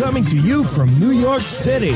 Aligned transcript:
Coming 0.00 0.24
to 0.24 0.38
you 0.38 0.64
from 0.64 0.98
New 0.98 1.10
York 1.10 1.42
City. 1.42 1.92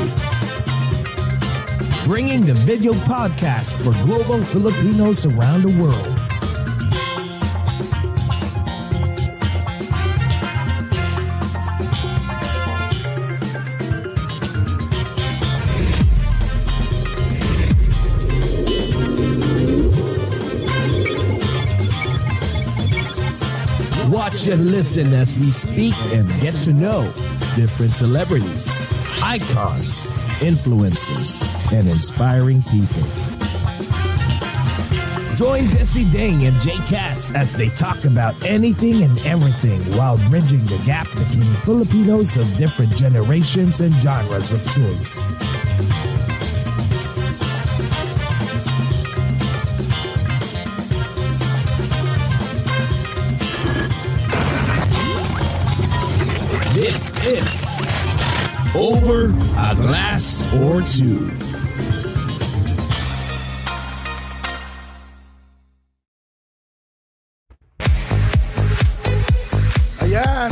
Bringing 2.04 2.44
the 2.44 2.52
video 2.54 2.92
podcast 2.92 3.82
for 3.82 3.92
global 4.04 4.42
Filipinos 4.42 5.24
around 5.24 5.62
the 5.62 5.82
world. 5.82 6.23
And 24.34 24.72
listen 24.72 25.14
as 25.14 25.38
we 25.38 25.52
speak 25.52 25.94
and 26.12 26.28
get 26.40 26.54
to 26.64 26.74
know 26.74 27.04
different 27.54 27.92
celebrities, 27.92 28.90
icons, 29.22 30.10
influencers, 30.40 31.44
and 31.72 31.88
inspiring 31.88 32.60
people. 32.64 33.02
Join 35.36 35.68
Jesse 35.70 36.10
Dang 36.10 36.44
and 36.44 36.60
Jay 36.60 36.76
Cass 36.88 37.30
as 37.30 37.52
they 37.52 37.68
talk 37.70 38.04
about 38.04 38.34
anything 38.44 39.02
and 39.02 39.16
everything 39.20 39.80
while 39.96 40.18
bridging 40.28 40.66
the 40.66 40.78
gap 40.84 41.06
between 41.10 41.54
Filipinos 41.62 42.36
of 42.36 42.56
different 42.56 42.94
generations 42.96 43.80
and 43.80 43.94
genres 44.02 44.52
of 44.52 44.60
choice. 44.72 45.24
Over 58.76 59.26
a 59.26 59.74
Glass 59.76 60.42
or 60.54 60.82
Two. 60.82 61.30
Ayan. 70.02 70.50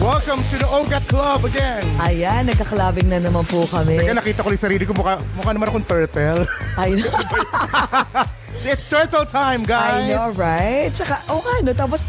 Welcome 0.00 0.44
to 0.50 0.58
the 0.58 0.65
Ogat 0.76 1.08
Club 1.08 1.48
again. 1.48 1.80
Ayan, 1.96 2.44
nagkakalabing 2.44 3.08
na 3.08 3.16
naman 3.16 3.48
po 3.48 3.64
kami. 3.64 3.96
Kaya 3.96 4.12
nakita 4.12 4.44
ko 4.44 4.52
yung 4.52 4.60
sarili 4.60 4.84
ko, 4.84 4.92
mukha, 4.92 5.16
mukha 5.32 5.50
naman 5.50 5.72
akong 5.72 5.88
turtle. 5.88 6.44
I 6.76 6.92
know, 6.92 7.08
It's 8.68 8.84
turtle 8.84 9.24
time, 9.24 9.64
I 9.64 9.68
guys. 9.68 10.04
know, 10.10 10.28
right? 10.34 10.92
Tsaka, 10.92 11.16
oh 11.28 11.40
nga, 11.40 11.54
no? 11.62 11.72
Tapos, 11.72 12.04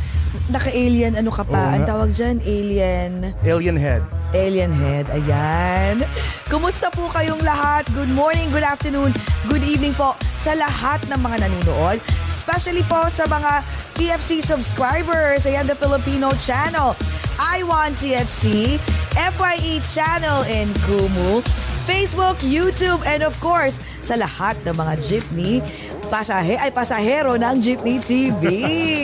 naka-alien, 0.47 1.15
ano 1.15 1.31
ka 1.31 1.43
pa? 1.43 1.75
Ang 1.75 1.85
nga. 1.85 1.95
tawag 1.95 2.11
dyan, 2.11 2.43
alien, 2.43 3.11
Alien 3.41 3.77
head. 3.77 4.03
alien 4.33 4.73
head. 4.73 5.07
Ayan. 5.11 6.03
Kumusta 6.47 6.91
po 6.91 7.07
kayong 7.07 7.39
lahat? 7.41 7.87
Good 7.93 8.11
morning, 8.11 8.51
good 8.51 8.65
afternoon, 8.65 9.15
good 9.47 9.63
evening 9.63 9.93
po 9.93 10.11
sa 10.35 10.51
lahat 10.55 10.99
ng 11.07 11.19
mga 11.19 11.47
nanonood. 11.47 12.03
Especially 12.27 12.83
po 12.83 13.07
sa 13.07 13.23
mga 13.27 13.63
TFC 13.95 14.39
subscribers. 14.41 15.45
Ayan, 15.45 15.63
the 15.63 15.75
Filipino 15.75 16.35
channel. 16.35 16.97
I 17.37 17.61
Want 17.61 18.01
TFC, 18.01 18.56
FYE 18.57 19.77
channel 19.85 20.41
in 20.49 20.73
Kumu, 20.89 21.45
Facebook, 21.85 22.41
YouTube, 22.41 23.05
and 23.05 23.21
of 23.21 23.37
course, 23.37 23.77
sa 24.01 24.17
lahat 24.17 24.57
ng 24.65 24.73
mga 24.73 24.93
jeepney, 24.97 25.61
pasahe, 26.09 26.57
ay 26.57 26.73
pasahero 26.73 27.37
ng 27.37 27.55
Jeepney 27.61 28.01
TV. 28.01 28.43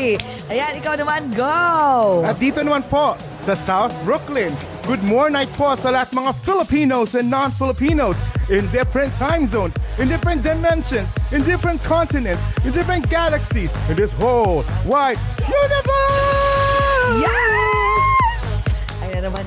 Ayan, 0.51 0.73
ikaw 0.81 0.97
naman, 0.97 1.29
go! 1.37 2.25
At 2.25 2.41
dito 2.41 2.65
naman 2.65 2.81
po 2.89 3.13
sa 3.45 3.53
South 3.53 3.93
Brooklyn. 4.01 4.49
Good 4.89 5.05
morning 5.05 5.45
po 5.53 5.77
sa 5.77 5.93
lahat 5.93 6.11
mga 6.17 6.33
Filipinos 6.41 7.13
and 7.13 7.29
non-Filipinos 7.29 8.17
in 8.49 8.65
different 8.73 9.13
time 9.21 9.45
zones, 9.45 9.77
in 10.01 10.09
different 10.09 10.41
dimensions, 10.41 11.07
in 11.29 11.45
different 11.45 11.79
continents, 11.85 12.41
in 12.65 12.73
different 12.73 13.05
galaxies, 13.07 13.71
in 13.87 13.95
this 13.95 14.11
whole 14.17 14.65
wide 14.83 15.21
universe! 15.45 17.21
Yes! 17.21 17.42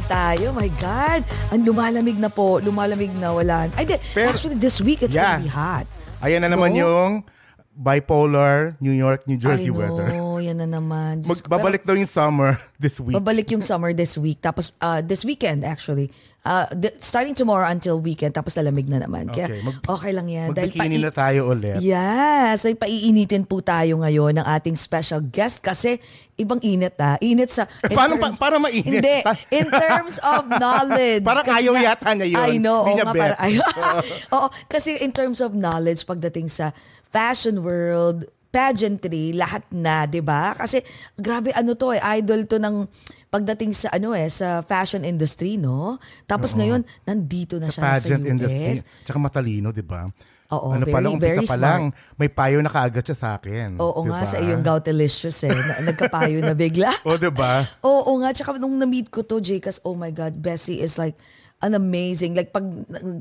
Tayo. 0.07 0.55
My 0.55 0.71
God. 0.79 1.21
Ang 1.51 1.67
lumalamig 1.67 2.15
na 2.17 2.31
po. 2.31 2.59
Lumalamig 2.59 3.11
na. 3.19 3.35
Wala. 3.35 3.67
Ay, 3.75 3.85
di, 3.85 3.99
Pero- 4.15 4.31
actually, 4.31 4.55
this 4.55 4.79
week, 4.79 5.03
it's 5.03 5.15
Yeah. 5.15 5.39
gonna 5.39 5.45
be 5.45 5.51
hot. 5.51 5.87
Ayan 6.23 6.41
na 6.41 6.49
naman 6.49 6.73
No? 6.73 6.79
yung 6.81 7.11
bipolar 7.77 8.75
New 8.81 8.95
York, 8.95 9.27
New 9.27 9.37
Jersey 9.37 9.69
I 9.69 9.75
know. 9.75 9.79
weather. 9.83 10.09
Yan 10.39 10.57
na 10.57 10.69
naman. 10.71 11.21
Diyos 11.21 11.39
ko, 11.39 11.49
Magbabalik 11.49 11.83
daw 11.83 11.93
yung 11.93 12.07
summer 12.07 12.55
this 12.79 12.97
week. 12.97 13.15
Babalik 13.15 13.49
yung 13.49 13.61
summer 13.61 13.91
this 13.91 14.15
week. 14.15 14.39
Tapos, 14.39 14.73
uh, 14.79 15.01
this 15.01 15.23
weekend, 15.23 15.63
actually. 15.63 16.09
Uh, 16.41 16.63
th- 16.71 16.95
starting 16.97 17.35
tomorrow 17.35 17.67
until 17.67 17.99
weekend. 17.99 18.31
Tapos, 18.31 18.55
lalamig 18.55 18.87
na 18.87 18.99
naman. 18.99 19.27
Kaya, 19.29 19.49
Okay, 19.49 19.61
mag- 19.61 19.83
okay 19.83 20.13
lang 20.13 20.27
yan. 20.27 20.49
Dahil 20.51 20.71
Magbikini 20.71 20.97
pai- 20.97 21.03
na 21.03 21.11
tayo 21.11 21.41
ulit. 21.49 21.79
Yes, 21.81 22.63
ay 22.63 22.73
paiinitin 22.73 23.43
po 23.43 23.59
tayo 23.59 23.99
ngayon 23.99 24.37
ng 24.37 24.47
ating 24.47 24.75
special 24.75 25.19
guest 25.21 25.59
kasi 25.59 25.99
ibang 26.35 26.61
init 26.61 26.95
ah. 26.97 27.19
Init 27.19 27.51
sa 27.51 27.67
in 27.83 27.91
Paano 27.91 28.15
pa- 28.17 28.31
para 28.33 28.57
mainit? 28.57 29.03
Hindi, 29.03 29.17
in 29.51 29.67
terms 29.67 30.21
of 30.21 30.47
knowledge. 30.53 31.23
Parang 31.23 31.47
ayaw 31.49 31.73
nga- 31.73 31.87
yata 31.89 32.11
niya 32.13 32.27
yun. 32.29 32.39
I 32.39 32.57
know, 32.57 32.81
Hindi 32.85 33.03
oo 33.03 33.07
nga, 33.07 33.13
parang 33.13 33.41
ayaw. 33.41 33.65
Oo, 34.37 34.47
kasi 34.67 34.95
in 34.99 35.11
terms 35.11 35.41
of 35.41 35.51
knowledge 35.51 36.05
pagdating 36.05 36.47
sa 36.47 36.71
fashion 37.09 37.59
world, 37.61 38.23
pageantry, 38.57 39.37
lahat 39.37 39.69
na, 39.69 40.09
'di 40.09 40.25
ba? 40.25 40.57
Kasi 40.57 40.81
grabe 41.13 41.53
ano 41.53 41.77
to 41.77 41.93
eh, 41.93 42.01
idol 42.17 42.49
to 42.49 42.57
ng 42.57 42.89
pagdating 43.29 43.77
sa 43.77 43.93
ano 43.93 44.17
eh, 44.17 44.33
sa 44.33 44.65
fashion 44.65 45.05
industry, 45.05 45.61
no? 45.61 46.01
Tapos 46.25 46.57
ngayon 46.57 46.81
nandito 47.05 47.61
na 47.61 47.69
siya 47.69 47.85
sa 47.85 47.93
pageant 48.01 48.25
US. 48.25 48.33
industry. 48.33 48.77
Tsaka 49.05 49.19
matalino, 49.21 49.69
di 49.77 49.85
ba? 49.85 50.09
Oo, 50.47 50.79
ano 50.79 50.87
very, 50.87 50.95
pa 50.95 51.01
lang, 51.03 51.15
very 51.19 51.43
pa 51.43 51.59
smart. 51.59 51.65
lang, 51.67 51.83
may 52.15 52.31
payo 52.31 52.63
na 52.63 52.71
kaagad 52.71 53.03
siya 53.03 53.19
sa 53.19 53.29
akin. 53.35 53.83
Oo 53.83 54.07
di 54.07 54.15
nga, 54.15 54.23
sa 54.23 54.39
iyong 54.39 54.63
goutelicious 54.63 55.43
eh. 55.43 55.51
Na, 55.51 55.91
nagkapayo 55.91 56.39
na 56.39 56.55
bigla. 56.55 56.95
O, 57.11 57.19
di 57.19 57.31
ba? 57.35 57.67
Oo 57.91 58.23
nga, 58.23 58.31
tsaka 58.31 58.55
nung 58.63 58.79
na-meet 58.79 59.11
ko 59.11 59.27
to, 59.27 59.43
Jcas, 59.43 59.83
oh 59.83 59.99
my 59.99 60.15
God, 60.15 60.39
Bessie 60.39 60.79
is 60.79 61.03
like 61.03 61.19
an 61.63 61.73
amazing, 61.75 62.35
like 62.35 62.53
pag, 62.53 62.65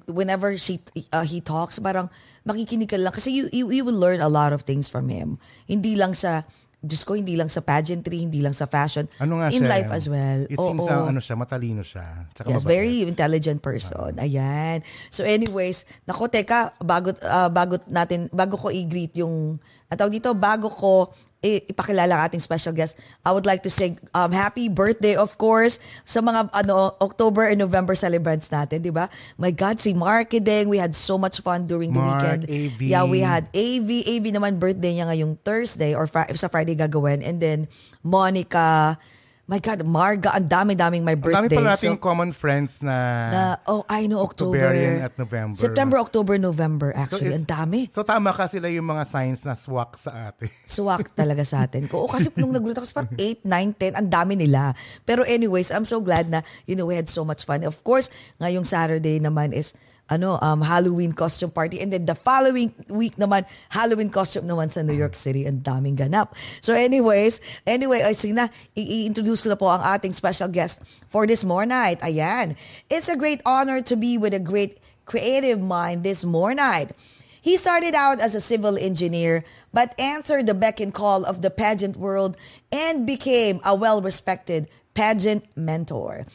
whenever 0.07 0.57
she, 0.57 0.79
uh, 1.13 1.23
he 1.23 1.39
talks, 1.39 1.79
parang 1.79 2.09
makikinig 2.43 2.89
ka 2.89 2.97
lang. 2.99 3.13
Kasi 3.13 3.31
you, 3.31 3.47
you, 3.51 3.71
you 3.71 3.83
will 3.85 3.95
learn 3.95 4.19
a 4.19 4.27
lot 4.27 4.51
of 4.51 4.63
things 4.63 4.89
from 4.89 5.07
him. 5.07 5.39
Hindi 5.67 5.95
lang 5.95 6.13
sa, 6.13 6.43
Diyos 6.85 7.01
ko, 7.01 7.17
hindi 7.17 7.33
lang 7.33 7.49
sa 7.49 7.65
pageantry, 7.65 8.21
hindi 8.21 8.45
lang 8.45 8.53
sa 8.53 8.69
fashion. 8.69 9.09
Ano 9.17 9.41
nga 9.41 9.49
in 9.49 9.65
siya? 9.65 9.71
life 9.73 9.89
as 9.89 10.05
well. 10.05 10.39
It 10.45 10.59
Oo. 10.59 10.69
seems 10.69 10.85
na 10.85 11.09
ano 11.09 11.17
siya, 11.17 11.35
matalino 11.35 11.81
siya. 11.81 12.29
Tsaka 12.37 12.45
Yes, 12.53 12.61
mabait. 12.61 12.69
very 12.77 12.95
intelligent 13.01 13.59
person. 13.65 14.13
Ayan. 14.21 14.85
So 15.09 15.25
anyways, 15.25 15.89
nako 16.05 16.29
teka, 16.29 16.77
bago 16.77 17.17
ah, 17.25 17.49
bago 17.49 17.81
natin 17.89 18.29
bago 18.29 18.53
ko 18.59 18.69
i-greet 18.69 19.17
yung 19.17 19.57
at 19.89 20.01
dito, 20.09 20.33
bago 20.37 20.69
ko 20.69 21.09
ipakilala 21.45 22.17
ang 22.17 22.23
ating 22.25 22.41
special 22.41 22.73
guest, 22.73 22.97
I 23.21 23.29
would 23.29 23.45
like 23.45 23.61
to 23.63 23.71
say 23.71 23.95
um, 24.17 24.33
happy 24.33 24.67
birthday 24.67 25.13
of 25.13 25.37
course 25.37 25.77
sa 26.03 26.19
mga 26.19 26.49
ano 26.51 26.97
October 26.97 27.45
and 27.45 27.61
November 27.61 27.93
celebrants 27.93 28.49
natin, 28.49 28.81
'di 28.81 28.89
ba? 28.89 29.05
My 29.37 29.53
God, 29.53 29.77
si 29.77 29.93
Mark 29.93 30.33
Kideng, 30.33 30.67
we 30.67 30.81
had 30.81 30.97
so 30.97 31.15
much 31.21 31.39
fun 31.45 31.69
during 31.69 31.93
the 31.93 32.01
Mark, 32.01 32.17
weekend. 32.17 32.41
AV. 32.49 32.79
Yeah, 32.81 33.05
we 33.05 33.21
had 33.21 33.47
AV, 33.53 33.89
AV 34.05 34.25
naman 34.33 34.57
birthday 34.57 34.97
niya 34.97 35.05
ngayong 35.11 35.37
Thursday 35.45 35.93
or 35.93 36.09
Fri- 36.09 36.33
sa 36.33 36.49
Friday 36.49 36.73
gagawin 36.73 37.21
and 37.21 37.37
then 37.37 37.69
Monica 38.01 38.97
My 39.45 39.61
God, 39.61 39.85
Marga, 39.85 40.33
ang 40.33 40.49
dami-daming 40.49 41.05
my 41.05 41.13
Ang 41.13 41.21
birthday. 41.21 41.37
dami 41.37 41.53
pala 41.53 41.77
nating 41.77 41.95
So, 41.95 42.01
common 42.01 42.33
friends 42.33 42.81
na, 42.81 42.95
na, 43.29 43.41
oh, 43.69 43.85
I 43.85 44.09
know, 44.09 44.25
October. 44.25 44.57
Octoberian 44.57 45.05
at 45.05 45.13
November. 45.15 45.53
September, 45.53 45.97
October, 46.01 46.33
November, 46.41 46.89
actually. 46.97 47.29
it's- 47.29 47.37
ang 47.37 47.45
dami. 47.45 47.85
So 47.93 48.01
tama 48.01 48.33
ka 48.33 48.49
sila 48.49 48.73
yung 48.73 48.89
mga 48.89 49.05
signs 49.05 49.45
na 49.45 49.53
swak 49.53 50.01
sa 50.01 50.33
atin. 50.33 50.49
Swak 50.65 51.13
talaga 51.13 51.45
sa 51.45 51.61
atin. 51.61 51.85
Oo, 51.93 52.09
kasi 52.09 52.33
nung 52.35 52.49
nagulat 52.49 52.81
ako, 52.81 52.89
parang 52.91 53.13
8, 53.13 53.45
9, 53.45 53.77
10, 53.77 53.93
ang 53.93 54.09
dami 54.09 54.33
nila. 54.33 54.73
Pero 55.05 55.21
anyways, 55.21 55.69
I'm 55.69 55.85
so 55.85 56.01
glad 56.01 56.25
na, 56.25 56.41
you 56.65 56.73
know, 56.73 56.89
we 56.89 56.97
had 56.97 57.05
so 57.05 57.21
much 57.21 57.45
fun. 57.45 57.61
Of 57.61 57.85
course, 57.85 58.09
ngayong 58.41 58.65
Saturday 58.65 59.21
naman 59.21 59.53
is, 59.53 59.77
ano, 60.09 60.37
um, 60.41 60.61
Halloween 60.61 61.11
costume 61.13 61.49
party. 61.49 61.81
And 61.81 61.91
then 61.91 62.05
the 62.05 62.13
following 62.13 62.73
week 62.89 63.17
naman, 63.17 63.45
Halloween 63.69 64.09
costume 64.09 64.45
naman 64.45 64.69
sa 64.69 64.81
New 64.85 64.93
York 64.93 65.15
City. 65.17 65.45
Ang 65.49 65.65
daming 65.65 65.97
ganap. 65.97 66.33
So 66.61 66.73
anyways, 66.77 67.41
anyway, 67.65 68.05
ay, 68.05 68.13
sige 68.13 68.33
na, 68.37 68.47
i- 68.77 69.03
i-introduce 69.03 69.41
ko 69.41 69.49
na 69.49 69.57
po 69.57 69.65
ang 69.65 69.81
ating 69.81 70.13
special 70.13 70.47
guest 70.49 70.85
for 71.09 71.25
this 71.25 71.41
more 71.41 71.65
night. 71.65 71.97
Ayan. 72.05 72.53
It's 72.89 73.09
a 73.09 73.17
great 73.17 73.41
honor 73.45 73.81
to 73.81 73.95
be 73.97 74.17
with 74.17 74.33
a 74.33 74.41
great 74.41 74.77
creative 75.05 75.61
mind 75.61 76.05
this 76.05 76.25
more 76.25 76.53
night. 76.53 76.93
He 77.41 77.57
started 77.61 77.93
out 77.93 78.17
as 78.17 78.33
a 78.33 78.41
civil 78.41 78.73
engineer, 78.73 79.45
but 79.69 79.93
answered 80.01 80.49
the 80.49 80.57
beck 80.57 80.81
and 80.81 80.89
call 80.89 81.21
of 81.25 81.45
the 81.45 81.53
pageant 81.53 81.93
world 81.93 82.33
and 82.73 83.05
became 83.05 83.61
a 83.61 83.77
well 83.77 84.01
respected 84.01 84.65
pageant 84.97 85.45
mentor. 85.53 86.25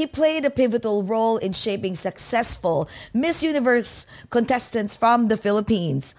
He 0.00 0.06
played 0.06 0.46
a 0.46 0.50
pivotal 0.50 1.04
role 1.04 1.36
in 1.36 1.52
shaping 1.52 1.94
successful 1.94 2.88
Miss 3.12 3.42
Universe 3.42 4.06
contestants 4.30 4.96
from 4.96 5.28
the 5.28 5.36
Philippines. 5.36 6.14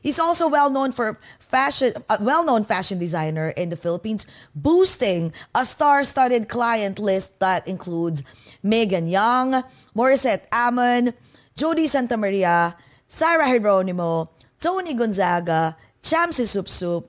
He's 0.00 0.18
also 0.18 0.48
well 0.48 0.70
known 0.70 0.90
for 0.90 1.20
fashion, 1.38 1.92
a 2.08 2.16
well-known 2.18 2.64
fashion 2.64 2.98
designer 2.98 3.50
in 3.50 3.68
the 3.68 3.76
Philippines, 3.76 4.24
boosting 4.54 5.34
a 5.54 5.66
star-studded 5.66 6.48
client 6.48 6.98
list 6.98 7.38
that 7.40 7.68
includes 7.68 8.24
Megan 8.62 9.06
Young, 9.06 9.62
Morissette 9.94 10.48
Amon, 10.50 11.12
Jody 11.54 11.88
Santa 11.88 12.16
Maria, 12.16 12.74
Sarah 13.06 13.52
Geronimo, 13.52 14.32
Tony 14.60 14.94
Gonzaga, 14.94 15.76
Chamsi 16.02 16.48
Sup 16.48 17.04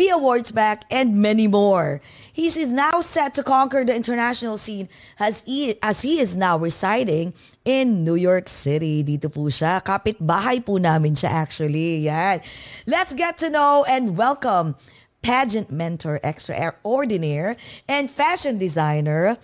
Sup, 0.00 0.06
Pia 0.06 0.16
Wardsback, 0.16 0.82
and 0.90 1.16
many 1.16 1.46
more. 1.46 2.00
He 2.32 2.46
is 2.46 2.66
now 2.66 3.00
set 3.00 3.34
to 3.34 3.42
conquer 3.42 3.84
the 3.84 3.94
international 3.94 4.56
scene 4.56 4.88
as 5.18 5.42
he, 5.42 5.74
as 5.82 6.00
he 6.00 6.20
is 6.20 6.34
now 6.36 6.56
residing 6.56 7.34
in 7.64 8.02
New 8.04 8.14
York 8.14 8.48
City. 8.48 9.04
Dito 9.04 9.32
po 9.32 9.52
siya. 9.52 9.84
Kapit-bahay 9.84 10.64
po 10.64 10.78
namin 10.78 11.12
siya 11.12 11.28
actually. 11.28 12.08
Yan. 12.08 12.40
Let's 12.86 13.12
get 13.12 13.36
to 13.44 13.50
know 13.50 13.84
and 13.84 14.16
welcome 14.16 14.74
pageant 15.20 15.70
mentor 15.70 16.18
extraordinaire 16.24 17.56
and 17.84 18.10
fashion 18.10 18.56
designer, 18.56 19.36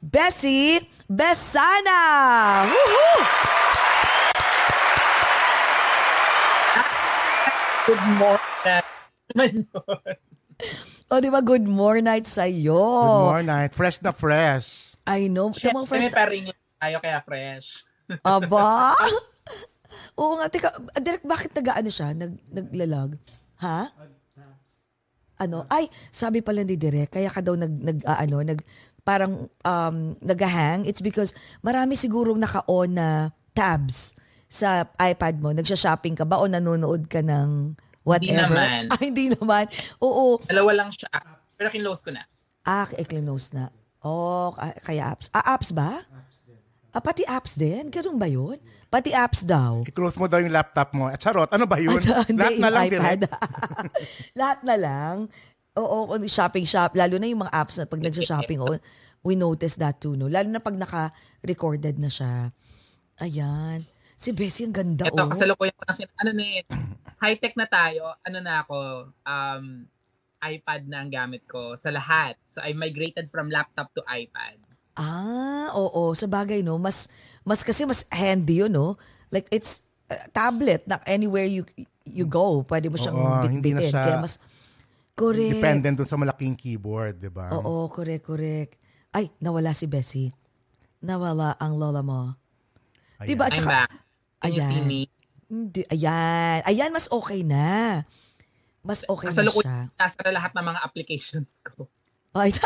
Bessie 0.00 0.88
Besana. 1.04 2.64
Woohoo! 2.64 3.20
Good 7.84 8.00
morning. 8.16 9.01
O, 11.12 11.20
di 11.20 11.28
ba? 11.28 11.40
Good 11.44 11.68
morning 11.68 12.08
night 12.08 12.24
sa'yo. 12.24 12.78
Good 12.78 13.28
morning. 13.36 13.68
Fresh 13.72 13.98
na 14.00 14.12
fresh. 14.12 14.96
I 15.04 15.28
know. 15.28 15.50
Kami 15.52 15.84
first... 15.84 16.14
pa 16.14 16.30
rin 16.30 16.48
tayo 16.78 16.96
kaya 17.02 17.18
fresh. 17.20 17.84
Aba? 18.24 18.96
Oo 20.16 20.40
nga. 20.40 20.46
Teka, 20.48 20.68
direct, 21.00 21.26
bakit 21.26 21.50
nag-ano 21.52 21.90
siya? 21.90 22.16
Nag, 22.16 22.32
naglalag? 22.48 23.10
Ha? 23.60 23.80
Ano? 25.42 25.66
Ay, 25.66 25.90
sabi 26.14 26.38
pala 26.38 26.62
ni 26.62 26.78
Direk, 26.78 27.18
kaya 27.18 27.26
ka 27.26 27.42
daw 27.42 27.58
nag, 27.58 27.74
nag 27.74 27.98
ah, 28.06 28.22
ano, 28.22 28.46
nag, 28.46 28.62
parang 29.02 29.50
um, 29.66 29.96
nag-hang. 30.22 30.86
It's 30.86 31.02
because 31.02 31.34
marami 31.66 31.98
sigurong 31.98 32.38
naka-on 32.38 32.94
na 32.94 33.34
tabs 33.50 34.14
sa 34.46 34.86
iPad 34.96 35.42
mo. 35.42 35.50
Nagsha-shopping 35.50 36.14
ka 36.14 36.24
ba 36.24 36.38
o 36.38 36.46
nanonood 36.46 37.10
ka 37.10 37.20
ng 37.24 37.74
whatever? 38.06 38.50
naman. 38.50 38.82
Ay, 38.94 39.02
hindi 39.10 39.26
naman. 39.30 39.64
Oo. 40.02 40.38
Dalawa 40.44 40.70
lang 40.84 40.90
siya. 40.90 41.08
Pero 41.54 41.68
kinlose 41.70 42.02
ko 42.02 42.10
na. 42.10 42.22
Ah, 42.62 42.86
eklinos 42.94 43.54
na. 43.54 43.70
Oh, 44.02 44.50
ka- 44.54 44.78
kaya 44.82 45.14
apps. 45.14 45.30
Ah, 45.30 45.54
apps 45.54 45.70
ba? 45.70 45.90
Ah, 46.92 47.00
pati 47.00 47.22
apps 47.24 47.56
din? 47.56 47.88
Ganun 47.88 48.18
ba 48.20 48.28
yun? 48.28 48.58
Pati 48.92 49.16
apps 49.16 49.46
daw. 49.48 49.80
I-close 49.88 50.20
mo 50.20 50.28
daw 50.28 50.42
yung 50.42 50.52
laptop 50.52 50.92
mo. 50.92 51.08
At 51.08 51.22
charot, 51.22 51.48
ano 51.48 51.64
ba 51.64 51.80
yun? 51.80 51.96
Ah, 52.12 52.26
hindi, 52.28 52.36
Lahat 52.38 52.58
na 52.60 52.68
lang 52.68 52.84
iPad. 52.92 53.20
Lahat 54.40 54.58
na 54.60 54.76
lang. 54.76 55.16
Oo, 55.72 56.12
shopping 56.28 56.68
shop. 56.68 56.92
Lalo 56.92 57.16
na 57.16 57.30
yung 57.30 57.40
mga 57.40 57.54
apps 57.56 57.80
na 57.80 57.88
pag 57.88 58.02
nagsha-shopping, 58.04 58.60
oh, 58.60 58.76
we 59.24 59.38
notice 59.38 59.80
that 59.80 59.96
too, 60.02 60.18
no? 60.20 60.28
Lalo 60.28 60.52
na 60.52 60.60
pag 60.60 60.76
naka-recorded 60.76 61.96
na 61.96 62.12
siya. 62.12 62.52
Ayan. 63.24 63.80
Si 64.12 64.30
Bessie, 64.36 64.68
ang 64.68 64.76
ganda, 64.76 65.08
Ito, 65.08 65.24
oh. 65.24 65.30
kasalukuyan 65.32 65.72
ko 65.72 65.82
na 65.88 65.94
sin- 65.96 66.12
ano 66.20 66.30
na 66.36 66.44
high-tech 67.22 67.54
na 67.54 67.70
tayo. 67.70 68.18
Ano 68.26 68.42
na 68.42 68.66
ako, 68.66 68.78
um, 69.22 69.64
iPad 70.42 70.90
na 70.90 71.06
ang 71.06 71.10
gamit 71.14 71.46
ko 71.46 71.78
sa 71.78 71.94
lahat. 71.94 72.34
So 72.50 72.58
I 72.58 72.74
migrated 72.74 73.30
from 73.30 73.46
laptop 73.46 73.94
to 73.94 74.02
iPad. 74.10 74.58
Ah, 74.98 75.70
oo. 75.78 76.10
Sa 76.18 76.26
bagay, 76.26 76.66
no? 76.66 76.82
Mas, 76.82 77.06
mas 77.46 77.62
kasi 77.62 77.86
mas 77.86 78.02
handy 78.10 78.66
yun, 78.66 78.74
no? 78.74 78.98
Like, 79.30 79.46
it's 79.54 79.86
uh, 80.10 80.18
tablet 80.34 80.82
na 80.84 80.98
anywhere 81.06 81.46
you 81.46 81.62
you 82.02 82.26
go. 82.26 82.66
Pwede 82.66 82.90
mo 82.90 82.98
siyang 82.98 83.16
Oo, 83.16 83.40
bitbitin. 83.46 83.94
siya 83.94 84.02
Kaya 84.02 84.18
mas, 84.18 84.42
correct. 85.14 85.62
Dependent 85.62 85.94
dun 86.02 86.10
sa 86.10 86.18
malaking 86.18 86.58
keyboard, 86.58 87.22
di 87.22 87.30
ba? 87.30 87.54
Oo, 87.54 87.86
correct, 87.88 88.26
correct. 88.26 88.76
Ay, 89.14 89.30
nawala 89.38 89.72
si 89.72 89.86
Bessie. 89.86 90.34
Nawala 91.00 91.54
ang 91.56 91.78
lola 91.78 92.02
mo. 92.02 92.34
Ayan. 93.22 93.28
Diba? 93.30 93.46
At 93.46 93.54
I'm 93.54 93.62
saka, 93.62 93.70
back. 93.86 93.90
Can 94.42 94.52
you 94.58 94.62
see 94.66 94.82
Ayan. 94.82 94.90
me? 94.90 95.00
Hindi, 95.52 95.84
ayan. 95.92 96.64
Ayan, 96.64 96.88
mas 96.88 97.12
okay 97.12 97.44
na. 97.44 98.00
Mas 98.80 99.04
okay 99.04 99.28
na 99.28 99.36
siya. 99.36 99.44
Kasalukuyan 99.52 99.84
nasa 99.94 100.32
lahat 100.32 100.50
ng 100.56 100.64
mga 100.64 100.80
applications 100.80 101.60
ko. 101.60 101.84
Ay, 102.32 102.56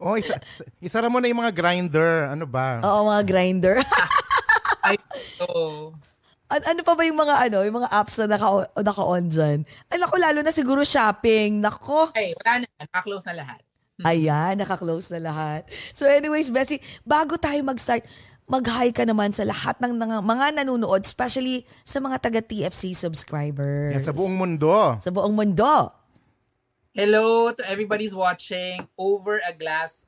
Oh, 0.00 0.16
isa, 0.16 0.36
isara 0.80 1.12
mo 1.12 1.20
na 1.20 1.28
yung 1.28 1.40
mga 1.40 1.52
grinder. 1.56 2.28
Ano 2.28 2.44
ba? 2.44 2.80
oo, 2.80 3.00
mga 3.08 3.24
grinder. 3.24 3.76
Ay, 4.86 4.96
so, 5.40 5.44
An- 6.48 6.66
ano 6.66 6.80
pa 6.80 6.96
ba 6.96 7.04
yung 7.04 7.16
mga 7.16 7.48
ano, 7.48 7.64
yung 7.64 7.76
mga 7.80 7.92
apps 7.92 8.16
na 8.20 8.36
naka, 8.36 8.68
naka-on 8.80 9.28
dyan? 9.28 9.58
Ay, 9.88 9.96
naku, 10.00 10.16
lalo 10.16 10.40
na 10.40 10.52
siguro 10.52 10.84
shopping. 10.84 11.60
Nako. 11.60 12.12
ay, 12.12 12.32
wala 12.36 12.64
na. 12.64 12.66
Nakaklose 12.80 13.28
na 13.28 13.44
lahat. 13.44 13.60
Ayan, 14.00 14.56
naka-close 14.56 15.12
na 15.12 15.20
lahat. 15.28 15.68
So 15.92 16.08
anyways, 16.08 16.48
Bessie, 16.48 16.80
bago 17.04 17.36
tayo 17.36 17.60
mag-start, 17.60 18.08
mag-hi 18.50 18.90
ka 18.90 19.06
naman 19.06 19.30
sa 19.30 19.46
lahat 19.46 19.78
ng, 19.78 19.94
mga 20.26 20.46
nanonood, 20.58 21.06
especially 21.06 21.62
sa 21.86 22.02
mga 22.02 22.18
taga-TFC 22.18 22.98
subscribers. 22.98 23.94
Yan, 23.94 24.02
sa 24.02 24.10
buong 24.10 24.34
mundo. 24.34 24.98
Sa 24.98 25.14
buong 25.14 25.38
mundo. 25.38 25.94
Hello 26.90 27.54
to 27.54 27.62
everybody's 27.70 28.10
watching 28.10 28.82
over 28.98 29.38
a 29.46 29.54
glass 29.54 30.02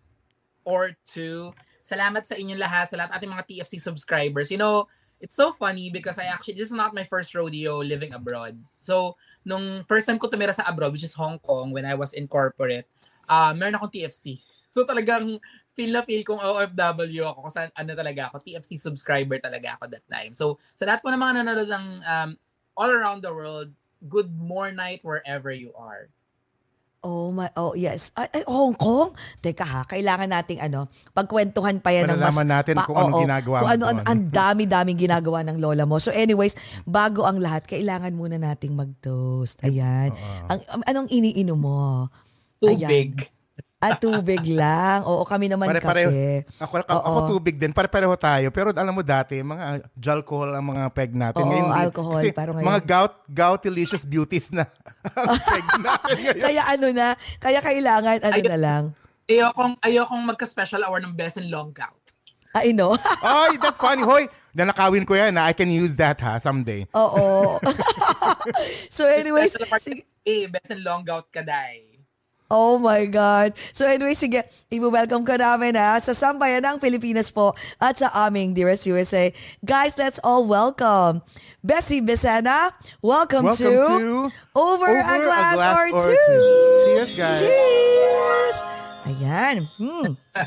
or 0.67 0.99
two. 1.07 1.55
Salamat 1.87 2.27
sa 2.27 2.35
inyong 2.35 2.59
lahat, 2.59 2.91
sa 2.91 2.99
lahat 2.99 3.15
ating 3.15 3.31
mga 3.31 3.47
TFC 3.47 3.79
subscribers. 3.79 4.51
You 4.51 4.59
know, 4.59 4.91
it's 5.23 5.39
so 5.39 5.55
funny 5.55 5.95
because 5.95 6.19
I 6.19 6.27
actually, 6.27 6.59
this 6.59 6.75
is 6.75 6.77
not 6.77 6.91
my 6.91 7.07
first 7.07 7.31
rodeo 7.39 7.79
living 7.79 8.11
abroad. 8.11 8.59
So, 8.83 9.15
nung 9.47 9.87
first 9.87 10.11
time 10.11 10.19
ko 10.19 10.27
tumira 10.27 10.51
sa 10.51 10.67
abroad, 10.67 10.91
which 10.91 11.07
is 11.07 11.15
Hong 11.15 11.39
Kong, 11.39 11.71
when 11.71 11.87
I 11.87 11.95
was 11.95 12.19
in 12.19 12.27
corporate, 12.27 12.91
uh, 13.31 13.55
meron 13.55 13.79
akong 13.79 13.95
TFC. 13.95 14.43
So, 14.73 14.89
talagang 14.89 15.37
feel 15.77 15.93
na 15.93 16.05
feel 16.05 16.25
kong 16.25 16.41
OFW 16.41 17.29
ako 17.29 17.49
kasi 17.49 17.69
ano 17.73 17.93
talaga 17.93 18.33
ako, 18.33 18.41
TFC 18.41 18.81
subscriber 18.81 19.37
talaga 19.41 19.77
ako 19.77 19.93
that 19.93 20.05
time. 20.09 20.33
So, 20.33 20.57
sa 20.77 20.89
lahat 20.89 21.05
po 21.05 21.13
ng 21.13 21.21
mga 21.21 21.35
nanonood 21.45 21.71
ng 21.71 21.87
um, 22.03 22.31
all 22.77 22.91
around 22.93 23.21
the 23.21 23.33
world, 23.33 23.73
good 24.09 24.33
more 24.33 24.73
night 24.73 25.05
wherever 25.05 25.53
you 25.53 25.71
are. 25.77 26.09
Oh 27.03 27.35
my, 27.35 27.51
oh 27.59 27.75
yes. 27.75 28.15
Ay, 28.15 28.31
ay, 28.31 28.43
Hong 28.47 28.79
Kong? 28.79 29.11
Teka 29.43 29.67
ha, 29.67 29.83
kailangan 29.83 30.31
nating 30.31 30.63
ano, 30.63 30.87
pagkwentuhan 31.11 31.83
pa 31.83 31.91
yan 31.91 32.07
ng 32.07 32.15
mas... 32.15 32.31
Malalaman 32.31 32.49
natin 32.63 32.75
kung 32.87 32.95
anong 32.95 33.27
ginagawa 33.27 33.57
Kung 33.59 33.73
ano, 33.75 33.85
ang, 33.91 34.01
ang 34.07 34.21
dami-daming 34.31 34.99
ginagawa 35.03 35.43
ng 35.43 35.59
lola 35.59 35.83
mo. 35.83 35.99
So 35.99 36.15
anyways, 36.15 36.55
bago 36.87 37.27
ang 37.27 37.43
lahat, 37.43 37.67
kailangan 37.67 38.15
muna 38.15 38.39
nating 38.39 38.79
mag-toast. 38.79 39.59
Ayan. 39.67 40.15
Ang, 40.47 40.63
ang- 40.63 40.87
anong 40.87 41.09
iniinom 41.11 41.59
mo? 41.59 42.07
Tubig. 42.63 43.19
At 43.83 43.99
tubig 43.99 44.47
lang. 44.55 45.03
Oo, 45.03 45.27
kami 45.27 45.51
naman 45.51 45.67
Pare-pareho. 45.67 46.07
kape. 46.07 46.47
Ako, 46.57 46.75
ako, 46.79 46.91
ako 46.95 47.19
Oo. 47.19 47.29
tubig 47.35 47.59
din. 47.59 47.75
Pare-pareho 47.75 48.15
tayo. 48.15 48.47
Pero 48.49 48.71
alam 48.71 48.95
mo 48.95 49.03
dati, 49.03 49.43
mga 49.43 49.83
alcohol 50.07 50.55
ang 50.55 50.67
mga 50.71 50.85
peg 50.95 51.11
natin. 51.11 51.43
Oo, 51.43 51.51
Ngayon, 51.51 51.67
hindi. 51.67 51.83
alcohol, 51.83 52.15
Kasi 52.17 52.31
ngayon- 52.31 52.63
Mga 52.63 52.81
gout, 52.87 53.15
goutilicious 53.27 54.05
beauties 54.05 54.47
na 54.49 54.71
ang 55.19 55.35
peg 55.35 55.67
natin 55.83 56.15
ngayon. 56.17 56.39
Kaya 56.41 56.63
ano 56.71 56.87
na, 56.95 57.07
kaya 57.37 57.59
kailangan 57.59 58.17
ano 58.23 58.37
Ayun. 58.39 58.49
na 58.49 58.59
lang. 58.59 58.83
Ayokong, 59.25 59.75
ayokong 59.81 60.23
magka-special 60.25 60.83
hour 60.83 60.99
ng 60.99 61.13
best 61.13 61.37
and 61.37 61.51
long 61.51 61.75
gout. 61.75 61.99
I 62.53 62.71
know. 62.71 62.95
Ay, 63.19 63.57
that's 63.57 63.81
funny. 63.81 64.05
Hoy, 64.05 64.29
nanakawin 64.53 65.03
ko 65.03 65.17
yan. 65.17 65.35
ha. 65.35 65.49
I 65.49 65.57
can 65.57 65.67
use 65.67 65.97
that 65.97 66.21
ha, 66.21 66.37
someday. 66.37 66.85
Oo. 66.93 67.57
so 68.89 69.07
anyways, 69.07 69.53
Special 69.53 69.67
hour 69.69 69.81
sige. 69.81 70.05
eh, 70.23 70.47
best 70.47 70.71
and 70.71 70.85
long 70.85 71.01
gout 71.03 71.33
ka, 71.33 71.41
day. 71.41 71.92
Oh 72.53 72.77
my 72.77 73.09
God. 73.09 73.57
So 73.57 73.89
anyway, 73.89 74.13
sige, 74.13 74.45
i-welcome 74.69 75.25
ka 75.25 75.41
namin 75.41 75.73
ha, 75.73 75.97
sa 75.97 76.13
Sambayan 76.13 76.61
ng 76.61 76.77
Pilipinas 76.77 77.33
po 77.33 77.57
at 77.81 77.97
sa 77.97 78.13
aming 78.29 78.53
Dearest 78.53 78.85
USA. 78.85 79.33
Guys, 79.65 79.97
let's 79.97 80.21
all 80.21 80.45
welcome 80.45 81.25
Bessie 81.65 82.05
Besena. 82.05 82.69
Welcome, 83.01 83.49
Welcome 83.49 83.57
to, 83.57 83.73
to 83.73 84.09
Over, 84.53 84.85
a, 84.85 85.01
Over 85.01 85.01
a 85.01 85.17
Glass, 85.25 85.57
Glass 85.57 85.73
or, 85.73 85.85
or 85.97 86.05
Two. 86.05 86.13
Two. 86.13 86.53
Cheers, 86.85 87.13
guys. 87.17 87.41
Cheers! 87.41 88.57
Ayan. 89.09 89.57
Hmm. 89.81 90.13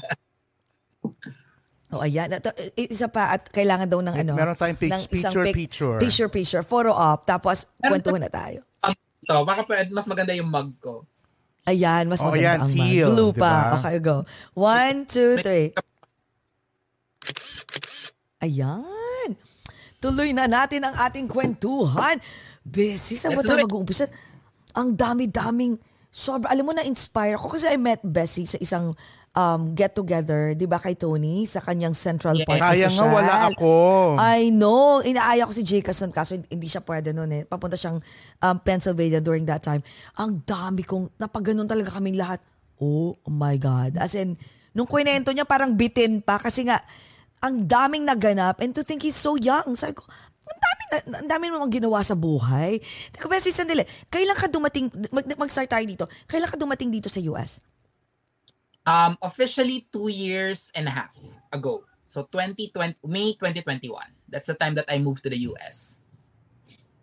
Oh, 1.96 2.04
ayan. 2.04 2.28
Ito, 2.28 2.52
isa 2.76 3.08
pa 3.08 3.32
at 3.32 3.48
kailangan 3.56 3.88
daw 3.88 4.04
ng 4.04 4.12
ano. 4.12 4.36
Meron 4.36 4.60
tayong 4.60 4.76
pic- 4.76 4.92
ng 4.92 5.08
isang 5.16 5.32
picture, 5.32 5.46
pic- 5.48 5.56
picture. 5.56 5.96
Picture, 5.96 6.28
picture. 6.28 6.64
Photo 6.68 6.92
op. 6.92 7.24
Tapos, 7.24 7.72
kwentuhan 7.80 8.20
na 8.20 8.28
tayo. 8.28 8.60
Ito, 9.24 9.48
baka 9.48 9.64
pa- 9.64 9.88
mas 9.88 10.04
maganda 10.04 10.36
yung 10.36 10.52
mug 10.52 10.76
ko. 10.84 11.08
Ayan, 11.66 12.06
mas 12.06 12.22
Oh, 12.22 12.30
maganda 12.30 12.46
ayan, 12.46 12.62
ang 12.62 12.72
teal, 12.72 13.08
Blue 13.10 13.34
pa. 13.34 13.54
diba? 13.74 13.78
Okay, 13.82 13.98
go. 14.00 14.18
One, 14.54 14.98
two, 15.06 15.42
three. 15.42 15.74
Ayan. 18.40 19.30
Tuloy 19.98 20.30
na 20.32 20.46
natin 20.46 20.86
ang 20.86 20.94
ating 20.94 21.26
kwentuhan. 21.26 22.22
Bessie, 22.62 23.18
saan 23.18 23.34
ba 23.34 23.42
tayo 23.42 23.66
mag-uumpisa? 23.66 24.06
Ang 24.78 24.94
dami-daming, 24.94 25.74
sobra, 26.08 26.54
alam 26.54 26.66
mo 26.66 26.74
na 26.74 26.86
inspire 26.86 27.34
ako 27.34 27.58
kasi 27.58 27.66
I 27.66 27.78
met 27.78 28.02
Bessie 28.04 28.46
sa 28.46 28.62
isang 28.62 28.94
um, 29.36 29.76
get-together, 29.76 30.56
di 30.56 30.66
ba 30.66 30.80
kay 30.80 30.96
Tony, 30.96 31.44
sa 31.44 31.60
kanyang 31.60 31.92
Central 31.92 32.40
Yeah. 32.40 32.48
Park 32.48 32.60
Kaya 32.64 32.88
nga 32.88 33.04
social. 33.04 33.12
wala 33.12 33.36
ako. 33.52 33.74
I 34.18 34.50
know. 34.50 35.04
Inaaya 35.04 35.46
ko 35.46 35.52
si 35.52 35.62
Jay 35.62 35.84
Cason 35.84 36.10
kaso 36.10 36.40
hindi 36.40 36.68
siya 36.72 36.82
pwede 36.82 37.12
noon 37.12 37.32
eh. 37.32 37.44
Papunta 37.44 37.76
siyang 37.76 38.00
um, 38.42 38.58
Pennsylvania 38.64 39.20
during 39.20 39.44
that 39.46 39.62
time. 39.62 39.84
Ang 40.18 40.42
dami 40.42 40.88
kong, 40.88 41.20
napaganon 41.20 41.68
talaga 41.68 42.00
kaming 42.00 42.16
lahat. 42.16 42.40
Oh 42.80 43.20
my 43.28 43.60
God. 43.60 44.00
As 44.00 44.16
in, 44.16 44.40
nung 44.72 44.88
kwento 44.88 45.32
niya 45.32 45.44
parang 45.44 45.76
bitin 45.76 46.24
pa 46.24 46.40
kasi 46.40 46.68
nga, 46.68 46.80
ang 47.44 47.68
daming 47.68 48.08
naganap 48.08 48.58
and 48.64 48.74
to 48.74 48.82
think 48.82 49.04
he's 49.04 49.20
so 49.20 49.36
young. 49.36 49.76
Sabi 49.76 49.94
ko, 49.94 50.04
ang 50.46 50.60
dami, 50.62 50.84
na, 50.86 50.98
ang 51.20 51.28
dami 51.30 51.44
naman 51.52 51.70
ginawa 51.70 52.00
sa 52.02 52.16
buhay. 52.16 52.78
Hindi 52.80 53.18
ko, 53.20 53.28
Bessie, 53.28 53.52
sandali. 53.54 53.84
Kailan 54.10 54.38
ka 54.38 54.48
dumating, 54.48 54.90
mag, 55.12 55.26
mag-start 55.38 55.70
tayo 55.70 55.86
dito. 55.86 56.06
Kailan 56.26 56.50
ka 56.50 56.58
dumating 56.58 56.90
dito 56.90 57.12
sa 57.12 57.20
US? 57.34 57.60
Um, 58.86 59.18
officially 59.22 59.90
two 59.90 60.14
years 60.14 60.70
and 60.78 60.88
a 60.88 60.94
half 60.94 61.18
ago. 61.50 61.84
So 62.06 62.30
2020, 62.30 63.02
May 63.10 63.34
2021. 63.34 63.90
That's 64.30 64.46
the 64.46 64.58
time 64.58 64.78
that 64.78 64.86
I 64.90 65.02
moved 65.02 65.26
to 65.26 65.30
the 65.34 65.42
US. 65.50 66.00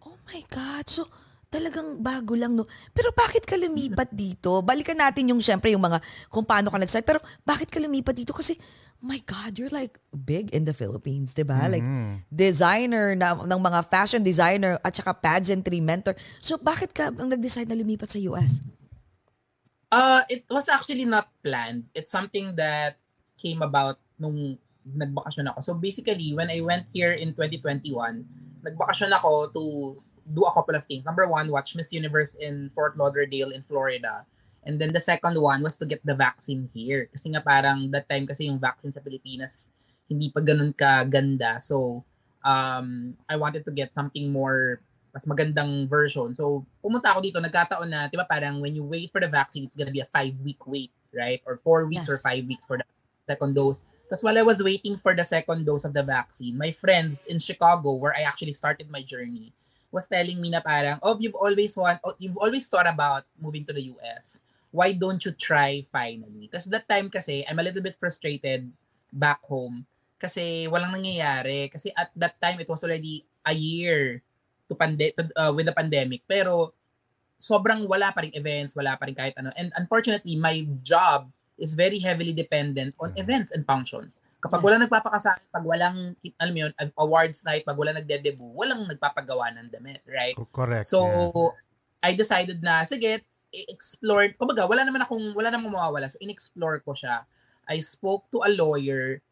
Oh 0.06 0.18
my 0.30 0.42
God. 0.46 0.86
So, 0.86 1.06
talagang 1.52 2.00
bago 2.00 2.32
lang, 2.32 2.56
no? 2.56 2.64
Pero 2.96 3.12
bakit 3.12 3.44
ka 3.44 3.60
lumipat 3.60 4.08
dito? 4.08 4.64
Balikan 4.64 4.96
natin 4.96 5.28
yung, 5.28 5.40
syempre, 5.44 5.68
yung 5.68 5.84
mga, 5.84 6.00
kung 6.32 6.48
paano 6.48 6.72
ka 6.72 6.80
nag-start. 6.80 7.04
Pero 7.04 7.20
bakit 7.44 7.68
ka 7.68 7.76
lumipat 7.76 8.16
dito? 8.16 8.32
Kasi, 8.32 8.56
my 9.04 9.20
God, 9.28 9.60
you're 9.60 9.72
like 9.74 10.00
big 10.10 10.48
in 10.56 10.64
the 10.64 10.72
Philippines, 10.72 11.36
di 11.36 11.44
ba? 11.44 11.68
Like, 11.68 11.84
designer 12.32 13.12
na, 13.12 13.36
ng 13.36 13.60
mga 13.60 13.80
fashion 13.92 14.24
designer 14.24 14.80
at 14.80 14.96
saka 14.96 15.12
pageantry 15.12 15.84
mentor. 15.84 16.16
So, 16.40 16.56
bakit 16.56 16.96
ka 16.96 17.12
ang 17.12 17.28
nag-decide 17.28 17.68
na 17.68 17.76
lumipat 17.76 18.16
sa 18.16 18.18
US? 18.32 18.64
Uh, 19.92 20.24
it 20.32 20.48
was 20.48 20.72
actually 20.72 21.04
not 21.04 21.28
planned. 21.44 21.84
It's 21.92 22.10
something 22.10 22.56
that 22.56 22.96
came 23.36 23.60
about 23.60 24.00
nung 24.16 24.56
nagbakasyon 24.88 25.52
ako. 25.52 25.60
So 25.60 25.72
basically, 25.76 26.32
when 26.32 26.48
I 26.48 26.64
went 26.64 26.88
here 26.96 27.12
in 27.12 27.36
2021, 27.36 27.92
nagbakasyon 28.64 29.12
ako 29.12 29.52
to 29.52 29.64
do 30.32 30.42
a 30.48 30.52
couple 30.56 30.74
of 30.74 30.88
things. 30.88 31.04
Number 31.04 31.28
one, 31.28 31.52
watch 31.52 31.76
Miss 31.76 31.92
Universe 31.92 32.32
in 32.40 32.72
Fort 32.72 32.96
Lauderdale 32.96 33.52
in 33.52 33.60
Florida. 33.68 34.24
And 34.64 34.80
then 34.80 34.96
the 34.96 35.02
second 35.02 35.36
one 35.36 35.60
was 35.60 35.76
to 35.76 35.86
get 35.86 36.00
the 36.06 36.16
vaccine 36.16 36.72
here. 36.72 37.12
Kasi 37.12 37.28
nga 37.36 37.44
parang 37.44 37.92
that 37.92 38.08
time 38.08 38.24
kasi 38.24 38.48
yung 38.48 38.62
vaccine 38.62 38.96
sa 38.96 39.04
Pilipinas 39.04 39.68
hindi 40.12 40.28
pa 40.28 40.44
ganun 40.44 40.76
ka 40.76 41.08
ganda. 41.08 41.56
So 41.64 42.04
um, 42.44 43.16
I 43.24 43.40
wanted 43.40 43.64
to 43.64 43.72
get 43.72 43.96
something 43.96 44.28
more 44.28 44.84
mas 45.12 45.28
magandang 45.28 45.84
version. 45.86 46.32
So, 46.32 46.64
pumunta 46.80 47.12
ako 47.12 47.20
dito, 47.20 47.36
nagkataon 47.36 47.88
na, 47.88 48.08
di 48.08 48.16
ba 48.16 48.24
parang 48.24 48.64
when 48.64 48.72
you 48.72 48.82
wait 48.82 49.12
for 49.12 49.20
the 49.20 49.28
vaccine, 49.28 49.68
it's 49.68 49.76
gonna 49.76 49.92
be 49.92 50.00
a 50.00 50.08
five-week 50.08 50.64
wait, 50.64 50.88
right? 51.12 51.44
Or 51.44 51.60
four 51.60 51.84
weeks 51.84 52.08
Yes. 52.08 52.16
or 52.16 52.18
five 52.24 52.48
weeks 52.48 52.64
for 52.64 52.80
the 52.80 52.86
second 53.28 53.52
dose. 53.52 53.84
Tapos 54.08 54.24
while 54.24 54.36
I 54.40 54.44
was 54.44 54.64
waiting 54.64 54.96
for 54.96 55.12
the 55.12 55.24
second 55.24 55.68
dose 55.68 55.84
of 55.84 55.92
the 55.92 56.02
vaccine, 56.02 56.56
my 56.56 56.72
friends 56.72 57.28
in 57.28 57.36
Chicago, 57.36 57.92
where 57.96 58.16
I 58.16 58.24
actually 58.24 58.56
started 58.56 58.88
my 58.88 59.04
journey, 59.04 59.52
was 59.92 60.08
telling 60.08 60.40
me 60.40 60.48
na 60.48 60.64
parang, 60.64 60.96
oh, 61.04 61.20
you've 61.20 61.36
always 61.36 61.76
want, 61.76 62.00
oh, 62.04 62.16
you've 62.16 62.40
always 62.40 62.64
thought 62.64 62.88
about 62.88 63.28
moving 63.36 63.68
to 63.68 63.76
the 63.76 63.92
US. 63.92 64.40
Why 64.72 64.96
don't 64.96 65.20
you 65.20 65.36
try 65.36 65.84
finally? 65.92 66.48
Tapos 66.48 66.72
that 66.72 66.88
time 66.88 67.12
kasi, 67.12 67.44
I'm 67.44 67.60
a 67.60 67.64
little 67.64 67.84
bit 67.84 68.00
frustrated 68.00 68.72
back 69.12 69.44
home 69.44 69.84
kasi 70.16 70.64
walang 70.72 70.96
nangyayari. 70.96 71.68
Kasi 71.68 71.92
at 71.92 72.08
that 72.16 72.40
time, 72.40 72.56
it 72.64 72.68
was 72.68 72.80
already 72.80 73.28
a 73.44 73.52
year 73.52 74.24
to 74.72 74.74
pande 74.74 75.12
to, 75.12 75.28
uh, 75.36 75.52
with 75.52 75.68
the 75.68 75.76
pandemic. 75.76 76.24
Pero 76.24 76.72
sobrang 77.36 77.84
wala 77.84 78.08
pa 78.16 78.24
ring 78.24 78.32
events, 78.32 78.72
wala 78.72 78.96
pa 78.96 79.04
rin 79.04 79.18
kahit 79.18 79.36
ano. 79.36 79.52
And 79.60 79.68
unfortunately, 79.76 80.40
my 80.40 80.64
job 80.80 81.28
is 81.60 81.76
very 81.76 82.00
heavily 82.00 82.32
dependent 82.32 82.96
on 82.96 83.12
events 83.20 83.52
and 83.52 83.68
functions. 83.68 84.16
Yes. 84.16 84.40
Kapag 84.42 84.62
wala 84.62 84.82
nagpapakasal, 84.82 85.38
pag 85.54 85.64
walang, 85.66 86.18
alam 86.38 86.52
mo 86.54 86.58
yun, 86.66 86.72
awards 86.98 87.46
night, 87.46 87.62
pag 87.62 87.78
wala 87.78 87.94
nagde-debut, 87.94 88.50
walang 88.58 88.90
nagpapagawa 88.90 89.54
ng 89.54 89.70
damit, 89.70 90.02
right? 90.02 90.34
Correct. 90.50 90.90
So, 90.90 91.06
yeah. 91.06 92.10
I 92.10 92.18
decided 92.18 92.58
na, 92.58 92.82
sige, 92.82 93.22
i-explore. 93.54 94.34
Kumbaga, 94.34 94.66
wala 94.66 94.82
naman 94.82 95.06
akong, 95.06 95.30
wala 95.38 95.46
namang 95.46 95.78
mawawala. 95.78 96.10
So, 96.10 96.18
in-explore 96.18 96.82
ko 96.82 96.90
siya. 96.90 97.22
I 97.70 97.78
spoke 97.78 98.26
to 98.34 98.42
a 98.42 98.50
lawyer 98.50 99.22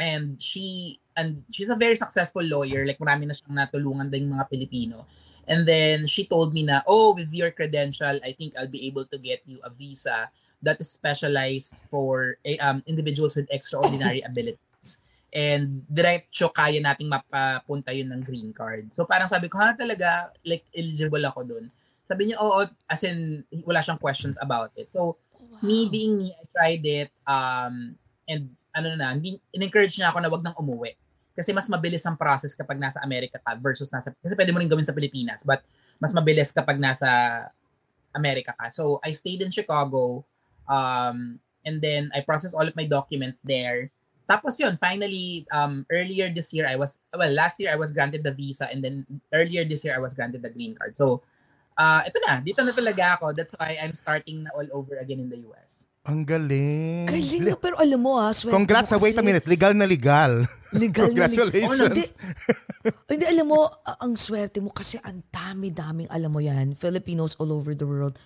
and 0.00 0.40
she, 0.40 0.96
and 1.20 1.44
she's 1.52 1.68
a 1.68 1.76
very 1.76 1.94
successful 2.00 2.40
lawyer. 2.40 2.88
Like, 2.88 2.96
marami 2.96 3.28
na 3.28 3.36
siyang 3.36 3.60
natulungan 3.60 4.08
din 4.08 4.32
mga 4.32 4.48
Pilipino. 4.48 5.04
And 5.44 5.68
then, 5.68 6.08
she 6.08 6.24
told 6.24 6.56
me 6.56 6.64
na, 6.64 6.80
oh, 6.88 7.12
with 7.12 7.28
your 7.28 7.52
credential, 7.52 8.16
I 8.24 8.32
think 8.32 8.56
I'll 8.56 8.72
be 8.72 8.88
able 8.88 9.04
to 9.12 9.18
get 9.20 9.44
you 9.44 9.60
a 9.60 9.68
visa 9.68 10.32
that 10.62 10.80
is 10.80 10.88
specialized 10.88 11.84
for 11.92 12.40
eh, 12.44 12.56
um, 12.60 12.82
individuals 12.88 13.36
with 13.36 13.48
extraordinary 13.52 14.20
abilities. 14.28 15.04
And 15.30 15.86
diretso 15.86 16.50
kaya 16.50 16.82
nating 16.82 17.06
mapapunta 17.06 17.94
yun 17.94 18.10
ng 18.10 18.22
green 18.26 18.50
card. 18.50 18.90
So 18.96 19.06
parang 19.06 19.30
sabi 19.30 19.46
ko, 19.46 19.62
ha 19.62 19.76
talaga, 19.78 20.34
like 20.42 20.66
eligible 20.74 21.22
ako 21.22 21.46
dun. 21.46 21.70
Sabi 22.10 22.32
niya, 22.32 22.42
oo, 22.42 22.66
as 22.90 23.02
in, 23.06 23.46
wala 23.62 23.78
siyang 23.78 24.02
questions 24.02 24.34
about 24.42 24.74
it. 24.74 24.90
So, 24.90 25.22
me 25.62 25.86
being 25.86 26.18
me, 26.18 26.34
I 26.34 26.44
tried 26.50 26.82
it, 26.82 27.10
um, 27.22 27.94
and 28.26 28.50
ano 28.74 28.98
na, 28.98 29.14
in-encourage 29.54 29.94
niya 29.94 30.10
ako 30.10 30.18
na 30.18 30.30
wag 30.30 30.42
nang 30.42 30.58
umuwi. 30.58 30.98
Kasi 31.40 31.56
mas 31.56 31.72
mabilis 31.72 32.04
ang 32.04 32.20
process 32.20 32.52
kapag 32.52 32.76
nasa 32.76 33.00
Amerika 33.00 33.40
ka 33.40 33.56
versus 33.56 33.88
nasa, 33.88 34.12
kasi 34.20 34.36
pwede 34.36 34.52
mo 34.52 34.60
rin 34.60 34.68
gawin 34.68 34.84
sa 34.84 34.92
Pilipinas, 34.92 35.40
but 35.40 35.64
mas 35.96 36.12
mabilis 36.12 36.52
kapag 36.52 36.76
nasa 36.76 37.08
Amerika 38.12 38.52
ka. 38.52 38.68
So, 38.68 39.00
I 39.00 39.16
stayed 39.16 39.40
in 39.40 39.48
Chicago, 39.48 40.28
um, 40.68 41.40
and 41.64 41.80
then 41.80 42.12
I 42.12 42.20
processed 42.20 42.52
all 42.52 42.68
of 42.68 42.76
my 42.76 42.84
documents 42.84 43.40
there. 43.40 43.88
Tapos 44.28 44.60
yun, 44.60 44.76
finally, 44.76 45.48
um, 45.48 45.88
earlier 45.88 46.28
this 46.28 46.52
year, 46.52 46.68
I 46.68 46.76
was, 46.76 47.00
well, 47.10 47.32
last 47.32 47.56
year 47.56 47.72
I 47.72 47.80
was 47.80 47.90
granted 47.96 48.20
the 48.20 48.36
visa, 48.36 48.68
and 48.68 48.84
then 48.84 49.08
earlier 49.32 49.64
this 49.64 49.80
year, 49.82 49.96
I 49.96 50.02
was 50.04 50.12
granted 50.12 50.44
the 50.44 50.52
green 50.52 50.76
card. 50.76 50.92
So, 50.92 51.24
uh, 51.74 52.04
ito 52.06 52.20
na, 52.22 52.44
dito 52.44 52.62
na 52.62 52.76
talaga 52.76 53.18
ako. 53.18 53.32
That's 53.32 53.56
why 53.56 53.80
I'm 53.80 53.96
starting 53.96 54.44
na 54.44 54.54
all 54.54 54.68
over 54.70 55.00
again 55.00 55.18
in 55.18 55.32
the 55.32 55.42
US. 55.50 55.89
Ang 56.00 56.24
galing. 56.24 57.04
Galing 57.12 57.44
Li- 57.44 57.52
na, 57.52 57.60
pero 57.60 57.76
alam 57.76 58.00
mo 58.00 58.16
ha, 58.16 58.32
swerte 58.32 58.56
Congrats. 58.56 58.88
mo 58.88 59.04
Wait 59.04 59.12
a 59.12 59.20
kasi. 59.20 59.28
minute. 59.28 59.44
Legal 59.44 59.76
na 59.76 59.84
legal. 59.84 60.48
Legal 60.72 61.12
na 61.12 61.28
legal. 61.28 61.48
Congratulations. 61.52 61.92
Hindi, 61.92 62.04
hindi, 63.12 63.24
alam 63.28 63.46
mo, 63.52 63.68
ang 63.84 64.16
swerte 64.16 64.64
mo 64.64 64.72
kasi 64.72 64.96
ang 65.04 65.20
dami-daming, 65.28 66.08
alam 66.08 66.32
mo 66.32 66.40
yan, 66.40 66.72
Filipinos 66.72 67.36
all 67.36 67.52
over 67.52 67.76
the 67.76 67.84
world. 67.84 68.16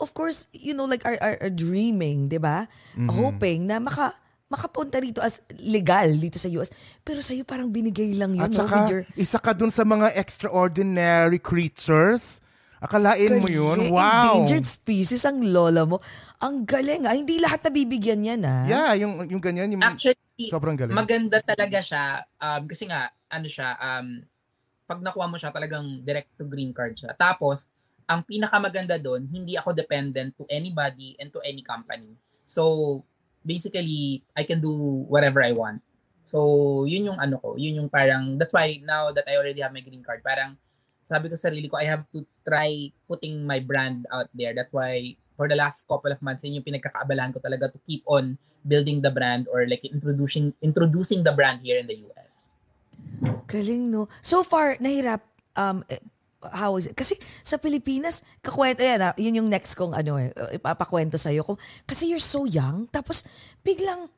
Of 0.00 0.16
course, 0.16 0.48
you 0.56 0.72
know, 0.72 0.88
like 0.88 1.04
are, 1.04 1.20
are, 1.20 1.36
are 1.42 1.52
dreaming, 1.52 2.32
di 2.32 2.40
ba? 2.40 2.64
Mm-hmm. 2.96 3.12
Hoping 3.12 3.68
na 3.68 3.76
maka, 3.76 4.16
makapunta 4.48 4.96
rito 4.96 5.20
as 5.20 5.44
legal 5.60 6.08
dito 6.16 6.40
sa 6.40 6.48
US. 6.56 6.72
Pero 7.04 7.20
sa'yo 7.20 7.44
parang 7.44 7.68
binigay 7.68 8.16
lang 8.16 8.32
yun, 8.32 8.48
At 8.48 8.56
no? 8.56 8.64
saka, 8.64 8.76
your, 8.88 9.02
isa 9.20 9.36
ka 9.36 9.52
dun 9.52 9.68
sa 9.68 9.84
mga 9.84 10.16
extraordinary 10.16 11.36
creatures. 11.36 12.40
Akalain 12.78 13.42
mo 13.42 13.50
yun? 13.50 13.90
Wow. 13.90 14.46
Endangered 14.46 14.62
species 14.62 15.26
ang 15.26 15.42
lola 15.42 15.82
mo. 15.82 15.98
Ang 16.38 16.62
galing 16.62 17.02
ah. 17.02 17.14
Hindi 17.18 17.42
lahat 17.42 17.66
nabibigyan 17.66 18.22
yan 18.22 18.42
ah. 18.46 18.64
Yeah, 18.66 18.92
yung, 18.94 19.26
yung 19.26 19.42
ganyan. 19.42 19.74
Yung, 19.74 19.82
Actually, 19.82 20.46
sobrang 20.46 20.78
galing. 20.78 20.94
maganda 20.94 21.42
talaga 21.42 21.82
siya. 21.82 22.22
Um, 22.38 22.62
kasi 22.70 22.86
nga, 22.86 23.10
ano 23.26 23.46
siya, 23.50 23.74
um, 23.78 24.22
pag 24.86 25.02
nakuha 25.02 25.26
mo 25.26 25.36
siya, 25.36 25.50
talagang 25.50 26.00
direct 26.06 26.30
to 26.38 26.46
green 26.46 26.70
card 26.70 26.94
siya. 26.94 27.10
Tapos, 27.18 27.66
ang 28.08 28.24
pinakamaganda 28.24 28.96
doon, 28.96 29.26
hindi 29.28 29.58
ako 29.58 29.74
dependent 29.74 30.32
to 30.38 30.46
anybody 30.48 31.18
and 31.20 31.28
to 31.34 31.42
any 31.44 31.60
company. 31.60 32.14
So, 32.48 33.02
basically, 33.44 34.24
I 34.32 34.46
can 34.48 34.62
do 34.62 34.72
whatever 35.10 35.44
I 35.44 35.52
want. 35.52 35.82
So, 36.24 36.84
yun 36.88 37.12
yung 37.12 37.20
ano 37.20 37.36
ko, 37.42 37.58
yun 37.60 37.84
yung 37.84 37.90
parang, 37.90 38.38
that's 38.40 38.54
why 38.54 38.80
now 38.80 39.12
that 39.12 39.28
I 39.28 39.36
already 39.36 39.60
have 39.60 39.74
my 39.74 39.84
green 39.84 40.06
card, 40.06 40.24
parang 40.24 40.56
sabi 41.08 41.28
ko 41.28 41.34
sa 41.36 41.48
sarili 41.48 41.68
ko, 41.68 41.80
I 41.80 41.88
have 41.88 42.04
to 42.12 42.24
try 42.44 42.92
putting 43.08 43.44
my 43.44 43.60
brand 43.60 44.04
out 44.12 44.28
there. 44.36 44.52
That's 44.52 44.72
why 44.72 45.16
for 45.38 45.46
the 45.46 45.54
last 45.54 45.86
couple 45.86 46.10
of 46.10 46.18
months, 46.18 46.42
yun 46.42 46.58
yung 46.58 46.66
pinagkakaabalahan 46.66 47.30
ko 47.30 47.38
talaga 47.38 47.70
to 47.70 47.78
keep 47.86 48.02
on 48.10 48.34
building 48.66 48.98
the 48.98 49.14
brand 49.14 49.46
or 49.46 49.62
like 49.70 49.86
introducing 49.86 50.50
introducing 50.58 51.22
the 51.22 51.30
brand 51.30 51.62
here 51.62 51.78
in 51.78 51.86
the 51.86 52.02
US. 52.10 52.50
Galing, 53.46 53.94
no? 53.94 54.10
So 54.18 54.42
far, 54.42 54.74
nahirap, 54.82 55.22
um, 55.54 55.86
eh, 55.86 56.02
how 56.42 56.74
is 56.74 56.90
it? 56.90 56.98
Kasi 56.98 57.14
sa 57.46 57.56
Pilipinas, 57.56 58.26
kakwento, 58.42 58.82
yan, 58.82 59.00
ah, 59.00 59.14
yun 59.14 59.38
yung 59.38 59.48
next 59.48 59.78
kong 59.78 59.94
ano 59.94 60.18
eh, 60.18 60.34
ipapakwento 60.58 61.16
sa'yo. 61.16 61.46
Kasi 61.86 62.10
you're 62.10 62.22
so 62.22 62.44
young, 62.44 62.90
tapos 62.90 63.22
biglang, 63.62 64.10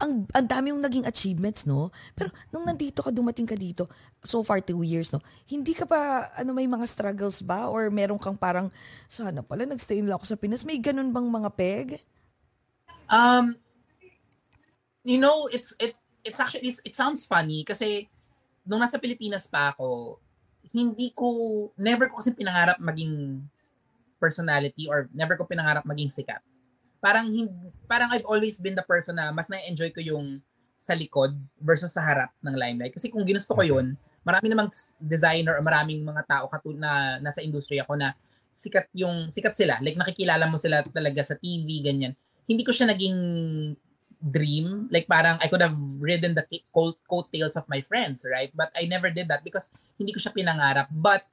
ang, 0.00 0.24
ang 0.32 0.46
dami 0.48 0.72
yung 0.72 0.80
naging 0.80 1.04
achievements, 1.04 1.68
no? 1.68 1.92
Pero 2.16 2.32
nung 2.48 2.64
nandito 2.64 3.04
ka, 3.04 3.12
dumating 3.12 3.44
ka 3.44 3.52
dito, 3.52 3.84
so 4.24 4.40
far 4.40 4.64
two 4.64 4.80
years, 4.80 5.12
no? 5.12 5.20
Hindi 5.44 5.76
ka 5.76 5.84
pa, 5.84 6.32
ano, 6.40 6.56
may 6.56 6.64
mga 6.64 6.88
struggles 6.88 7.44
ba? 7.44 7.68
Or 7.68 7.92
meron 7.92 8.16
kang 8.16 8.40
parang, 8.40 8.72
sana 9.12 9.44
pala, 9.44 9.68
nagstay 9.68 10.00
lang 10.00 10.16
ako 10.16 10.24
sa 10.24 10.40
Pinas. 10.40 10.64
May 10.64 10.80
ganun 10.80 11.12
bang 11.12 11.28
mga 11.28 11.50
peg? 11.52 11.86
Um, 13.12 13.60
you 15.04 15.20
know, 15.20 15.46
it's 15.52 15.76
it 15.76 15.98
it's 16.24 16.40
actually 16.40 16.70
it 16.84 16.94
sounds 16.94 17.26
funny 17.26 17.66
kasi 17.66 18.06
nung 18.64 18.80
nasa 18.80 19.02
Pilipinas 19.02 19.50
pa 19.50 19.74
ako, 19.74 20.16
hindi 20.70 21.10
ko 21.12 21.28
never 21.76 22.06
ko 22.06 22.22
kasi 22.22 22.32
pinangarap 22.32 22.78
maging 22.78 23.44
personality 24.22 24.86
or 24.86 25.10
never 25.10 25.34
ko 25.34 25.48
pinangarap 25.48 25.82
maging 25.82 26.12
sikat 26.12 26.38
parang 27.00 27.26
parang 27.88 28.12
I've 28.12 28.28
always 28.28 28.60
been 28.60 28.76
the 28.76 28.84
person 28.84 29.16
na 29.16 29.32
mas 29.32 29.48
na-enjoy 29.48 29.90
ko 29.90 30.00
yung 30.04 30.44
sa 30.80 30.96
likod 30.96 31.36
versus 31.60 31.92
sa 31.92 32.00
harap 32.00 32.32
ng 32.40 32.56
limelight. 32.56 32.96
Kasi 32.96 33.12
kung 33.12 33.24
ginusto 33.24 33.52
ko 33.52 33.60
yun, 33.60 33.96
marami 34.24 34.48
namang 34.48 34.72
designer 35.00 35.56
o 35.56 35.64
maraming 35.64 36.00
mga 36.04 36.22
tao 36.28 36.44
katul 36.48 36.76
na 36.76 37.20
nasa 37.20 37.44
industry 37.44 37.80
ako 37.80 37.96
na 37.96 38.16
sikat 38.52 38.88
yung 38.96 39.32
sikat 39.32 39.56
sila. 39.56 39.80
Like 39.80 39.96
nakikilala 39.96 40.44
mo 40.48 40.60
sila 40.60 40.84
talaga 40.88 41.24
sa 41.24 41.36
TV 41.36 41.84
ganyan. 41.84 42.16
Hindi 42.44 42.62
ko 42.64 42.72
siya 42.72 42.92
naging 42.92 43.18
dream. 44.20 44.88
Like 44.92 45.08
parang 45.08 45.40
I 45.40 45.48
could 45.48 45.64
have 45.64 45.76
ridden 46.00 46.36
the 46.36 46.44
coat 46.72 47.00
coattails 47.08 47.56
of 47.56 47.64
my 47.72 47.80
friends, 47.80 48.28
right? 48.28 48.52
But 48.52 48.68
I 48.76 48.84
never 48.84 49.08
did 49.08 49.32
that 49.32 49.40
because 49.40 49.72
hindi 49.96 50.12
ko 50.12 50.20
siya 50.20 50.36
pinangarap. 50.36 50.92
But 50.92 51.24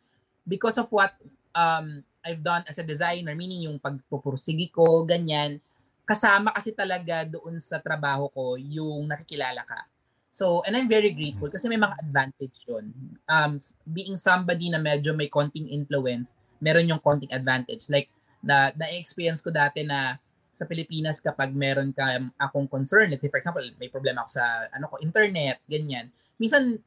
because 0.47 0.79
of 0.79 0.87
what 0.91 1.15
um 1.51 2.06
I've 2.27 2.43
done 2.43 2.67
as 2.67 2.75
a 2.75 2.83
designer, 2.83 3.31
meaning 3.33 3.71
yung 3.71 3.79
pagpupursigi 3.79 4.67
ko, 4.75 5.07
ganyan, 5.07 5.63
kasama 6.03 6.51
kasi 6.51 6.75
talaga 6.75 7.23
doon 7.23 7.59
sa 7.63 7.79
trabaho 7.79 8.27
ko 8.31 8.59
yung 8.59 9.07
nakikilala 9.07 9.63
ka. 9.63 9.87
So, 10.31 10.61
and 10.67 10.75
I'm 10.77 10.91
very 10.91 11.15
grateful 11.15 11.49
kasi 11.49 11.65
may 11.65 11.79
mga 11.79 11.97
advantage 12.03 12.61
yun. 12.67 12.93
Um, 13.25 13.57
being 13.89 14.19
somebody 14.19 14.69
na 14.69 14.77
medyo 14.77 15.15
may 15.15 15.31
konting 15.31 15.71
influence, 15.71 16.37
meron 16.61 16.85
yung 16.85 17.01
konting 17.01 17.31
advantage. 17.33 17.87
Like, 17.89 18.11
na, 18.45 18.69
na-experience 18.77 19.41
ko 19.41 19.49
dati 19.49 19.81
na 19.81 20.21
sa 20.57 20.65
Pilipinas 20.65 21.21
kapag 21.21 21.53
meron 21.53 21.93
ka 21.93 22.17
akong 22.37 22.69
concern, 22.69 23.09
like 23.13 23.21
for 23.21 23.37
example, 23.37 23.65
may 23.77 23.89
problema 23.89 24.25
ako 24.25 24.41
sa 24.41 24.69
ano 24.73 24.89
ko, 24.89 24.97
internet, 25.01 25.61
ganyan. 25.69 26.09
Minsan 26.41 26.81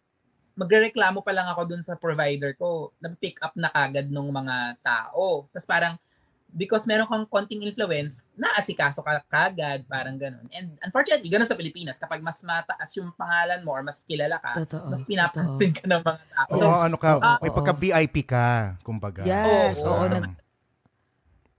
magrereklamo 0.60 1.24
pa 1.24 1.32
lang 1.32 1.48
ako 1.48 1.64
dun 1.64 1.80
sa 1.80 1.96
provider 1.96 2.52
ko, 2.52 2.92
nag-pick 3.00 3.40
up 3.40 3.56
na 3.56 3.72
kagad 3.72 4.12
ng 4.12 4.28
mga 4.28 4.76
tao. 4.84 5.48
Tapos 5.48 5.64
parang, 5.64 5.96
because 6.52 6.84
meron 6.84 7.08
kang 7.08 7.24
konting 7.32 7.64
influence, 7.64 8.28
naasikaso 8.36 9.00
ka 9.00 9.24
kagad, 9.24 9.88
parang 9.88 10.20
ganun. 10.20 10.44
And 10.52 10.76
unfortunately, 10.84 11.32
ganun 11.32 11.48
sa 11.48 11.56
Pilipinas, 11.56 11.96
kapag 11.96 12.20
mas 12.20 12.44
mataas 12.44 12.92
yung 13.00 13.08
pangalan 13.16 13.64
mo 13.64 13.72
or 13.72 13.80
mas 13.80 14.04
kilala 14.04 14.36
ka, 14.36 14.60
Totoo, 14.60 14.92
mas 14.92 15.00
pinapansin 15.08 15.72
ka 15.72 15.88
ng 15.88 16.02
mga 16.04 16.22
tao. 16.28 16.48
Oo, 16.52 16.60
So, 16.60 16.66
ano 16.68 16.96
ka, 17.00 17.10
ah, 17.24 17.38
may 17.40 17.52
pagka-VIP 17.56 18.16
ka, 18.28 18.76
kumbaga. 18.84 19.24
Yes, 19.24 19.80
Oo, 19.80 19.96
oo. 19.96 20.04
oo. 20.04 20.12
nag, 20.12 20.36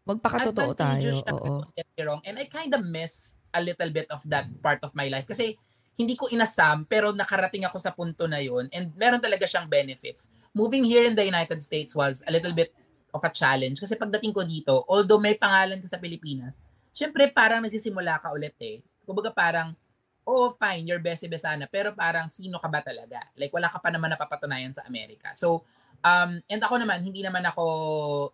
magpakatotoo 0.06 0.78
tayo. 0.78 1.26
Oo. 1.26 1.66
don't 1.66 1.74
get 1.74 1.90
me 1.98 2.02
wrong. 2.06 2.22
And 2.22 2.38
I 2.38 2.46
kind 2.46 2.70
of 2.78 2.86
miss 2.86 3.34
a 3.50 3.62
little 3.66 3.90
bit 3.90 4.06
of 4.14 4.22
that 4.30 4.46
part 4.62 4.78
of 4.86 4.94
my 4.94 5.10
life. 5.10 5.26
Kasi 5.26 5.58
hindi 6.00 6.16
ko 6.18 6.28
inasam, 6.32 6.88
pero 6.88 7.12
nakarating 7.14 7.68
ako 7.68 7.78
sa 7.78 7.92
punto 7.94 8.26
na 8.26 8.42
yun. 8.42 8.68
And 8.72 8.90
meron 8.96 9.22
talaga 9.22 9.46
siyang 9.46 9.68
benefits. 9.70 10.32
Moving 10.52 10.84
here 10.84 11.06
in 11.08 11.16
the 11.16 11.24
United 11.24 11.62
States 11.62 11.94
was 11.94 12.24
a 12.26 12.32
little 12.32 12.56
bit 12.56 12.74
of 13.12 13.22
a 13.22 13.32
challenge. 13.32 13.80
Kasi 13.80 14.00
pagdating 14.00 14.34
ko 14.34 14.42
dito, 14.42 14.88
although 14.88 15.20
may 15.20 15.36
pangalan 15.36 15.80
ka 15.84 15.88
sa 15.88 16.00
Pilipinas, 16.00 16.58
syempre 16.96 17.30
parang 17.32 17.64
nagsisimula 17.64 18.20
ka 18.20 18.32
ulit 18.32 18.56
eh. 18.60 18.80
Kumbaga 19.04 19.32
parang, 19.32 19.76
oh 20.24 20.56
fine, 20.56 20.88
you're 20.88 21.04
best 21.04 21.28
besana, 21.28 21.68
pero 21.68 21.92
parang 21.92 22.32
sino 22.32 22.58
ka 22.58 22.68
ba 22.72 22.80
talaga? 22.80 23.20
Like 23.36 23.52
wala 23.52 23.68
ka 23.68 23.80
pa 23.80 23.92
naman 23.92 24.12
napapatunayan 24.16 24.72
sa 24.72 24.88
Amerika. 24.88 25.36
So, 25.36 25.68
um, 26.02 26.40
and 26.48 26.62
ako 26.64 26.82
naman, 26.82 27.04
hindi 27.04 27.22
naman 27.22 27.44
ako 27.46 27.66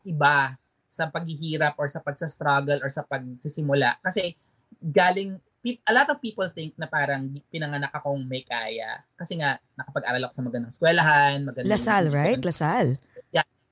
iba 0.05 0.55
sa 0.87 1.09
paghihirap 1.11 1.75
or 1.77 1.91
sa 1.91 1.99
pagsa-struggle 1.99 2.81
or 2.81 2.89
sa 2.89 3.03
pagsisimula. 3.03 3.99
Kasi 4.01 4.33
galing, 4.79 5.37
a 5.75 5.91
lot 5.91 6.07
of 6.07 6.21
people 6.23 6.47
think 6.53 6.77
na 6.79 6.87
parang 6.87 7.33
pinanganak 7.51 7.91
akong 7.91 8.23
may 8.23 8.45
kaya. 8.45 9.03
Kasi 9.19 9.41
nga, 9.41 9.59
nakapag-aral 9.75 10.23
ako 10.29 10.33
sa 10.33 10.45
magandang 10.45 10.71
eskwelahan, 10.71 11.37
magandang... 11.43 11.73
Lasal, 11.73 12.03
right? 12.13 12.39
Lasal. 12.39 12.95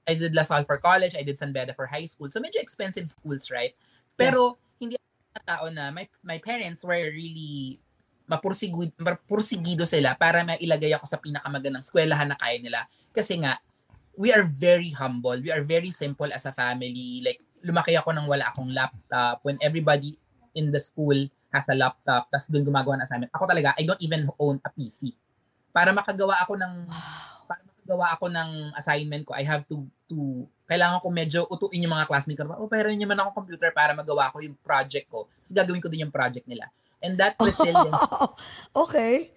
I 0.06 0.14
did 0.14 0.38
Lasal 0.38 0.66
for 0.70 0.78
college, 0.78 1.18
I 1.18 1.26
did 1.26 1.38
San 1.38 1.50
Beda 1.50 1.74
for 1.74 1.90
high 1.90 2.06
school. 2.06 2.30
So 2.30 2.38
medyo 2.38 2.62
expensive 2.62 3.10
schools, 3.10 3.50
right? 3.50 3.74
Pero 4.14 4.62
hindi 4.78 4.96
ako 5.02 5.10
na 5.34 5.42
tao 5.42 5.66
na 5.74 5.84
my, 5.90 6.06
my 6.22 6.38
parents 6.38 6.86
were 6.86 7.10
really 7.10 7.82
mapursigido, 8.30 8.94
mapursigido 9.02 9.84
sila 9.86 10.14
para 10.14 10.46
mailagay 10.46 10.94
ako 10.94 11.06
sa 11.10 11.18
pinakamagandang 11.18 11.82
eskwelahan 11.82 12.30
na 12.30 12.38
kaya 12.38 12.62
nila. 12.62 12.86
Kasi 13.12 13.42
nga, 13.42 13.58
we 14.14 14.30
are 14.30 14.46
very 14.46 14.94
humble. 14.94 15.42
We 15.42 15.50
are 15.50 15.66
very 15.66 15.90
simple 15.90 16.30
as 16.30 16.46
a 16.46 16.54
family. 16.54 17.26
Like, 17.26 17.42
lumaki 17.66 17.98
ako 17.98 18.14
nang 18.14 18.30
wala 18.30 18.46
akong 18.54 18.70
laptop. 18.70 19.42
When 19.42 19.58
everybody 19.60 20.22
in 20.54 20.70
the 20.70 20.80
school 20.80 21.18
has 21.56 21.68
a 21.72 21.76
laptop, 21.80 22.28
tapos 22.28 22.52
doon 22.52 22.68
gumagawa 22.68 23.00
ng 23.00 23.08
assignment. 23.08 23.32
Ako 23.32 23.48
talaga, 23.48 23.72
I 23.80 23.88
don't 23.88 24.04
even 24.04 24.28
own 24.36 24.60
a 24.60 24.70
PC. 24.70 25.16
Para 25.72 25.96
makagawa 25.96 26.44
ako 26.44 26.60
ng 26.60 26.74
para 27.48 27.62
makagawa 27.64 28.06
ako 28.20 28.26
ng 28.28 28.50
assignment 28.76 29.24
ko, 29.24 29.32
I 29.32 29.48
have 29.48 29.64
to 29.72 29.88
to 30.12 30.44
kailangan 30.68 31.00
ko 31.00 31.08
medyo 31.14 31.40
utuin 31.48 31.88
yung 31.88 31.96
mga 31.96 32.10
classmates 32.12 32.44
ko. 32.44 32.60
Oh, 32.60 32.68
pero 32.68 32.92
naman 32.92 33.16
ako 33.16 33.46
computer 33.46 33.72
para 33.72 33.96
magawa 33.96 34.34
ko 34.36 34.44
yung 34.44 34.58
project 34.60 35.08
ko. 35.08 35.32
Tapos 35.46 35.56
gagawin 35.56 35.80
ko 35.80 35.88
din 35.88 36.04
yung 36.04 36.14
project 36.14 36.44
nila. 36.50 36.68
And 37.00 37.16
that 37.22 37.40
resilience, 37.44 38.02
okay. 38.74 39.32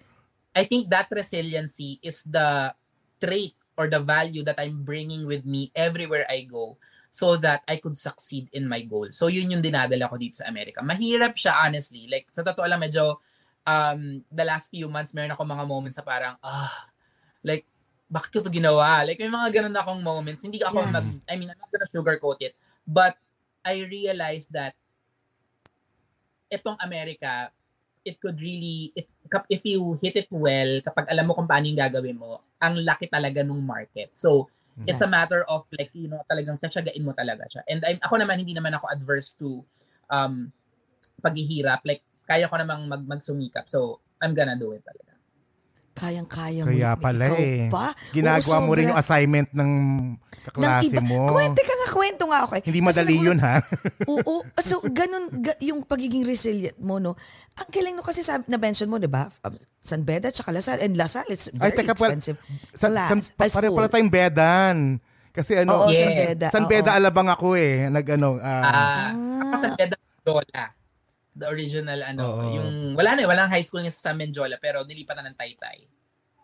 I 0.57 0.65
think 0.65 0.89
that 0.89 1.07
resiliency 1.13 2.01
is 2.01 2.25
the 2.25 2.73
trait 3.21 3.53
or 3.77 3.87
the 3.87 4.01
value 4.01 4.43
that 4.43 4.57
I'm 4.57 4.83
bringing 4.83 5.23
with 5.23 5.45
me 5.45 5.71
everywhere 5.77 6.25
I 6.27 6.43
go 6.49 6.75
so 7.09 7.35
that 7.41 7.65
I 7.65 7.81
could 7.81 7.97
succeed 7.97 8.49
in 8.53 8.69
my 8.69 8.85
goal. 8.85 9.09
So 9.09 9.27
yun 9.27 9.49
yung 9.49 9.65
dinadala 9.65 10.09
ko 10.09 10.15
dito 10.15 10.41
sa 10.41 10.47
Amerika. 10.49 10.85
Mahirap 10.85 11.33
siya 11.33 11.65
honestly. 11.65 12.05
Like 12.05 12.29
sa 12.29 12.45
totoo 12.45 12.69
lang 12.69 12.81
medyo 12.81 13.17
um 13.65 14.23
the 14.29 14.45
last 14.45 14.71
few 14.71 14.87
months 14.87 15.11
meron 15.11 15.35
ako 15.35 15.43
mga 15.45 15.65
moments 15.67 15.97
sa 15.99 16.05
parang 16.05 16.37
ah 16.39 16.89
like 17.43 17.67
bakit 18.09 18.29
ko 18.33 18.39
to 18.41 18.49
ginawa? 18.49 19.05
Like 19.05 19.21
may 19.21 19.29
mga 19.29 19.61
ganun 19.61 19.77
akong 19.77 20.01
moments. 20.01 20.41
Hindi 20.41 20.61
ako 20.65 20.81
Yes. 20.81 20.89
mag 20.89 21.05
I 21.29 21.33
mean, 21.37 21.49
I'm 21.53 21.59
not 21.61 21.69
gonna 21.69 21.89
sugarcoat 21.93 22.41
it. 22.41 22.57
But 22.85 23.13
I 23.61 23.85
realized 23.85 24.49
that 24.57 24.73
itong 26.49 26.81
Amerika, 26.81 27.53
it 28.01 28.17
could 28.17 28.41
really, 28.41 28.89
it, 28.97 29.05
if 29.49 29.61
you 29.61 29.93
hit 30.01 30.17
it 30.17 30.29
well, 30.33 30.81
kapag 30.81 31.05
alam 31.13 31.29
mo 31.29 31.37
kung 31.37 31.45
paano 31.45 31.69
yung 31.69 31.77
gagawin 31.77 32.17
mo, 32.17 32.41
ang 32.57 32.81
laki 32.81 33.05
talaga 33.05 33.45
nung 33.45 33.61
market. 33.61 34.09
So, 34.17 34.49
it's 34.87 35.01
a 35.01 35.09
matter 35.09 35.43
of 35.49 35.67
like, 35.75 35.91
you 35.91 36.07
know, 36.07 36.21
talagang 36.29 36.59
tatsagain 36.61 37.03
mo 37.03 37.11
talaga 37.11 37.43
siya. 37.49 37.61
And 37.67 37.83
I'm, 37.83 37.99
ako 37.99 38.21
naman, 38.21 38.39
hindi 38.39 38.55
naman 38.55 38.75
ako 38.77 38.87
adverse 38.87 39.35
to 39.41 39.65
um, 40.07 40.51
paghihirap. 41.19 41.83
Like, 41.83 42.05
kaya 42.29 42.47
ko 42.47 42.55
namang 42.55 42.87
mag, 42.87 43.03
magsumikap. 43.03 43.67
So, 43.67 43.99
I'm 44.21 44.35
gonna 44.35 44.55
do 44.55 44.75
it 44.75 44.83
talaga. 44.85 45.08
Kayang-kaya 45.99 46.61
mo. 46.63 46.67
Kaya 46.67 46.89
pala 46.95 47.25
Ikaw 47.27 47.37
eh. 47.37 47.67
pa? 47.67 47.85
Ginagawa 48.09 48.55
Oo, 48.55 48.65
mo 48.65 48.71
rin 48.73 48.87
yung 48.87 48.97
assignment 48.97 49.49
ng 49.51 49.71
kaklase 50.41 50.95
mo. 51.01 51.27
Kwente 51.27 51.59
ka 51.59 51.73
nga, 51.75 51.87
kwento 51.91 52.23
nga 52.25 52.39
eh. 52.49 52.63
Hindi 52.63 52.79
Kasi 52.79 52.87
madali 52.87 53.13
nagulat- 53.13 53.27
yun 53.27 53.39
ha. 53.39 53.55
Oo. 54.07 54.33
So, 54.57 54.79
ganun, 54.81 55.23
ga- 55.37 55.59
yung 55.59 55.83
pagiging 55.83 56.23
resilient 56.23 56.79
mo, 56.79 56.97
no? 56.97 57.19
Ang 57.55 57.69
galing 57.69 57.93
no 57.93 58.01
kasi 58.01 58.21
sabi, 58.21 58.47
na-mention 58.47 58.87
mo, 58.87 58.95
di 58.95 59.05
ba? 59.05 59.27
Um, 59.41 59.53
San 59.77 60.01
Beda, 60.01 60.27
tsaka 60.29 60.49
Lasal. 60.49 60.79
And 60.79 60.95
Lasal, 60.95 61.27
it's 61.27 61.51
very 61.51 61.71
Ay, 61.71 61.77
teka 61.77 61.93
pala. 61.93 62.15
expensive. 62.15 62.37
Sa, 62.73 62.87
class, 62.87 63.09
san, 63.09 63.19
pa, 63.29 63.43
uh, 63.43 63.49
pare 63.49 63.67
school. 63.67 63.75
pala 63.75 63.87
tayong 63.89 64.09
bedan. 64.09 64.77
Kasi 65.29 65.51
ano, 65.57 65.71
Oo, 65.77 65.89
Yeah. 65.89 66.01
San 66.01 66.15
Beda. 66.17 66.47
San 66.49 66.65
oo. 66.65 66.69
Beda 66.69 66.89
Alabang 66.91 67.29
ako 67.29 67.53
eh. 67.53 67.85
Nag 67.85 68.05
ano, 68.09 68.39
ah, 68.39 68.63
Ah, 68.63 69.09
ako 69.45 69.55
sa 69.55 69.69
Beda 69.73 69.95
Menjola. 69.95 70.63
The 71.39 71.47
original 71.47 72.03
ano, 72.03 72.23
Oo. 72.35 72.43
yung 72.51 72.69
wala 72.99 73.15
na 73.15 73.23
eh, 73.23 73.29
walang 73.29 73.47
high 73.47 73.63
school 73.63 73.79
nga 73.79 73.93
sa 73.93 74.11
Menjola 74.11 74.59
pero 74.59 74.83
nilipat 74.83 75.15
na 75.23 75.31
ng 75.31 75.37
Taytay. 75.39 75.87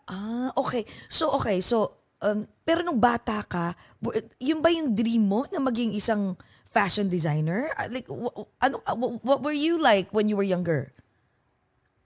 Ah, 0.08 0.48
okay. 0.56 0.86
So, 1.12 1.36
okay. 1.36 1.60
So, 1.60 1.92
um, 2.24 2.48
pero 2.64 2.80
nung 2.80 2.96
bata 3.02 3.44
ka, 3.44 3.76
yun 4.40 4.64
ba 4.64 4.72
yung 4.72 4.96
dream 4.96 5.26
mo 5.26 5.44
na 5.52 5.60
maging 5.60 5.92
isang 5.92 6.38
fashion 6.70 7.10
designer? 7.12 7.68
Ah, 7.76 7.90
Like, 7.92 8.08
w- 8.08 8.32
w- 8.32 8.48
ano, 8.62 8.80
ah, 8.88 8.96
w- 8.96 9.20
what 9.20 9.44
were 9.44 9.54
you 9.54 9.76
like 9.76 10.08
when 10.16 10.30
you 10.30 10.38
were 10.38 10.46
younger? 10.46 10.94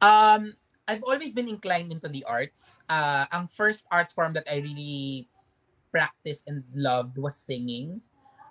Um, 0.00 0.56
I've 0.88 1.04
always 1.04 1.30
been 1.36 1.46
inclined 1.46 1.92
into 1.92 2.08
the 2.08 2.24
arts. 2.24 2.80
Uh, 2.88 3.28
ang 3.30 3.46
first 3.46 3.86
art 3.92 4.10
form 4.10 4.32
that 4.34 4.48
I 4.50 4.58
really 4.64 5.28
practiced 5.92 6.48
and 6.48 6.64
loved 6.74 7.14
was 7.20 7.36
singing. 7.36 8.00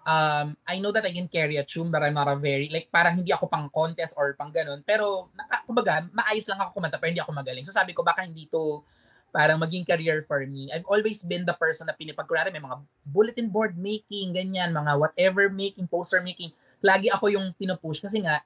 Um, 0.05 0.55
I 0.67 0.79
know 0.79 0.91
that 0.91 1.03
I 1.03 1.12
can 1.12 1.27
carry 1.27 1.57
a 1.57 1.65
tune 1.65 1.91
but 1.91 2.03
I'm 2.03 2.15
not 2.15 2.27
a 2.27 2.38
very, 2.38 2.69
like 2.71 2.88
parang 2.91 3.19
hindi 3.19 3.31
ako 3.31 3.47
pang 3.47 3.67
contest 3.71 4.15
or 4.15 4.35
pang 4.35 4.51
ganun. 4.51 4.83
Pero, 4.83 5.31
naka, 5.35 5.63
kumbaga, 5.65 6.05
maayos 6.13 6.47
lang 6.47 6.59
ako 6.59 6.79
kumanta 6.79 6.99
pero 6.99 7.12
hindi 7.12 7.23
ako 7.23 7.31
magaling. 7.33 7.65
So 7.65 7.75
sabi 7.75 7.91
ko, 7.91 8.03
baka 8.05 8.23
hindi 8.23 8.47
to 8.51 8.83
parang 9.29 9.62
maging 9.62 9.85
career 9.85 10.25
for 10.25 10.41
me. 10.49 10.73
I've 10.73 10.89
always 10.89 11.21
been 11.21 11.45
the 11.45 11.53
person 11.53 11.85
na 11.85 11.93
pinipag, 11.93 12.25
kunwari 12.25 12.49
may 12.49 12.62
mga 12.62 12.81
bulletin 13.05 13.47
board 13.49 13.77
making, 13.77 14.33
ganyan, 14.33 14.73
mga 14.73 14.97
whatever 14.97 15.49
making, 15.53 15.85
poster 15.85 16.21
making. 16.21 16.49
Lagi 16.81 17.13
ako 17.13 17.29
yung 17.29 17.53
pinupush 17.53 18.01
kasi 18.01 18.25
nga, 18.25 18.41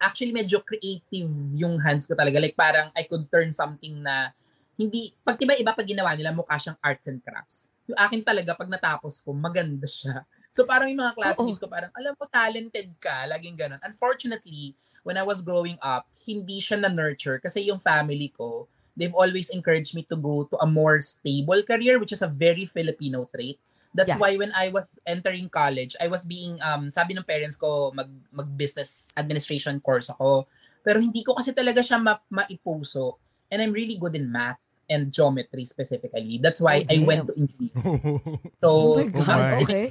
actually 0.00 0.32
medyo 0.32 0.62
creative 0.64 1.28
yung 1.58 1.76
hands 1.82 2.06
ko 2.06 2.14
talaga. 2.14 2.38
Like 2.38 2.54
parang 2.54 2.88
I 2.94 3.04
could 3.04 3.26
turn 3.28 3.50
something 3.52 4.00
na 4.00 4.32
hindi, 4.80 5.12
pag 5.20 5.36
iba 5.36 5.52
iba 5.60 5.76
pag 5.76 5.84
ginawa 5.84 6.16
nila, 6.16 6.32
mukha 6.32 6.56
siyang 6.56 6.78
arts 6.80 7.04
and 7.10 7.20
crafts. 7.20 7.68
Yung 7.84 8.00
akin 8.00 8.24
talaga, 8.24 8.56
pag 8.56 8.70
natapos 8.70 9.20
ko, 9.20 9.36
maganda 9.36 9.84
siya. 9.84 10.24
So 10.50 10.66
parang 10.66 10.90
yung 10.90 10.98
mga 10.98 11.14
classmates 11.14 11.62
ko, 11.62 11.70
parang, 11.70 11.90
alam 11.94 12.12
mo, 12.18 12.26
talented 12.26 12.90
ka, 12.98 13.26
laging 13.30 13.54
ganun. 13.54 13.78
Unfortunately, 13.86 14.74
when 15.06 15.14
I 15.16 15.22
was 15.22 15.40
growing 15.46 15.78
up, 15.80 16.10
hindi 16.26 16.58
siya 16.58 16.82
na-nurture 16.82 17.38
kasi 17.38 17.70
yung 17.70 17.78
family 17.78 18.34
ko, 18.34 18.66
they've 18.98 19.14
always 19.14 19.48
encouraged 19.54 19.94
me 19.94 20.02
to 20.10 20.18
go 20.18 20.44
to 20.50 20.58
a 20.58 20.66
more 20.66 20.98
stable 21.00 21.62
career, 21.62 22.02
which 22.02 22.12
is 22.12 22.20
a 22.22 22.28
very 22.28 22.66
Filipino 22.66 23.30
trait. 23.30 23.56
That's 23.94 24.14
Yes. 24.14 24.22
why 24.22 24.38
when 24.38 24.54
I 24.54 24.70
was 24.70 24.86
entering 25.06 25.50
college, 25.50 25.94
I 25.98 26.06
was 26.06 26.22
being, 26.22 26.58
um, 26.62 26.90
sabi 26.94 27.14
ng 27.14 27.26
parents 27.26 27.58
ko, 27.58 27.90
mag, 27.94 28.10
mag-business 28.30 29.10
administration 29.18 29.78
course 29.82 30.10
ako. 30.10 30.46
Pero 30.82 30.98
hindi 30.98 31.22
ko 31.26 31.34
kasi 31.34 31.50
talaga 31.54 31.82
siya 31.82 31.98
ma- 31.98 32.22
maipuso. 32.30 33.18
And 33.50 33.58
I'm 33.62 33.74
really 33.74 33.98
good 33.98 34.14
in 34.14 34.30
math 34.30 34.62
and 34.86 35.10
geometry 35.10 35.66
specifically. 35.66 36.38
That's 36.42 36.62
why 36.62 36.86
Oh, 36.86 36.90
I 36.90 36.96
went 37.02 37.30
to 37.30 37.34
engineering. 37.38 37.78
So, 38.62 38.68
Oh 38.68 38.94
my 38.94 39.08
God, 39.08 39.56
um, 39.56 39.62
okay. 39.64 39.88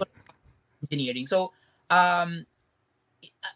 Engineering. 0.81 1.27
So, 1.27 1.51
um, 1.89 2.45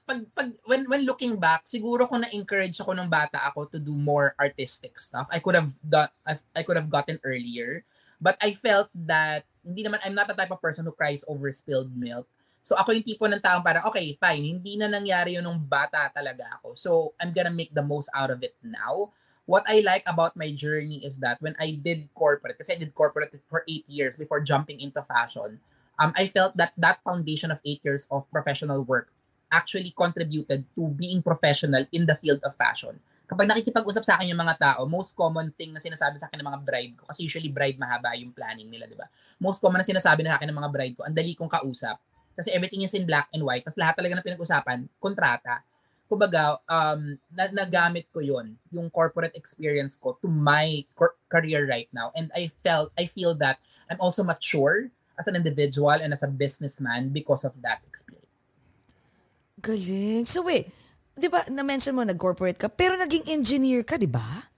pag, 0.05 0.27
pag, 0.35 0.49
when, 0.65 0.85
when 0.89 1.05
looking 1.05 1.39
back, 1.39 1.65
siguro 1.65 2.07
kung 2.07 2.21
na-encourage 2.21 2.79
ako 2.79 2.93
ng 2.93 3.07
bata 3.07 3.39
ako 3.47 3.65
to 3.71 3.79
do 3.79 3.95
more 3.95 4.35
artistic 4.39 4.99
stuff, 4.99 5.27
I 5.31 5.39
could 5.39 5.55
have 5.55 5.71
done, 5.83 6.09
I, 6.27 6.39
I 6.55 6.63
could 6.63 6.75
have 6.75 6.89
gotten 6.89 7.19
earlier. 7.23 7.83
But 8.19 8.37
I 8.41 8.53
felt 8.53 8.89
that, 9.07 9.43
hindi 9.63 9.83
naman, 9.83 9.99
I'm 10.03 10.15
not 10.15 10.27
the 10.27 10.35
type 10.35 10.51
of 10.51 10.59
person 10.59 10.83
who 10.83 10.91
cries 10.91 11.23
over 11.27 11.51
spilled 11.51 11.95
milk. 11.95 12.27
So 12.63 12.79
ako 12.79 12.95
yung 12.95 13.03
tipo 13.03 13.27
ng 13.27 13.43
taong 13.43 13.63
parang, 13.63 13.83
okay, 13.91 14.15
fine, 14.15 14.43
hindi 14.59 14.79
na 14.79 14.87
nangyari 14.87 15.35
yun 15.35 15.43
nung 15.43 15.59
bata 15.59 16.07
talaga 16.15 16.47
ako. 16.59 16.79
So 16.79 16.91
I'm 17.19 17.35
gonna 17.35 17.51
make 17.51 17.75
the 17.75 17.83
most 17.83 18.07
out 18.15 18.31
of 18.31 18.39
it 18.39 18.55
now. 18.63 19.11
What 19.43 19.67
I 19.67 19.83
like 19.83 20.07
about 20.07 20.39
my 20.39 20.55
journey 20.55 21.03
is 21.03 21.19
that 21.19 21.43
when 21.43 21.59
I 21.59 21.75
did 21.75 22.07
corporate, 22.15 22.55
kasi 22.55 22.75
I 22.75 22.79
did 22.79 22.95
corporate 22.95 23.35
for 23.51 23.67
eight 23.67 23.83
years 23.91 24.15
before 24.15 24.39
jumping 24.39 24.79
into 24.79 25.03
fashion, 25.03 25.59
um, 25.99 26.11
I 26.15 26.29
felt 26.29 26.57
that 26.57 26.73
that 26.77 27.01
foundation 27.03 27.51
of 27.51 27.61
eight 27.65 27.81
years 27.83 28.07
of 28.09 28.25
professional 28.31 28.81
work 28.81 29.09
actually 29.53 29.93
contributed 29.93 30.65
to 30.73 30.81
being 30.97 31.21
professional 31.21 31.85
in 31.93 32.09
the 32.09 32.17
field 32.17 32.41
of 32.41 32.57
fashion. 32.57 32.97
Kapag 33.29 33.47
nakikipag-usap 33.47 34.03
sa 34.03 34.13
akin 34.17 34.33
yung 34.33 34.41
mga 34.41 34.57
tao, 34.59 34.85
most 34.89 35.15
common 35.15 35.53
thing 35.55 35.71
na 35.71 35.79
sinasabi 35.79 36.17
sa 36.19 36.27
akin 36.27 36.41
ng 36.41 36.49
mga 36.49 36.59
bride 36.65 36.93
ko, 36.97 37.07
kasi 37.07 37.23
usually 37.23 37.47
bride 37.47 37.77
mahaba 37.79 38.17
yung 38.17 38.33
planning 38.33 38.67
nila, 38.67 38.89
di 38.89 38.97
ba? 38.97 39.07
Most 39.39 39.63
common 39.63 39.79
na 39.79 39.87
sinasabi 39.87 40.25
na 40.25 40.35
sa 40.35 40.37
akin 40.41 40.49
ng 40.51 40.59
mga 40.59 40.69
bride 40.73 40.95
ko, 40.97 41.01
ang 41.05 41.15
dali 41.15 41.37
kong 41.37 41.49
kausap. 41.49 42.01
Kasi 42.33 42.49
everything 42.49 42.81
is 42.81 42.93
in 42.97 43.05
black 43.05 43.29
and 43.31 43.45
white. 43.45 43.61
Tapos 43.61 43.77
lahat 43.77 43.93
talaga 43.93 44.13
na 44.17 44.25
pinag-usapan, 44.25 44.89
kontrata. 44.97 45.61
Kumbaga, 46.09 46.59
um, 46.65 47.15
na 47.31 47.47
nagamit 47.53 48.09
ko 48.09 48.19
yon 48.19 48.57
yung 48.73 48.89
corporate 48.89 49.33
experience 49.37 49.95
ko 49.97 50.17
to 50.19 50.27
my 50.27 50.83
career 51.29 51.69
right 51.69 51.89
now. 51.93 52.09
And 52.17 52.33
I 52.33 52.49
felt, 52.65 52.91
I 52.97 53.05
feel 53.05 53.37
that 53.39 53.61
I'm 53.87 54.01
also 54.01 54.25
mature 54.25 54.89
as 55.23 55.31
an 55.31 55.39
individual 55.39 55.95
and 55.95 56.11
as 56.11 56.19
a 56.19 56.27
businessman 56.27 57.07
because 57.15 57.47
of 57.47 57.55
that 57.63 57.79
experience. 57.87 58.27
Galing. 59.63 60.27
So 60.27 60.43
wait, 60.43 60.67
di 61.13 61.29
ba, 61.29 61.45
na-mention 61.47 61.93
mo 61.93 62.01
nag-corporate 62.03 62.57
ka, 62.57 62.67
pero 62.67 62.97
naging 62.97 63.29
engineer 63.29 63.85
ka, 63.85 64.01
di 64.01 64.09
ba? 64.09 64.49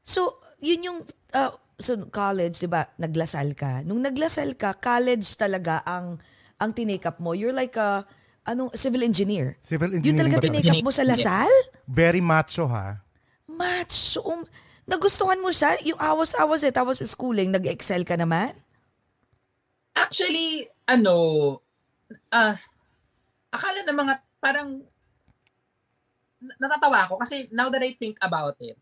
So, 0.00 0.40
yun 0.60 0.80
yung, 0.84 0.98
uh, 1.36 1.52
so 1.76 1.96
college, 2.08 2.60
di 2.60 2.68
ba, 2.68 2.88
naglasal 2.96 3.52
ka. 3.52 3.84
Nung 3.84 4.00
naglasal 4.00 4.56
ka, 4.56 4.76
college 4.80 5.36
talaga 5.36 5.84
ang, 5.84 6.20
ang 6.56 6.70
tinake 6.72 7.04
up 7.04 7.20
mo. 7.20 7.36
You're 7.36 7.56
like 7.56 7.76
a, 7.76 8.04
anong, 8.48 8.72
civil 8.72 9.04
engineer. 9.04 9.60
Civil 9.60 10.00
Yun 10.00 10.00
engineering 10.00 10.20
talaga 10.20 10.44
tinake 10.44 10.72
up 10.72 10.84
mo 10.84 10.92
sa 10.92 11.04
Lasal? 11.04 11.52
Very 11.84 12.24
macho 12.24 12.64
ha. 12.68 13.00
Match. 13.44 14.16
So, 14.16 14.24
um, 14.24 14.40
nagustuhan 14.88 15.40
mo 15.44 15.52
siya? 15.52 15.76
Yung 15.84 16.00
awas-awas 16.00 16.64
eh, 16.64 16.72
tapos 16.72 17.04
schooling, 17.04 17.52
nag-excel 17.52 18.08
ka 18.08 18.16
naman? 18.16 18.52
Actually, 19.94 20.68
ano, 20.86 21.16
ah, 22.34 22.58
akala 23.54 23.86
ng 23.86 23.98
mga 23.98 24.14
parang 24.42 24.82
na- 26.42 26.58
natatawa 26.60 27.08
ako 27.08 27.22
kasi 27.24 27.48
now 27.54 27.70
that 27.72 27.80
I 27.80 27.96
think 27.96 28.18
about 28.20 28.58
it, 28.60 28.76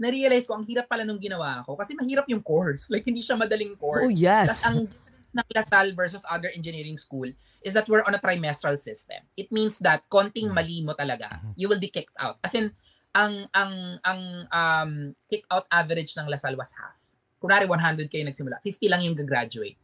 na-realize 0.00 0.48
ko 0.48 0.56
ang 0.56 0.64
hirap 0.66 0.88
pala 0.88 1.04
nung 1.04 1.20
ginawa 1.20 1.62
ko 1.62 1.76
kasi 1.76 1.92
mahirap 1.94 2.26
yung 2.26 2.42
course. 2.42 2.88
Like 2.88 3.04
hindi 3.04 3.22
siya 3.22 3.36
madaling 3.38 3.76
course. 3.76 4.08
Oh, 4.08 4.10
yes. 4.10 4.48
Tapos 4.48 4.64
ang 4.66 4.78
difference 4.88 5.02
ng 5.32 5.48
LaSalle 5.56 5.92
versus 5.96 6.22
other 6.28 6.50
engineering 6.52 6.98
school 7.00 7.28
is 7.64 7.72
that 7.74 7.88
we're 7.88 8.04
on 8.04 8.14
a 8.14 8.20
trimestral 8.20 8.76
system. 8.76 9.22
It 9.36 9.50
means 9.50 9.78
that 9.80 10.04
konting 10.12 10.52
mali 10.52 10.84
mo 10.84 10.92
talaga, 10.92 11.40
you 11.56 11.68
will 11.68 11.80
be 11.80 11.88
kicked 11.88 12.16
out. 12.20 12.38
As 12.44 12.52
in, 12.54 12.72
ang 13.12 13.48
ang 13.52 13.72
ang 14.04 14.20
um, 14.48 14.92
kick 15.28 15.44
out 15.52 15.68
average 15.72 16.16
ng 16.16 16.28
LaSalle 16.28 16.56
was 16.56 16.72
half. 16.76 16.96
Kunwari 17.40 17.66
100 17.66 18.06
kayo 18.08 18.24
nagsimula, 18.24 18.62
50 18.62 18.92
lang 18.92 19.02
yung 19.02 19.16
gagraduate. 19.18 19.76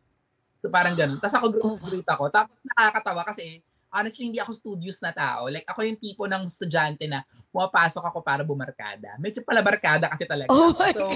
So 0.58 0.68
parang 0.68 0.98
ganun. 0.98 1.18
Tapos 1.22 1.36
ako 1.38 1.46
Oh, 1.62 1.76
wow. 1.78 2.02
ako. 2.02 2.24
Tapos 2.34 2.54
nakakatawa 2.66 3.22
kasi 3.26 3.62
honestly 3.88 4.28
hindi 4.28 4.40
ako 4.42 4.52
studious 4.52 5.00
na 5.00 5.14
tao. 5.14 5.48
Like 5.48 5.64
ako 5.64 5.80
yung 5.86 5.98
tipo 5.98 6.26
ng 6.28 6.46
estudyante 6.50 7.06
na 7.08 7.22
pumapasok 7.48 8.04
ako 8.04 8.18
para 8.20 8.42
bumarkada. 8.44 9.16
Medyo 9.16 9.40
pala 9.46 9.62
barkada 9.64 10.10
kasi 10.12 10.28
talaga. 10.28 10.50
Oh 10.52 10.74
my 10.76 10.92
so 10.92 11.08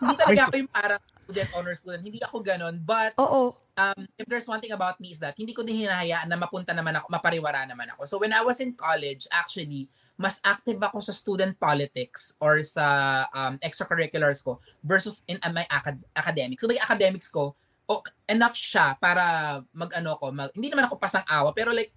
hindi 0.00 0.14
talaga 0.16 0.42
ako 0.48 0.54
yung 0.56 0.72
parang 0.72 1.00
student 1.24 1.50
honor 1.56 1.74
student. 1.76 2.02
Hindi 2.02 2.20
ako 2.24 2.36
ganun. 2.40 2.74
But 2.80 3.12
Oo. 3.20 3.52
um, 3.76 4.00
if 4.16 4.24
there's 4.26 4.48
one 4.48 4.60
thing 4.60 4.72
about 4.72 4.96
me 4.98 5.12
is 5.12 5.20
that 5.20 5.36
hindi 5.36 5.52
ko 5.52 5.60
din 5.60 5.84
hinahayaan 5.84 6.26
na 6.28 6.36
mapunta 6.40 6.72
naman 6.72 6.96
ako, 6.96 7.06
mapariwara 7.12 7.68
naman 7.68 7.90
ako. 7.96 8.08
So 8.08 8.16
when 8.18 8.32
I 8.32 8.40
was 8.40 8.58
in 8.64 8.72
college, 8.72 9.28
actually, 9.30 9.88
mas 10.20 10.36
active 10.44 10.76
ako 10.76 11.00
sa 11.00 11.16
student 11.16 11.56
politics 11.56 12.36
or 12.44 12.60
sa 12.60 13.24
um, 13.32 13.56
extracurriculars 13.64 14.44
ko 14.44 14.60
versus 14.84 15.24
in 15.24 15.40
uh, 15.40 15.48
my 15.48 15.64
acad- 15.68 16.04
academics. 16.12 16.60
So 16.60 16.68
may 16.68 16.76
academics 16.76 17.28
ko, 17.32 17.56
oh, 17.90 18.02
enough 18.30 18.54
siya 18.54 18.94
para 19.02 19.58
mag-ano 19.74 20.14
ko, 20.14 20.30
mag, 20.30 20.54
hindi 20.54 20.70
naman 20.70 20.86
ako 20.86 20.94
pasang 21.02 21.26
awa, 21.26 21.50
pero 21.50 21.74
like, 21.74 21.90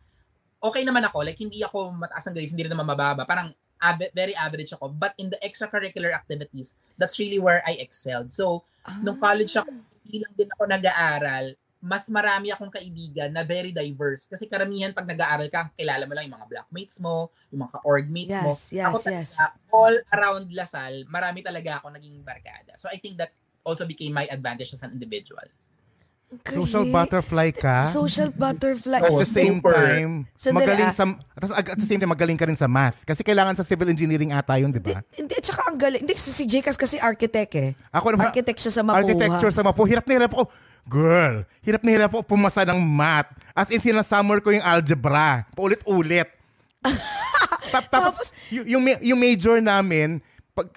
okay 0.57 0.81
naman 0.81 1.05
ako. 1.05 1.21
Like, 1.21 1.37
hindi 1.37 1.61
ako 1.61 1.93
mataas 1.93 2.25
ang 2.25 2.33
grades, 2.33 2.55
hindi 2.55 2.65
rin 2.65 2.73
naman 2.73 2.89
mababa. 2.89 3.29
Parang 3.29 3.53
ab- 3.77 4.13
very 4.15 4.33
average 4.33 4.73
ako. 4.73 4.89
But 4.89 5.13
in 5.21 5.29
the 5.29 5.37
extracurricular 5.43 6.15
activities, 6.15 6.79
that's 6.97 7.19
really 7.21 7.37
where 7.37 7.61
I 7.67 7.77
excelled. 7.77 8.33
So, 8.33 8.65
nung 9.05 9.21
college 9.21 9.53
ako, 9.53 9.69
hindi 10.07 10.23
lang 10.23 10.33
din 10.33 10.49
ako 10.55 10.63
nag-aaral, 10.65 11.45
mas 11.83 12.07
marami 12.07 12.47
akong 12.47 12.71
kaibigan 12.71 13.27
na 13.27 13.43
very 13.43 13.75
diverse. 13.75 14.23
Kasi 14.31 14.47
karamihan 14.47 14.95
pag 14.95 15.03
nag-aaral 15.03 15.51
ka, 15.51 15.67
kilala 15.75 16.07
mo 16.07 16.15
lang 16.15 16.31
yung 16.31 16.39
mga 16.39 16.47
blockmates 16.47 16.97
mo, 17.03 17.27
yung 17.51 17.67
mga 17.67 17.71
ka-orgmates 17.75 18.39
mo. 18.39 18.51
Yes, 18.55 18.71
yes, 18.71 18.87
ako 18.87 18.97
yes. 19.03 19.29
talaga, 19.35 19.43
all 19.67 19.95
around 20.15 20.47
Lasal, 20.55 20.93
marami 21.11 21.43
talaga 21.43 21.83
ako 21.83 21.91
naging 21.91 22.23
barkada. 22.23 22.79
So 22.79 22.87
I 22.87 23.03
think 23.03 23.19
that 23.19 23.35
also 23.67 23.83
became 23.83 24.15
my 24.15 24.23
advantage 24.31 24.71
as 24.71 24.83
an 24.87 24.95
individual. 24.95 25.43
Social 26.41 26.83
Galing. 26.87 26.95
butterfly 26.95 27.49
ka. 27.53 27.77
Social 27.85 28.29
butterfly. 28.33 28.99
At 28.99 29.13
the 29.13 29.29
same 29.29 29.61
super. 29.61 29.73
time, 29.73 30.11
Sandali, 30.33 30.57
magaling 30.57 30.89
ah. 30.89 30.95
sa 30.95 31.03
at 31.53 31.77
the 31.77 31.87
same 31.87 31.99
time 32.01 32.11
magaling 32.11 32.37
ka 32.39 32.45
rin 32.49 32.57
sa 32.57 32.65
math 32.65 33.05
kasi 33.05 33.21
kailangan 33.21 33.53
sa 33.53 33.63
civil 33.63 33.89
engineering 33.89 34.33
ata 34.33 34.57
'yun, 34.57 34.73
'di 34.73 34.81
ba? 34.81 35.01
hindi, 35.13 35.33
at 35.37 35.45
saka 35.45 35.61
ang 35.69 35.77
galing. 35.77 36.01
Hindi, 36.03 36.13
si 36.17 36.43
Jekas 36.49 36.75
kasi 36.75 36.97
architect 36.97 37.53
eh. 37.57 37.71
Ako 37.93 38.17
naman 38.17 38.33
Architect 38.33 38.59
siya 38.59 38.73
sa 38.73 38.81
Mapuha. 38.81 38.99
Architecture 39.05 39.51
sa 39.53 39.61
Mapuha. 39.61 39.85
Hirap 39.85 40.05
na 40.09 40.13
hirap 40.17 40.31
ako. 40.33 40.43
Girl, 40.83 41.47
hirap 41.63 41.81
na 41.87 41.89
hirap 41.95 42.11
ako 42.11 42.23
pumasa 42.27 42.67
ng 42.67 42.79
math. 42.79 43.31
As 43.55 43.71
in 43.71 43.79
sinasummer 43.79 44.43
ko 44.43 44.51
yung 44.51 44.65
algebra. 44.65 45.47
Paulit-ulit. 45.55 46.27
Tap- 47.73 47.89
Tapos, 47.89 48.35
y- 48.51 48.75
yung, 48.75 48.83
yung 48.99 49.19
major 49.19 49.63
namin, 49.63 50.19
pag, 50.53 50.69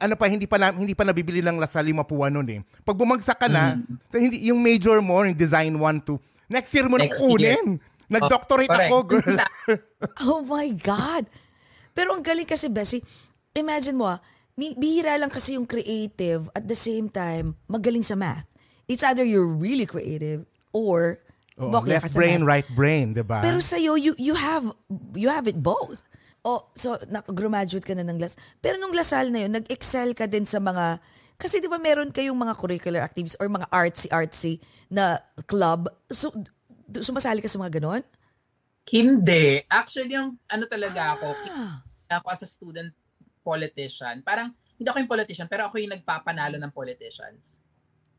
ano 0.00 0.14
pa 0.16 0.24
hindi 0.32 0.48
pa 0.48 0.56
na, 0.56 0.72
hindi 0.72 0.96
pa 0.96 1.04
nabibili 1.04 1.44
ng 1.44 1.60
Lasal 1.60 1.92
yung 1.92 2.00
Mapua 2.00 2.32
noon 2.32 2.48
eh. 2.48 2.60
Pag 2.80 2.96
bumagsak 2.96 3.36
ka 3.36 3.48
na, 3.52 3.76
hindi 4.16 4.48
yung 4.48 4.60
major 4.60 5.04
mo, 5.04 5.20
yung 5.20 5.36
design 5.36 5.76
1 5.76 6.08
2, 6.08 6.16
next 6.48 6.72
year 6.72 6.88
mo 6.88 6.96
na 6.96 7.08
kunin. 7.12 7.76
Nag-doctorate 8.10 8.66
correct. 8.66 8.90
ako, 8.90 8.96
girl. 9.06 9.36
Oh 10.26 10.42
my 10.42 10.66
God. 10.74 11.30
Pero 11.94 12.10
ang 12.16 12.26
galing 12.26 12.48
kasi, 12.48 12.66
Bessie, 12.66 13.04
imagine 13.54 13.94
mo 13.94 14.10
ah, 14.10 14.18
bihira 14.56 15.14
lang 15.14 15.30
kasi 15.30 15.54
yung 15.54 15.68
creative 15.68 16.50
at 16.56 16.66
the 16.66 16.74
same 16.74 17.06
time, 17.06 17.54
magaling 17.70 18.02
sa 18.02 18.18
math. 18.18 18.48
It's 18.90 19.06
either 19.06 19.22
you're 19.22 19.46
really 19.46 19.86
creative 19.86 20.42
or 20.74 21.22
Oo, 21.54 21.70
ka 21.70 21.86
left 21.86 22.10
sa 22.10 22.18
brain, 22.18 22.42
math. 22.42 22.50
right 22.50 22.68
brain, 22.74 23.06
'di 23.14 23.22
ba? 23.22 23.38
Pero 23.44 23.62
sa'yo, 23.62 23.94
you, 23.94 24.18
you 24.18 24.34
have 24.34 24.66
you 25.14 25.30
have 25.30 25.46
it 25.46 25.60
both. 25.62 26.02
Oh, 26.40 26.72
so 26.72 26.96
nag-graduate 27.12 27.84
ka 27.84 27.92
na 27.92 28.04
ng 28.06 28.16
Lasal. 28.16 28.40
Pero 28.64 28.80
nung 28.80 28.96
Lasal 28.96 29.28
na 29.28 29.44
yun, 29.44 29.52
nag-excel 29.52 30.16
ka 30.16 30.24
din 30.24 30.48
sa 30.48 30.56
mga 30.56 30.98
kasi 31.40 31.56
'di 31.56 31.72
ba 31.72 31.80
meron 31.80 32.12
kayong 32.12 32.36
mga 32.36 32.52
curricular 32.52 33.00
activities 33.00 33.36
or 33.40 33.48
mga 33.48 33.64
artsy 33.72 34.08
artsy 34.12 34.60
na 34.92 35.16
club. 35.48 35.88
So 36.12 36.28
Sumasali 36.90 37.38
ka 37.38 37.46
sa 37.46 37.62
mga 37.62 37.78
ganon? 37.78 38.02
Hindi. 38.90 39.62
Actually, 39.70 40.18
yung 40.18 40.34
ano 40.50 40.66
talaga 40.66 41.14
ako, 41.14 41.28
Ah. 41.54 41.78
ako 42.18 42.26
as 42.34 42.42
a 42.42 42.50
student 42.50 42.90
politician, 43.46 44.26
parang 44.26 44.50
hindi 44.74 44.88
ako 44.90 44.98
yung 44.98 45.12
politician, 45.12 45.46
pero 45.46 45.70
ako 45.70 45.78
yung 45.78 45.94
nagpapanalo 45.94 46.58
ng 46.58 46.72
politicians. 46.74 47.62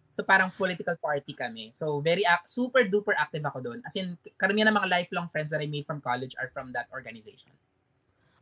So 0.07 0.23
parang 0.23 0.51
political 0.55 0.95
party 0.95 1.35
kami. 1.35 1.75
So 1.75 1.99
very 1.99 2.23
ac- 2.23 2.47
super 2.47 2.87
duper 2.87 3.15
active 3.15 3.43
ako 3.43 3.59
doon. 3.59 3.79
As 3.83 3.95
in, 3.99 4.15
karamihan 4.39 4.71
ng 4.71 4.77
mga 4.79 4.87
lifelong 4.91 5.27
friends 5.27 5.51
that 5.51 5.59
I 5.59 5.67
made 5.67 5.83
from 5.83 5.99
college 5.99 6.35
are 6.39 6.47
from 6.55 6.71
that 6.71 6.87
organization. 6.95 7.51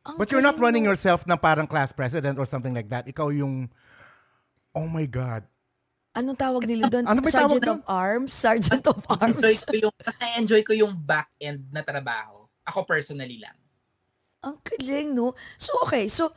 Ang 0.07 0.15
But 0.17 0.31
you're 0.31 0.43
not 0.43 0.57
running 0.57 0.83
mo. 0.87 0.91
yourself 0.93 1.27
na 1.27 1.35
parang 1.35 1.67
class 1.67 1.91
president 1.91 2.39
or 2.39 2.45
something 2.45 2.71
like 2.73 2.87
that. 2.89 3.05
Ikaw 3.05 3.35
yung, 3.35 3.67
oh 4.73 4.87
my 4.87 5.05
God. 5.05 5.43
Anong 6.15 6.39
tawag 6.39 6.65
nila 6.65 6.89
doon? 6.89 7.05
Ano 7.05 7.21
Sergeant 7.23 7.61
tawag 7.61 7.79
of 7.79 7.81
Arms? 7.85 8.31
Sergeant 8.33 8.85
of 8.87 8.99
Arms? 9.21 9.37
Enjoy 9.37 9.55
ko 9.61 9.73
yung, 9.77 9.95
kasi 9.95 10.25
enjoy 10.35 10.61
ko 10.63 10.73
yung 10.73 10.93
back-end 10.97 11.69
na 11.69 11.83
trabaho. 11.83 12.47
Ako 12.65 12.83
personally 12.83 13.37
lang. 13.37 13.55
Ang 14.41 14.57
galing, 14.63 15.13
no? 15.13 15.35
So, 15.59 15.75
okay. 15.83 16.07
So, 16.07 16.31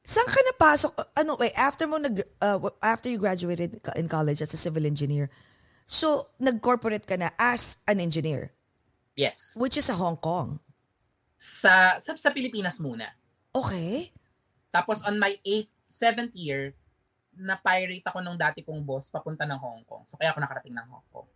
saan 0.00 0.30
ka 0.30 0.40
napasok? 0.54 0.92
Ano, 1.12 1.36
wait, 1.36 1.52
after 1.58 1.84
mo 1.84 1.98
nag, 1.98 2.22
uh, 2.40 2.56
after 2.80 3.10
you 3.10 3.18
graduated 3.18 3.82
in 3.98 4.06
college 4.06 4.40
as 4.40 4.54
a 4.54 4.60
civil 4.60 4.86
engineer, 4.86 5.28
so, 5.84 6.30
nag-corporate 6.38 7.04
ka 7.04 7.18
na 7.18 7.28
as 7.36 7.82
an 7.84 7.98
engineer, 7.98 8.54
Yes. 9.18 9.52
which 9.58 9.76
is 9.76 9.90
sa 9.90 9.98
Hong 9.98 10.16
Kong. 10.16 10.62
Sa, 11.38 11.96
sa, 12.02 12.10
sa 12.18 12.30
Pilipinas 12.34 12.82
muna. 12.82 13.06
Okay. 13.54 14.10
Tapos 14.74 15.00
on 15.06 15.16
my 15.16 15.38
8th, 15.46 15.72
7th 15.88 16.34
year, 16.34 16.76
na-pirate 17.38 18.02
ako 18.02 18.18
nung 18.18 18.36
dati 18.36 18.66
kong 18.66 18.82
boss 18.82 19.08
papunta 19.08 19.46
ng 19.46 19.56
Hong 19.56 19.86
Kong. 19.86 20.02
So 20.10 20.18
kaya 20.18 20.34
ako 20.34 20.42
nakarating 20.42 20.74
ng 20.74 20.86
Hong 20.90 21.06
Kong. 21.14 21.28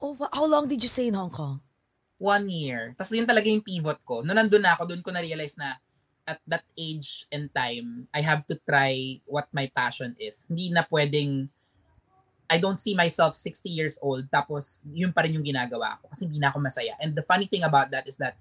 Oh, 0.00 0.16
how 0.32 0.48
long 0.48 0.64
did 0.66 0.80
you 0.80 0.88
stay 0.88 1.12
in 1.12 1.16
Hong 1.16 1.30
Kong? 1.30 1.60
One 2.16 2.48
year. 2.48 2.96
Tapos 2.96 3.12
yun 3.12 3.28
talaga 3.28 3.46
yung 3.46 3.60
pivot 3.60 4.00
ko. 4.02 4.24
Noong 4.24 4.48
nandun 4.48 4.64
na 4.64 4.72
ako, 4.72 4.88
doon 4.88 5.04
ko 5.04 5.12
na-realize 5.12 5.60
na 5.60 5.76
at 6.24 6.40
that 6.48 6.64
age 6.72 7.28
and 7.28 7.52
time, 7.52 8.08
I 8.08 8.24
have 8.24 8.48
to 8.48 8.56
try 8.64 9.20
what 9.28 9.44
my 9.52 9.68
passion 9.68 10.16
is. 10.16 10.48
Hindi 10.48 10.72
na 10.72 10.88
pwedeng, 10.88 11.52
I 12.48 12.56
don't 12.56 12.80
see 12.80 12.96
myself 12.96 13.36
60 13.36 13.68
years 13.68 13.96
old, 14.00 14.24
tapos 14.32 14.84
yun 14.88 15.12
pa 15.12 15.28
rin 15.28 15.36
yung 15.36 15.44
ginagawa 15.44 16.00
ko 16.00 16.08
kasi 16.08 16.24
hindi 16.24 16.40
na 16.40 16.48
ako 16.48 16.64
masaya. 16.64 16.96
And 16.96 17.12
the 17.12 17.24
funny 17.24 17.44
thing 17.44 17.64
about 17.64 17.92
that 17.92 18.08
is 18.08 18.16
that 18.16 18.40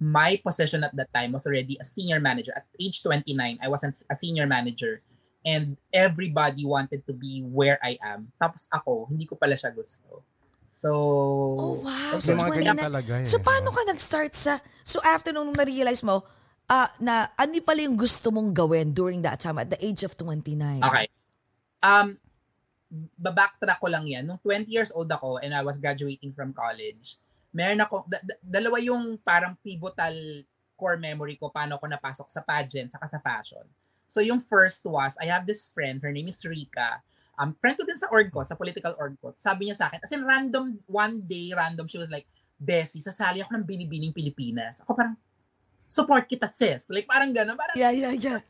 my 0.00 0.40
position 0.40 0.80
at 0.82 0.96
that 0.96 1.12
time 1.12 1.36
was 1.36 1.44
already 1.44 1.76
a 1.76 1.84
senior 1.84 2.18
manager. 2.18 2.56
At 2.56 2.64
age 2.80 3.04
29, 3.04 3.36
I 3.60 3.68
was 3.68 3.84
a 3.84 4.16
senior 4.16 4.48
manager. 4.48 5.04
And 5.44 5.76
everybody 5.92 6.64
wanted 6.64 7.04
to 7.06 7.12
be 7.12 7.44
where 7.44 7.76
I 7.84 7.96
am. 8.00 8.32
Tapos 8.40 8.68
ako, 8.72 9.08
hindi 9.12 9.24
ko 9.28 9.36
pala 9.36 9.56
siya 9.56 9.72
gusto. 9.72 10.24
So, 10.72 10.88
Oh, 11.60 11.84
wow. 11.84 12.16
okay. 12.16 12.24
So, 12.24 12.36
mga 12.36 12.50
ganyan 12.56 12.76
29. 12.80 12.88
talaga 12.88 13.12
eh. 13.20 13.28
So, 13.28 13.36
paano 13.44 13.68
ka 13.68 13.80
nag-start 13.92 14.32
sa... 14.32 14.56
So, 14.84 15.00
after 15.04 15.32
nung 15.32 15.52
na-realize 15.52 16.00
mo, 16.00 16.24
ah 16.70 16.86
na 17.02 17.26
ano 17.34 17.58
pala 17.66 17.82
yung 17.82 17.98
gusto 17.98 18.30
mong 18.30 18.54
gawin 18.54 18.94
during 18.94 19.20
that 19.26 19.42
time 19.42 19.58
at 19.58 19.68
the 19.68 19.80
age 19.84 20.06
of 20.06 20.14
29? 20.16 20.80
Okay. 20.86 21.10
Um, 21.82 22.14
babacktrack 23.18 23.82
ko 23.82 23.90
lang 23.90 24.06
yan. 24.06 24.24
Nung 24.24 24.38
20 24.38 24.70
years 24.70 24.94
old 24.94 25.10
ako 25.10 25.42
and 25.42 25.50
I 25.50 25.66
was 25.66 25.76
graduating 25.82 26.30
from 26.32 26.54
college, 26.54 27.18
meron 27.50 27.80
ako, 27.82 28.06
da- 28.06 28.22
da- 28.22 28.42
dalawa 28.42 28.78
yung 28.82 29.18
parang 29.20 29.58
pivotal 29.60 30.14
core 30.78 30.96
memory 30.96 31.36
ko 31.36 31.52
paano 31.52 31.76
ako 31.76 31.84
napasok 31.90 32.28
sa 32.32 32.40
pageant 32.40 32.88
saka 32.88 33.06
sa 33.06 33.20
fashion. 33.20 33.66
So 34.10 34.18
yung 34.24 34.42
first 34.42 34.82
was, 34.82 35.14
I 35.22 35.30
have 35.30 35.46
this 35.46 35.70
friend, 35.70 36.02
her 36.02 36.10
name 36.10 36.30
is 36.32 36.42
Rika. 36.42 37.02
Um, 37.38 37.54
friend 37.56 37.78
ko 37.78 37.86
din 37.86 37.96
sa 37.96 38.10
org 38.10 38.28
ko, 38.28 38.42
sa 38.42 38.58
political 38.58 38.96
org 38.98 39.14
ko. 39.22 39.32
Sabi 39.38 39.70
niya 39.70 39.76
sa 39.78 39.86
akin, 39.88 40.02
as 40.02 40.12
in 40.12 40.26
random, 40.26 40.82
one 40.90 41.22
day, 41.24 41.54
random, 41.54 41.86
she 41.86 41.96
was 41.96 42.10
like, 42.10 42.26
Bessie, 42.60 43.00
sasali 43.00 43.40
ako 43.40 43.56
ng 43.56 43.64
Binibining 43.64 44.12
Pilipinas. 44.12 44.84
Ako 44.84 44.92
parang, 44.92 45.16
support 45.90 46.24
kita 46.30 46.46
sis. 46.46 46.86
Like 46.86 47.10
parang 47.10 47.34
gano'n, 47.34 47.58
parang 47.58 47.74
Yeah, 47.74 47.90
yeah, 47.90 48.14
yeah. 48.14 48.40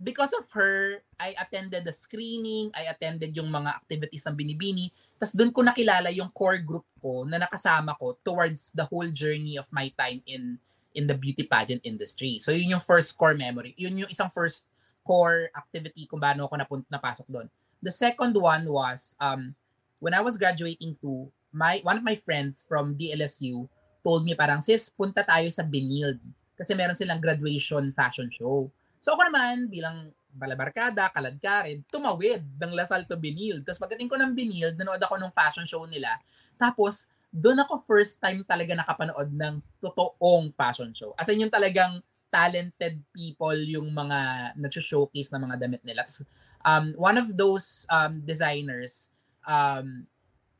Because 0.00 0.32
of 0.32 0.48
her, 0.56 1.04
I 1.20 1.36
attended 1.36 1.84
the 1.84 1.92
screening, 1.92 2.72
I 2.72 2.88
attended 2.88 3.36
yung 3.36 3.52
mga 3.52 3.76
activities 3.76 4.24
ng 4.24 4.34
Binibini. 4.34 4.88
Tapos 5.20 5.36
doon 5.36 5.52
ko 5.52 5.60
nakilala 5.60 6.08
yung 6.08 6.32
core 6.32 6.64
group 6.64 6.88
ko 6.96 7.28
na 7.28 7.36
nakasama 7.36 7.92
ko 8.00 8.16
towards 8.24 8.72
the 8.72 8.88
whole 8.88 9.06
journey 9.12 9.60
of 9.60 9.68
my 9.68 9.92
time 10.00 10.24
in 10.24 10.56
in 10.96 11.06
the 11.06 11.14
beauty 11.14 11.44
pageant 11.44 11.84
industry. 11.84 12.40
So 12.40 12.50
yun 12.50 12.74
yung 12.74 12.82
first 12.82 13.14
core 13.14 13.36
memory. 13.36 13.76
Yun 13.76 14.02
yung 14.02 14.10
isang 14.10 14.32
first 14.32 14.66
core 15.04 15.52
activity 15.52 16.08
kung 16.08 16.18
paano 16.18 16.48
ako 16.48 16.54
napun- 16.56 16.88
napasok 16.88 17.28
doon. 17.28 17.46
The 17.84 17.92
second 17.92 18.34
one 18.34 18.64
was 18.66 19.14
um 19.20 19.52
when 20.00 20.16
I 20.16 20.24
was 20.24 20.40
graduating 20.40 20.96
too, 20.98 21.28
my 21.52 21.84
one 21.84 22.00
of 22.00 22.04
my 22.04 22.16
friends 22.16 22.64
from 22.64 22.96
DLSU 22.96 23.68
told 24.00 24.24
me 24.24 24.32
parang 24.32 24.64
sis, 24.64 24.88
punta 24.88 25.20
tayo 25.20 25.52
sa 25.52 25.62
Binild 25.62 26.16
kasi 26.56 26.72
meron 26.72 26.96
silang 26.96 27.20
graduation 27.20 27.92
fashion 27.92 28.32
show. 28.32 28.72
So 29.00 29.16
ako 29.16 29.32
naman, 29.32 29.66
bilang 29.72 30.12
balabarkada, 30.30 31.10
kaladkarin, 31.10 31.82
tumawid 31.90 32.44
ng 32.60 32.72
Lasal 32.76 33.08
to 33.08 33.18
Binild. 33.18 33.66
Tapos 33.66 33.80
pagdating 33.82 34.06
ko 34.06 34.14
ng 34.20 34.30
Binild, 34.36 34.78
nanood 34.78 35.02
ako 35.02 35.18
ng 35.18 35.32
fashion 35.34 35.66
show 35.66 35.82
nila. 35.88 36.20
Tapos, 36.60 37.10
doon 37.32 37.62
ako 37.62 37.82
first 37.86 38.20
time 38.20 38.42
talaga 38.44 38.74
nakapanood 38.74 39.30
ng 39.32 39.54
totoong 39.80 40.52
fashion 40.54 40.92
show. 40.92 41.16
As 41.16 41.30
in 41.32 41.42
yung 41.42 41.50
talagang 41.50 42.02
talented 42.30 43.02
people 43.10 43.58
yung 43.58 43.90
mga 43.90 44.52
nag-showcase 44.54 45.34
ng 45.34 45.42
mga 45.50 45.56
damit 45.58 45.82
nila. 45.82 46.06
Tapos, 46.06 46.22
um, 46.62 46.94
one 46.94 47.18
of 47.18 47.34
those 47.34 47.86
um, 47.90 48.22
designers, 48.22 49.10
um, 49.48 50.06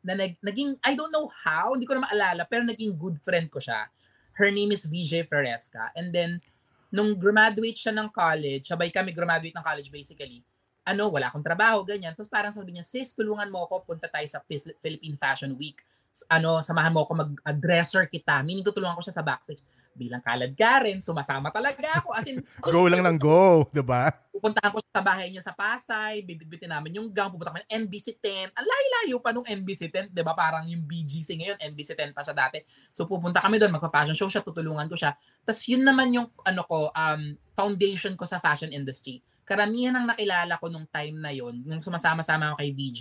na 0.02 0.16
nag, 0.16 0.34
naging, 0.42 0.74
I 0.82 0.96
don't 0.96 1.12
know 1.12 1.30
how, 1.30 1.76
hindi 1.76 1.86
ko 1.86 1.94
na 1.94 2.08
maalala, 2.08 2.42
pero 2.48 2.66
naging 2.66 2.96
good 2.98 3.20
friend 3.22 3.52
ko 3.52 3.62
siya. 3.62 3.86
Her 4.34 4.50
name 4.50 4.72
is 4.72 4.88
VJ 4.88 5.28
Fresca. 5.28 5.92
And 5.94 6.10
then, 6.10 6.40
nung 6.90 7.14
graduate 7.14 7.78
siya 7.78 7.94
ng 7.94 8.10
college, 8.10 8.66
sabay 8.66 8.90
kami 8.90 9.14
graduate 9.14 9.54
ng 9.54 9.64
college 9.64 9.88
basically, 9.90 10.42
ano, 10.82 11.06
wala 11.06 11.30
akong 11.30 11.44
trabaho, 11.44 11.86
ganyan. 11.86 12.12
Tapos 12.18 12.26
parang 12.26 12.50
sabi 12.50 12.74
niya, 12.74 12.84
sis, 12.84 13.14
tulungan 13.14 13.46
mo 13.48 13.66
ako, 13.68 13.94
punta 13.94 14.10
tayo 14.10 14.26
sa 14.26 14.42
Phil- 14.42 14.74
Philippine 14.82 15.16
Fashion 15.16 15.54
Week. 15.54 15.78
Ano, 16.26 16.58
samahan 16.66 16.90
mo 16.90 17.06
ako 17.06 17.12
mag-dresser 17.14 18.10
kita. 18.10 18.42
Meaning, 18.42 18.66
tutulungan 18.66 18.98
ko 18.98 19.02
siya 19.04 19.14
sa 19.14 19.22
backstage. 19.22 19.62
Bilang 19.92 20.22
kalad 20.24 20.52
ka 20.54 20.86
rin, 20.86 20.98
sumasama 21.02 21.50
talaga 21.52 22.00
ako. 22.02 22.08
As 22.14 22.26
in, 22.28 22.40
Go 22.64 22.86
lang 22.86 23.04
ng 23.04 23.18
go, 23.18 23.68
di 23.70 23.82
ba? 23.84 24.10
pupuntahan 24.40 24.72
ko 24.72 24.80
sa 24.80 25.04
bahay 25.04 25.28
niya 25.28 25.44
sa 25.44 25.52
Pasay, 25.52 26.24
bibitbitin 26.24 26.72
namin 26.72 26.96
yung 26.96 27.12
gang, 27.12 27.28
pupunta 27.28 27.52
kami 27.52 27.60
ng 27.68 27.84
NBC 27.84 28.16
10. 28.16 28.56
Ang 28.56 28.64
layo-layo 28.64 29.16
pa 29.20 29.36
nung 29.36 29.44
NBC 29.44 29.92
10, 29.92 30.16
'di 30.16 30.22
ba? 30.24 30.32
Parang 30.32 30.64
yung 30.64 30.80
BGC 30.80 31.36
ngayon, 31.36 31.60
NBC 31.60 31.92
10 31.92 32.16
pa 32.16 32.24
siya 32.24 32.32
dati. 32.32 32.64
So 32.96 33.04
pupunta 33.04 33.44
kami 33.44 33.60
doon, 33.60 33.76
magpa-fashion 33.76 34.16
show 34.16 34.32
siya, 34.32 34.40
tutulungan 34.40 34.88
ko 34.88 34.96
siya. 34.96 35.12
Tapos 35.44 35.60
yun 35.68 35.84
naman 35.84 36.08
yung 36.16 36.32
ano 36.40 36.64
ko, 36.64 36.88
um, 36.88 37.36
foundation 37.52 38.16
ko 38.16 38.24
sa 38.24 38.40
fashion 38.40 38.72
industry. 38.72 39.20
Karamihan 39.44 39.92
ng 39.92 40.16
nakilala 40.16 40.56
ko 40.56 40.72
nung 40.72 40.88
time 40.88 41.20
na 41.20 41.36
yon, 41.36 41.60
nung 41.68 41.84
sumasama-sama 41.84 42.56
ako 42.56 42.64
kay 42.64 42.72
VJ, 42.72 43.00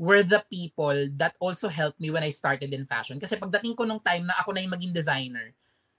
were 0.00 0.24
the 0.24 0.40
people 0.48 0.96
that 1.20 1.36
also 1.36 1.68
helped 1.68 2.00
me 2.00 2.08
when 2.08 2.24
I 2.24 2.32
started 2.32 2.72
in 2.72 2.88
fashion. 2.88 3.20
Kasi 3.20 3.36
pagdating 3.36 3.76
ko 3.76 3.84
nung 3.84 4.00
time 4.00 4.24
na 4.24 4.34
ako 4.40 4.56
na 4.56 4.64
yung 4.64 4.72
maging 4.72 4.94
designer, 4.96 5.52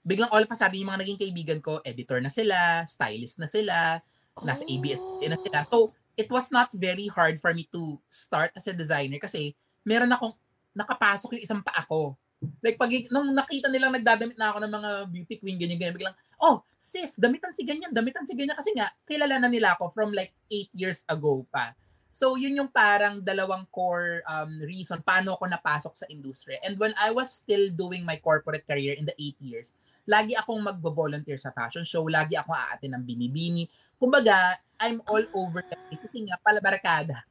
biglang 0.03 0.29
all 0.29 0.43
of 0.43 0.51
a 0.51 0.55
sudden 0.55 0.83
yung 0.83 0.91
mga 0.91 1.01
naging 1.07 1.19
kaibigan 1.19 1.59
ko, 1.63 1.79
editor 1.81 2.19
na 2.19 2.29
sila, 2.29 2.83
stylist 2.83 3.39
na 3.39 3.47
sila, 3.47 4.03
nasa 4.43 4.63
ABS 4.67 5.01
na 5.23 5.39
sila. 5.39 5.59
So, 5.65 5.95
it 6.13 6.29
was 6.29 6.51
not 6.53 6.69
very 6.75 7.09
hard 7.09 7.39
for 7.41 7.55
me 7.55 7.65
to 7.73 7.97
start 8.11 8.53
as 8.53 8.67
a 8.69 8.75
designer 8.75 9.17
kasi 9.17 9.57
meron 9.81 10.11
akong 10.11 10.35
nakapasok 10.75 11.39
yung 11.39 11.43
isang 11.45 11.61
pa 11.63 11.73
ako. 11.81 12.17
Like, 12.59 12.75
pag, 12.75 12.91
nung 13.07 13.31
nakita 13.31 13.71
nilang 13.71 13.95
nagdadamit 13.95 14.35
na 14.35 14.51
ako 14.51 14.57
ng 14.67 14.73
mga 14.73 14.89
beauty 15.07 15.35
queen, 15.39 15.55
ganyan, 15.55 15.79
ganyan, 15.79 15.95
biglang, 15.95 16.17
oh, 16.43 16.59
sis, 16.75 17.15
damitan 17.15 17.55
si 17.55 17.63
ganyan, 17.63 17.95
damitan 17.95 18.27
si 18.27 18.35
ganyan. 18.35 18.59
Kasi 18.59 18.75
nga, 18.75 18.91
kilala 19.07 19.39
na 19.39 19.47
nila 19.47 19.79
ako 19.79 19.95
from 19.95 20.11
like 20.11 20.35
eight 20.51 20.67
years 20.75 21.07
ago 21.07 21.47
pa. 21.47 21.71
So, 22.13 22.35
yun 22.35 22.59
yung 22.59 22.69
parang 22.69 23.23
dalawang 23.23 23.65
core 23.73 24.21
um, 24.29 24.61
reason 24.61 25.01
paano 25.01 25.33
ako 25.33 25.49
napasok 25.49 25.93
sa 25.97 26.05
industry. 26.11 26.59
And 26.61 26.77
when 26.77 26.93
I 26.99 27.09
was 27.09 27.31
still 27.31 27.73
doing 27.73 28.05
my 28.05 28.21
corporate 28.21 28.67
career 28.69 28.93
in 28.93 29.07
the 29.07 29.17
eight 29.17 29.39
years, 29.41 29.73
lagi 30.07 30.33
akong 30.35 30.59
magbo-volunteer 30.59 31.39
sa 31.39 31.55
fashion 31.55 31.87
show, 31.87 32.03
lagi 32.07 32.35
akong 32.35 32.55
aatin 32.55 32.95
ng 32.95 33.03
binibini. 33.03 33.67
Kumbaga, 33.95 34.59
I'm 34.83 34.99
all 35.07 35.23
over 35.31 35.63
the 35.63 35.79
place. 35.79 36.01
Kasi 36.03 36.27
nga, 36.27 36.35
palabarkada. 36.43 37.23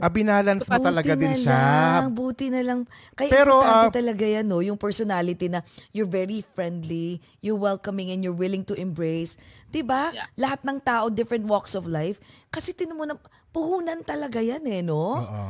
Ah, 0.00 0.08
binalance 0.08 0.64
na 0.64 0.80
talaga 0.80 1.12
buti 1.12 1.20
din 1.20 1.28
na 1.28 1.36
siya. 1.36 1.52
lang, 1.52 2.04
buti 2.16 2.46
na 2.48 2.60
lang. 2.64 2.80
Kaya 3.12 3.28
Pero, 3.28 3.60
importante 3.60 3.88
ah, 3.92 3.96
talaga 4.00 4.24
yan, 4.24 4.46
no? 4.48 4.64
Yung 4.64 4.80
personality 4.80 5.52
na 5.52 5.60
you're 5.92 6.08
very 6.08 6.40
friendly, 6.56 7.20
you're 7.44 7.60
welcoming, 7.60 8.08
and 8.08 8.24
you're 8.24 8.36
willing 8.36 8.64
to 8.64 8.72
embrace. 8.72 9.36
'Di 9.68 9.84
ba? 9.84 10.12
Yeah. 10.16 10.28
Lahat 10.40 10.64
ng 10.64 10.80
tao, 10.80 11.12
different 11.12 11.44
walks 11.44 11.76
of 11.76 11.84
life. 11.84 12.16
Kasi 12.48 12.72
tinan 12.72 12.96
mo 12.96 13.04
na, 13.04 13.20
puhunan 13.52 14.00
talaga 14.00 14.40
yan 14.40 14.64
eh, 14.64 14.80
no? 14.80 15.20
Oo. 15.20 15.44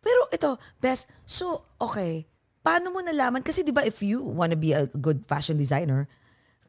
Pero 0.00 0.20
ito, 0.32 0.56
Bes, 0.80 1.04
so, 1.28 1.76
okay. 1.76 2.29
Paano 2.60 2.92
mo 2.92 3.00
nalaman? 3.00 3.40
Kasi 3.40 3.64
di 3.64 3.72
ba 3.72 3.84
if 3.84 4.04
you 4.04 4.20
wanna 4.20 4.56
be 4.56 4.76
a 4.76 4.86
good 5.00 5.24
fashion 5.24 5.56
designer, 5.56 6.04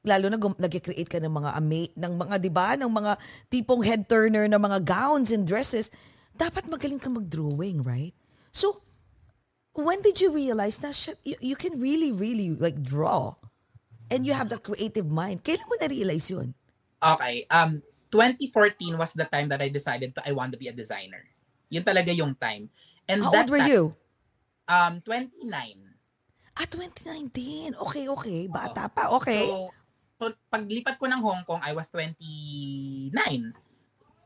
lalo 0.02 0.32
na 0.32 0.40
gum- 0.40 0.58
nag-create 0.58 1.08
ka 1.08 1.20
ng 1.20 1.30
mga 1.30 1.52
ama- 1.54 1.94
ng 1.94 2.14
mga 2.18 2.36
'di 2.42 2.52
ba 2.52 2.74
ng 2.74 2.90
mga 2.90 3.12
tipong 3.54 3.86
head 3.86 4.10
turner 4.10 4.50
na 4.50 4.58
mga 4.58 4.82
gowns 4.82 5.30
and 5.30 5.46
dresses 5.46 5.94
dapat 6.34 6.66
magaling 6.66 6.98
ka 6.98 7.06
mag-drawing 7.06 7.86
right 7.86 8.18
so 8.50 8.82
when 9.78 10.02
did 10.02 10.20
you 10.20 10.34
realize 10.34 10.82
na 10.82 10.92
shit, 10.92 11.16
you, 11.24 11.36
you 11.40 11.56
can 11.56 11.80
really, 11.80 12.12
really 12.12 12.52
like 12.52 12.82
draw? 12.84 13.36
And 14.12 14.28
you 14.28 14.36
have 14.36 14.52
the 14.52 14.60
creative 14.60 15.08
mind. 15.08 15.48
Kailan 15.48 15.64
mo 15.72 15.76
na-realize 15.80 16.28
yun? 16.28 16.52
Okay. 17.00 17.48
Um, 17.48 17.80
2014 18.12 19.00
was 19.00 19.16
the 19.16 19.24
time 19.24 19.48
that 19.48 19.64
I 19.64 19.72
decided 19.72 20.12
to 20.16 20.22
I 20.28 20.36
want 20.36 20.52
to 20.52 20.60
be 20.60 20.68
a 20.68 20.76
designer. 20.76 21.24
Yun 21.72 21.88
talaga 21.88 22.12
yung 22.12 22.36
time. 22.36 22.68
And 23.08 23.24
How 23.24 23.32
that 23.32 23.48
old 23.48 23.56
were 23.56 23.64
time- 23.64 23.72
you? 23.72 23.82
Um, 24.72 25.04
29. 25.04 25.44
Ah, 26.56 26.68
2019. 26.68 27.76
Okay, 27.76 28.08
okay. 28.08 28.40
Bata 28.48 28.88
pa. 28.88 29.12
Okay. 29.20 29.44
So, 29.44 29.68
so 30.16 30.24
paglipat 30.48 30.96
ko 30.96 31.12
ng 31.12 31.20
Hong 31.20 31.44
Kong, 31.44 31.60
I 31.60 31.76
was 31.76 31.92
29. 31.92 33.12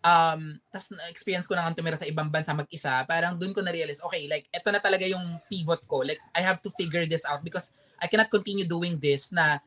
Um, 0.06 0.62
tas 0.70 0.94
na-experience 0.94 1.50
ko 1.50 1.58
na 1.58 1.66
nga 1.66 1.74
tumira 1.74 1.98
sa 1.98 2.06
ibang 2.06 2.30
bansa 2.30 2.54
mag-isa, 2.54 3.02
parang 3.10 3.42
dun 3.42 3.58
ko 3.58 3.66
na-realize, 3.66 4.06
okay, 4.06 4.30
like, 4.30 4.46
eto 4.54 4.70
na 4.70 4.78
talaga 4.78 5.02
yung 5.10 5.42
pivot 5.50 5.82
ko. 5.90 6.06
Like, 6.06 6.22
I 6.38 6.46
have 6.46 6.62
to 6.62 6.70
figure 6.78 7.10
this 7.10 7.26
out 7.26 7.42
because 7.42 7.74
I 7.98 8.06
cannot 8.06 8.30
continue 8.30 8.70
doing 8.70 9.02
this 9.02 9.34
na 9.34 9.58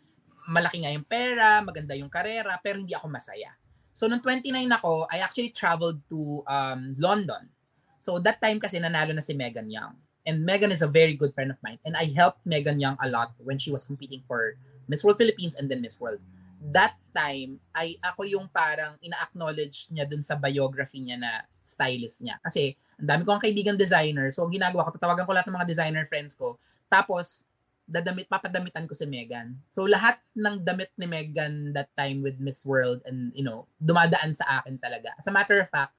malaki 0.46 0.86
nga 0.86 0.94
yung 0.94 1.02
pera, 1.02 1.58
maganda 1.58 1.98
yung 1.98 2.06
karera, 2.06 2.54
pero 2.62 2.78
hindi 2.78 2.94
ako 2.94 3.10
masaya. 3.10 3.50
So, 3.98 4.06
nung 4.06 4.22
29 4.22 4.54
ako, 4.78 5.10
I 5.10 5.26
actually 5.26 5.50
traveled 5.50 5.98
to 6.06 6.46
um, 6.46 6.94
London. 7.02 7.50
So, 7.98 8.22
that 8.22 8.38
time 8.38 8.62
kasi 8.62 8.78
nanalo 8.78 9.10
na 9.10 9.26
si 9.26 9.34
Megan 9.34 9.66
Young. 9.66 10.07
And 10.28 10.44
Megan 10.44 10.68
is 10.68 10.84
a 10.84 10.90
very 10.90 11.16
good 11.16 11.32
friend 11.32 11.48
of 11.48 11.56
mine. 11.64 11.80
And 11.88 11.96
I 11.96 12.12
helped 12.12 12.44
Megan 12.44 12.76
Young 12.76 13.00
a 13.00 13.08
lot 13.08 13.32
when 13.40 13.56
she 13.56 13.72
was 13.72 13.88
competing 13.88 14.20
for 14.28 14.60
Miss 14.84 15.00
World 15.00 15.16
Philippines 15.16 15.56
and 15.56 15.72
then 15.72 15.80
Miss 15.80 15.96
World. 15.96 16.20
That 16.60 17.00
time, 17.16 17.56
ay 17.72 17.96
ako 18.04 18.28
yung 18.28 18.52
parang 18.52 19.00
ina-acknowledge 19.00 19.88
niya 19.88 20.04
dun 20.04 20.20
sa 20.20 20.36
biography 20.36 21.00
niya 21.00 21.16
na 21.16 21.48
stylist 21.64 22.20
niya. 22.20 22.36
Kasi, 22.44 22.76
ang 23.00 23.08
dami 23.08 23.22
ko 23.24 23.32
ang 23.32 23.40
kaibigan 23.40 23.80
designer. 23.80 24.28
So, 24.28 24.44
ginagawa 24.52 24.84
ko, 24.84 25.00
tatawagan 25.00 25.24
ko 25.24 25.32
lahat 25.32 25.48
ng 25.48 25.56
mga 25.56 25.70
designer 25.70 26.04
friends 26.12 26.36
ko. 26.36 26.60
Tapos, 26.92 27.48
dadamit, 27.88 28.28
papadamitan 28.28 28.84
ko 28.84 28.92
si 28.92 29.08
Megan. 29.08 29.56
So, 29.72 29.88
lahat 29.88 30.20
ng 30.36 30.60
damit 30.60 30.92
ni 31.00 31.08
Megan 31.08 31.72
that 31.72 31.88
time 31.96 32.20
with 32.20 32.36
Miss 32.36 32.68
World 32.68 33.00
and, 33.08 33.32
you 33.32 33.46
know, 33.46 33.64
dumadaan 33.80 34.36
sa 34.36 34.60
akin 34.60 34.76
talaga. 34.76 35.16
As 35.16 35.24
a 35.24 35.32
matter 35.32 35.56
of 35.56 35.72
fact, 35.72 35.96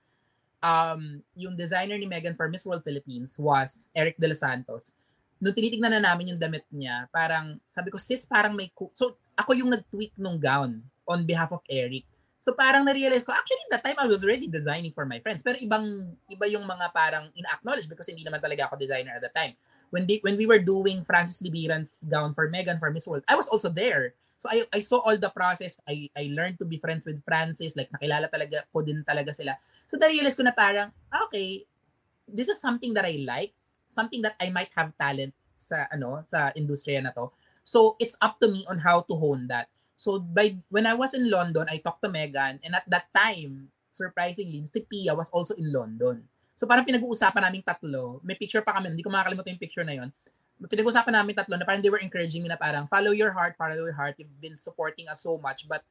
um, 0.59 1.23
yung 1.35 1.55
designer 1.55 1.95
ni 1.95 2.07
Megan 2.07 2.35
for 2.35 2.47
Miss 2.51 2.67
World 2.67 2.83
Philippines 2.83 3.35
was 3.39 3.91
Eric 3.95 4.19
De 4.19 4.27
Los 4.27 4.43
Santos. 4.43 4.91
Nung 5.39 5.55
tinitignan 5.55 5.95
na 5.95 6.03
namin 6.03 6.35
yung 6.35 6.41
damit 6.41 6.67
niya, 6.67 7.07
parang, 7.15 7.59
sabi 7.71 7.89
ko, 7.91 7.97
sis, 7.97 8.27
parang 8.27 8.51
may, 8.51 8.67
ku-" 8.75 8.91
so, 8.91 9.15
ako 9.39 9.55
yung 9.55 9.71
nag-tweak 9.71 10.11
nung 10.19 10.35
gown 10.35 10.83
on 11.07 11.23
behalf 11.23 11.55
of 11.55 11.63
Eric. 11.71 12.03
So 12.39 12.55
parang 12.55 12.87
na-realize 12.87 13.27
ko, 13.27 13.35
actually 13.35 13.67
that 13.71 13.83
time 13.83 13.99
I 13.99 14.07
was 14.07 14.23
already 14.23 14.47
designing 14.47 14.95
for 14.95 15.03
my 15.03 15.19
friends. 15.19 15.43
Pero 15.43 15.59
ibang, 15.59 16.15
iba 16.31 16.45
yung 16.47 16.63
mga 16.63 16.91
parang 16.95 17.27
in-acknowledge 17.35 17.87
because 17.87 18.07
hindi 18.07 18.23
naman 18.23 18.39
talaga 18.39 18.67
ako 18.67 18.79
designer 18.79 19.19
at 19.19 19.23
the 19.23 19.31
time. 19.35 19.59
When, 19.91 20.07
they, 20.07 20.23
when 20.23 20.37
we 20.39 20.47
were 20.47 20.61
doing 20.61 21.03
Francis 21.03 21.41
Libiran's 21.43 21.99
gown 22.07 22.31
for 22.35 22.47
Megan 22.47 22.79
for 22.79 22.91
Miss 22.91 23.07
World, 23.07 23.27
I 23.27 23.35
was 23.35 23.51
also 23.51 23.67
there. 23.67 24.15
So 24.39 24.47
I, 24.47 24.63
I 24.71 24.79
saw 24.79 25.03
all 25.03 25.19
the 25.19 25.33
process. 25.33 25.75
I, 25.83 26.07
I 26.15 26.31
learned 26.31 26.59
to 26.63 26.65
be 26.65 26.79
friends 26.79 27.03
with 27.03 27.19
Francis. 27.27 27.75
Like 27.75 27.91
nakilala 27.91 28.31
talaga 28.31 28.63
ko 28.71 28.79
din 28.79 29.03
talaga 29.03 29.35
sila. 29.35 29.59
So 29.89 29.97
na-realize 29.97 30.37
ko 30.37 30.45
na 30.45 30.53
parang, 30.53 30.93
ah, 31.09 31.25
okay, 31.25 31.65
this 32.29 32.47
is 32.47 32.61
something 32.61 32.93
that 32.93 33.09
I 33.09 33.25
like. 33.25 33.57
Something 33.89 34.21
that 34.21 34.37
I 34.37 34.53
might 34.53 34.69
have 34.77 34.93
talent 35.01 35.33
sa 35.57 35.89
ano 35.89 36.21
sa 36.29 36.53
industriya 36.53 37.01
na 37.01 37.11
to. 37.17 37.33
So 37.65 37.97
it's 37.97 38.15
up 38.21 38.37
to 38.39 38.47
me 38.47 38.63
on 38.69 38.77
how 38.77 39.01
to 39.09 39.13
hone 39.17 39.49
that. 39.49 39.67
So 39.99 40.21
by 40.21 40.55
when 40.69 40.85
I 40.85 40.93
was 40.93 41.17
in 41.17 41.27
London, 41.27 41.67
I 41.67 41.81
talked 41.81 42.05
to 42.05 42.09
Megan 42.09 42.61
and 42.61 42.71
at 42.77 42.85
that 42.87 43.09
time, 43.11 43.73
surprisingly, 43.89 44.63
si 44.69 44.85
Pia 44.85 45.17
was 45.17 45.33
also 45.33 45.57
in 45.57 45.73
London. 45.73 46.23
So 46.53 46.69
parang 46.69 46.85
pinag-uusapan 46.85 47.49
naming 47.49 47.65
tatlo. 47.65 48.21
May 48.21 48.37
picture 48.37 48.61
pa 48.61 48.77
kami, 48.77 48.93
hindi 48.93 49.03
ko 49.03 49.11
makakalimutan 49.11 49.57
yung 49.57 49.63
picture 49.63 49.83
na 49.83 49.95
yon. 49.99 50.09
Pinag-uusapan 50.59 51.13
namin 51.17 51.33
tatlo 51.35 51.55
na 51.57 51.65
parang 51.67 51.81
they 51.81 51.91
were 51.91 52.03
encouraging 52.03 52.45
me 52.45 52.49
na 52.51 52.59
parang 52.59 52.85
follow 52.85 53.11
your 53.11 53.31
heart, 53.31 53.57
follow 53.57 53.75
your 53.75 53.95
heart. 53.95 54.15
You've 54.21 54.31
been 54.39 54.59
supporting 54.59 55.09
us 55.09 55.23
so 55.23 55.39
much 55.39 55.65
but 55.65 55.81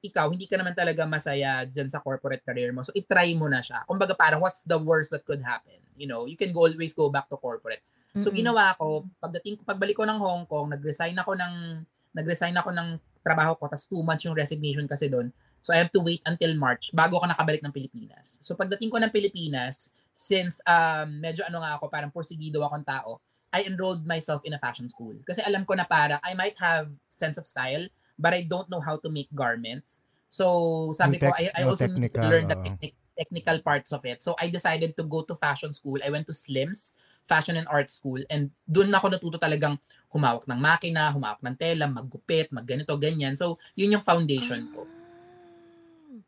ikaw, 0.00 0.32
hindi 0.32 0.48
ka 0.48 0.56
naman 0.56 0.72
talaga 0.72 1.04
masaya 1.04 1.68
dyan 1.68 1.88
sa 1.92 2.00
corporate 2.00 2.40
career 2.40 2.72
mo. 2.72 2.80
So, 2.80 2.92
itry 2.96 3.36
mo 3.36 3.46
na 3.46 3.60
siya. 3.60 3.84
Kumbaga, 3.84 4.16
parang, 4.16 4.40
what's 4.40 4.64
the 4.64 4.80
worst 4.80 5.12
that 5.12 5.24
could 5.28 5.44
happen? 5.44 5.76
You 6.00 6.08
know, 6.08 6.24
you 6.24 6.40
can 6.40 6.56
go, 6.56 6.64
always 6.64 6.96
go 6.96 7.12
back 7.12 7.28
to 7.28 7.36
corporate. 7.36 7.84
So, 8.16 8.32
Mm-mm. 8.32 8.42
ginawa 8.42 8.74
ko, 8.80 9.06
pagdating 9.20 9.60
ko, 9.60 9.62
pagbalik 9.68 9.96
ko 10.00 10.08
ng 10.08 10.18
Hong 10.18 10.44
Kong, 10.48 10.72
nag-resign 10.72 11.14
ako 11.20 11.36
ng, 11.36 11.84
nag-resign 12.16 12.56
ako 12.56 12.72
ng 12.72 12.88
trabaho 13.20 13.52
ko, 13.54 13.68
tas 13.68 13.84
two 13.84 14.00
months 14.00 14.24
yung 14.24 14.34
resignation 14.34 14.88
kasi 14.88 15.06
doon. 15.06 15.28
So, 15.60 15.76
I 15.76 15.78
have 15.84 15.92
to 15.92 16.00
wait 16.00 16.24
until 16.24 16.56
March 16.56 16.88
bago 16.96 17.20
ako 17.20 17.28
nakabalik 17.30 17.60
ng 17.60 17.70
Pilipinas. 17.70 18.40
So, 18.40 18.56
pagdating 18.56 18.88
ko 18.88 18.96
ng 18.98 19.12
Pilipinas, 19.12 19.92
since 20.16 20.60
um, 20.64 21.20
medyo 21.20 21.44
ano 21.44 21.60
nga 21.60 21.76
ako, 21.76 21.92
parang 21.92 22.12
porsigido 22.12 22.64
akong 22.64 22.84
tao, 22.84 23.20
I 23.50 23.66
enrolled 23.66 24.06
myself 24.06 24.40
in 24.46 24.54
a 24.54 24.60
fashion 24.62 24.86
school. 24.88 25.14
Kasi 25.26 25.42
alam 25.42 25.66
ko 25.66 25.74
na 25.74 25.84
parang 25.84 26.22
I 26.22 26.38
might 26.38 26.54
have 26.58 26.88
sense 27.10 27.36
of 27.36 27.44
style, 27.44 27.86
but 28.20 28.36
I 28.36 28.44
don't 28.44 28.68
know 28.68 28.84
how 28.84 29.00
to 29.00 29.08
make 29.08 29.32
garments. 29.32 30.04
So, 30.30 30.92
sabi 30.94 31.18
Yung 31.18 31.24
ko, 31.26 31.34
I, 31.34 31.50
I 31.56 31.60
yung 31.64 31.70
also 31.72 31.88
need 31.88 32.12
to 32.14 32.22
technical, 32.22 32.30
learn 32.30 32.46
the 32.46 32.58
oo. 32.60 32.62
technic- 32.62 33.00
technical 33.18 33.58
parts 33.64 33.90
of 33.90 34.04
it. 34.06 34.22
So, 34.22 34.36
I 34.38 34.52
decided 34.52 34.94
to 35.00 35.04
go 35.04 35.24
to 35.26 35.34
fashion 35.34 35.72
school. 35.74 35.98
I 36.04 36.12
went 36.12 36.28
to 36.30 36.36
Slims 36.36 36.94
Fashion 37.26 37.56
and 37.58 37.66
Art 37.70 37.90
School 37.90 38.18
and 38.30 38.50
doon 38.66 38.90
ako 38.90 39.06
natuto 39.10 39.38
talagang 39.38 39.78
humawak 40.10 40.46
ng 40.50 40.58
makina, 40.58 41.10
humawak 41.14 41.38
ng 41.42 41.54
tela, 41.58 41.86
maggupit, 41.86 42.50
magganito, 42.50 42.94
ganyan. 42.98 43.34
So, 43.38 43.58
yun 43.78 43.98
yung 43.98 44.06
foundation 44.06 44.66
ko. 44.74 44.82
Ah, 44.86 46.18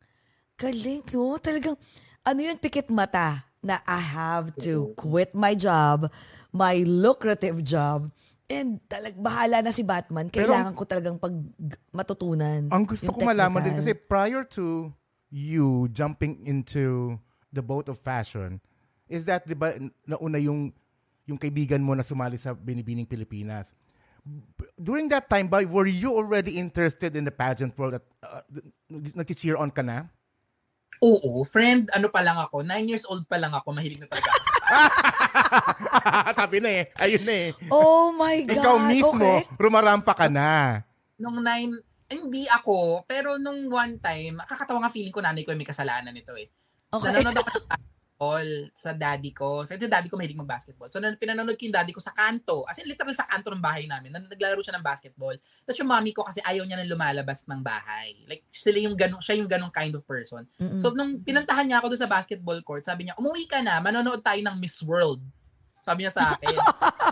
Galing, 0.59 1.02
no? 1.11 1.38
Talagang, 1.42 1.74
ano 2.22 2.38
yun, 2.38 2.59
pikit 2.59 2.87
mata 2.90 3.42
na 3.62 3.83
I 3.87 3.98
have 3.98 4.55
to 4.62 4.90
quit 4.98 5.35
my 5.35 5.55
job, 5.59 6.11
my 6.55 6.83
lucrative 6.87 7.62
job, 7.66 8.11
and 8.53 8.77
talag 8.85 9.17
bahala 9.17 9.65
na 9.65 9.73
si 9.73 9.81
Batman. 9.81 10.29
Pero- 10.29 10.53
Kailangan 10.53 10.75
ko 10.77 10.85
talagang 10.85 11.17
pag 11.17 11.33
matutunan. 11.91 12.69
Ang 12.69 12.85
gusto 12.85 13.09
ko 13.09 13.19
malaman 13.25 13.65
din 13.65 13.75
kasi 13.81 13.97
prior 13.97 14.45
to 14.45 14.93
you 15.33 15.88
jumping 15.88 16.45
into 16.45 17.17
the 17.49 17.65
boat 17.65 17.88
of 17.88 17.97
fashion, 17.97 18.61
is 19.09 19.25
that, 19.25 19.49
di 19.49 19.57
ba, 19.57 19.73
nauna 20.05 20.37
yung, 20.37 20.73
yung 21.25 21.41
kaibigan 21.41 21.81
mo 21.81 21.97
na 21.97 22.05
sumali 22.05 22.37
sa 22.37 22.53
Binibining 22.53 23.09
Pilipinas. 23.09 23.73
During 24.77 25.09
that 25.09 25.29
time 25.29 25.49
ba, 25.49 25.65
were 25.65 25.88
you 25.88 26.12
already 26.12 26.57
interested 26.57 27.17
in 27.17 27.25
the 27.25 27.35
pageant 27.35 27.77
world 27.77 27.99
at 28.01 28.05
uh, 28.23 28.45
nag-cheer 28.88 29.57
on 29.57 29.73
ka 29.73 29.83
na? 29.83 30.09
Oo, 31.03 31.43
friend, 31.43 31.91
ano 31.93 32.07
pa 32.07 32.23
lang 32.23 32.38
ako, 32.38 32.62
nine 32.62 32.87
years 32.87 33.03
old 33.09 33.27
pa 33.27 33.35
lang 33.35 33.51
ako, 33.51 33.75
mahilig 33.75 33.99
na 33.99 34.07
talaga 34.07 34.31
ako. 34.31 34.41
Sabi 36.38 36.56
na 36.58 36.70
eh. 36.72 36.85
Ayun 36.98 37.22
na 37.22 37.35
eh. 37.35 37.50
Oh 37.68 38.12
my 38.12 38.37
God. 38.46 38.56
Ikaw 38.56 38.76
mismo, 38.88 39.12
Okay. 39.12 39.40
rumarampa 39.58 40.12
ka 40.12 40.26
na. 40.26 40.80
Nung 41.18 41.40
nine, 41.40 41.72
hindi 42.08 42.44
ako, 42.44 43.04
pero 43.04 43.38
nung 43.38 43.68
one 43.68 43.96
time, 43.98 44.42
kakatawa 44.44 44.85
nga 44.85 44.92
feeling 44.92 45.12
ko 45.12 45.20
nanay 45.20 45.44
ko 45.44 45.52
yung 45.52 45.61
may 45.61 45.68
kasalanan 45.68 46.12
nito 46.12 46.37
eh. 46.37 46.48
Okay. 46.88 47.08
Nanonood 47.08 47.40
ako 47.40 47.50
sa 47.50 47.61
basketball 48.22 48.48
sa 48.78 48.90
daddy 48.94 49.32
ko. 49.35 49.66
Sa 49.66 49.74
daddy 49.74 50.06
ko 50.06 50.14
mahilig 50.14 50.38
mag-basketball. 50.38 50.87
So, 50.94 51.02
nan- 51.02 51.18
pinanonood 51.18 51.58
ko 51.58 51.66
yung 51.66 51.74
daddy 51.74 51.90
ko 51.90 51.98
sa 51.98 52.14
kanto. 52.14 52.62
As 52.70 52.78
in, 52.78 52.87
literal 52.87 53.14
sa 53.18 53.26
kanto 53.26 53.50
ng 53.50 53.58
bahay 53.58 53.90
namin. 53.90 54.14
Nan- 54.14 54.30
Naglalaro 54.30 54.62
siya 54.62 54.78
ng 54.78 54.85
basketball. 54.87 55.35
Tapos 55.66 55.78
yung 55.82 55.90
mommy 55.90 56.14
ko 56.14 56.22
kasi 56.22 56.38
ayaw 56.46 56.62
niya 56.62 56.78
nang 56.78 56.90
lumalabas 56.90 57.44
ng 57.50 57.61
bahay. 57.61 58.14
Like, 58.30 58.46
sila 58.54 58.78
yung 58.78 58.94
ganun, 58.94 59.18
siya 59.18 59.35
yung 59.35 59.50
ganung 59.50 59.74
kind 59.74 59.92
of 59.98 60.06
person. 60.06 60.46
Mm-mm. 60.62 60.78
So, 60.78 60.94
nung 60.94 61.18
pinuntahan 61.20 61.66
niya 61.66 61.82
ako 61.82 61.90
doon 61.92 62.02
sa 62.06 62.11
basketball 62.11 62.61
court, 62.62 62.87
sabi 62.87 63.11
niya, 63.11 63.18
umuwi 63.18 63.50
ka 63.50 63.58
na, 63.58 63.82
manonood 63.82 64.22
tayo 64.22 64.38
ng 64.38 64.56
Miss 64.62 64.78
World. 64.87 65.20
Sabi 65.82 66.06
niya 66.06 66.14
sa 66.14 66.38
akin. 66.38 66.54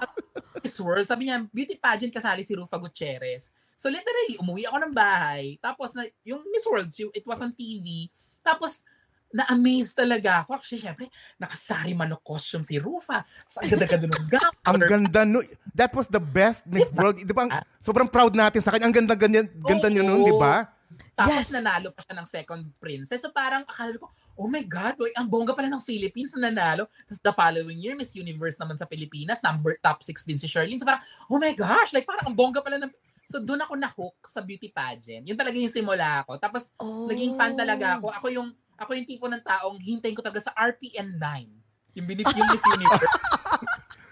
Miss 0.63 0.79
World, 0.79 1.11
sabi 1.11 1.27
niya, 1.27 1.43
beauty 1.51 1.75
pageant 1.75 2.15
kasali 2.15 2.47
si 2.47 2.55
Rufa 2.55 2.79
Gutierrez. 2.79 3.51
So, 3.75 3.91
literally, 3.91 4.39
umuwi 4.39 4.69
ako 4.69 4.77
ng 4.87 4.95
bahay. 4.95 5.59
Tapos, 5.59 5.97
na, 5.99 6.07
yung 6.23 6.45
Miss 6.55 6.63
World, 6.69 6.93
it 6.95 7.25
was 7.27 7.41
on 7.43 7.51
TV. 7.57 8.07
Tapos, 8.45 8.85
na-amaze 9.31 9.91
talaga 9.93 10.43
ako. 10.43 10.51
Actually, 10.55 10.83
syempre, 10.83 11.07
nakasari 11.37 11.93
man 11.93 12.09
ng 12.09 12.21
costume 12.21 12.63
si 12.63 12.77
Rufa. 12.77 13.23
Tapos, 13.23 13.57
ang 13.57 13.71
ganda-ganda 13.71 14.07
ng 14.09 14.27
gown. 14.29 14.53
Ang 14.69 14.79
ganda 14.81 15.21
no. 15.23 15.39
That 15.71 15.93
was 15.93 16.07
the 16.07 16.19
best 16.19 16.63
Miss 16.65 16.91
World. 16.91 17.17
Di 17.17 17.31
ba? 17.31 17.47
ang- 17.47 17.55
Sobrang 17.79 18.07
proud 18.07 18.33
natin 18.33 18.59
sa 18.59 18.71
kanya. 18.71 18.87
Ang 18.87 18.97
ganda 18.97 19.15
ganyan, 19.15 19.47
ganda 19.57 19.87
niyo 19.87 20.03
nun, 20.03 20.21
di 20.21 20.35
ba? 20.35 20.67
Tapos 21.15 21.47
Yes. 21.47 21.55
nanalo 21.55 21.95
pa 21.95 22.03
siya 22.03 22.13
ng 22.13 22.27
second 22.27 22.63
princess. 22.77 23.23
So 23.23 23.31
parang 23.31 23.63
akala 23.63 23.95
ko, 23.95 24.11
oh 24.35 24.49
my 24.49 24.61
God, 24.61 24.99
boy, 24.99 25.15
ang 25.15 25.25
bongga 25.25 25.55
pala 25.55 25.71
ng 25.71 25.81
Philippines 25.81 26.35
na 26.35 26.51
nanalo. 26.51 26.91
Tapos 27.07 27.23
the 27.23 27.33
following 27.33 27.79
year, 27.79 27.95
Miss 27.95 28.13
Universe 28.13 28.59
naman 28.59 28.75
sa 28.75 28.85
Pilipinas, 28.85 29.39
number 29.41 29.79
top 29.79 30.03
6 30.03 30.27
din 30.27 30.37
si 30.37 30.45
Charlene. 30.45 30.77
So 30.77 30.85
parang, 30.85 31.01
oh 31.27 31.39
my 31.39 31.55
gosh, 31.55 31.95
like 31.95 32.05
parang 32.05 32.27
ang 32.27 32.35
bongga 32.35 32.59
pala 32.59 32.77
ng... 32.77 32.91
So 33.25 33.39
doon 33.39 33.63
ako 33.63 33.79
na-hook 33.79 34.19
sa 34.27 34.43
beauty 34.43 34.67
pageant. 34.69 35.23
Yun 35.23 35.39
talaga 35.39 35.55
yung 35.55 35.71
simula 35.71 36.27
ko. 36.27 36.35
Tapos 36.37 36.75
Oh. 36.77 37.07
naging 37.07 37.33
fan 37.33 37.55
talaga 37.55 37.97
ako. 37.97 38.11
Ako 38.11 38.27
yung 38.29 38.51
ako 38.81 38.97
yung 38.97 39.09
tipo 39.09 39.29
ng 39.29 39.45
taong 39.45 39.77
hintayin 39.77 40.17
ko 40.17 40.25
talaga 40.25 40.49
sa 40.49 40.57
RPN 40.57 41.21
9. 41.21 42.01
Yung, 42.01 42.07
binip, 42.09 42.25
yung 42.25 42.49
Miss 42.49 42.65
Universe. 42.65 43.15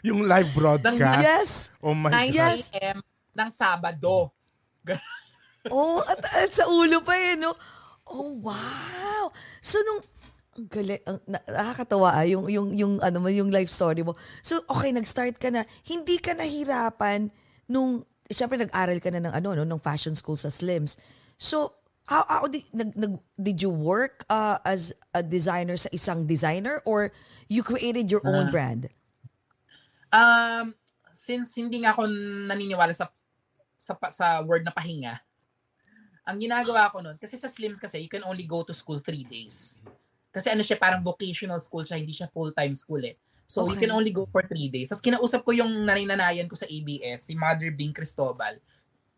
Yung 0.06 0.22
live 0.30 0.46
broadcast. 0.54 1.26
Yes. 1.26 1.50
Oh 1.82 1.90
my 1.90 2.30
9 2.30 2.30
God. 2.30 2.38
Yes. 2.38 2.70
a.m. 2.78 2.98
ng 3.34 3.50
Sabado. 3.50 4.30
Oh, 5.68 6.00
at, 6.00 6.22
at 6.22 6.52
sa 6.54 6.64
ulo 6.70 7.04
pa 7.04 7.12
eh, 7.12 7.36
no? 7.36 7.52
Oh, 8.08 8.40
wow. 8.40 9.28
So, 9.60 9.76
nung, 9.84 10.00
Ang 10.56 10.66
galing, 10.70 11.02
ang, 11.04 11.18
na, 11.28 11.38
nakakatawa 11.44 12.18
ah, 12.18 12.24
yung, 12.24 12.48
yung, 12.48 12.72
yung, 12.72 12.94
ano 12.98 13.22
mo, 13.22 13.28
yung 13.28 13.52
life 13.52 13.68
story 13.68 14.02
mo. 14.02 14.16
So, 14.40 14.58
okay, 14.64 14.90
nag-start 14.90 15.36
ka 15.36 15.52
na. 15.52 15.62
Hindi 15.84 16.16
ka 16.18 16.32
nahirapan 16.34 17.28
nung, 17.68 18.02
syempre 18.26 18.58
nag-aral 18.58 18.98
ka 18.98 19.12
na 19.12 19.28
ng 19.28 19.34
ano, 19.34 19.54
no, 19.54 19.68
ng 19.68 19.82
fashion 19.82 20.18
school 20.18 20.40
sa 20.40 20.48
Slims. 20.48 20.98
So, 21.38 21.77
how, 22.08 22.24
how 22.26 22.48
did, 22.48 22.64
nag, 22.72 22.96
nag, 22.96 23.20
did 23.36 23.60
you 23.60 23.68
work 23.68 24.24
uh, 24.32 24.56
as 24.64 24.96
a 25.12 25.22
designer 25.22 25.76
sa 25.76 25.92
isang 25.92 26.26
designer 26.26 26.80
or 26.88 27.12
you 27.46 27.62
created 27.62 28.10
your 28.10 28.24
own 28.24 28.48
Ah. 28.48 28.52
brand? 28.52 28.88
Um, 30.08 30.72
since 31.12 31.52
hindi 31.60 31.84
nga 31.84 31.92
ako 31.92 32.08
naniniwala 32.48 32.96
sa 32.96 33.12
sa 33.76 33.92
sa 34.08 34.40
word 34.40 34.64
na 34.64 34.72
pahinga, 34.72 35.20
ang 36.24 36.40
ginagawa 36.40 36.88
ko 36.88 37.04
nun, 37.04 37.20
kasi 37.20 37.36
sa 37.36 37.46
Slims 37.52 37.76
kasi, 37.76 38.00
you 38.00 38.10
can 38.10 38.24
only 38.24 38.48
go 38.48 38.64
to 38.64 38.72
school 38.72 38.98
three 39.00 39.28
days. 39.28 39.76
Kasi 40.32 40.48
ano 40.52 40.64
siya, 40.64 40.80
parang 40.80 41.04
vocational 41.04 41.60
school 41.60 41.84
siya, 41.84 42.00
hindi 42.00 42.12
siya 42.16 42.28
full-time 42.32 42.72
school 42.76 43.00
eh. 43.04 43.16
So, 43.48 43.64
you 43.64 43.76
Okay. 43.76 43.88
can 43.88 43.96
only 43.96 44.12
go 44.12 44.28
for 44.28 44.44
three 44.44 44.68
days. 44.68 44.92
Tapos 44.92 45.00
kinausap 45.00 45.40
ko 45.40 45.56
yung 45.56 45.72
naninanayan 45.88 46.44
ko 46.44 46.52
sa 46.52 46.68
ABS, 46.68 47.28
si 47.28 47.32
Mother 47.32 47.72
Bing 47.72 47.96
Cristobal. 47.96 48.60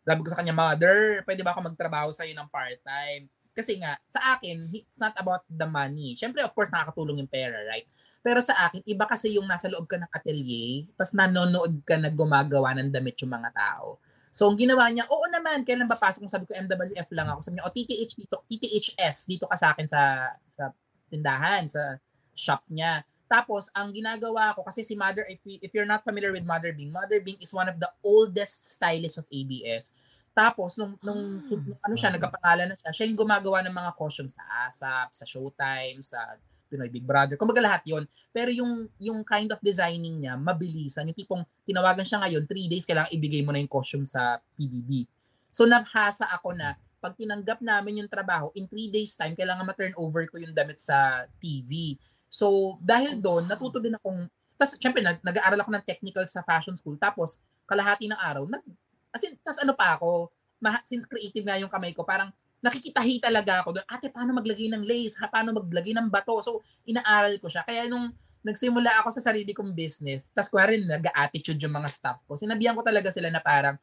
Sabi 0.04 0.20
ko 0.24 0.28
sa 0.32 0.38
kanya, 0.40 0.56
Mother, 0.56 1.22
pwede 1.28 1.40
ba 1.44 1.52
ako 1.52 1.60
magtrabaho 1.70 2.08
sa'yo 2.10 2.32
ng 2.32 2.48
part-time? 2.48 3.28
Kasi 3.52 3.76
nga, 3.82 3.98
sa 4.08 4.36
akin, 4.36 4.72
it's 4.72 4.98
not 5.02 5.12
about 5.20 5.44
the 5.50 5.66
money. 5.66 6.16
Siyempre, 6.16 6.40
of 6.40 6.54
course, 6.56 6.72
nakakatulong 6.72 7.20
yung 7.20 7.30
pera, 7.30 7.60
right? 7.68 7.84
Pero 8.20 8.40
sa 8.44 8.68
akin, 8.68 8.84
iba 8.84 9.04
kasi 9.08 9.36
yung 9.36 9.48
nasa 9.48 9.68
loob 9.68 9.88
ka 9.88 9.96
ng 9.96 10.12
atelier, 10.12 10.84
tapos 10.96 11.12
nanonood 11.16 11.80
ka 11.88 11.96
na 11.96 12.12
gumagawa 12.12 12.76
ng 12.76 12.92
damit 12.92 13.16
yung 13.20 13.32
mga 13.32 13.50
tao. 13.52 13.96
So, 14.30 14.46
ang 14.46 14.60
ginawa 14.60 14.86
niya, 14.92 15.10
oo 15.10 15.26
naman, 15.26 15.66
kailan 15.66 15.90
ba 15.90 15.98
pasok? 15.98 16.22
Kung 16.22 16.32
sabi 16.32 16.46
ko, 16.46 16.54
MWF 16.54 17.08
lang 17.16 17.28
ako. 17.34 17.40
Sabi 17.42 17.54
niya, 17.58 17.66
o 17.66 17.72
TTH 17.74 18.12
dito, 18.14 18.36
TTHS 18.46 19.16
dito 19.26 19.44
ka 19.50 19.56
sa 19.58 19.74
akin 19.74 19.86
sa, 19.90 20.30
sa 20.54 20.70
tindahan, 21.10 21.66
sa 21.66 21.98
shop 22.36 22.62
niya. 22.70 23.02
Tapos, 23.30 23.70
ang 23.70 23.94
ginagawa 23.94 24.50
ko, 24.58 24.66
kasi 24.66 24.82
si 24.82 24.98
Mother, 24.98 25.22
if, 25.30 25.38
you- 25.46 25.62
if 25.62 25.70
you're 25.70 25.86
not 25.86 26.02
familiar 26.02 26.34
with 26.34 26.42
Mother 26.42 26.74
Bing, 26.74 26.90
Mother 26.90 27.22
Bing 27.22 27.38
is 27.38 27.54
one 27.54 27.70
of 27.70 27.78
the 27.78 27.86
oldest 28.02 28.66
stylists 28.66 29.22
of 29.22 29.26
ABS. 29.30 29.94
Tapos, 30.34 30.74
nung, 30.74 30.98
nung, 30.98 31.38
nung 31.46 31.78
ano 31.78 31.94
siya, 31.94 32.10
nagkapangalan 32.10 32.74
na 32.74 32.76
siya, 32.82 32.90
siya 32.90 33.06
yung 33.06 33.22
gumagawa 33.22 33.62
ng 33.62 33.70
mga 33.70 33.90
costumes 33.94 34.34
sa 34.34 34.42
ASAP, 34.66 35.14
sa 35.14 35.24
Showtime, 35.30 36.02
sa 36.02 36.18
Pinoy 36.66 36.90
Big 36.90 37.06
Brother. 37.06 37.38
Kumbaga 37.38 37.62
lahat 37.62 37.82
yon 37.86 38.06
Pero 38.34 38.50
yung, 38.50 38.90
yung 38.98 39.22
kind 39.22 39.50
of 39.50 39.62
designing 39.62 40.22
niya, 40.22 40.34
mabilisan. 40.34 41.06
Yung 41.06 41.18
tipong 41.18 41.42
tinawagan 41.62 42.06
siya 42.06 42.22
ngayon, 42.26 42.50
three 42.50 42.66
days, 42.66 42.82
kailangan 42.82 43.14
ibigay 43.14 43.46
mo 43.46 43.54
na 43.54 43.62
yung 43.62 43.70
costume 43.70 44.06
sa 44.06 44.42
PBB. 44.58 45.06
So, 45.50 45.66
nabhasa 45.66 46.30
ako 46.30 46.54
na 46.54 46.78
pag 47.02 47.16
tinanggap 47.16 47.64
namin 47.64 48.04
yung 48.04 48.10
trabaho, 48.12 48.52
in 48.54 48.68
three 48.68 48.92
days 48.92 49.16
time, 49.16 49.32
kailangan 49.34 49.64
ma-turn 49.64 49.96
over 49.98 50.22
ko 50.28 50.36
yung 50.38 50.54
damit 50.54 50.78
sa 50.78 51.26
TV. 51.40 51.96
So, 52.30 52.78
dahil 52.78 53.18
doon, 53.18 53.50
natuto 53.50 53.82
din 53.82 53.98
akong, 53.98 54.30
tapos 54.54 54.78
syempre, 54.78 55.02
nag, 55.02 55.18
nag-aaral 55.20 55.60
ako 55.66 55.70
ng 55.74 55.84
technical 55.84 56.24
sa 56.30 56.46
fashion 56.46 56.78
school, 56.78 56.94
tapos 56.94 57.42
kalahati 57.66 58.06
ng 58.06 58.16
araw, 58.16 58.46
nag, 58.46 58.62
as 59.10 59.26
in, 59.26 59.34
tas 59.42 59.58
ano 59.58 59.74
pa 59.74 59.98
ako, 59.98 60.30
ma- 60.62 60.80
since 60.86 61.02
creative 61.04 61.42
nga 61.42 61.58
yung 61.58 61.68
kamay 61.68 61.90
ko, 61.90 62.06
parang 62.06 62.30
nakikitahi 62.62 63.18
talaga 63.18 63.66
ako 63.66 63.82
doon, 63.82 63.86
ate, 63.90 64.06
paano 64.14 64.30
maglagay 64.36 64.70
ng 64.70 64.84
lace? 64.86 65.18
Ha, 65.18 65.26
paano 65.26 65.56
maglagay 65.58 65.90
ng 65.96 66.06
bato? 66.06 66.38
So, 66.44 66.62
inaaral 66.86 67.34
ko 67.42 67.50
siya. 67.50 67.66
Kaya 67.66 67.90
nung 67.90 68.14
nagsimula 68.46 69.00
ako 69.02 69.08
sa 69.16 69.32
sarili 69.32 69.50
kong 69.52 69.74
business, 69.74 70.30
tas 70.30 70.48
kuha 70.48 70.70
rin, 70.70 70.86
nag-attitude 70.86 71.60
yung 71.60 71.74
mga 71.74 71.88
staff 71.90 72.20
ko, 72.24 72.38
sinabihan 72.38 72.76
ko 72.76 72.84
talaga 72.84 73.10
sila 73.10 73.28
na 73.28 73.42
parang, 73.42 73.76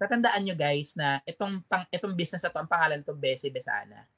tatandaan 0.00 0.40
nyo 0.40 0.56
guys 0.56 0.96
na 0.96 1.20
itong, 1.28 1.60
pang, 1.68 1.84
itong 1.92 2.16
business 2.16 2.40
na 2.40 2.48
to, 2.48 2.56
ang 2.56 2.70
pangalan 2.70 3.04
to, 3.04 3.12
Bessie 3.12 3.52
Besana. 3.52 4.08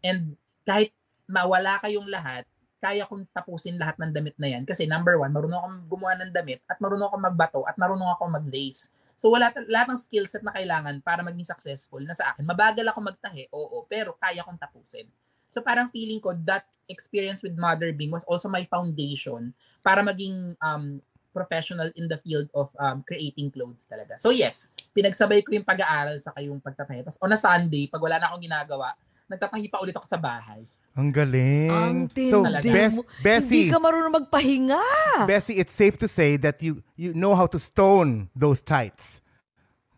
And 0.00 0.32
kahit 0.64 0.96
mawala 1.28 1.76
kayong 1.84 2.08
lahat, 2.08 2.48
kaya 2.86 3.02
kong 3.10 3.26
tapusin 3.34 3.74
lahat 3.82 3.98
ng 3.98 4.14
damit 4.14 4.38
na 4.38 4.46
yan. 4.46 4.62
Kasi 4.62 4.86
number 4.86 5.18
one, 5.18 5.34
marunong 5.34 5.58
akong 5.58 5.78
gumawa 5.90 6.14
ng 6.22 6.30
damit 6.30 6.62
at 6.70 6.78
marunong 6.78 7.10
akong 7.10 7.24
magbato 7.26 7.60
at 7.66 7.74
marunong 7.74 8.06
akong 8.14 8.30
mag-lace. 8.30 8.94
So 9.18 9.34
wala 9.34 9.50
lahat 9.66 9.90
ng 9.90 9.98
skill 9.98 10.30
set 10.30 10.46
na 10.46 10.54
kailangan 10.54 11.02
para 11.02 11.26
maging 11.26 11.50
successful 11.50 11.98
na 11.98 12.14
sa 12.14 12.30
akin. 12.30 12.46
Mabagal 12.46 12.86
ako 12.86 13.00
magtahi, 13.10 13.50
oo, 13.50 13.82
pero 13.90 14.14
kaya 14.22 14.46
kong 14.46 14.54
tapusin. 14.54 15.10
So 15.50 15.66
parang 15.66 15.90
feeling 15.90 16.22
ko 16.22 16.38
that 16.46 16.62
experience 16.86 17.42
with 17.42 17.58
Mother 17.58 17.90
Bing 17.90 18.14
was 18.14 18.22
also 18.30 18.46
my 18.46 18.62
foundation 18.70 19.50
para 19.82 20.06
maging 20.06 20.54
um, 20.62 21.02
professional 21.34 21.90
in 21.98 22.06
the 22.06 22.20
field 22.22 22.46
of 22.54 22.70
um, 22.78 23.02
creating 23.02 23.50
clothes 23.50 23.82
talaga. 23.90 24.14
So 24.14 24.30
yes, 24.30 24.70
pinagsabay 24.94 25.42
ko 25.42 25.58
yung 25.58 25.66
pag-aaral 25.66 26.22
sa 26.22 26.30
kayong 26.36 26.62
pagtatahi. 26.62 27.02
Tapos 27.02 27.18
on 27.18 27.34
a 27.34 27.40
Sunday, 27.40 27.90
pag 27.90 28.00
wala 28.00 28.22
na 28.22 28.30
akong 28.30 28.46
ginagawa, 28.46 28.94
nagtatahi 29.26 29.66
pa 29.66 29.82
ulit 29.82 29.96
ako 29.98 30.06
sa 30.06 30.20
bahay. 30.20 30.62
Ang 30.96 31.12
galing. 31.12 31.68
Ang 31.68 31.96
so, 32.08 32.40
tindi 32.40 32.72
Bes- 32.72 32.92
mo. 32.96 33.04
Bessie, 33.20 33.68
Hindi 33.68 33.72
ka 33.72 33.78
marunong 33.78 34.14
magpahinga. 34.16 34.80
Bessie, 35.28 35.60
it's 35.60 35.76
safe 35.76 36.00
to 36.00 36.08
say 36.08 36.40
that 36.40 36.64
you 36.64 36.80
you 36.96 37.12
know 37.12 37.36
how 37.36 37.44
to 37.44 37.60
stone 37.60 38.32
those 38.32 38.64
tights. 38.64 39.20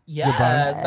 Yes. 0.03 0.27
Diba? 0.27 0.51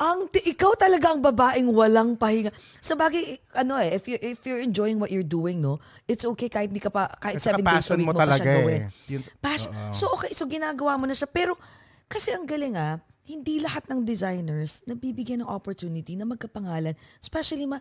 Ang 0.00 0.32
ti- 0.32 0.56
ikaw 0.56 0.72
talaga 0.80 1.12
ang 1.12 1.20
babaeng 1.20 1.68
walang 1.76 2.16
pahinga. 2.16 2.48
Sa 2.80 2.96
bagay, 2.96 3.20
ano 3.52 3.76
eh, 3.76 4.00
if 4.00 4.08
you 4.08 4.16
if 4.16 4.40
you're 4.48 4.64
enjoying 4.64 4.96
what 4.96 5.12
you're 5.12 5.20
doing, 5.20 5.60
no, 5.60 5.76
it's 6.08 6.24
okay 6.24 6.48
kahit 6.48 6.72
hindi 6.72 6.80
ka 6.80 6.88
pa 6.88 7.04
kahit 7.20 7.36
At 7.36 7.44
seven 7.44 7.60
days 7.60 7.84
a 7.84 8.00
week 8.00 8.08
mo 8.08 8.16
mo, 8.16 8.16
pa 8.16 8.32
siya 8.32 8.64
gawin. 8.64 8.80
eh. 8.88 9.12
Yun- 9.12 9.28
Passion. 9.44 9.68
So 9.92 10.08
okay, 10.16 10.32
so 10.32 10.48
ginagawa 10.48 10.96
mo 10.96 11.04
na 11.04 11.12
siya. 11.12 11.28
Pero 11.28 11.52
kasi 12.08 12.32
ang 12.32 12.48
galing 12.48 12.80
ah, 12.80 12.96
hindi 13.30 13.62
lahat 13.62 13.86
ng 13.86 14.02
designers 14.02 14.82
nabibigyan 14.90 15.46
ng 15.46 15.50
opportunity 15.50 16.18
na 16.18 16.26
magkapangalan. 16.26 16.98
Especially 17.22 17.64
ma 17.70 17.78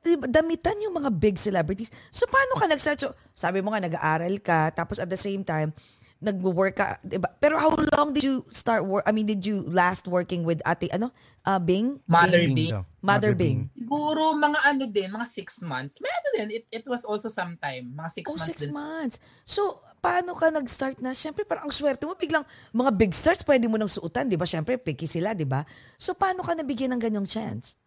diba, 0.00 0.24
damitan 0.24 0.80
yung 0.80 0.96
mga 0.96 1.10
big 1.12 1.36
celebrities. 1.36 1.92
So 2.08 2.24
paano 2.24 2.56
ka 2.56 2.64
nag-start? 2.64 2.98
So, 3.04 3.12
sabi 3.36 3.60
mo 3.60 3.76
nga 3.76 3.84
nag-aaral 3.84 4.40
ka 4.40 4.72
tapos 4.72 4.96
at 4.96 5.12
the 5.12 5.20
same 5.20 5.44
time 5.44 5.76
nag-work 6.20 6.76
ka, 6.76 7.00
diba? 7.00 7.32
Pero 7.40 7.56
how 7.56 7.72
long 7.96 8.12
did 8.12 8.20
you 8.20 8.44
start 8.52 8.84
work? 8.84 9.00
I 9.08 9.12
mean, 9.12 9.24
did 9.24 9.40
you 9.48 9.64
last 9.64 10.04
working 10.04 10.44
with 10.44 10.60
Ate 10.68 10.92
ano? 10.92 11.08
Uh, 11.48 11.56
Bing? 11.56 11.96
Mother 12.04 12.44
Bing? 12.44 12.54
Bing. 12.54 12.72
daw. 12.76 12.84
Mother 13.00 13.32
Bing. 13.32 13.72
siguro 13.72 14.36
mga 14.36 14.60
ano 14.68 14.84
din, 14.84 15.08
mga 15.08 15.24
six 15.24 15.64
months. 15.64 15.96
May 16.04 16.12
ano 16.12 16.28
din, 16.36 16.48
it, 16.60 16.64
it 16.68 16.84
was 16.84 17.08
also 17.08 17.32
sometime. 17.32 17.88
Mga 17.96 18.10
six 18.12 18.24
Oh, 18.28 18.36
months 18.36 18.46
six 18.46 18.58
din. 18.68 18.72
months. 18.76 19.16
So, 19.48 19.80
paano 20.04 20.36
ka 20.36 20.52
nag-start 20.52 21.00
na? 21.00 21.16
Siyempre, 21.16 21.48
parang 21.48 21.66
ang 21.66 21.74
swerte 21.74 22.04
mo. 22.04 22.12
Biglang, 22.12 22.44
mga 22.76 22.92
big 22.92 23.16
stars, 23.16 23.40
pwede 23.48 23.64
mo 23.64 23.80
nang 23.80 23.88
suotan, 23.88 24.28
di 24.28 24.36
ba? 24.36 24.44
Siyempre, 24.44 24.76
picky 24.76 25.08
sila, 25.08 25.32
di 25.32 25.48
ba? 25.48 25.64
So, 25.96 26.12
paano 26.12 26.44
ka 26.44 26.52
nabigyan 26.52 26.92
ng 26.92 27.00
ganyang 27.00 27.28
chance? 27.28 27.80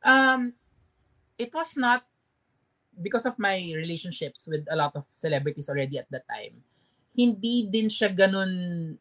Um, 0.00 0.56
it 1.36 1.52
was 1.52 1.76
not 1.76 2.08
because 2.96 3.28
of 3.28 3.36
my 3.36 3.60
relationships 3.76 4.48
with 4.48 4.64
a 4.72 4.76
lot 4.76 4.96
of 4.96 5.04
celebrities 5.12 5.68
already 5.68 6.00
at 6.00 6.08
that 6.08 6.24
time. 6.26 6.64
Hindi 7.18 7.66
din 7.66 7.90
siya 7.90 8.14
ganun, 8.14 8.46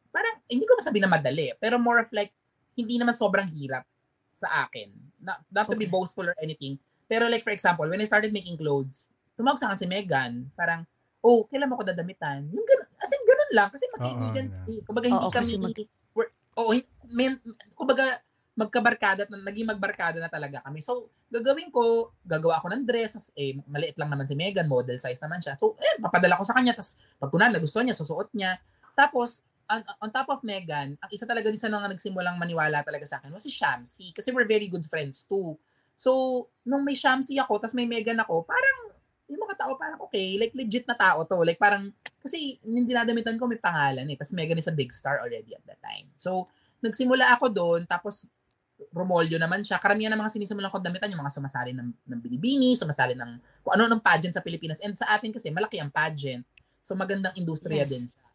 parang, 0.10 0.42
hindi 0.50 0.66
ko 0.66 0.74
masabi 0.74 0.98
na 0.98 1.06
madali, 1.06 1.54
pero 1.62 1.78
more 1.78 2.02
of 2.02 2.10
like, 2.10 2.34
hindi 2.74 2.98
naman 2.98 3.14
sobrang 3.14 3.46
hirap 3.54 3.86
sa 4.34 4.66
akin. 4.66 4.90
Not, 5.22 5.46
not 5.50 5.70
to 5.70 5.78
be 5.78 5.86
boastful 5.86 6.26
or 6.26 6.38
anything. 6.42 6.82
Pero 7.06 7.30
like 7.30 7.46
for 7.46 7.54
example, 7.54 7.86
when 7.86 8.02
I 8.02 8.10
started 8.10 8.34
making 8.34 8.58
clothes, 8.58 9.06
tumawag 9.38 9.62
sa 9.62 9.70
akin 9.70 9.86
si 9.86 9.88
Megan, 9.88 10.50
parang, 10.58 10.82
oh, 11.22 11.46
kailan 11.46 11.70
mo 11.70 11.78
ako 11.78 11.94
dadamitan? 11.94 12.46
Yung 12.50 12.66
ganun, 12.66 12.88
as 12.98 13.14
in, 13.14 13.22
ganun 13.22 13.52
lang. 13.54 13.70
Kasi 13.70 13.84
magkaibigan, 13.94 14.46
Oo, 14.50 14.70
eh, 14.74 14.82
kumbaga 14.82 15.08
hindi 15.10 15.28
kasi 15.30 15.36
kami, 15.38 15.54
mag- 15.62 15.78
we're- 16.18 16.34
hin- 16.74 16.90
men, 17.14 17.32
kumbaga, 17.74 18.18
magkabarkada, 18.58 19.30
at 19.30 19.32
naging 19.32 19.70
magbarkada 19.70 20.18
na 20.18 20.28
talaga 20.34 20.66
kami. 20.66 20.82
So, 20.82 21.14
gagawin 21.30 21.70
ko, 21.70 22.10
gagawa 22.26 22.58
ako 22.58 22.74
ng 22.74 22.84
dress, 22.90 23.14
tas, 23.14 23.30
eh, 23.38 23.54
maliit 23.70 23.94
lang 24.02 24.10
naman 24.10 24.26
si 24.26 24.34
Megan, 24.34 24.66
model 24.66 24.98
size 24.98 25.22
naman 25.22 25.38
siya. 25.38 25.54
So, 25.62 25.78
eh, 25.78 26.02
papadala 26.02 26.42
ko 26.42 26.44
sa 26.44 26.58
kanya, 26.58 26.74
tapos 26.74 26.98
pag 27.22 27.30
kunan, 27.30 27.54
nagustuhan 27.54 27.86
niya, 27.86 28.02
susuot 28.02 28.34
niya. 28.34 28.58
Tapos, 28.98 29.46
on, 29.70 29.86
on 30.02 30.10
top 30.10 30.34
of 30.34 30.42
Megan, 30.42 30.98
ang 30.98 31.10
isa 31.14 31.30
talaga 31.30 31.54
din 31.54 31.62
sa 31.62 31.70
mga 31.70 31.94
nagsimulang 31.94 32.42
maniwala 32.42 32.82
talaga 32.82 33.06
sa 33.06 33.22
akin 33.22 33.30
was 33.30 33.46
si 33.46 33.54
Shamsi, 33.54 34.10
kasi 34.10 34.34
we're 34.34 34.50
very 34.50 34.66
good 34.66 34.90
friends 34.90 35.22
too. 35.30 35.54
So, 35.94 36.50
nung 36.66 36.82
may 36.82 36.98
Shamsi 36.98 37.38
ako, 37.38 37.62
tapos 37.62 37.78
may 37.78 37.86
Megan 37.86 38.18
ako, 38.18 38.42
parang, 38.42 38.98
yung 39.28 39.44
mga 39.44 39.60
tao 39.60 39.76
parang 39.76 40.00
okay, 40.08 40.40
like 40.40 40.56
legit 40.56 40.88
na 40.88 40.96
tao 40.96 41.28
to. 41.28 41.44
Like 41.44 41.60
parang, 41.60 41.92
kasi 42.24 42.64
yung 42.64 42.88
dinadamitan 42.88 43.36
ko 43.36 43.44
may 43.44 43.60
pangalan 43.60 44.08
eh. 44.08 44.16
Tapos 44.16 44.32
Megan 44.32 44.56
is 44.56 44.72
a 44.72 44.74
big 44.74 44.96
star 44.96 45.20
already 45.20 45.52
at 45.52 45.64
that 45.68 45.84
time. 45.84 46.08
So, 46.16 46.48
nagsimula 46.80 47.36
ako 47.36 47.52
doon, 47.52 47.82
tapos 47.90 48.24
Romolyo 48.94 49.42
naman 49.42 49.66
siya. 49.66 49.82
Karamihan 49.82 50.14
ng 50.14 50.22
mga 50.22 50.34
sinisimulan 50.38 50.70
ko 50.70 50.78
damitan, 50.78 51.10
yung 51.10 51.22
mga 51.22 51.34
sumasali 51.34 51.74
ng, 51.74 51.90
ng 51.90 52.20
binibini, 52.22 52.78
sumasali 52.78 53.18
ng 53.18 53.62
kung 53.66 53.74
ano 53.74 53.90
ng 53.90 54.02
pageant 54.02 54.38
sa 54.38 54.44
Pilipinas. 54.46 54.78
And 54.86 54.94
sa 54.94 55.10
atin 55.18 55.34
kasi, 55.34 55.50
malaki 55.50 55.82
ang 55.82 55.90
pageant. 55.90 56.46
So 56.86 56.94
magandang 56.94 57.36
industriya 57.36 57.84
Yes. 57.84 57.92
din 57.92 58.04
siya. 58.08 58.26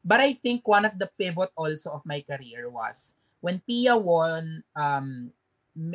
But 0.00 0.24
I 0.24 0.32
think 0.32 0.64
one 0.64 0.88
of 0.88 0.96
the 0.96 1.12
pivot 1.12 1.52
also 1.52 1.92
of 1.92 2.02
my 2.08 2.24
career 2.24 2.72
was 2.72 3.12
when 3.44 3.60
Pia 3.60 3.92
won 3.92 4.64
um, 4.72 5.28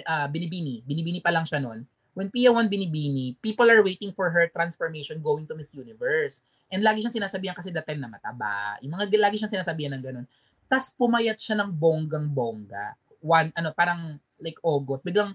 uh, 0.05 0.27
Binibini. 0.29 0.85
Binibini 0.85 1.19
pa 1.19 1.33
lang 1.33 1.49
siya 1.49 1.57
noon. 1.57 1.89
When 2.13 2.29
Pia 2.29 2.53
won 2.53 2.69
Binibini, 2.69 3.35
people 3.41 3.67
are 3.67 3.81
waiting 3.81 4.13
for 4.13 4.29
her 4.29 4.47
transformation 4.53 5.19
going 5.19 5.49
to 5.49 5.57
Miss 5.57 5.73
Universe. 5.73 6.45
And 6.69 6.85
lagi 6.85 7.01
siyang 7.01 7.17
sinasabihan 7.17 7.57
kasi 7.57 7.73
that 7.73 7.85
time 7.85 7.99
na 7.99 8.09
mataba. 8.09 8.77
Yung 8.85 8.93
mga 8.93 9.09
lagi 9.17 9.41
siyang 9.41 9.51
sinasabihan 9.51 9.97
ng 9.97 10.03
ganun. 10.05 10.25
Tapos 10.65 10.93
pumayat 10.93 11.37
siya 11.37 11.59
ng 11.61 11.69
bonggang-bongga. 11.69 12.97
One, 13.25 13.49
ano, 13.57 13.73
parang 13.73 14.21
like 14.37 14.61
August. 14.61 15.01
Biglang, 15.01 15.33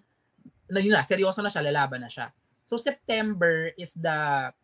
na 0.70 0.78
yun 0.78 0.94
na, 0.94 1.02
seryoso 1.02 1.42
na 1.42 1.50
siya, 1.50 1.66
lalaban 1.66 1.98
na 1.98 2.10
siya. 2.10 2.30
So 2.62 2.78
September 2.78 3.74
is 3.74 3.98
the 3.98 4.14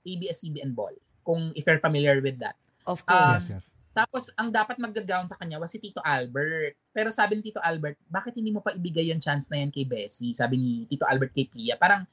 ABS-CBN 0.07 0.71
ball, 0.71 0.95
kung 1.27 1.51
if 1.59 1.67
you're 1.67 1.83
familiar 1.83 2.23
with 2.23 2.39
that. 2.39 2.55
Of 2.87 3.03
Um, 3.03 3.11
course. 3.11 3.51
Yes, 3.51 3.59
yes. 3.59 3.65
Tapos, 3.91 4.29
ang 4.37 4.53
dapat 4.53 4.77
mag-gown 4.77 5.25
sa 5.25 5.35
kanya 5.35 5.57
was 5.57 5.73
si 5.73 5.81
Tito 5.81 6.05
Albert. 6.05 6.77
Pero 6.93 7.09
sabi 7.09 7.41
ni 7.41 7.49
Tito 7.49 7.59
Albert, 7.59 7.97
bakit 8.07 8.37
hindi 8.37 8.53
mo 8.53 8.61
pa 8.61 8.77
ibigay 8.77 9.09
yung 9.09 9.19
chance 9.19 9.49
na 9.49 9.57
yan 9.57 9.73
kay 9.73 9.89
Bessie? 9.89 10.37
Sabi 10.37 10.61
ni 10.61 10.73
Tito 10.85 11.09
Albert 11.09 11.33
kay 11.33 11.49
Pia. 11.49 11.81
Parang, 11.81 12.05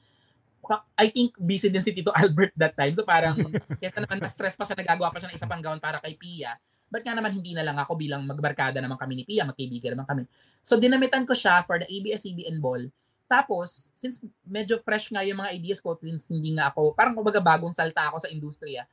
I 0.96 1.12
think 1.12 1.36
busy 1.36 1.68
din 1.68 1.84
si 1.84 1.92
Tito 1.92 2.08
Albert 2.16 2.56
that 2.56 2.72
time. 2.72 2.96
So 2.96 3.04
parang, 3.04 3.36
kesa 3.84 4.00
naman 4.00 4.16
ma-stress 4.16 4.56
pa 4.56 4.64
siya, 4.64 4.80
nagagawa 4.80 5.12
pa 5.12 5.20
siya 5.20 5.28
ng 5.28 5.36
isa 5.36 5.44
pang 5.44 5.60
gown 5.60 5.76
para 5.76 6.00
kay 6.00 6.16
Pia. 6.16 6.56
Ba't 6.94 7.02
nga 7.02 7.18
naman 7.18 7.34
hindi 7.34 7.58
na 7.58 7.66
lang 7.66 7.74
ako 7.74 7.98
bilang 7.98 8.22
magbarkada 8.22 8.78
naman 8.78 8.94
kami 8.94 9.18
ni 9.18 9.24
Pia, 9.26 9.42
magkaibigan 9.42 9.98
naman 9.98 10.06
kami. 10.06 10.22
So 10.62 10.78
dinamitan 10.78 11.26
ko 11.26 11.34
siya 11.34 11.66
for 11.66 11.82
the 11.82 11.90
ABS-CBN 11.90 12.62
ball. 12.62 12.86
Tapos, 13.26 13.90
since 13.98 14.22
medyo 14.46 14.78
fresh 14.78 15.10
nga 15.10 15.26
yung 15.26 15.42
mga 15.42 15.58
ideas 15.58 15.82
ko, 15.82 15.98
since 15.98 16.30
hindi 16.30 16.54
nga 16.54 16.70
ako, 16.70 16.94
parang 16.94 17.18
kumbaga 17.18 17.42
bagong 17.42 17.74
salta 17.74 18.06
ako 18.12 18.22
sa 18.22 18.30
industriya, 18.30 18.86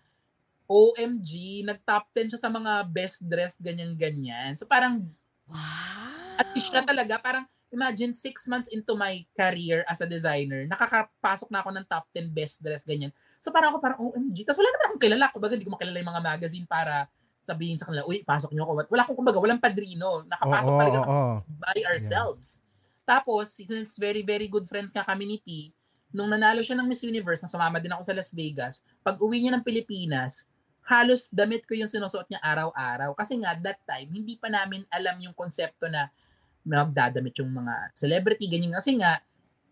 OMG, 0.71 1.61
nag-top 1.67 2.09
10 2.15 2.31
siya 2.31 2.41
sa 2.41 2.49
mga 2.49 2.87
best 2.89 3.21
dress, 3.21 3.59
ganyan-ganyan. 3.61 4.55
So 4.57 4.65
parang, 4.65 5.05
Wow. 5.51 6.39
at 6.39 6.47
least 6.55 6.71
siya 6.71 6.81
talaga, 6.87 7.19
parang, 7.19 7.43
imagine 7.71 8.15
six 8.15 8.47
months 8.51 8.71
into 8.71 8.95
my 8.95 9.23
career 9.35 9.83
as 9.87 9.99
a 9.99 10.07
designer, 10.07 10.63
nakakapasok 10.67 11.47
na 11.51 11.59
ako 11.63 11.69
ng 11.75 11.85
top 11.87 12.07
10 12.15 12.31
best 12.31 12.63
dress, 12.63 12.83
ganyan. 12.87 13.11
So 13.39 13.51
parang 13.51 13.75
ako 13.75 13.77
parang, 13.83 13.99
OMG. 13.99 14.47
Tapos 14.47 14.59
wala 14.63 14.71
naman 14.71 14.85
akong 14.91 15.03
kilala. 15.03 15.25
Kumbaga, 15.31 15.53
hindi 15.55 15.67
ko 15.67 15.73
makilala 15.75 15.97
yung 15.99 16.11
mga 16.11 16.23
magazine 16.23 16.67
para 16.67 17.07
sabihin 17.41 17.81
sa 17.81 17.89
kanila, 17.89 18.05
uy, 18.05 18.21
pasok 18.21 18.53
niyo 18.53 18.69
ako. 18.69 18.85
Wala 18.93 19.01
akong, 19.01 19.17
kumbaga, 19.17 19.41
walang 19.41 19.57
padrino. 19.57 20.21
Nakapasok 20.29 20.73
Oo, 20.73 20.79
talaga 20.79 20.99
oo, 21.01 21.09
oo. 21.09 21.35
by 21.57 21.79
ourselves. 21.89 22.61
Tapos, 23.01 23.57
since 23.57 23.97
very, 23.97 24.21
very 24.21 24.45
good 24.45 24.69
friends 24.69 24.93
nga 24.93 25.01
kami 25.01 25.25
ni 25.25 25.37
P, 25.41 25.73
nung 26.13 26.29
nanalo 26.29 26.61
siya 26.61 26.77
ng 26.77 26.85
Miss 26.85 27.01
Universe, 27.01 27.41
na 27.41 27.49
sumama 27.49 27.81
din 27.81 27.89
ako 27.89 28.05
sa 28.05 28.13
Las 28.13 28.29
Vegas, 28.29 28.85
pag 29.01 29.17
uwi 29.17 29.41
niya 29.41 29.57
ng 29.57 29.65
Pilipinas, 29.65 30.45
halos 30.85 31.27
damit 31.33 31.65
ko 31.65 31.73
yung 31.73 31.89
sinusuot 31.89 32.29
niya 32.29 32.41
araw-araw. 32.45 33.17
Kasi 33.17 33.41
nga, 33.41 33.57
that 33.57 33.81
time, 33.89 34.13
hindi 34.13 34.37
pa 34.37 34.47
namin 34.47 34.85
alam 34.93 35.17
yung 35.17 35.33
konsepto 35.33 35.89
na 35.89 36.13
magdadamit 36.61 37.33
yung 37.41 37.49
mga 37.49 37.89
celebrity, 37.97 38.45
ganyan. 38.45 38.77
Kasi 38.77 39.01
nga, 39.01 39.17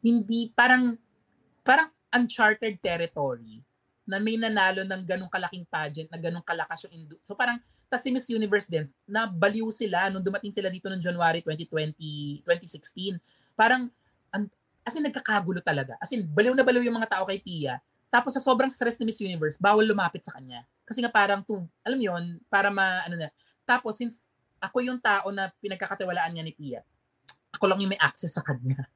hindi, 0.01 0.49
parang, 0.57 0.97
parang 1.61 1.93
uncharted 2.09 2.81
territory 2.81 3.61
na 4.09 4.17
may 4.17 4.41
nanalo 4.41 4.81
ng 4.81 5.01
ganong 5.05 5.29
kalaking 5.29 5.69
pageant, 5.69 6.09
na 6.09 6.17
ganong 6.17 6.41
kalakas 6.41 6.89
yung 6.89 7.05
indu- 7.05 7.21
So 7.21 7.37
parang, 7.37 7.61
tas 7.85 8.01
si 8.01 8.09
Miss 8.09 8.25
Universe 8.25 8.65
din, 8.65 8.89
na 9.05 9.29
baliw 9.29 9.69
sila 9.69 10.09
nung 10.09 10.25
dumating 10.25 10.49
sila 10.49 10.73
dito 10.73 10.89
noong 10.89 11.01
January 11.01 11.45
2020, 11.45 12.41
2016. 12.41 13.21
Parang, 13.53 13.85
an- 14.33 14.49
as 14.81 14.97
in 14.97 15.05
nagkakagulo 15.05 15.61
talaga. 15.61 15.93
As 16.01 16.09
in, 16.09 16.25
baliw 16.25 16.57
na 16.57 16.65
baliw 16.65 16.81
yung 16.81 16.97
mga 16.97 17.21
tao 17.21 17.29
kay 17.29 17.37
Pia. 17.37 17.77
Tapos 18.09 18.33
sa 18.33 18.41
sobrang 18.41 18.73
stress 18.73 18.97
ni 18.97 19.05
Miss 19.05 19.21
Universe, 19.21 19.61
bawal 19.61 19.85
lumapit 19.85 20.25
sa 20.25 20.33
kanya. 20.33 20.65
Kasi 20.89 21.05
nga 21.05 21.13
parang, 21.13 21.45
to, 21.45 21.61
alam 21.85 22.01
yun, 22.01 22.41
para 22.49 22.73
ma, 22.73 23.05
ano 23.05 23.13
na. 23.13 23.29
Tapos 23.69 23.93
since 23.93 24.25
ako 24.57 24.81
yung 24.81 24.97
tao 24.97 25.29
na 25.29 25.53
pinagkakatiwalaan 25.61 26.33
niya 26.33 26.43
ni 26.49 26.53
Pia, 26.57 26.81
ako 27.53 27.69
lang 27.69 27.79
yung 27.85 27.93
may 27.93 28.01
access 28.01 28.33
sa 28.33 28.41
kanya. 28.41 28.85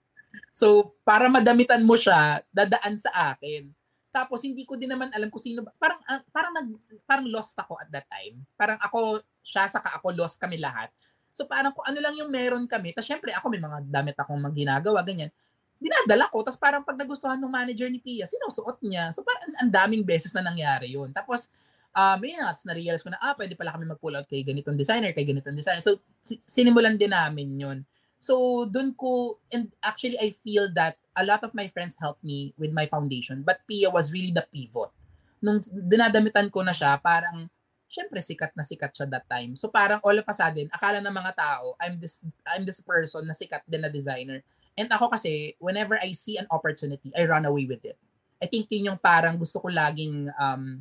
So, 0.49 0.97
para 1.05 1.30
madamitan 1.30 1.86
mo 1.86 1.93
siya, 1.93 2.41
dadaan 2.49 2.97
sa 2.97 3.34
akin. 3.34 3.70
Tapos 4.14 4.45
hindi 4.45 4.61
ko 4.61 4.78
din 4.78 4.93
naman 4.93 5.09
alam 5.09 5.34
kung 5.34 5.41
sino 5.41 5.66
ba. 5.66 5.74
Parang 5.82 5.97
ah, 6.05 6.22
parang 6.30 6.53
nag 6.53 6.68
parang 7.09 7.26
lost 7.34 7.57
ako 7.57 7.82
at 7.82 7.89
that 7.89 8.05
time. 8.05 8.45
Parang 8.53 8.78
ako 8.78 9.26
siya 9.41 9.66
saka 9.66 9.97
ako 9.97 10.14
lost 10.14 10.38
kami 10.38 10.61
lahat. 10.61 10.93
So 11.34 11.49
parang 11.49 11.74
kung 11.74 11.82
ano 11.82 11.97
lang 11.97 12.14
yung 12.14 12.30
meron 12.30 12.70
kami. 12.70 12.93
Tapos 12.93 13.09
syempre 13.09 13.34
ako 13.34 13.49
may 13.49 13.57
mga 13.57 13.89
damit 13.89 14.14
akong 14.22 14.38
mga 14.38 14.53
ginagawa 14.53 15.01
ganyan. 15.01 15.34
Dinadala 15.82 16.30
ko 16.30 16.45
tapos 16.45 16.61
parang 16.61 16.86
pag 16.86 16.93
nagustuhan 16.93 17.41
ng 17.41 17.49
manager 17.49 17.89
ni 17.89 17.97
Pia, 17.97 18.30
sinusuot 18.30 18.86
niya. 18.86 19.09
So 19.18 19.26
parang 19.26 19.49
ang 19.57 19.74
daming 19.74 20.05
beses 20.05 20.30
na 20.38 20.45
nangyari 20.45 20.93
yun. 20.93 21.09
Tapos 21.09 21.49
um, 21.93 22.20
yun 22.22 22.41
nga, 22.41 22.53
na-realize 22.70 23.05
ko 23.05 23.14
na, 23.14 23.22
ah, 23.22 23.38
pwede 23.38 23.53
pala 23.53 23.74
kami 23.74 23.86
mag-pull 23.86 24.18
out 24.18 24.28
kay 24.28 24.41
ganitong 24.41 24.76
designer, 24.76 25.14
kay 25.14 25.24
ganitong 25.24 25.55
designer. 25.55 25.86
So, 25.86 26.01
si- 26.26 26.41
sinimulan 26.43 26.97
din 26.97 27.14
namin 27.14 27.53
yun. 27.53 27.78
So, 28.24 28.63
dun 28.71 28.95
ko, 28.95 29.36
and 29.51 29.67
actually 29.84 30.15
I 30.15 30.32
feel 30.47 30.71
that 30.80 30.95
a 31.19 31.28
lot 31.28 31.43
of 31.43 31.51
my 31.51 31.67
friends 31.67 31.99
helped 31.99 32.24
me 32.24 32.55
with 32.55 32.71
my 32.71 32.88
foundation, 32.88 33.43
but 33.43 33.59
Pia 33.67 33.91
was 33.91 34.15
really 34.15 34.32
the 34.32 34.47
pivot. 34.47 34.95
Nung 35.43 35.59
dinadamitan 35.67 36.47
ko 36.47 36.63
na 36.63 36.71
siya, 36.71 36.95
parang, 37.03 37.51
syempre 37.91 38.24
sikat 38.24 38.55
na 38.55 38.63
sikat 38.63 38.95
siya 38.95 39.11
that 39.11 39.28
time. 39.28 39.59
So 39.59 39.67
parang 39.67 39.99
all 40.07 40.15
of 40.15 40.24
a 40.24 40.34
sudden, 40.34 40.71
akala 40.71 41.03
ng 41.03 41.11
mga 41.11 41.36
tao, 41.36 41.76
I'm 41.84 41.99
this 41.99 42.24
I'm 42.47 42.63
this 42.63 42.80
person 42.80 43.28
na 43.28 43.36
sikat 43.36 43.67
din 43.67 43.84
na 43.84 43.91
designer. 43.91 44.39
And 44.80 44.88
ako 44.88 45.13
kasi, 45.13 45.59
whenever 45.59 45.99
I 45.99 46.15
see 46.15 46.39
an 46.39 46.47
opportunity, 46.47 47.11
I 47.13 47.28
run 47.28 47.43
away 47.43 47.67
with 47.67 47.84
it. 47.84 47.99
I 48.39 48.47
think 48.47 48.71
yun 48.71 48.95
yung 48.95 48.99
parang 49.03 49.36
gusto 49.36 49.59
ko 49.59 49.67
laging 49.67 50.32
um, 50.39 50.80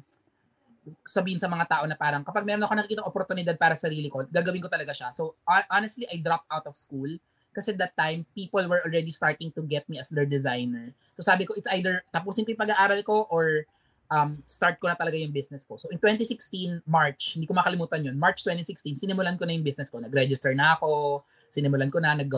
sabihin 1.05 1.43
sa 1.43 1.51
mga 1.51 1.67
tao 1.67 1.85
na 1.91 1.99
parang 1.99 2.23
kapag 2.23 2.47
meron 2.47 2.65
ako 2.65 2.75
nakikita 2.75 3.03
oportunidad 3.03 3.57
para 3.59 3.75
sa 3.75 3.91
sarili 3.91 4.07
ko, 4.07 4.23
gagawin 4.31 4.63
ko 4.63 4.71
talaga 4.71 4.95
siya. 4.95 5.11
So 5.13 5.35
hon- 5.43 5.69
honestly, 5.69 6.07
I 6.07 6.23
dropped 6.23 6.47
out 6.49 6.65
of 6.71 6.79
school 6.79 7.11
kasi 7.53 7.77
that 7.77 7.93
time 7.95 8.25
people 8.33 8.65
were 8.67 8.81
already 8.85 9.13
starting 9.13 9.53
to 9.53 9.63
get 9.69 9.85
me 9.89 10.01
as 10.01 10.09
their 10.09 10.27
designer. 10.27 10.93
So 11.17 11.25
sabi 11.25 11.45
ko, 11.45 11.53
it's 11.55 11.69
either 11.69 12.03
tapusin 12.11 12.49
ko 12.49 12.57
yung 12.57 12.63
pag-aaral 12.65 13.01
ko 13.05 13.29
or 13.29 13.69
um, 14.13 14.37
start 14.45 14.77
ko 14.81 14.93
na 14.93 14.97
talaga 14.97 15.17
yung 15.17 15.33
business 15.33 15.65
ko. 15.65 15.81
So 15.81 15.89
in 15.89 15.97
2016, 15.97 16.85
March, 16.85 17.37
hindi 17.37 17.49
ko 17.49 17.57
makalimutan 17.57 18.05
yun, 18.05 18.17
March 18.21 18.45
2016, 18.45 19.01
sinimulan 19.01 19.41
ko 19.41 19.49
na 19.49 19.57
yung 19.57 19.65
business 19.65 19.89
ko. 19.89 20.01
Nag-register 20.01 20.53
na 20.53 20.77
ako, 20.77 21.25
sinimulan 21.49 21.93
ko 21.93 22.01
na, 22.01 22.13
nag 22.17 22.29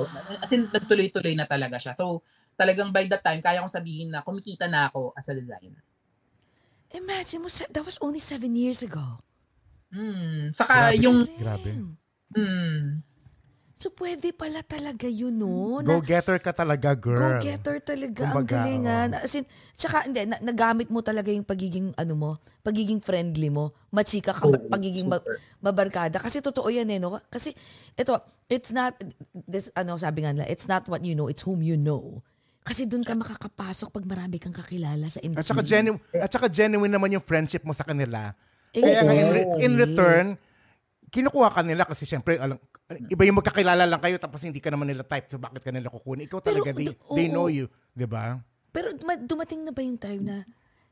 as 0.42 0.50
in, 0.54 0.70
nagtuloy-tuloy 0.70 1.34
na 1.34 1.46
talaga 1.50 1.78
siya. 1.82 1.94
So 1.98 2.22
talagang 2.54 2.94
by 2.94 3.10
that 3.10 3.26
time, 3.26 3.42
kaya 3.42 3.58
kong 3.58 3.70
sabihin 3.70 4.14
na 4.14 4.22
kumikita 4.22 4.70
na 4.70 4.90
ako 4.90 5.14
as 5.18 5.26
a 5.30 5.34
designer. 5.34 5.82
Imagine 6.94 7.42
mo, 7.42 7.50
that 7.50 7.82
was 7.86 7.98
only 7.98 8.22
seven 8.22 8.54
years 8.54 8.82
ago. 8.82 9.18
Hmm. 9.90 10.54
Saka 10.54 10.94
Grabe. 10.94 11.02
yung, 11.02 11.18
Grabe. 11.26 11.70
hmm, 12.34 13.02
So, 13.75 13.91
pwede 13.93 14.31
pala 14.31 14.62
talaga 14.62 15.05
yun, 15.05 15.35
no? 15.35 15.83
Na- 15.83 15.99
Go-getter 15.99 16.39
ka 16.39 16.55
talaga, 16.55 16.95
girl. 16.95 17.18
Go-getter 17.37 17.83
talaga. 17.83 18.22
ang 18.22 18.31
Kumbaga, 18.31 18.55
galingan. 18.62 19.09
oo. 19.12 19.20
As 19.20 19.35
in, 19.35 19.43
tsaka, 19.72 20.07
hindi, 20.07 20.22
na, 20.25 20.39
nagamit 20.41 20.87
mo 20.89 21.03
talaga 21.03 21.29
yung 21.29 21.43
pagiging, 21.43 21.91
ano 21.93 22.14
mo, 22.14 22.31
pagiging 22.62 23.03
friendly 23.03 23.51
mo. 23.51 23.75
Machika 23.91 24.31
ka, 24.31 24.47
Oo, 24.47 24.55
pagiging 24.70 25.11
ma- 25.11 25.18
mabarkada. 25.59 26.16
Kasi 26.16 26.39
totoo 26.39 26.70
yan 26.70 26.87
eh, 26.89 26.99
no? 26.99 27.18
Kasi, 27.27 27.51
ito, 27.93 28.14
it's 28.47 28.70
not, 28.70 28.95
this, 29.35 29.75
ano, 29.75 29.99
sabi 29.99 30.22
nga 30.22 30.31
nila, 30.31 30.47
it's 30.47 30.64
not 30.64 30.87
what 30.87 31.03
you 31.03 31.12
know, 31.12 31.27
it's 31.27 31.43
whom 31.43 31.59
you 31.59 31.75
know. 31.75 32.22
Kasi 32.62 32.87
doon 32.87 33.03
ka 33.03 33.12
makakapasok 33.12 33.91
pag 33.91 34.07
marami 34.07 34.39
kang 34.39 34.55
kakilala 34.55 35.11
sa 35.11 35.18
At 35.18 35.27
industry. 35.27 35.51
saka, 35.51 35.62
genu- 35.62 36.01
at 36.14 36.31
saka 36.31 36.47
genuine 36.47 36.89
naman 36.89 37.11
yung 37.11 37.20
friendship 37.20 37.61
mo 37.61 37.75
sa 37.75 37.83
kanila. 37.83 38.39
Kaya 38.70 39.03
nga 39.03 39.12
in, 39.12 39.29
re- 39.29 39.51
in 39.59 39.72
Exactly. 39.72 39.83
return, 39.85 40.27
kinukuha 41.07 41.51
ka 41.51 41.61
nila 41.61 41.83
kasi 41.85 42.03
syempre, 42.05 42.39
alam, 42.39 42.57
iba 42.93 43.22
yung 43.24 43.41
magkakilala 43.41 43.89
lang 43.89 44.01
kayo 44.01 44.20
tapos 44.20 44.45
hindi 44.45 44.61
ka 44.61 44.68
naman 44.68 44.85
nila 44.93 45.05
type 45.09 45.32
so 45.32 45.41
bakit 45.41 45.64
ka 45.64 45.72
nila 45.72 45.89
kukunin? 45.89 46.28
Ikaw 46.28 46.41
Pero, 46.45 46.61
talaga, 46.61 46.70
they, 46.76 46.93
d- 46.93 47.01
they 47.16 47.26
oo. 47.28 47.35
know 47.35 47.49
you. 47.49 47.66
Di 47.97 48.05
ba? 48.05 48.37
Pero 48.74 48.93
duma- 48.93 49.20
dumating 49.20 49.64
na 49.64 49.72
ba 49.72 49.80
yung 49.80 49.97
time 49.97 50.20
na, 50.20 50.37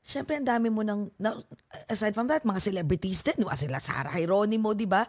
syempre 0.01 0.39
ang 0.41 0.47
dami 0.47 0.73
mo 0.73 0.81
ng, 0.81 1.13
na, 1.21 1.37
aside 1.93 2.17
from 2.17 2.31
that, 2.31 2.47
mga 2.49 2.63
celebrities 2.63 3.21
din, 3.21 3.43
di 3.43 3.47
ba? 3.47 3.59
Sila 3.59 3.77
Sarah 3.83 4.15
Hieronimo, 4.15 4.73
di 4.73 4.89
ba? 4.89 5.05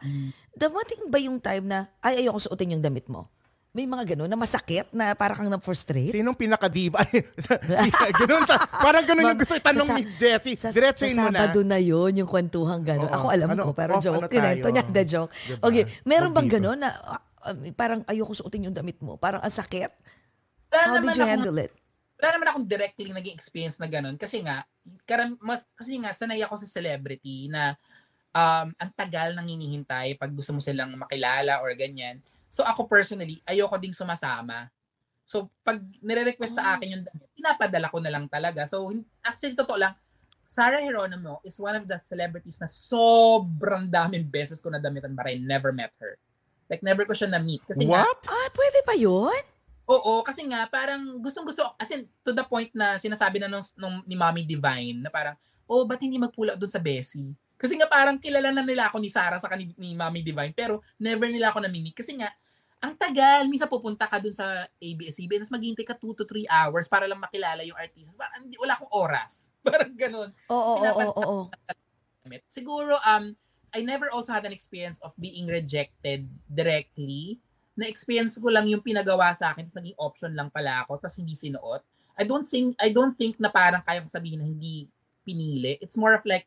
Dumating 0.54 1.08
ba 1.08 1.18
yung 1.24 1.40
time 1.40 1.66
na, 1.70 1.88
ay, 2.04 2.26
ayoko 2.26 2.42
suotin 2.42 2.76
yung 2.76 2.84
damit 2.84 3.08
mo? 3.08 3.32
May 3.74 3.90
mga 3.90 4.14
gano'n 4.14 4.30
na 4.30 4.38
masakit 4.38 4.86
na 4.94 5.18
para 5.18 5.34
kang 5.34 5.50
na-frustrate? 5.50 6.14
Sinong 6.14 6.38
pinaka-diva? 6.38 7.02
ganun, 8.22 8.46
ta- 8.46 8.70
parang 8.70 9.02
ganun 9.02 9.34
yung 9.34 9.42
gusto 9.42 9.58
itanong 9.58 9.88
Sa- 9.90 9.98
ni 9.98 10.06
Jessie. 10.06 10.54
Sa, 10.54 10.70
Diretsuhin 10.70 11.18
sa 11.18 11.26
mo 11.26 11.30
na. 11.34 11.40
Sabado 11.42 11.66
na 11.66 11.82
yun, 11.82 12.14
yung 12.14 12.30
kwentuhang 12.30 12.86
gano'n. 12.86 13.10
Oo. 13.10 13.18
Ako 13.18 13.26
alam 13.34 13.50
Ano, 13.50 13.66
ko, 13.66 13.72
pero 13.74 13.98
off, 13.98 14.06
joke. 14.06 14.16
ano 14.16 14.30
Kinento 14.30 14.70
niya, 14.70 14.86
the 14.86 15.04
joke. 15.04 15.34
Diba? 15.34 15.66
Okay, 15.66 15.84
meron 16.06 16.30
bang 16.30 16.50
gano'n 16.54 16.86
na 16.86 16.90
ah, 16.94 17.18
parang 17.74 18.06
ayoko 18.06 18.38
suotin 18.38 18.70
yung 18.70 18.78
damit 18.78 19.02
mo? 19.02 19.18
Parang 19.18 19.42
ang 19.42 19.50
sakit? 19.50 19.90
wala 20.70 20.78
How 20.80 20.94
naman 20.94 21.10
did 21.10 21.18
you 21.18 21.26
akong- 21.26 21.34
handle 21.34 21.58
it? 21.58 21.74
wala 22.14 22.30
naman 22.30 22.48
akong 22.48 22.68
directly 22.70 23.10
naging 23.10 23.34
experience 23.34 23.76
na 23.78 23.90
ganun 23.90 24.16
kasi 24.16 24.40
nga 24.40 24.64
karam, 25.04 25.34
mas, 25.42 25.66
kasi 25.74 25.98
nga 25.98 26.14
sanay 26.14 26.40
ako 26.40 26.56
sa 26.56 26.70
celebrity 26.70 27.50
na 27.50 27.74
um, 28.32 28.70
ang 28.72 28.92
tagal 28.94 29.34
nang 29.34 29.44
hinihintay 29.44 30.14
pag 30.14 30.30
gusto 30.30 30.54
mo 30.54 30.62
silang 30.62 30.94
makilala 30.94 31.58
or 31.60 31.74
ganyan. 31.74 32.22
So 32.54 32.62
ako 32.62 32.86
personally, 32.86 33.42
ayoko 33.50 33.82
ding 33.82 33.98
sumasama. 33.98 34.70
So 35.26 35.50
pag 35.66 35.82
nire-request 36.06 36.62
sa 36.62 36.78
akin 36.78 36.88
yung 36.94 37.04
damit, 37.10 37.34
pinapadala 37.34 37.90
ko 37.90 37.98
na 37.98 38.14
lang 38.14 38.30
talaga. 38.30 38.70
So 38.70 38.94
actually 39.26 39.58
totoo 39.58 39.82
lang, 39.82 39.98
Sarah 40.46 40.86
Geronimo 40.86 41.42
is 41.42 41.58
one 41.58 41.74
of 41.74 41.90
the 41.90 41.98
celebrities 41.98 42.62
na 42.62 42.70
sobrang 42.70 43.90
daming 43.90 44.30
beses 44.30 44.62
ko 44.62 44.70
nadamitan 44.70 45.18
but 45.18 45.26
I 45.26 45.42
never 45.42 45.74
met 45.74 45.98
her. 45.98 46.22
Like 46.70 46.86
never 46.86 47.10
ko 47.10 47.18
siya 47.18 47.34
na-meet. 47.34 47.66
Kasi 47.66 47.90
nga, 47.90 48.06
What? 48.06 48.22
Ah, 48.30 48.50
pwede 48.54 48.80
ba 48.86 48.94
yun? 49.02 49.44
Oo, 49.90 50.22
kasi 50.22 50.46
nga 50.46 50.70
parang 50.70 51.20
gustong 51.26 51.50
gusto 51.50 51.66
as 51.82 51.90
in 51.90 52.06
to 52.22 52.38
the 52.38 52.46
point 52.46 52.70
na 52.78 53.02
sinasabi 53.02 53.42
na 53.42 53.50
nung, 53.50 53.66
nung 53.82 54.06
ni 54.06 54.14
Mommy 54.14 54.46
Divine 54.46 55.02
na 55.02 55.10
parang 55.10 55.34
oh, 55.66 55.90
ba't 55.90 55.98
hindi 56.06 56.22
magpula 56.22 56.54
doon 56.54 56.70
sa 56.70 56.78
Bessie? 56.78 57.34
Kasi 57.58 57.80
nga 57.80 57.90
parang 57.90 58.22
kilala 58.22 58.54
na 58.54 58.62
nila 58.62 58.92
ako 58.92 59.02
ni 59.02 59.10
Sarah 59.10 59.42
sa 59.42 59.50
ni, 59.58 59.74
ni 59.74 59.98
Mommy 59.98 60.22
Divine 60.22 60.54
pero 60.54 60.86
never 61.02 61.26
nila 61.32 61.50
ako 61.50 61.66
namimit 61.66 61.98
kasi 61.98 62.14
nga 62.14 62.30
ang 62.84 63.00
tagal. 63.00 63.48
Minsan 63.48 63.72
pupunta 63.72 64.04
ka 64.04 64.20
dun 64.20 64.36
sa 64.36 64.68
ABS-CBN, 64.84 65.48
tapos 65.48 65.56
maghihintay 65.56 65.88
ka 65.88 65.96
2 65.96 66.20
to 66.20 66.28
3 66.28 66.44
hours 66.52 66.92
para 66.92 67.08
lang 67.08 67.24
makilala 67.24 67.64
yung 67.64 67.80
artist. 67.80 68.12
Parang 68.20 68.44
hindi, 68.44 68.60
wala 68.60 68.76
akong 68.76 68.92
oras. 68.92 69.48
Parang 69.64 69.96
ganun. 69.96 70.30
Oo, 70.52 70.74
oo, 70.84 70.92
oo, 70.92 71.12
oo. 71.16 71.42
Siguro, 72.52 73.00
um, 73.08 73.32
I 73.72 73.82
never 73.88 74.12
also 74.12 74.36
had 74.36 74.44
an 74.44 74.52
experience 74.52 75.00
of 75.00 75.16
being 75.16 75.48
rejected 75.48 76.28
directly. 76.52 77.40
Na-experience 77.80 78.36
ko 78.38 78.52
lang 78.52 78.68
yung 78.68 78.84
pinagawa 78.84 79.32
sa 79.32 79.56
akin, 79.56 79.66
tapos 79.66 79.80
naging 79.80 79.98
option 79.98 80.32
lang 80.36 80.52
pala 80.52 80.84
ako, 80.84 81.00
tapos 81.00 81.24
hindi 81.24 81.34
sinuot. 81.34 81.82
I 82.20 82.28
don't 82.28 82.46
think, 82.46 82.78
I 82.78 82.94
don't 82.94 83.16
think 83.16 83.40
na 83.40 83.50
parang 83.50 83.82
kaya 83.82 84.04
sabihin 84.12 84.44
na 84.44 84.46
hindi 84.46 84.92
pinili. 85.26 85.80
It's 85.80 85.98
more 85.98 86.14
of 86.14 86.22
like, 86.28 86.46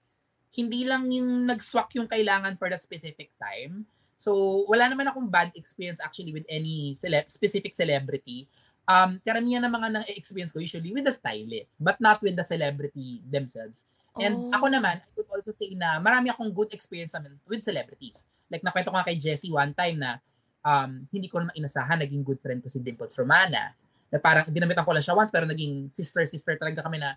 hindi 0.55 0.87
lang 0.87 1.11
yung 1.11 1.49
nag-swak 1.49 1.97
yung 1.99 2.07
kailangan 2.07 2.61
for 2.61 2.71
that 2.71 2.85
specific 2.85 3.33
time 3.41 3.89
So, 4.27 4.67
wala 4.67 4.91
naman 4.91 5.07
akong 5.07 5.31
bad 5.31 5.55
experience 5.55 6.03
actually 6.03 6.35
with 6.35 6.43
any 6.51 6.99
cele- 6.99 7.31
specific 7.31 7.79
celebrity. 7.79 8.51
Um, 8.83 9.23
karamihan 9.23 9.63
ng 9.63 9.71
mga 9.71 9.89
na-experience 10.03 10.51
ko 10.51 10.59
usually 10.59 10.91
with 10.91 11.07
the 11.07 11.15
stylist, 11.15 11.71
but 11.79 11.95
not 12.03 12.19
with 12.19 12.35
the 12.35 12.43
celebrity 12.43 13.23
themselves. 13.31 13.87
And 14.19 14.35
Oh. 14.35 14.51
ako 14.51 14.67
naman, 14.67 14.99
I 14.99 15.11
would 15.15 15.31
also 15.31 15.55
say 15.55 15.79
na 15.79 16.03
marami 16.03 16.35
akong 16.35 16.51
good 16.51 16.75
experience 16.75 17.15
naman 17.15 17.39
with 17.47 17.63
celebrities. 17.63 18.27
Like, 18.51 18.67
nakwento 18.67 18.91
ko 18.91 18.99
nga 18.99 19.07
kay 19.07 19.15
Jessie 19.15 19.55
one 19.55 19.71
time 19.79 20.03
na 20.03 20.19
um, 20.67 21.07
hindi 21.15 21.31
ko 21.31 21.47
naman 21.47 21.55
inasahan, 21.55 22.03
naging 22.03 22.27
good 22.27 22.43
friend 22.43 22.59
ko 22.59 22.67
si 22.67 22.83
Dimples 22.83 23.15
Romana. 23.15 23.79
Na 24.11 24.19
parang 24.19 24.51
dinamitan 24.51 24.83
ko 24.83 24.91
lang 24.91 25.07
siya 25.07 25.15
once, 25.15 25.31
pero 25.31 25.47
naging 25.47 25.95
sister-sister 25.95 26.59
talaga 26.59 26.83
kami 26.83 26.99
na 26.99 27.15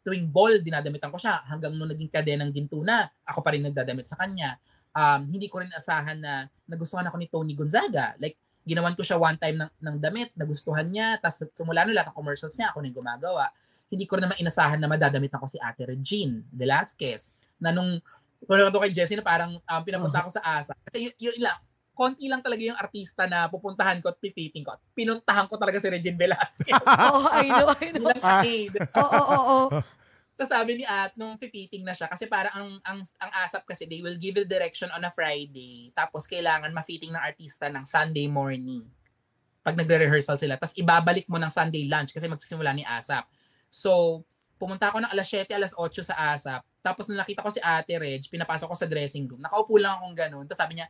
tuwing 0.00 0.24
ball, 0.32 0.56
dinadamitan 0.64 1.12
ko 1.12 1.20
siya. 1.20 1.44
Hanggang 1.44 1.76
nung 1.76 1.92
naging 1.92 2.08
kadenang 2.08 2.48
ginto 2.48 2.80
na, 2.80 3.12
ako 3.28 3.44
pa 3.44 3.52
rin 3.52 3.60
nagdadamit 3.60 4.08
sa 4.08 4.16
kanya 4.16 4.56
um, 4.96 5.20
hindi 5.28 5.52
ko 5.52 5.60
rin 5.60 5.68
asahan 5.76 6.16
na 6.16 6.48
nagustuhan 6.64 7.04
ako 7.04 7.16
ni 7.20 7.28
Tony 7.28 7.52
Gonzaga. 7.52 8.16
Like, 8.16 8.40
ginawan 8.66 8.96
ko 8.96 9.04
siya 9.04 9.20
one 9.20 9.36
time 9.36 9.60
ng, 9.60 9.70
ng 9.78 9.96
damit, 10.00 10.32
nagustuhan 10.34 10.88
niya, 10.88 11.20
tapos 11.20 11.44
tumula 11.52 11.84
na 11.84 11.92
lahat 11.92 12.10
ng 12.10 12.16
commercials 12.16 12.56
niya, 12.56 12.72
ako 12.72 12.82
na 12.82 12.88
yung 12.90 12.98
gumagawa. 12.98 13.44
Hindi 13.86 14.08
ko 14.08 14.18
rin 14.18 14.26
naman 14.26 14.40
inasahan 14.40 14.80
na 14.80 14.90
madadamit 14.90 15.30
ako 15.30 15.46
si 15.46 15.60
Ate 15.62 15.86
Regine 15.86 16.42
Velasquez, 16.50 17.36
na 17.62 17.70
nung, 17.70 18.02
kung 18.42 18.58
to 18.58 18.82
kay 18.82 18.90
Jessie 18.90 19.14
na 19.14 19.22
parang 19.22 19.54
um, 19.60 19.80
pinapunta 19.86 20.26
ako 20.26 20.34
sa 20.34 20.42
ASA. 20.42 20.74
Kasi 20.88 21.12
yun, 21.12 21.14
yun 21.20 21.38
lang, 21.46 21.58
konti 21.96 22.26
lang 22.26 22.42
talaga 22.42 22.60
yung 22.66 22.76
artista 22.76 23.24
na 23.30 23.46
pupuntahan 23.46 24.02
ko 24.02 24.10
at 24.10 24.18
pipiting 24.18 24.66
ko. 24.66 24.74
Pinuntahan 24.92 25.46
ko 25.46 25.54
talaga 25.56 25.78
si 25.78 25.86
Regine 25.86 26.18
Velasquez. 26.18 26.74
Oh, 27.06 27.30
I 27.30 27.46
know, 27.48 27.68
I 27.70 27.88
know. 27.94 28.10
Oo, 28.98 29.20
oo, 29.22 29.42
oo. 29.46 29.66
tapos 30.36 30.52
sabi 30.52 30.80
ni 30.80 30.84
At, 30.84 31.16
nung 31.16 31.40
pipiting 31.40 31.80
na 31.80 31.96
siya, 31.96 32.12
kasi 32.12 32.28
parang 32.28 32.52
ang, 32.52 32.70
ang, 32.84 33.00
ang 33.24 33.30
ASAP 33.40 33.64
kasi, 33.64 33.88
they 33.88 34.04
will 34.04 34.20
give 34.20 34.36
the 34.36 34.44
direction 34.44 34.92
on 34.92 35.00
a 35.00 35.10
Friday. 35.10 35.88
Tapos 35.96 36.28
kailangan 36.28 36.76
ma-fitting 36.76 37.08
ng 37.10 37.24
artista 37.24 37.72
ng 37.72 37.88
Sunday 37.88 38.28
morning. 38.28 38.84
Pag 39.64 39.80
nagre-rehearsal 39.80 40.36
sila. 40.36 40.60
Tapos 40.60 40.76
ibabalik 40.76 41.24
mo 41.26 41.40
ng 41.40 41.48
Sunday 41.48 41.88
lunch 41.88 42.12
kasi 42.12 42.28
magsisimula 42.28 42.76
ni 42.76 42.84
ASAP. 42.84 43.24
So, 43.72 44.22
pumunta 44.60 44.92
ako 44.92 45.04
ng 45.04 45.10
alas 45.12 45.26
7, 45.28 45.48
alas 45.56 45.72
8 45.72 46.04
sa 46.04 46.14
ASAP. 46.36 46.62
Tapos 46.84 47.08
nung 47.08 47.18
nakita 47.18 47.40
ko 47.42 47.50
si 47.50 47.58
Ate 47.58 47.96
Reg, 47.96 48.22
pinapasok 48.28 48.68
ko 48.68 48.76
sa 48.76 48.86
dressing 48.86 49.24
room. 49.26 49.40
Nakaupo 49.40 49.74
lang 49.80 49.98
akong 49.98 50.16
ganun. 50.16 50.44
Tapos 50.44 50.60
sabi 50.60 50.78
niya, 50.78 50.86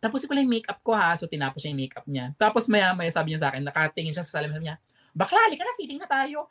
tapos 0.00 0.24
ko 0.24 0.32
lang 0.34 0.48
yung 0.48 0.54
makeup 0.58 0.80
ko 0.82 0.92
ha. 0.96 1.14
So 1.14 1.28
tinapos 1.28 1.62
niya 1.62 1.70
yung 1.70 1.82
makeup 1.86 2.06
niya. 2.08 2.26
Tapos 2.36 2.66
maya 2.66 2.92
maya 2.92 3.12
sabi 3.12 3.32
niya 3.32 3.46
sa 3.46 3.48
akin, 3.52 3.62
nakatingin 3.62 4.12
siya 4.12 4.24
sa 4.24 4.40
salamin. 4.40 4.56
Sabi 4.58 4.66
niya, 4.72 4.76
bakla, 5.16 5.38
halika 5.48 5.64
na, 5.64 5.78
fitting 5.78 6.00
na 6.00 6.08
tayo. 6.08 6.50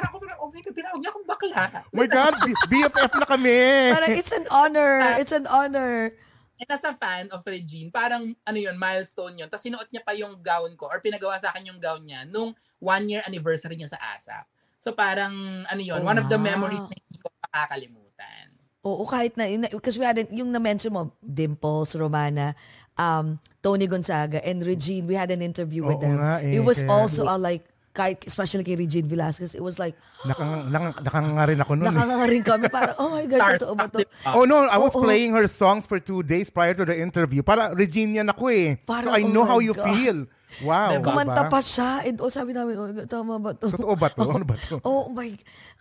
Parang 0.00 0.10
ako 0.10 0.18
parang, 0.18 0.38
oh 0.40 0.48
my 0.48 0.60
God, 0.60 0.72
tinawag 0.72 0.98
niya 0.98 1.10
akong 1.12 1.26
bakla. 1.28 1.62
Oh 1.84 1.92
my 1.92 2.08
God, 2.08 2.32
BFF 2.66 3.12
na 3.14 3.26
kami. 3.28 3.58
Parang 3.92 4.10
it's 4.16 4.32
an 4.32 4.46
honor. 4.48 4.92
It's 5.20 5.34
an 5.34 5.44
honor. 5.44 6.08
And 6.56 6.68
as 6.68 6.84
a 6.84 6.92
fan 6.92 7.28
of 7.28 7.44
Regine, 7.44 7.88
parang 7.90 8.32
ano 8.38 8.58
yun, 8.58 8.76
milestone 8.76 9.36
yun. 9.36 9.48
Tapos 9.48 9.60
sinuot 9.60 9.88
niya 9.88 10.00
pa 10.00 10.12
yung 10.12 10.40
gown 10.40 10.72
ko 10.74 10.88
or 10.88 11.00
pinagawa 11.00 11.36
sa 11.36 11.52
akin 11.52 11.68
yung 11.68 11.80
gown 11.80 12.00
niya 12.00 12.24
nung 12.24 12.52
one 12.80 13.04
year 13.06 13.20
anniversary 13.24 13.76
niya 13.76 13.92
sa 13.92 14.00
ASAP. 14.10 14.44
So 14.76 14.92
parang 14.92 15.32
ano 15.64 15.80
yun, 15.80 16.00
Oh, 16.00 16.04
one 16.06 16.16
of 16.16 16.28
the 16.28 16.40
memories 16.40 16.80
na 16.80 16.96
hindi 16.96 17.16
ko 17.16 17.28
makakalimutan. 17.42 18.44
Oo, 18.80 19.04
kahit 19.04 19.36
na, 19.36 19.44
yun, 19.44 19.68
because 19.68 19.96
we 19.96 20.08
had, 20.08 20.16
an- 20.16 20.32
yung 20.32 20.48
na-mention 20.48 20.88
mo, 20.88 21.12
Dimples, 21.20 21.92
Romana, 21.94 22.56
um, 22.96 23.36
Tony 23.60 23.84
Gonzaga, 23.84 24.40
and 24.40 24.64
Regine, 24.64 25.04
we 25.04 25.12
had 25.12 25.28
an 25.28 25.44
interview 25.44 25.84
with 25.84 26.00
Oo 26.00 26.04
them. 26.04 26.16
nga 26.16 26.40
eh, 26.40 26.56
it 26.56 26.64
was 26.64 26.80
kaya- 26.80 26.88
also 26.90 27.28
a 27.28 27.36
like, 27.36 27.60
kahit, 27.90 28.22
especially 28.22 28.62
kay 28.62 28.78
Regine 28.78 29.10
Velasquez, 29.10 29.58
it 29.58 29.62
was 29.62 29.74
like, 29.74 29.98
Nakang, 30.22 30.70
nakang, 30.70 30.94
nakanga 31.02 31.42
rin 31.48 31.58
ako 31.58 31.72
nun. 31.74 31.90
eh. 31.90 31.96
nakanga 31.96 32.26
rin 32.30 32.42
kami, 32.46 32.66
parang, 32.70 32.94
oh 33.02 33.10
my 33.10 33.26
God, 33.26 33.40
totoo 33.58 33.74
ba 33.74 33.86
to? 33.90 33.98
Starstruck, 34.06 34.34
Oh 34.38 34.44
no, 34.46 34.62
I 34.62 34.78
was 34.78 34.94
Oo. 34.94 35.02
playing 35.02 35.34
her 35.34 35.50
songs 35.50 35.90
for 35.90 35.98
two 35.98 36.22
days 36.22 36.54
prior 36.54 36.70
to 36.70 36.86
the 36.86 36.94
interview. 36.94 37.42
Para 37.42 37.74
Reginian 37.74 38.30
ako 38.30 38.46
eh. 38.46 38.78
Parang, 38.86 39.10
so 39.10 39.18
I 39.18 39.26
oh 39.26 39.32
know 39.34 39.42
my 39.42 39.50
how 39.50 39.58
you 39.58 39.74
God. 39.74 39.86
feel. 39.90 40.18
Wow. 40.62 40.98
Diba? 40.98 41.06
Kumanta 41.14 41.46
diba? 41.46 41.50
pa 41.50 41.60
siya, 41.62 41.90
and 42.06 42.16
all 42.18 42.30
sabi 42.30 42.54
namin, 42.54 42.74
oh, 42.78 42.86
my 42.86 42.94
God, 42.94 43.08
tama 43.10 43.34
ba 43.42 43.50
to? 43.58 43.66
Totoo 43.70 43.94
ba 43.98 44.08
to? 44.10 44.22
Ano 44.38 44.46
ba 44.46 44.54
to? 44.54 44.76
Oh 44.86 45.10
my, 45.10 45.30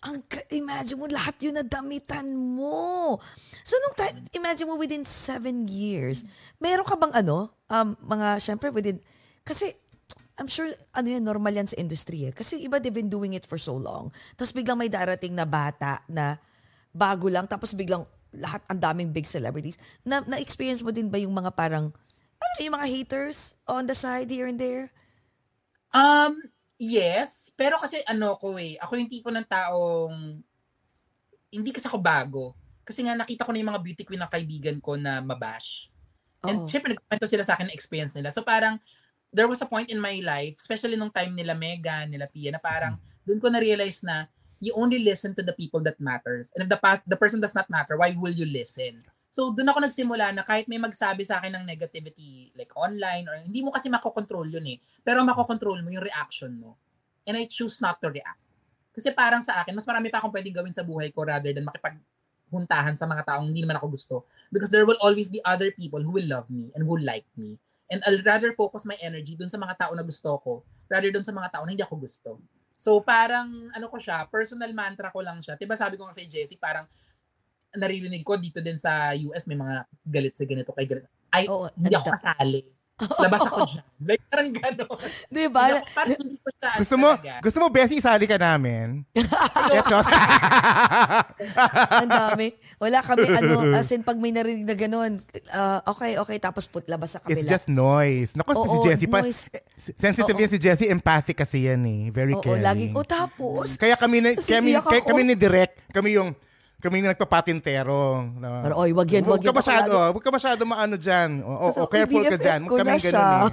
ang, 0.01 0.18
ka- 0.26 0.49
imagine 0.49 0.97
mo, 0.97 1.05
lahat 1.05 1.38
yun 1.45 1.53
na 1.53 1.66
damitan 1.66 2.26
mo. 2.34 3.22
So, 3.62 3.78
nung 3.86 3.93
time, 3.93 4.18
imagine 4.34 4.66
mo 4.66 4.82
within 4.82 5.05
seven 5.05 5.70
years, 5.70 6.26
meron 6.57 6.89
ka 6.89 6.97
bang 6.97 7.14
ano, 7.14 7.53
um, 7.70 7.93
mga, 8.01 8.41
syempre, 8.41 8.74
within, 8.74 8.97
kasi, 9.45 9.74
I'm 10.40 10.48
sure, 10.48 10.72
ano 10.96 11.08
yan, 11.12 11.28
normal 11.28 11.52
yan 11.52 11.68
sa 11.68 11.76
industry 11.76 12.32
eh. 12.32 12.34
Kasi 12.34 12.64
iba, 12.64 12.80
they've 12.80 12.96
been 12.96 13.12
doing 13.12 13.36
it 13.36 13.44
for 13.44 13.60
so 13.60 13.76
long. 13.76 14.08
Tapos 14.40 14.56
biglang 14.56 14.80
may 14.80 14.88
darating 14.88 15.36
na 15.36 15.44
bata 15.44 16.00
na 16.08 16.40
bago 16.96 17.28
lang, 17.28 17.44
tapos 17.46 17.76
biglang 17.76 18.08
lahat, 18.32 18.64
ang 18.72 18.80
daming 18.80 19.12
big 19.12 19.28
celebrities. 19.28 19.76
Na, 20.08 20.24
na-experience 20.24 20.80
mo 20.80 20.96
din 20.96 21.12
ba 21.12 21.20
yung 21.20 21.36
mga 21.36 21.52
parang, 21.52 21.92
ano 22.40 22.60
yung 22.64 22.80
mga 22.80 22.88
haters 22.88 23.60
on 23.68 23.84
the 23.84 23.94
side 23.94 24.32
here 24.32 24.48
and 24.48 24.56
there? 24.56 24.88
Um, 25.92 26.40
yes. 26.80 27.52
Pero 27.60 27.76
kasi 27.76 28.00
ano 28.08 28.40
ko 28.40 28.56
eh, 28.56 28.80
ako 28.80 28.96
yung 28.96 29.12
tipo 29.12 29.28
ng 29.28 29.44
taong, 29.44 30.40
hindi 31.52 31.70
kasi 31.76 31.90
ako 31.90 32.00
bago. 32.00 32.56
Kasi 32.88 33.04
nga 33.04 33.18
nakita 33.18 33.44
ko 33.44 33.52
na 33.52 33.60
yung 33.60 33.72
mga 33.76 33.84
beauty 33.84 34.04
queen 34.08 34.22
ng 34.24 34.32
kaibigan 34.32 34.78
ko 34.80 34.96
na 34.96 35.20
mabash. 35.20 35.92
And 36.48 36.64
Oo. 36.64 36.70
syempre, 36.70 36.96
nagkwento 36.96 37.28
sila 37.28 37.44
sa 37.44 37.60
akin 37.60 37.68
ng 37.68 37.76
experience 37.76 38.16
nila. 38.16 38.32
So 38.32 38.46
parang, 38.46 38.80
there 39.30 39.48
was 39.48 39.62
a 39.62 39.70
point 39.70 39.90
in 39.94 40.02
my 40.02 40.22
life, 40.26 40.58
especially 40.58 40.98
nung 40.98 41.14
time 41.14 41.34
nila 41.38 41.54
Megan, 41.54 42.10
nila 42.10 42.26
Pia, 42.26 42.50
na 42.54 42.62
parang, 42.62 42.98
doon 43.26 43.40
ko 43.40 43.48
na-realize 43.50 44.02
na, 44.02 44.26
you 44.60 44.74
only 44.76 45.00
listen 45.00 45.32
to 45.32 45.46
the 45.46 45.56
people 45.56 45.80
that 45.80 45.96
matters. 46.02 46.52
And 46.54 46.66
if 46.66 46.70
the, 46.70 46.76
pa- 46.76 47.06
the 47.08 47.16
person 47.16 47.40
does 47.40 47.56
not 47.56 47.70
matter, 47.70 47.96
why 47.96 48.12
will 48.18 48.34
you 48.34 48.50
listen? 48.50 49.06
So, 49.30 49.54
doon 49.54 49.70
ako 49.70 49.86
nagsimula 49.86 50.34
na 50.34 50.42
kahit 50.42 50.66
may 50.66 50.82
magsabi 50.82 51.22
sa 51.22 51.38
akin 51.38 51.62
ng 51.62 51.64
negativity, 51.64 52.50
like 52.58 52.74
online, 52.74 53.30
or 53.30 53.38
hindi 53.38 53.62
mo 53.62 53.70
kasi 53.70 53.88
makokontrol 53.88 54.50
yun 54.50 54.66
eh. 54.66 54.78
Pero 55.06 55.22
makokontrol 55.22 55.86
mo 55.86 55.90
yung 55.94 56.04
reaction 56.04 56.58
mo. 56.58 56.76
And 57.30 57.38
I 57.38 57.46
choose 57.46 57.78
not 57.78 58.02
to 58.02 58.10
react. 58.10 58.42
Kasi 58.90 59.14
parang 59.14 59.46
sa 59.46 59.62
akin, 59.62 59.78
mas 59.78 59.86
marami 59.86 60.10
pa 60.10 60.18
akong 60.18 60.34
pwedeng 60.34 60.58
gawin 60.60 60.74
sa 60.74 60.82
buhay 60.82 61.14
ko 61.14 61.24
rather 61.30 61.54
than 61.54 61.62
makipaghuntahan 61.62 62.98
sa 62.98 63.06
mga 63.06 63.22
taong 63.22 63.54
hindi 63.54 63.62
naman 63.62 63.78
ako 63.78 63.88
gusto. 63.94 64.16
Because 64.50 64.74
there 64.74 64.84
will 64.84 64.98
always 65.00 65.30
be 65.30 65.40
other 65.46 65.70
people 65.72 66.02
who 66.02 66.10
will 66.10 66.26
love 66.26 66.50
me 66.50 66.74
and 66.74 66.82
who 66.84 66.98
like 66.98 67.30
me. 67.38 67.62
And 67.90 68.06
I'll 68.06 68.22
rather 68.22 68.54
focus 68.54 68.86
my 68.86 68.96
energy 69.02 69.34
dun 69.34 69.50
sa 69.50 69.58
mga 69.58 69.76
tao 69.78 69.92
na 69.98 70.06
gusto 70.06 70.30
ko 70.46 70.62
rather 70.90 71.10
dun 71.10 71.26
sa 71.26 71.34
mga 71.34 71.50
tao 71.54 71.64
na 71.66 71.74
hindi 71.74 71.86
ako 71.86 71.96
gusto. 72.02 72.30
So 72.80 73.02
parang 73.04 73.50
ano 73.74 73.86
ko 73.92 73.98
siya, 74.00 74.30
personal 74.30 74.72
mantra 74.72 75.12
ko 75.12 75.20
lang 75.20 75.42
siya. 75.42 75.58
'Di 75.58 75.68
ba 75.68 75.76
sabi 75.76 75.98
ko 75.98 76.08
nga 76.08 76.16
kay 76.16 76.30
Jessie, 76.30 76.58
parang 76.58 76.88
naririnig 77.76 78.26
ko 78.26 78.38
dito 78.38 78.62
din 78.64 78.78
sa 78.82 79.14
US 79.30 79.46
may 79.46 79.58
mga 79.58 79.86
galit 80.06 80.34
sa 80.34 80.46
ganito 80.46 80.74
kay 80.74 80.90
galit. 80.90 81.06
Ay, 81.30 81.46
Oo, 81.46 81.70
hindi 81.78 81.94
ako 81.94 82.10
kasali. 82.10 82.62
Labas 83.24 83.39
ako 83.41 83.58
dyan. 83.66 83.86
Like, 84.02 84.24
parang 84.26 84.50
gano'n. 84.52 84.97
Di 85.28 85.45
ba? 85.47 85.64
Hindi 85.66 85.78
ako- 85.78 85.88
Parang 85.91 86.18
hindi 86.18 86.38
ko 86.38 86.50
siya 86.50 86.70
Gusto 86.78 86.95
mo, 86.95 87.10
talaga. 87.14 87.34
gusto 87.39 87.58
mo, 87.58 87.68
Bessie, 87.70 87.97
isali 87.97 88.26
ka 88.26 88.38
namin? 88.38 88.88
Eto. 89.78 89.97
Ang 91.89 92.10
dami. 92.10 92.47
Wala 92.78 93.00
kami, 93.00 93.26
ano, 93.39 93.54
as 93.72 93.89
in, 93.89 94.02
pag 94.02 94.16
may 94.16 94.32
narinig 94.32 94.64
na 94.64 94.76
ganun, 94.76 95.20
ah, 95.50 95.80
okay, 95.86 96.16
okay, 96.18 96.38
tapos 96.38 96.66
put 96.66 96.86
labas 96.86 97.12
sa 97.12 97.20
It's 97.22 97.39
kabila. 97.39 97.50
just 97.50 97.68
noise. 97.68 98.30
Naku, 98.34 98.52
si 98.54 98.60
Oo, 98.70 98.84
Jessie 98.84 99.08
pa. 99.08 99.20
noise. 99.20 99.41
eh, 99.50 99.64
Sensitive 99.95 100.34
Oo. 100.34 100.41
yan 100.41 100.50
si 100.50 100.60
Jessie. 100.60 100.89
Empathic 100.89 101.38
kasi 101.38 101.66
yan 101.66 101.82
eh. 101.82 102.02
Very 102.10 102.34
Oo, 102.34 102.41
caring. 102.41 102.64
lagi 102.64 102.86
ko 102.89 103.02
tapos. 103.02 103.76
Kaya 103.76 103.95
kami, 103.95 104.20
na, 104.20 104.36
kami, 104.36 104.76
kaya 104.76 105.02
kami 105.02 105.22
ni 105.24 105.36
Direk, 105.36 105.72
kami 105.89 106.16
yung 106.16 106.32
kami 106.80 107.04
yung 107.04 107.12
nagpapatintero. 107.12 108.24
No? 108.40 108.64
Pero, 108.64 108.74
oy, 108.80 108.96
wag 108.96 109.10
yan, 109.12 109.28
wag 109.28 109.44
ka 109.44 109.52
yan. 109.52 109.60
masyado, 109.60 109.96
Ako 110.00 110.16
wag 110.16 110.24
ka 110.24 110.32
masyado 110.32 110.62
maano 110.64 110.96
dyan. 110.96 111.44
O, 111.44 111.52
o, 111.52 111.66
o, 111.84 111.88
careful 111.92 112.24
ka 112.24 112.40
dyan. 112.40 112.62
ko 112.66 112.80
Kami 112.80 112.88
na 112.88 113.00
ganun 113.04 113.20
eh. 113.20 113.48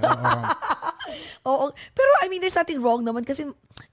Oo. 1.51 1.67
Pero, 1.75 2.11
I 2.23 2.27
mean, 2.31 2.39
there's 2.43 2.59
nothing 2.59 2.79
wrong 2.79 3.03
naman 3.03 3.27
kasi 3.27 3.47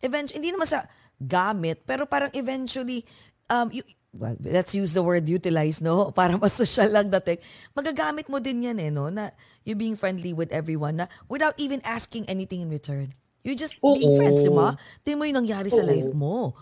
eventually, 0.05 0.37
hindi 0.37 0.53
naman 0.53 0.69
sa 0.69 0.85
gamit, 1.17 1.81
pero 1.85 2.05
parang 2.05 2.29
eventually, 2.33 3.05
um, 3.49 3.73
you, 3.73 3.81
well, 4.13 4.37
let's 4.45 4.77
use 4.77 4.93
the 4.93 5.01
word 5.01 5.25
utilize, 5.25 5.81
no? 5.81 6.09
Para 6.17 6.37
mas 6.37 6.53
social 6.53 6.89
lang 6.93 7.09
dating. 7.09 7.41
Magagamit 7.73 8.29
mo 8.29 8.37
din 8.37 8.69
yan 8.69 8.77
eh, 8.77 8.89
no? 8.93 9.09
Na 9.09 9.33
you 9.65 9.73
being 9.73 9.97
friendly 9.97 10.33
with 10.33 10.53
everyone 10.53 11.01
na 11.01 11.09
without 11.25 11.57
even 11.57 11.81
asking 11.85 12.25
anything 12.29 12.61
in 12.61 12.69
return. 12.69 13.13
You 13.43 13.57
just 13.59 13.81
being 13.81 14.15
Oo. 14.15 14.17
friends, 14.17 14.45
di 14.45 14.53
ba? 14.53 14.71
Tingnan 15.03 15.19
mo 15.19 15.23
yung 15.27 15.39
nangyari 15.43 15.67
sa 15.67 15.83
Oo. 15.83 15.89
life 15.89 16.11
mo. 16.15 16.55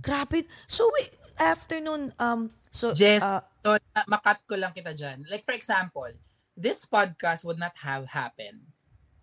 Grabe. 0.00 0.46
So, 0.70 0.88
wait, 0.94 1.10
afternoon, 1.40 2.12
um, 2.20 2.52
so, 2.68 2.92
Jess, 2.92 3.24
uh, 3.24 3.40
so, 3.64 3.80
uh, 3.80 4.06
makat 4.06 4.44
ko 4.44 4.60
lang 4.60 4.76
kita 4.76 4.92
dyan. 4.92 5.24
Like 5.26 5.48
for 5.48 5.56
example, 5.56 6.12
this 6.52 6.84
podcast 6.84 7.48
would 7.48 7.58
not 7.58 7.72
have 7.80 8.04
happened 8.04 8.60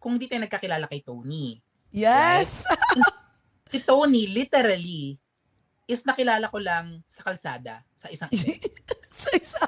kung 0.01 0.17
hindi 0.17 0.25
tayo 0.25 0.41
nagkakilala 0.41 0.89
kay 0.89 1.05
Tony. 1.05 1.61
yes! 1.93 2.65
Si 3.67 3.83
Tony, 3.83 4.31
literally, 4.31 5.19
is 5.91 6.07
nakilala 6.07 6.47
ko 6.47 6.55
lang 6.55 7.03
sa 7.03 7.19
kalsada, 7.19 7.83
sa 7.99 8.07
isang 8.07 8.31
event. 8.31 8.63
sa 9.23 9.29
isa, 9.35 9.67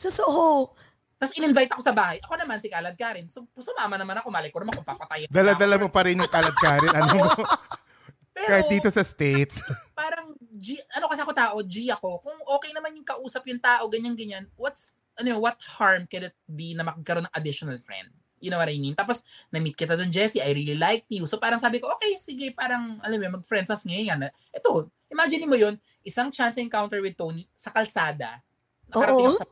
sa 0.00 0.08
Soho. 0.08 0.72
Tapos 1.20 1.36
in-invite 1.36 1.70
ako 1.76 1.84
sa 1.84 1.92
bahay. 1.92 2.18
Ako 2.24 2.40
naman 2.40 2.58
si 2.58 2.72
Kalad 2.72 2.96
Karin. 2.96 3.28
So, 3.28 3.44
sumama 3.60 4.00
naman 4.00 4.16
ako. 4.16 4.32
Malay 4.32 4.50
ko 4.50 4.58
naman 4.58 4.74
kung 4.74 4.88
papatayin. 4.88 5.28
Dala-dala 5.30 5.76
mo 5.78 5.92
pa 5.92 6.08
rin 6.08 6.18
yung 6.18 6.32
kalad 6.32 6.56
ka 6.56 6.80
rin. 6.80 6.90
Ano 6.90 7.10
mo? 7.20 7.24
Pero, 8.32 8.48
Kahit 8.48 8.68
dito 8.72 8.88
sa 8.88 9.04
States. 9.04 9.60
parang, 10.00 10.32
G, 10.56 10.80
ano 10.96 11.08
kasi 11.08 11.20
ako 11.20 11.32
tao, 11.36 11.56
G 11.60 11.92
ako. 11.92 12.24
Kung 12.24 12.38
okay 12.56 12.72
naman 12.72 12.96
yung 12.96 13.04
kausap 13.04 13.44
yung 13.48 13.60
tao, 13.60 13.84
ganyan-ganyan, 13.92 14.48
what's, 14.56 14.92
ano, 15.20 15.36
what 15.36 15.60
harm 15.76 16.08
can 16.08 16.32
it 16.32 16.36
be 16.48 16.72
na 16.72 16.84
magkaroon 16.84 17.28
ng 17.28 17.36
additional 17.36 17.76
friend? 17.84 18.08
You 18.42 18.50
know 18.50 18.58
what 18.58 18.72
I 18.72 18.80
mean? 18.80 18.96
Tapos, 18.96 19.22
na-meet 19.52 19.76
kita 19.76 19.94
doon, 19.94 20.10
Jessie, 20.10 20.42
I 20.42 20.50
really 20.50 20.74
liked 20.74 21.06
you. 21.12 21.28
So, 21.28 21.38
parang 21.38 21.60
sabi 21.62 21.78
ko, 21.78 21.92
okay, 21.94 22.16
sige, 22.18 22.50
parang, 22.56 22.98
alam 23.04 23.20
mo, 23.20 23.38
mag-friends 23.38 23.70
us 23.70 23.84
ngayon. 23.86 24.18
Yan. 24.18 24.32
Ito, 24.50 24.90
imagine 25.12 25.46
mo 25.46 25.54
yun, 25.54 25.76
isang 26.02 26.32
chance 26.32 26.58
encounter 26.58 26.98
with 27.04 27.14
Tony 27.14 27.46
sa 27.52 27.70
kalsada. 27.70 28.42
Oo. 28.96 29.30
sa 29.36 29.46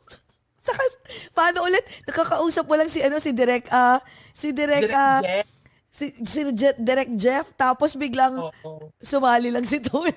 Saka, 0.60 0.84
paano 1.32 1.64
ulit? 1.64 1.80
Nakakausap 2.04 2.68
mo 2.68 2.76
lang 2.76 2.92
si, 2.92 3.00
ano, 3.00 3.16
si 3.16 3.32
Direk, 3.32 3.72
ah, 3.72 3.96
si 4.36 4.52
Direk, 4.52 4.92
ah, 4.92 5.24
jet. 5.24 5.48
Si, 5.90 6.14
si 6.16 6.40
Je- 6.50 6.78
Direk 6.78 7.10
Jeff, 7.14 7.50
tapos 7.54 7.94
biglang 7.94 8.38
Oo. 8.38 8.94
sumali 8.96 9.50
lang 9.50 9.62
si 9.62 9.78
Tony. 9.78 10.14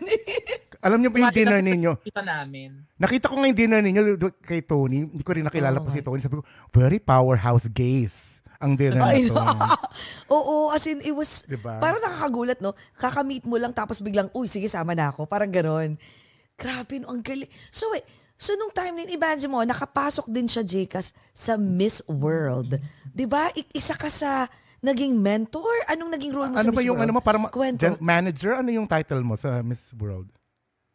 Alam 0.80 1.00
niyo 1.00 1.10
ba 1.10 1.18
yung 1.18 1.32
Kumali 1.32 1.40
dinner 1.40 1.60
na- 1.60 1.68
ninyo? 1.70 1.92
Kita 2.04 2.22
namin. 2.22 2.70
Nakita 2.96 3.28
ko 3.28 3.36
nga 3.36 3.48
yung 3.48 3.56
dinner 3.58 3.80
ninyo 3.80 4.02
do- 4.16 4.36
kay 4.38 4.60
Tony. 4.60 5.04
Hindi 5.06 5.24
ko 5.24 5.32
rin 5.32 5.44
nakilala 5.44 5.80
Oh 5.80 5.84
pa 5.84 5.92
si 5.92 6.00
Tony. 6.00 6.20
Sabi 6.20 6.40
ko, 6.40 6.44
very 6.70 7.00
powerhouse 7.00 7.68
gays 7.68 8.12
ang 8.60 8.76
dinner 8.76 9.00
na 9.00 9.12
Ay, 9.12 9.28
to. 9.28 9.36
Oo, 10.36 10.72
as 10.72 10.84
in, 10.86 11.00
it 11.00 11.12
was, 11.12 11.44
Diba? 11.44 11.80
parang 11.80 12.00
nakakagulat, 12.00 12.60
no? 12.60 12.72
Kakamit 12.96 13.44
mo 13.44 13.56
lang, 13.56 13.72
tapos 13.72 14.00
biglang, 14.00 14.32
uy, 14.32 14.48
sige, 14.48 14.68
sama 14.68 14.92
na 14.92 15.12
ako. 15.12 15.24
Parang 15.24 15.52
ganon. 15.52 15.96
Grabe, 16.56 17.00
no, 17.00 17.10
ang 17.10 17.20
galing. 17.20 17.48
So, 17.70 17.92
wait, 17.92 18.04
so 18.36 18.56
nung 18.56 18.72
time 18.72 18.96
na 18.96 19.04
yun, 19.04 19.16
imagine 19.16 19.52
mo, 19.52 19.60
nakapasok 19.62 20.28
din 20.28 20.48
siya, 20.48 20.64
Jcas, 20.64 21.12
sa 21.32 21.56
Miss 21.56 22.00
World. 22.08 22.76
Di 23.06 23.24
ba? 23.24 23.52
I- 23.52 23.72
isa 23.74 23.96
ka 23.96 24.08
sa 24.08 24.48
naging 24.84 25.18
mentor? 25.18 25.72
Anong 25.88 26.12
naging 26.12 26.34
role 26.36 26.52
mo 26.52 26.60
sa 26.60 26.68
ano 26.68 26.72
Miss 26.72 26.78
ba 26.78 26.84
yung 26.84 27.00
World? 27.00 27.08
ano 27.08 27.14
mo 27.16 27.22
para 27.24 27.38
ma- 27.40 27.50
Kwento. 27.50 27.82
gen- 27.82 27.98
manager 28.04 28.52
ano 28.54 28.70
yung 28.70 28.86
title 28.86 29.24
mo 29.24 29.34
sa 29.34 29.64
Miss 29.64 29.80
World? 29.96 30.28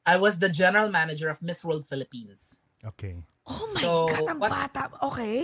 I 0.05 0.17
was 0.17 0.37
the 0.37 0.49
general 0.49 0.89
manager 0.89 1.29
of 1.29 1.41
Miss 1.41 1.65
World 1.65 1.85
Philippines. 1.85 2.57
Okay. 2.85 3.17
Oh 3.49 3.65
my 3.73 3.81
So, 3.81 3.91
God, 4.07 4.29
ang 4.29 4.39
what- 4.39 4.53
bata. 4.53 4.83
Okay. 5.09 5.43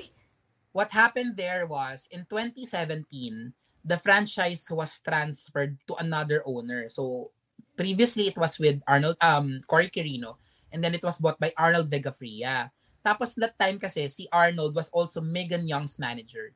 what 0.74 0.90
happened 0.90 1.38
there 1.38 1.64
was 1.64 2.10
in 2.10 2.26
2017 2.26 3.06
the 3.86 3.94
franchise 3.94 4.66
was 4.68 4.98
transferred 4.98 5.78
to 5.86 5.94
another 6.02 6.42
owner 6.44 6.90
so 6.90 7.30
previously 7.78 8.26
it 8.26 8.34
was 8.34 8.58
with 8.58 8.82
Arnold 8.82 9.14
um 9.22 9.62
Corey 9.70 9.86
Quirino 9.86 10.34
and 10.74 10.82
then 10.82 10.90
it 10.90 11.04
was 11.06 11.22
bought 11.22 11.38
by 11.38 11.54
Arnold 11.54 11.86
Vegafria 11.86 12.74
tapos 13.06 13.38
that 13.38 13.54
time 13.54 13.78
kasi 13.78 14.10
si 14.10 14.26
Arnold 14.34 14.74
was 14.74 14.90
also 14.90 15.22
Megan 15.22 15.62
Young's 15.62 15.94
manager 15.94 16.50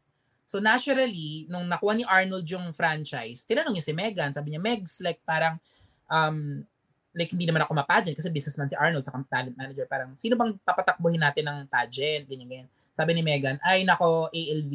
so 0.48 0.56
naturally 0.56 1.44
nung 1.52 1.68
nakuha 1.68 1.92
ni 1.92 2.08
Arnold 2.08 2.48
yung 2.48 2.72
franchise 2.72 3.44
tinanong 3.44 3.76
niya 3.76 3.84
si 3.84 3.92
Megan 3.92 4.32
sabi 4.32 4.56
niya 4.56 4.64
Megs 4.64 5.04
like 5.04 5.20
parang 5.28 5.60
um 6.08 6.64
like 7.12 7.28
hindi 7.28 7.44
naman 7.44 7.60
ako 7.68 7.76
ma-pageant 7.76 8.16
kasi 8.16 8.32
businessman 8.32 8.72
si 8.72 8.76
Arnold 8.80 9.04
sa 9.04 9.12
talent 9.28 9.52
manager 9.52 9.84
parang 9.84 10.16
sino 10.16 10.32
bang 10.40 10.56
papatakbuhin 10.64 11.20
natin 11.20 11.44
ng 11.44 11.58
pageant 11.68 12.24
ganyan 12.24 12.48
ganyan 12.48 12.68
sabi 12.98 13.14
ni 13.14 13.22
Megan, 13.22 13.62
ay 13.62 13.86
nako, 13.86 14.26
ALV, 14.34 14.74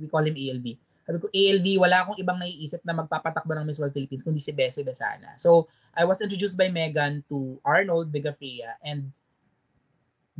we 0.00 0.06
call 0.08 0.24
him 0.24 0.32
ALV. 0.32 0.66
Sabi 1.04 1.16
ko, 1.20 1.28
ALV, 1.28 1.66
wala 1.76 1.96
akong 2.00 2.16
ibang 2.16 2.40
naiisip 2.40 2.80
na 2.88 2.96
magpapatakbo 2.96 3.52
ng 3.52 3.68
Miss 3.68 3.76
World 3.76 3.92
Philippines 3.92 4.24
kundi 4.24 4.40
si 4.40 4.56
Bessie 4.56 4.80
Besana. 4.80 5.36
So, 5.36 5.68
I 5.92 6.08
was 6.08 6.24
introduced 6.24 6.56
by 6.56 6.72
Megan 6.72 7.20
to 7.28 7.60
Arnold 7.60 8.08
Bigafria 8.08 8.80
and 8.80 9.12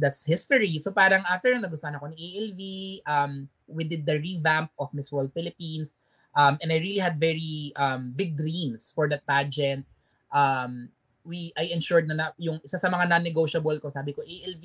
that's 0.00 0.24
history. 0.24 0.80
So 0.80 0.96
parang 0.96 1.26
after 1.28 1.52
nagustuhan 1.52 2.00
ako 2.00 2.08
ni 2.08 2.16
ALV, 2.16 2.60
um, 3.04 3.32
we 3.70 3.86
did 3.86 4.04
the 4.04 4.18
revamp 4.18 4.70
of 4.78 4.92
Miss 4.92 5.10
World 5.10 5.30
Philippines. 5.32 5.94
Um, 6.34 6.58
and 6.62 6.70
I 6.70 6.78
really 6.78 7.02
had 7.02 7.18
very 7.18 7.72
um, 7.74 8.14
big 8.14 8.38
dreams 8.38 8.92
for 8.94 9.08
that 9.10 9.26
pageant. 9.26 9.86
Um, 10.30 10.90
we 11.26 11.52
I 11.58 11.70
ensured 11.74 12.06
na, 12.06 12.14
na 12.14 12.26
yung 12.38 12.62
isa 12.62 12.78
sa 12.78 12.90
mga 12.90 13.10
non-negotiable 13.10 13.78
ko, 13.82 13.90
sabi 13.90 14.14
ko, 14.14 14.22
ALV, 14.22 14.64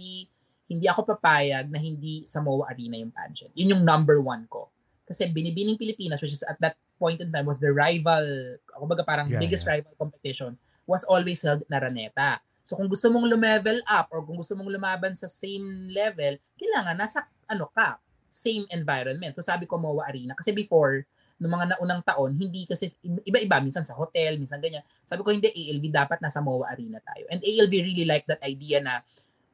hindi 0.66 0.86
ako 0.90 1.18
papayag 1.18 1.70
na 1.70 1.78
hindi 1.78 2.26
sa 2.26 2.42
MOA 2.42 2.74
Arena 2.74 2.98
yung 2.98 3.14
pageant. 3.14 3.54
Yun 3.54 3.78
yung 3.78 3.84
number 3.86 4.22
one 4.22 4.46
ko. 4.50 4.70
Kasi 5.06 5.30
Binibining 5.30 5.78
Pilipinas, 5.78 6.22
which 6.22 6.34
is 6.34 6.42
at 6.46 6.58
that 6.62 6.78
point 6.98 7.22
in 7.22 7.30
time 7.30 7.46
was 7.46 7.62
the 7.62 7.70
rival, 7.70 8.26
kumbaga 8.74 9.06
parang 9.06 9.30
Yeah, 9.30 9.38
biggest 9.38 9.66
yeah. 9.66 9.78
rival 9.78 9.94
competition, 9.98 10.58
was 10.90 11.06
always 11.06 11.42
held 11.46 11.62
na 11.70 11.78
Araneta. 11.78 12.42
So 12.66 12.74
kung 12.74 12.90
gusto 12.90 13.14
mong 13.14 13.30
lumevel 13.30 13.86
up 13.86 14.10
or 14.10 14.26
kung 14.26 14.42
gusto 14.42 14.58
mong 14.58 14.74
lumaban 14.74 15.14
sa 15.14 15.30
same 15.30 15.94
level, 15.94 16.42
kailangan 16.58 16.98
nasa 16.98 17.30
ano 17.46 17.70
ka, 17.70 18.02
same 18.36 18.68
environment. 18.70 19.32
So 19.34 19.42
sabi 19.42 19.64
ko 19.64 19.80
MOA 19.80 20.12
Arena 20.12 20.36
kasi 20.36 20.52
before 20.52 21.08
noong 21.40 21.52
mga 21.52 21.66
naunang 21.76 22.02
taon, 22.04 22.36
hindi 22.36 22.64
kasi 22.68 22.92
iba-iba 23.04 23.60
minsan 23.60 23.84
sa 23.84 23.96
hotel, 23.96 24.40
minsan 24.40 24.60
ganyan. 24.60 24.84
Sabi 25.08 25.24
ko 25.24 25.32
hindi 25.32 25.52
ALV 25.52 25.84
dapat 25.92 26.20
nasa 26.20 26.44
MOA 26.44 26.76
Arena 26.76 27.00
tayo. 27.04 27.28
And 27.32 27.40
ALV 27.40 27.72
really 27.72 28.08
like 28.08 28.28
that 28.28 28.44
idea 28.44 28.84
na 28.84 29.04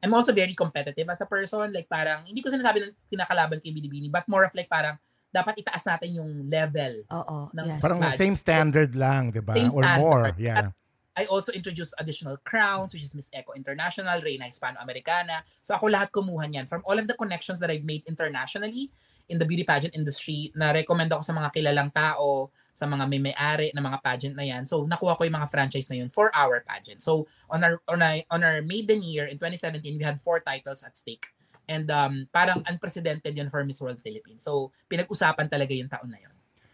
I'm 0.02 0.10
also 0.18 0.34
very 0.34 0.58
competitive 0.58 1.06
as 1.06 1.22
a 1.22 1.28
person. 1.30 1.70
Like 1.70 1.86
parang, 1.86 2.26
hindi 2.26 2.42
ko 2.42 2.50
sinasabi 2.50 2.82
na 2.82 2.86
pinakalaban 3.06 3.62
kay 3.62 3.70
Binibini, 3.70 4.10
but 4.10 4.26
more 4.26 4.42
of 4.42 4.54
like 4.54 4.66
parang, 4.66 4.98
dapat 5.32 5.64
itaas 5.64 5.88
natin 5.88 6.20
yung 6.20 6.30
level. 6.44 7.08
Oo, 7.08 7.48
yes. 7.56 7.80
Parang 7.80 7.98
Pageant. 8.04 8.20
same 8.20 8.36
standard 8.36 8.92
lang, 8.92 9.32
'di 9.32 9.40
ba? 9.40 9.56
Or 9.72 9.82
more, 9.96 10.28
standard. 10.28 10.38
yeah. 10.38 10.68
I 11.16 11.28
also 11.28 11.52
introduced 11.52 11.92
additional 12.00 12.40
crowns, 12.40 12.92
which 12.92 13.04
is 13.04 13.14
Miss 13.14 13.28
Eco 13.36 13.52
International, 13.52 14.20
Reina 14.24 14.48
Hispano-Americana. 14.48 15.44
So 15.60 15.76
ako 15.76 15.92
lahat 15.92 16.08
kumuha 16.08 16.48
niyan. 16.48 16.64
From 16.68 16.80
all 16.88 16.96
of 16.96 17.04
the 17.04 17.16
connections 17.16 17.60
that 17.60 17.68
I've 17.68 17.84
made 17.84 18.00
internationally 18.08 18.88
in 19.28 19.36
the 19.36 19.44
beauty 19.44 19.64
pageant 19.64 19.92
industry, 19.92 20.48
na-recommend 20.56 21.12
ako 21.12 21.22
sa 21.22 21.36
mga 21.36 21.48
kilalang 21.52 21.92
tao, 21.92 22.48
sa 22.72 22.88
mga 22.88 23.04
may 23.04 23.20
may-ari 23.20 23.68
ng 23.76 23.84
mga 23.84 23.98
pageant 24.00 24.36
na 24.36 24.48
yan. 24.48 24.64
So 24.64 24.88
nakuha 24.88 25.20
ko 25.20 25.28
yung 25.28 25.36
mga 25.36 25.52
franchise 25.52 25.92
na 25.92 26.00
yun 26.00 26.08
for 26.08 26.32
our 26.32 26.64
pageant. 26.64 27.04
So 27.04 27.28
on 27.52 27.60
our, 27.60 27.76
on 27.84 28.00
our, 28.00 28.16
on 28.32 28.40
our 28.40 28.64
maiden 28.64 29.04
year 29.04 29.28
in 29.28 29.36
2017, 29.36 30.00
we 30.00 30.04
had 30.04 30.16
four 30.24 30.40
titles 30.40 30.80
at 30.80 30.96
stake. 30.96 31.28
And 31.68 31.92
um, 31.92 32.26
parang 32.32 32.64
unprecedented 32.64 33.36
yun 33.36 33.52
for 33.52 33.60
Miss 33.68 33.84
World 33.84 34.00
Philippines. 34.00 34.48
So 34.48 34.72
pinag-usapan 34.88 35.52
talaga 35.52 35.76
yung 35.76 35.92
taon 35.92 36.08
na 36.08 36.18
yun. 36.24 36.32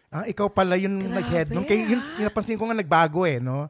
Ah, 0.09 0.25
ikaw 0.25 0.49
pala 0.49 0.73
yung 0.79 0.97
Grabe, 0.97 1.21
nag-head 1.21 1.47
nung 1.53 1.67
kay 1.67 1.85
yun, 1.85 2.01
napansin 2.17 2.57
ko 2.57 2.65
nga 2.65 2.79
nagbago 2.79 3.29
eh, 3.29 3.37
no? 3.37 3.69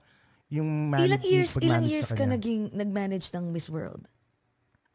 Yung 0.49 0.89
Ilang 0.97 1.23
years, 1.29 1.53
ilang 1.61 1.85
years 1.85 2.09
ka 2.09 2.25
naging, 2.25 2.73
nag-manage 2.73 3.29
ng 3.37 3.53
Miss 3.53 3.69
World? 3.69 4.09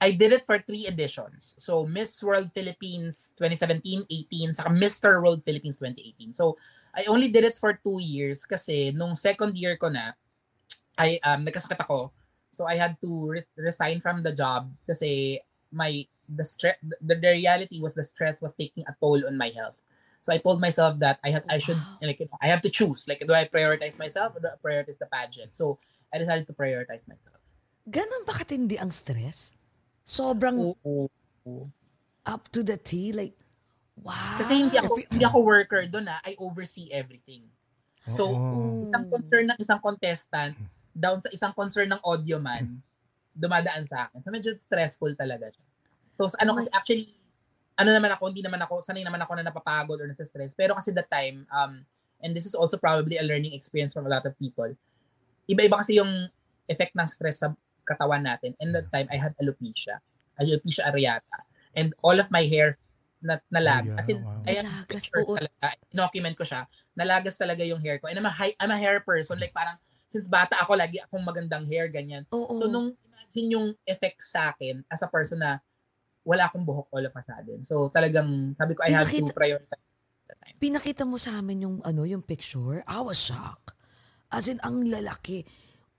I 0.02 0.12
did 0.12 0.34
it 0.34 0.44
for 0.44 0.58
three 0.58 0.84
editions. 0.90 1.54
So 1.56 1.86
Miss 1.86 2.20
World 2.20 2.50
Philippines 2.52 3.32
2017, 3.38 4.04
18, 4.28 4.52
saka 4.52 4.68
Mr. 4.68 5.22
World 5.22 5.40
Philippines 5.46 5.78
2018. 5.78 6.34
So 6.34 6.58
I 6.92 7.06
only 7.06 7.30
did 7.30 7.46
it 7.46 7.56
for 7.56 7.78
two 7.78 8.02
years 8.02 8.44
kasi 8.44 8.92
nung 8.92 9.16
second 9.16 9.56
year 9.56 9.78
ko 9.78 9.88
na, 9.88 10.12
I 10.98 11.18
um, 11.22 11.46
nagkasakit 11.46 11.78
ako. 11.80 12.10
So 12.50 12.66
I 12.66 12.76
had 12.76 12.98
to 13.02 13.10
re- 13.38 13.50
resign 13.56 14.02
from 14.02 14.22
the 14.22 14.34
job 14.34 14.70
kasi 14.86 15.42
my 15.74 16.06
the 16.30 16.44
stress 16.46 16.78
the, 16.82 17.18
the 17.18 17.34
reality 17.42 17.82
was 17.82 17.94
the 17.94 18.06
stress 18.06 18.38
was 18.38 18.54
taking 18.54 18.86
a 18.86 18.94
toll 19.02 19.18
on 19.26 19.34
my 19.34 19.50
health. 19.50 19.78
So 20.24 20.32
I 20.32 20.40
told 20.40 20.56
myself 20.56 20.96
that 21.04 21.20
I 21.20 21.36
had 21.36 21.44
I 21.52 21.60
should 21.60 21.76
like 22.00 22.16
you 22.16 22.24
know, 22.32 22.40
I 22.40 22.48
have 22.48 22.64
to 22.64 22.72
choose. 22.72 23.04
Like 23.04 23.20
do 23.20 23.36
I 23.36 23.44
prioritize 23.44 24.00
myself 24.00 24.32
or 24.32 24.40
do 24.40 24.48
I 24.48 24.56
prioritize 24.56 24.96
the 24.96 25.04
pageant? 25.04 25.52
So 25.52 25.76
I 26.08 26.16
decided 26.16 26.48
to 26.48 26.56
prioritize 26.56 27.04
myself. 27.04 27.36
Ganun 27.84 28.24
ba 28.24 28.32
katindi 28.32 28.80
ang 28.80 28.88
stress? 28.88 29.52
Sobrang 30.00 30.56
Oo. 30.56 31.12
oo. 31.44 31.68
up 32.24 32.48
to 32.56 32.64
the 32.64 32.80
T? 32.80 33.12
Like, 33.12 33.36
wow. 34.00 34.40
Kasi 34.40 34.64
hindi 34.64 34.80
ako 34.80 34.96
hindi 35.12 35.24
ako 35.28 35.38
worker 35.44 35.84
doon 35.92 36.08
ah. 36.08 36.24
I 36.24 36.32
oversee 36.40 36.88
everything. 36.88 37.44
So 38.08 38.32
Oo. 38.32 38.88
isang 38.88 39.04
concern 39.12 39.44
ng 39.52 39.58
isang 39.60 39.80
contestant 39.84 40.56
down 40.96 41.20
sa 41.20 41.28
isang 41.36 41.52
concern 41.52 41.92
ng 41.92 42.00
audio 42.00 42.40
man 42.40 42.80
dumadaan 43.36 43.84
sa 43.84 44.08
akin. 44.08 44.24
So 44.24 44.32
medyo 44.32 44.56
stressful 44.56 45.12
talaga 45.20 45.52
siya. 45.52 45.66
So 46.16 46.32
ano 46.40 46.56
kasi 46.56 46.72
actually 46.72 47.12
ano 47.74 47.90
naman 47.90 48.10
ako, 48.14 48.30
hindi 48.30 48.42
naman 48.42 48.62
ako, 48.62 48.82
sanay 48.82 49.02
naman 49.02 49.18
ako 49.22 49.32
na 49.34 49.44
napapagod 49.50 49.98
or 49.98 50.06
nasa-stress. 50.06 50.54
Pero 50.54 50.78
kasi 50.78 50.94
that 50.94 51.10
time, 51.10 51.42
um, 51.50 51.82
and 52.22 52.32
this 52.32 52.46
is 52.46 52.54
also 52.54 52.78
probably 52.78 53.18
a 53.18 53.24
learning 53.26 53.52
experience 53.52 53.90
from 53.92 54.06
a 54.06 54.12
lot 54.12 54.22
of 54.22 54.32
people, 54.38 54.70
iba-iba 55.50 55.76
kasi 55.82 55.98
yung 55.98 56.30
effect 56.70 56.94
ng 56.94 57.08
stress 57.10 57.42
sa 57.42 57.52
katawan 57.84 58.24
natin. 58.24 58.56
And 58.62 58.72
that 58.72 58.88
time, 58.94 59.10
I 59.12 59.18
had 59.20 59.34
alopecia. 59.36 60.00
Alopecia 60.40 60.88
areata. 60.88 61.44
And 61.74 61.92
all 62.00 62.16
of 62.16 62.30
my 62.30 62.46
hair 62.46 62.78
na 63.20 63.42
nalag. 63.50 63.90
Oh, 63.90 63.92
yeah. 63.92 64.00
As 64.00 64.08
in, 64.08 64.18
Wow. 64.22 64.40
I 64.46 64.52
have 64.54 64.64
Nalagas, 64.64 65.02
pictures 65.10 65.26
oo. 65.28 65.36
talaga. 65.36 65.66
Document 65.92 66.34
ko 66.38 66.44
siya. 66.46 66.60
Nalagas 66.94 67.34
talaga 67.36 67.62
yung 67.66 67.82
hair 67.82 67.98
ko. 67.98 68.06
And 68.08 68.16
I'm 68.20 68.28
a, 68.28 68.32
hi- 68.32 68.56
I'm 68.56 68.70
a 68.72 68.78
hair 68.78 69.00
person. 69.02 69.36
Like 69.40 69.52
parang, 69.52 69.76
since 70.14 70.30
bata 70.30 70.60
ako, 70.62 70.78
lagi 70.78 71.02
akong 71.02 71.24
magandang 71.26 71.66
hair, 71.66 71.90
ganyan. 71.90 72.22
Oo. 72.30 72.54
So 72.56 72.70
nung 72.70 72.94
imagine 73.02 73.48
yung 73.50 73.66
effect 73.84 74.22
sa 74.22 74.54
akin 74.54 74.86
as 74.86 75.02
a 75.02 75.10
person 75.10 75.42
na 75.42 75.58
wala 76.24 76.48
akong 76.48 76.64
buhok 76.64 76.88
all 76.90 77.04
of 77.04 77.12
a 77.12 77.22
sudden. 77.22 77.62
So 77.62 77.88
talagang 77.88 78.56
sabi 78.56 78.72
ko 78.72 78.80
I 78.82 78.90
have 78.90 79.06
to 79.06 79.12
Pinakita- 79.12 79.36
prioritize 79.36 79.82
that 80.24 80.36
time. 80.40 80.56
pinakita 80.56 81.02
mo 81.04 81.16
sa 81.16 81.36
amin 81.36 81.62
yung 81.62 81.76
ano 81.80 82.02
yung 82.02 82.20
picture, 82.20 82.80
I 82.84 82.98
was 82.98 83.16
shocked. 83.16 83.76
As 84.28 84.48
in, 84.48 84.58
ang 84.60 84.82
lalaki. 84.88 85.46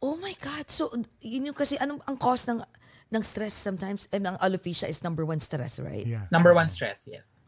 Oh 0.03 0.19
my 0.19 0.35
God. 0.35 0.67
So, 0.67 0.91
yun 1.23 1.47
yung 1.47 1.55
kasi, 1.55 1.79
anong 1.79 2.03
ang 2.03 2.19
cause 2.19 2.43
ng 2.45 2.59
ng 3.07 3.23
stress 3.23 3.55
sometimes, 3.55 4.11
and 4.11 4.27
ang 4.27 4.35
alopecia 4.43 4.91
is 4.91 4.99
number 4.99 5.23
one 5.23 5.39
stress, 5.39 5.79
right? 5.79 6.03
Yeah. 6.03 6.27
Number 6.35 6.51
one 6.51 6.67
stress, 6.67 7.07
yes. 7.07 7.39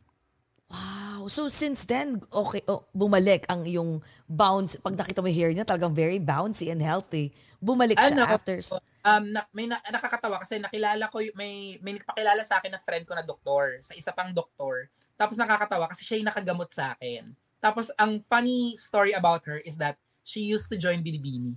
Wow. 0.72 1.28
So, 1.28 1.52
since 1.52 1.84
then, 1.84 2.24
okay, 2.32 2.64
oh, 2.68 2.88
bumalik 2.92 3.44
ang 3.48 3.68
yung 3.68 4.00
bounce. 4.28 4.80
Pag 4.80 4.96
nakita 4.96 5.20
mo 5.20 5.28
yung 5.28 5.36
hair 5.36 5.52
niya, 5.52 5.68
talagang 5.68 5.92
very 5.92 6.20
bouncy 6.20 6.72
and 6.72 6.80
healthy. 6.80 7.36
Bumalik 7.60 8.00
siya 8.00 8.16
Ano, 8.16 8.24
after. 8.24 8.64
Um, 9.08 9.24
na, 9.32 9.42
may 9.56 9.72
na, 9.72 9.80
nakakatawa 9.88 10.44
kasi 10.44 10.60
nakilala 10.60 11.08
ko, 11.08 11.24
may, 11.40 11.80
may 11.80 11.96
nagpakilala 11.96 12.44
sa 12.44 12.60
akin 12.60 12.76
na 12.76 12.82
friend 12.84 13.08
ko 13.08 13.16
na 13.16 13.24
doktor, 13.24 13.80
sa 13.80 13.96
isa 13.96 14.12
pang 14.12 14.36
doktor. 14.36 14.92
Tapos 15.16 15.40
nakakatawa 15.40 15.88
kasi 15.88 16.04
siya 16.04 16.20
yung 16.20 16.30
nakagamot 16.30 16.70
sa 16.70 16.94
akin. 16.94 17.32
Tapos 17.64 17.90
ang 17.96 18.20
funny 18.28 18.76
story 18.76 19.16
about 19.16 19.48
her 19.48 19.64
is 19.64 19.80
that 19.80 19.96
she 20.28 20.44
used 20.44 20.68
to 20.68 20.76
join 20.76 21.00
Binibini. 21.00 21.56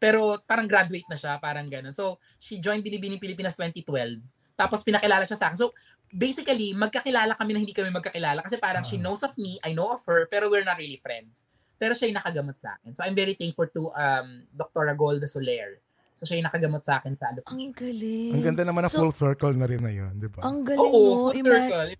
Pero 0.00 0.40
parang 0.44 0.66
graduate 0.66 1.06
na 1.06 1.16
siya, 1.16 1.36
parang 1.38 1.68
gano'n. 1.68 1.92
So, 1.92 2.16
she 2.40 2.56
joined 2.56 2.80
Binibini 2.80 3.20
Pilipinas 3.20 3.52
2012. 3.54 4.20
Tapos 4.56 4.80
pinakilala 4.80 5.28
siya 5.28 5.36
sa 5.36 5.46
akin. 5.52 5.60
So, 5.60 5.76
basically, 6.08 6.72
magkakilala 6.72 7.36
kami 7.36 7.52
na 7.52 7.60
hindi 7.60 7.76
kami 7.76 7.92
magkakilala 7.92 8.40
kasi 8.40 8.56
parang 8.56 8.82
she 8.82 8.96
knows 8.96 9.20
of 9.20 9.36
me, 9.36 9.60
I 9.60 9.76
know 9.76 9.92
of 9.92 10.02
her, 10.08 10.24
pero 10.26 10.48
we're 10.48 10.64
not 10.64 10.80
really 10.80 10.98
friends. 11.04 11.44
Pero 11.76 11.92
siya 11.92 12.12
yung 12.12 12.18
nakagamot 12.20 12.56
sa 12.56 12.80
akin. 12.80 12.96
So, 12.96 13.04
I'm 13.04 13.16
very 13.16 13.36
thankful 13.36 13.68
to 13.76 13.92
um, 13.92 14.48
Dr. 14.56 14.88
Golda 14.96 15.28
Soler. 15.28 15.80
So, 16.20 16.28
siya 16.28 16.44
yung 16.44 16.52
nakagamot 16.52 16.84
sa 16.84 17.00
akin 17.00 17.16
sa 17.16 17.32
alopecia. 17.32 17.56
Ang 17.56 17.72
galing. 17.72 18.32
Ang 18.36 18.44
ganda 18.44 18.64
naman 18.68 18.84
na 18.84 18.92
So, 18.92 19.00
full 19.00 19.16
circle 19.16 19.56
na 19.56 19.64
rin 19.64 19.80
na 19.80 19.88
yun, 19.88 20.12
di 20.20 20.28
ba? 20.28 20.44
Ang 20.44 20.68
galing 20.68 20.92
Oo, 20.92 21.00
mo. 21.00 21.32
full 21.32 21.40
Ima- 21.40 21.56
circle. 21.56 21.96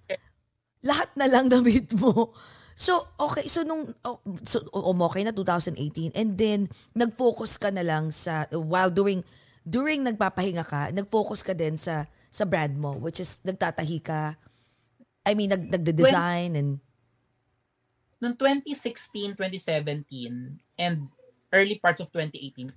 lahat 0.84 1.08
na 1.16 1.24
lang 1.24 1.48
damit 1.56 1.88
mo. 1.96 2.36
So, 2.76 3.00
okay. 3.16 3.48
So, 3.48 3.64
nung, 3.64 3.96
oh, 4.04 4.20
so, 4.44 4.60
um, 4.76 5.00
okay 5.08 5.24
na 5.24 5.32
2018. 5.32 6.12
And 6.12 6.36
then, 6.36 6.68
nag-focus 6.92 7.56
ka 7.56 7.72
na 7.72 7.80
lang 7.80 8.12
sa, 8.12 8.44
while 8.52 8.92
doing, 8.92 9.24
during 9.64 10.04
nagpapahinga 10.04 10.68
ka, 10.68 10.92
nag-focus 10.92 11.40
ka 11.40 11.56
din 11.56 11.80
sa, 11.80 12.04
sa 12.28 12.44
brand 12.44 12.76
mo, 12.76 12.92
which 13.00 13.24
is, 13.24 13.40
nagtatahi 13.40 14.04
ka. 14.04 14.36
I 15.24 15.32
mean, 15.32 15.48
nag, 15.48 15.64
nagde-design 15.64 16.60
and, 16.60 16.84
Noong 18.20 18.36
2016, 18.36 19.32
2017, 19.32 20.60
and 20.76 21.08
early 21.56 21.80
parts 21.80 22.04
of 22.04 22.12
2018, 22.12 22.68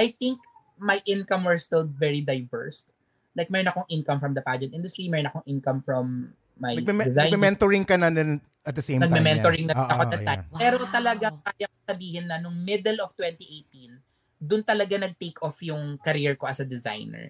I 0.00 0.16
think 0.16 0.40
my 0.80 0.96
income 1.04 1.44
were 1.44 1.60
still 1.60 1.84
very 1.84 2.24
diverse. 2.24 2.88
Like, 3.36 3.52
mayroon 3.52 3.68
akong 3.68 3.88
income 3.92 4.18
from 4.18 4.32
the 4.32 4.40
pageant 4.40 4.72
industry, 4.72 5.12
mayroon 5.12 5.28
akong 5.28 5.44
income 5.44 5.84
from 5.84 6.32
my 6.56 6.72
Nagme- 6.72 7.04
design. 7.04 7.28
Nagme-mentoring 7.28 7.84
ka 7.84 8.00
na 8.00 8.08
din 8.08 8.40
at 8.64 8.72
the 8.72 8.80
same 8.80 8.96
time. 8.98 9.12
Nagme-mentoring 9.12 9.68
yan. 9.68 9.70
na 9.70 9.76
Oo, 9.76 9.88
ako 9.92 10.02
oo, 10.02 10.10
that 10.10 10.22
time. 10.24 10.42
yan. 10.48 10.56
Pero 10.56 10.76
Wow. 10.80 10.90
talaga, 10.90 11.26
kaya 11.44 11.66
ko 11.68 11.76
sabihin 11.84 12.24
na 12.26 12.40
nung 12.40 12.56
middle 12.56 12.98
of 13.04 13.12
2018, 13.12 14.00
doon 14.40 14.64
talaga 14.64 14.96
nag-take 14.96 15.36
off 15.44 15.60
yung 15.60 16.00
career 16.00 16.32
ko 16.34 16.48
as 16.48 16.64
a 16.64 16.66
designer. 16.66 17.28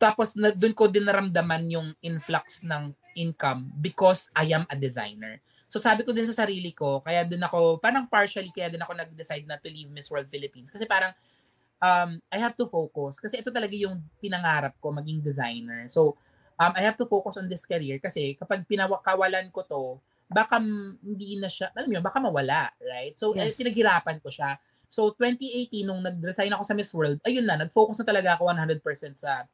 Tapos 0.00 0.32
na, 0.36 0.52
doon 0.52 0.72
ko 0.72 0.88
din 0.88 1.04
naramdaman 1.04 1.68
yung 1.68 1.88
influx 2.00 2.64
ng 2.64 2.96
income 3.12 3.68
because 3.76 4.28
I 4.32 4.52
am 4.52 4.64
a 4.68 4.76
designer. 4.76 5.40
So 5.68 5.76
sabi 5.76 6.04
ko 6.04 6.12
din 6.16 6.24
sa 6.24 6.44
sarili 6.44 6.72
ko, 6.72 7.00
kaya 7.00 7.24
din 7.28 7.40
ako, 7.40 7.76
parang 7.76 8.08
partially, 8.08 8.52
kaya 8.52 8.72
din 8.72 8.80
ako 8.80 8.92
nag-decide 8.92 9.44
na 9.44 9.60
to 9.60 9.68
leave 9.68 9.92
Miss 9.92 10.08
World 10.08 10.28
Philippines. 10.28 10.72
Kasi 10.72 10.84
parang, 10.84 11.12
um, 11.80 12.20
I 12.32 12.38
have 12.40 12.56
to 12.56 12.66
focus. 12.68 13.20
Kasi 13.20 13.40
ito 13.40 13.52
talaga 13.52 13.72
yung 13.76 14.00
pinangarap 14.20 14.76
ko, 14.80 14.92
maging 14.92 15.20
designer. 15.20 15.88
So, 15.88 16.16
um, 16.56 16.72
I 16.76 16.82
have 16.84 16.96
to 17.00 17.06
focus 17.06 17.36
on 17.36 17.48
this 17.48 17.68
career 17.68 18.00
kasi 18.00 18.36
kapag 18.36 18.64
pinawakawalan 18.64 19.52
ko 19.52 19.60
to, 19.68 19.82
baka 20.26 20.58
hindi 20.58 21.38
na 21.38 21.46
siya, 21.46 21.70
alam 21.70 21.86
mo 21.86 21.92
yun, 21.94 22.04
baka 22.04 22.18
mawala, 22.18 22.72
right? 22.82 23.14
So, 23.14 23.30
eh, 23.36 23.46
Yes. 23.52 23.60
pinaghirapan 23.60 24.18
ko 24.18 24.28
siya. 24.32 24.58
So, 24.90 25.14
2018, 25.14 25.86
nung 25.86 26.02
nag-resign 26.02 26.50
ako 26.50 26.62
sa 26.66 26.74
Miss 26.74 26.90
World, 26.94 27.22
ayun 27.22 27.46
na, 27.46 27.58
nag-focus 27.58 28.02
na 28.02 28.06
talaga 28.06 28.34
ako 28.34 28.50
100% 28.50 29.14
sa 29.14 29.46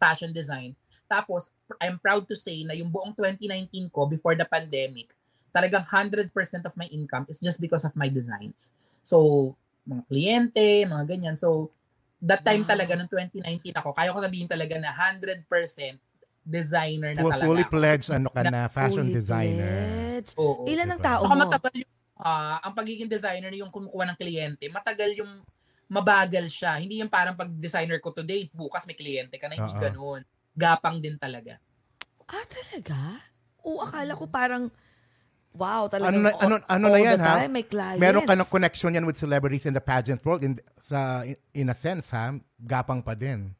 fashion 0.00 0.34
design. 0.34 0.74
Tapos, 1.06 1.52
I'm 1.78 2.00
proud 2.00 2.26
to 2.26 2.34
say 2.34 2.64
na 2.66 2.74
yung 2.74 2.90
buong 2.90 3.14
2019 3.14 3.92
ko, 3.92 4.08
before 4.08 4.34
the 4.34 4.48
pandemic, 4.48 5.12
talagang 5.52 5.84
100% 5.86 6.32
of 6.64 6.74
my 6.74 6.88
income 6.88 7.28
is 7.28 7.38
just 7.38 7.60
because 7.60 7.84
of 7.84 7.92
my 7.94 8.08
designs. 8.08 8.72
So, 9.04 9.52
mga 9.86 10.02
kliyente, 10.06 10.66
mga 10.86 11.04
ganyan. 11.06 11.36
So, 11.38 11.70
that 12.22 12.46
time 12.46 12.62
Wow. 12.62 12.70
talaga, 12.70 12.92
nung 12.94 13.10
2019 13.10 13.74
ako, 13.74 13.90
kaya 13.94 14.14
ko 14.14 14.22
sabihin 14.22 14.46
talaga 14.46 14.78
na 14.78 14.94
100% 14.94 15.98
designer 16.42 17.14
na 17.14 17.22
talaga. 17.26 17.46
fully 17.46 17.64
pledged 17.66 18.10
ano 18.10 18.28
ka 18.30 18.42
na, 18.42 18.66
fashion 18.66 19.06
fully 19.06 19.14
designer. 19.14 19.78
pledged. 19.86 20.34
Oo. 20.38 20.62
Ilan 20.66 20.90
ang 20.90 21.02
tao 21.02 21.22
Saka 21.26 21.34
mo? 21.34 21.42
matagal 21.46 21.72
yung, 21.82 21.90
ah, 22.18 22.58
ang 22.62 22.74
pagiging 22.74 23.10
designer 23.10 23.50
yung 23.54 23.70
kumukuha 23.70 24.04
ng 24.10 24.18
kliyente, 24.18 24.64
matagal 24.70 25.10
yung 25.18 25.42
mabagal 25.92 26.46
siya. 26.50 26.78
Hindi 26.78 27.02
yung 27.02 27.10
parang 27.10 27.34
pag 27.36 27.50
designer 27.52 27.98
ko 27.98 28.14
today, 28.14 28.48
bukas 28.54 28.86
may 28.86 28.94
kliyente 28.96 29.34
ka 29.38 29.46
na, 29.50 29.58
hindi 29.58 29.74
Oo. 29.74 29.82
ganun. 29.82 30.20
Gapang 30.54 31.02
din 31.02 31.18
talaga. 31.18 31.58
Ah, 32.26 32.46
talaga? 32.48 32.98
Oo, 33.66 33.82
akala 33.82 34.14
ko 34.18 34.26
parang, 34.30 34.70
wow, 35.52 35.86
talagang 35.86 36.16
Ano 36.16 36.18
na- 36.24 36.34
all, 36.34 36.42
ano- 36.50 36.64
ano 36.66 36.86
all 36.88 36.94
na 36.94 37.00
yan, 37.00 37.18
the 37.18 37.24
ha? 37.24 37.34
time, 37.38 37.52
may 37.52 37.66
clients. 37.66 38.00
Meron 38.00 38.24
ka 38.24 38.34
ng 38.34 38.48
connection 38.48 38.90
yan 38.92 39.04
with 39.04 39.16
celebrities 39.16 39.64
in 39.64 39.72
the 39.72 39.80
pageant 39.80 40.20
world 40.20 40.42
in, 40.42 40.56
sa, 40.80 41.22
in 41.52 41.68
a 41.68 41.76
sense, 41.76 42.08
ha? 42.10 42.32
Gapang 42.56 43.00
pa 43.00 43.12
din. 43.12 43.52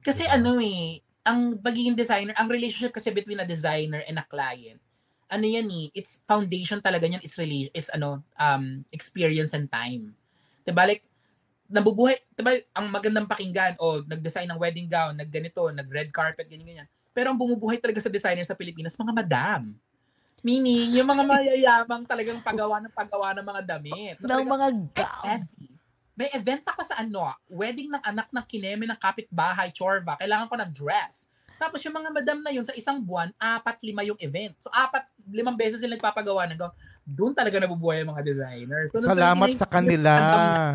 Kasi 0.00 0.24
ano 0.24 0.56
eh, 0.58 0.98
ang 1.22 1.58
pagiging 1.58 1.92
designer, 1.92 2.32
ang 2.32 2.48
relationship 2.48 2.90
kasi 2.90 3.12
between 3.12 3.36
a 3.36 3.44
designer 3.44 4.00
and 4.04 4.16
a 4.16 4.24
client, 4.24 4.80
ano 5.28 5.44
yan 5.44 5.68
eh, 5.68 5.92
it's 5.92 6.24
foundation 6.24 6.80
talaga 6.80 7.04
niyan 7.04 7.20
is 7.20 7.36
rela- 7.36 7.72
is 7.72 7.92
ano, 7.92 8.24
um, 8.34 8.80
experience 8.88 9.52
and 9.52 9.68
time. 9.68 10.16
'Di 10.64 10.72
ba? 10.72 10.88
Like, 10.88 11.04
nabubuhay, 11.68 12.16
'di 12.32 12.40
ba, 12.40 12.56
ang 12.72 12.88
magandang 12.88 13.28
pakinggan, 13.28 13.76
o 13.76 14.00
nag-design 14.00 14.48
ng 14.48 14.56
wedding 14.56 14.88
gown, 14.88 15.12
nagganito, 15.12 15.68
nag-red 15.68 16.08
carpet, 16.08 16.48
ganyan, 16.48 16.64
ganyan. 16.64 16.88
Pero 17.12 17.28
ang 17.28 17.36
bumubuhay 17.36 17.76
talaga 17.76 18.00
sa 18.00 18.08
designer 18.08 18.46
sa 18.46 18.56
Pilipinas, 18.56 18.96
mga 18.96 19.12
madam. 19.12 19.76
Meaning, 20.46 20.94
yung 20.94 21.08
mga 21.08 21.24
mayayamang 21.26 22.06
talagang 22.06 22.38
paggawa 22.40 22.78
ng 22.78 22.94
paggawa 22.94 23.34
ng 23.34 23.46
mga 23.46 23.62
damit. 23.66 24.16
Ng 24.22 24.28
talagang- 24.28 24.54
mga 24.54 24.68
gown. 24.94 25.26
Messy. 25.26 25.66
May 26.18 26.30
event 26.34 26.66
ako 26.66 26.82
sa 26.82 26.98
ano, 26.98 27.30
ah, 27.30 27.38
wedding 27.46 27.94
ng 27.94 28.02
anak 28.02 28.26
ng 28.34 28.44
kineme 28.46 28.90
ng 28.90 28.98
kapitbahay, 28.98 29.70
Chorba. 29.70 30.18
Kailangan 30.18 30.50
ko 30.50 30.54
ng 30.58 30.70
dress. 30.74 31.30
Tapos 31.58 31.82
yung 31.82 31.94
mga 31.94 32.10
madam 32.14 32.38
na 32.42 32.50
yun, 32.54 32.62
sa 32.62 32.74
isang 32.74 33.02
buwan, 33.02 33.34
apat, 33.34 33.82
lima 33.82 34.06
yung 34.06 34.18
event. 34.22 34.54
So 34.62 34.70
apat, 34.70 35.06
limang 35.30 35.58
beses 35.58 35.82
sila 35.82 35.98
nagpapagawa 35.98 36.46
ng 36.50 36.58
gown. 36.58 36.74
Doon 37.02 37.32
talaga 37.34 37.58
nabubuhay 37.58 38.04
ang 38.04 38.14
mga 38.14 38.22
designers. 38.22 38.88
So, 38.94 39.00
Salamat 39.00 39.56
2019, 39.56 39.62
sa 39.62 39.66
kanila. 39.66 40.12
Oo. 40.18 40.74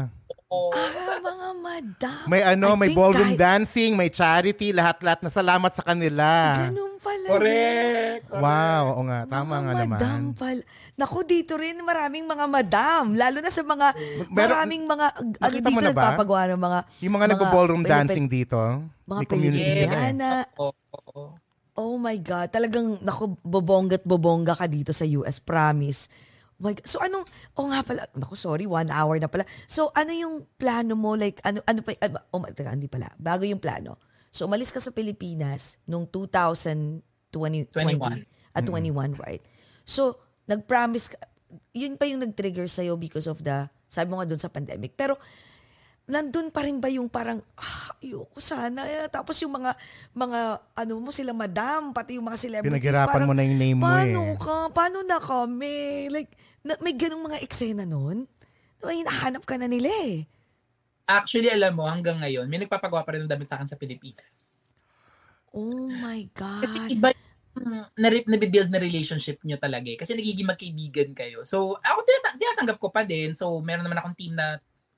Ah, 0.74 1.18
mga 1.20 1.49
madam. 1.58 2.24
May 2.26 2.41
ano, 2.41 2.68
I 2.74 2.80
may 2.80 2.91
ballroom 2.91 3.34
kahit- 3.34 3.41
dancing, 3.41 3.91
may 3.93 4.08
charity, 4.08 4.70
lahat-lahat 4.70 5.20
na 5.22 5.30
salamat 5.30 5.72
sa 5.72 5.84
kanila. 5.84 6.54
Ganun 6.56 6.97
pala. 6.97 7.28
Correct. 7.30 8.24
correct. 8.26 8.39
Wow, 8.39 8.84
oo 8.91 9.04
nga, 9.04 9.20
tama 9.26 9.43
mga 9.49 9.60
nga 9.60 9.74
naman. 9.74 9.89
madam 9.89 10.22
pala. 10.34 10.62
Naku, 10.93 11.18
dito 11.24 11.54
rin 11.56 11.78
maraming 11.80 12.26
mga 12.26 12.45
madam. 12.45 13.04
Lalo 13.14 13.38
na 13.39 13.49
sa 13.49 13.62
mga, 13.62 13.88
Meron- 14.30 14.32
maraming 14.32 14.84
mga, 14.86 15.06
ano 15.39 15.54
dito 15.54 15.70
na 15.74 15.89
nagpapagawa 15.89 16.41
ng 16.49 16.62
mga, 16.62 16.80
Yung 17.01 17.14
mga, 17.14 17.28
nag-ballroom 17.30 17.82
Pilipin- 17.82 18.08
dancing 18.08 18.28
dito, 18.28 18.58
mga. 19.04 19.22
Pilipiniana. 19.26 20.30
Oo. 20.58 20.74
oo. 20.93 21.22
Oh 21.74 21.97
my 21.97 22.18
God. 22.18 22.54
Talagang, 22.54 23.01
naku, 23.01 23.34
bobongga't 23.41 24.06
bobongga 24.06 24.54
ka 24.54 24.70
dito 24.70 24.93
sa 24.93 25.10
US. 25.18 25.41
Promise. 25.41 26.06
My 26.62 26.74
God. 26.78 26.86
So 26.86 27.01
anong, 27.01 27.26
oh 27.58 27.70
nga 27.72 27.82
pala, 27.82 28.06
naku 28.14 28.36
sorry, 28.38 28.70
one 28.70 28.89
hour 28.93 29.18
na 29.18 29.30
pala. 29.30 29.45
So 29.66 29.89
ano 29.95 30.12
yung 30.14 30.45
plano 30.58 30.93
mo? 30.93 31.18
Like, 31.18 31.41
ano, 31.45 31.62
ano 31.66 31.82
pa, 31.82 31.97
ah, 32.01 32.22
oh, 32.34 32.41
my- 32.41 32.54
teka, 32.54 32.74
hindi 32.74 32.91
pala. 32.91 33.10
Bago 33.18 33.47
yung 33.47 33.62
plano. 33.62 33.97
So 34.34 34.45
umalis 34.45 34.74
ka 34.74 34.82
sa 34.82 34.93
Pilipinas 34.93 35.82
nung 35.86 36.06
2020, 36.10 37.01
21. 37.74 38.26
At 38.54 38.64
21, 38.70 39.18
right? 39.18 39.41
So, 39.84 40.22
nag-promise 40.45 41.12
ka, 41.12 41.18
yun 41.74 41.97
pa 41.97 42.06
yung 42.06 42.22
nag-trigger 42.22 42.70
sa'yo 42.70 42.95
because 42.95 43.26
of 43.26 43.41
the, 43.41 43.68
sabi 43.89 44.14
mo 44.14 44.22
nga 44.22 44.30
dun 44.30 44.41
sa 44.41 44.54
pandemic. 44.54 44.93
Pero, 44.93 45.18
nandun 46.04 46.51
pa 46.51 46.68
rin 46.68 46.84
ba 46.84 46.91
yung 46.91 47.08
parang, 47.08 47.39
ah, 47.56 47.95
ayoko 48.04 48.36
sana. 48.38 48.84
Eh, 48.84 49.08
Tapos 49.08 49.39
yung 49.39 49.56
mga, 49.56 49.72
mga, 50.12 50.39
ano 50.76 50.93
mo 50.99 51.16
sila 51.16 51.32
madam, 51.32 51.95
pati 51.95 52.20
yung 52.20 52.28
mga 52.28 52.39
celebrities. 52.39 52.76
Pinaghirapan 52.76 53.08
parang, 53.08 53.28
mo 53.32 53.36
na 53.36 53.43
yung 53.47 53.60
name 53.60 53.78
mo 53.80 53.88
Paano 53.88 54.22
eh." 54.28 54.36
ka? 54.36 54.58
Paano 54.76 54.97
na 55.08 55.18
kami? 55.24 55.76
Like, 56.12 56.32
na, 56.62 56.76
may 56.84 56.95
ganong 56.95 57.24
mga 57.24 57.39
eksena 57.39 57.88
nun? 57.88 58.28
May 58.84 58.99
hinahanap 58.99 59.47
ka 59.47 59.56
na 59.56 59.72
nila 59.72 59.88
eh. 60.04 60.28
Actually, 61.08 61.51
alam 61.51 61.76
mo, 61.76 61.88
hanggang 61.88 62.20
ngayon, 62.20 62.47
may 62.47 62.60
nagpapagawa 62.60 63.04
pa 63.04 63.16
rin 63.16 63.24
ng 63.24 63.32
damit 63.32 63.47
sa 63.47 63.56
akin 63.56 63.68
sa 63.68 63.80
Pilipinas. 63.80 64.28
Oh 65.56 65.88
my 65.88 66.28
Kasi 66.32 66.68
God. 66.68 66.89
iba 66.89 67.08
yung 67.14 67.68
na- 67.93 68.28
nabibuild 68.28 68.74
na 68.74 68.82
relationship 68.82 69.39
nyo 69.45 69.56
talaga 69.56 69.88
eh. 69.88 69.95
Kasi 69.95 70.18
nagiging 70.18 70.49
magkaibigan 70.49 71.12
kayo. 71.14 71.45
So, 71.45 71.78
ako 71.80 71.99
tinata- 72.04 72.36
tinatanggap 72.36 72.78
ko 72.82 72.89
pa 72.89 73.06
din. 73.06 73.38
So, 73.38 73.56
meron 73.62 73.86
naman 73.86 74.01
akong 74.01 74.18
team 74.18 74.34
na 74.34 74.58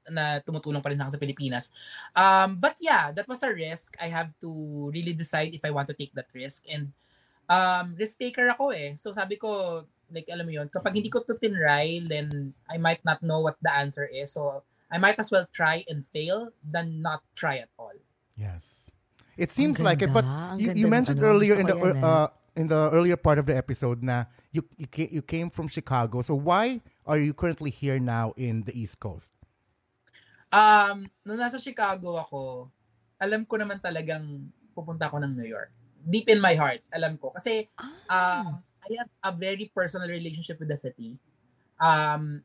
na 0.09 0.39
tumutulong 0.41 0.81
pa 0.81 0.89
rin 0.89 0.97
sa 0.97 1.07
akin 1.07 1.15
sa 1.15 1.21
Pilipinas. 1.21 1.65
Um, 2.13 2.57
but 2.61 2.77
yeah, 2.81 3.11
that 3.11 3.27
was 3.27 3.41
a 3.43 3.51
risk. 3.51 3.97
I 3.97 4.09
have 4.09 4.33
to 4.41 4.49
really 4.93 5.13
decide 5.13 5.53
if 5.53 5.63
I 5.65 5.71
want 5.71 5.89
to 5.89 5.97
take 5.97 6.13
that 6.13 6.29
risk. 6.33 6.65
And 6.69 6.93
um, 7.49 7.95
risk 7.97 8.19
taker 8.19 8.49
ako 8.53 8.73
eh. 8.73 8.97
So 8.97 9.13
sabi 9.13 9.37
ko, 9.37 9.83
like 10.11 10.29
alam 10.29 10.45
mo 10.45 10.53
yun, 10.53 10.69
kapag 10.69 10.93
hindi 10.95 11.09
ko 11.09 11.25
to 11.25 11.37
tinry, 11.41 12.05
then 12.05 12.53
I 12.69 12.77
might 12.77 13.01
not 13.05 13.21
know 13.25 13.41
what 13.41 13.57
the 13.61 13.73
answer 13.73 14.05
is. 14.05 14.33
So 14.33 14.63
I 14.91 14.97
might 14.97 15.17
as 15.17 15.31
well 15.31 15.49
try 15.51 15.83
and 15.89 16.05
fail 16.05 16.53
than 16.61 17.01
not 17.01 17.25
try 17.33 17.57
at 17.57 17.69
all. 17.77 17.95
Yes. 18.37 18.63
It 19.37 19.51
seems 19.51 19.79
Ang 19.79 19.85
like 19.85 20.01
it, 20.01 20.13
but 20.13 20.23
ganda. 20.23 20.61
You, 20.61 20.67
ganda 20.67 20.79
you 20.79 20.87
mentioned 20.87 21.19
ano. 21.19 21.27
earlier 21.27 21.55
in 21.59 21.67
the 21.67 21.75
yan, 21.75 21.97
eh. 21.97 22.01
uh, 22.01 22.27
in 22.55 22.67
the 22.67 22.89
earlier 22.91 23.19
part 23.19 23.37
of 23.37 23.45
the 23.45 23.55
episode 23.55 23.99
na 23.99 24.25
you 24.55 24.63
you 24.79 25.21
came 25.21 25.51
from 25.51 25.67
Chicago. 25.67 26.23
So 26.23 26.35
why 26.39 26.79
are 27.03 27.19
you 27.19 27.35
currently 27.35 27.69
here 27.69 27.99
now 27.99 28.31
in 28.39 28.63
the 28.63 28.71
East 28.71 29.03
Coast? 29.03 29.34
Um, 30.55 31.03
nung 31.27 31.35
nasa 31.35 31.59
Chicago 31.59 32.15
ako, 32.15 32.71
alam 33.19 33.43
ko 33.43 33.59
naman 33.59 33.83
talagang 33.83 34.47
pupunta 34.71 35.11
ako 35.11 35.19
ng 35.19 35.35
New 35.35 35.47
York. 35.47 35.67
Deep 36.07 36.31
in 36.31 36.39
my 36.39 36.55
heart, 36.55 36.79
alam 36.95 37.19
ko. 37.19 37.35
Kasi 37.35 37.67
um, 38.07 38.55
I 38.87 38.89
have 38.95 39.11
a 39.19 39.31
very 39.35 39.67
personal 39.75 40.07
relationship 40.07 40.55
with 40.63 40.71
the 40.71 40.79
city. 40.79 41.19
Um, 41.75 42.39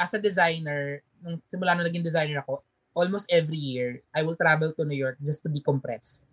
as 0.00 0.16
a 0.16 0.20
designer, 0.22 1.04
nung 1.20 1.36
simula 1.52 1.76
nung 1.76 1.84
naging 1.84 2.06
designer 2.06 2.40
ako, 2.40 2.64
almost 2.96 3.28
every 3.28 3.60
year, 3.60 4.00
I 4.16 4.24
will 4.24 4.40
travel 4.40 4.72
to 4.72 4.88
New 4.88 4.96
York 4.96 5.20
just 5.20 5.44
to 5.44 5.52
decompress. 5.52 6.24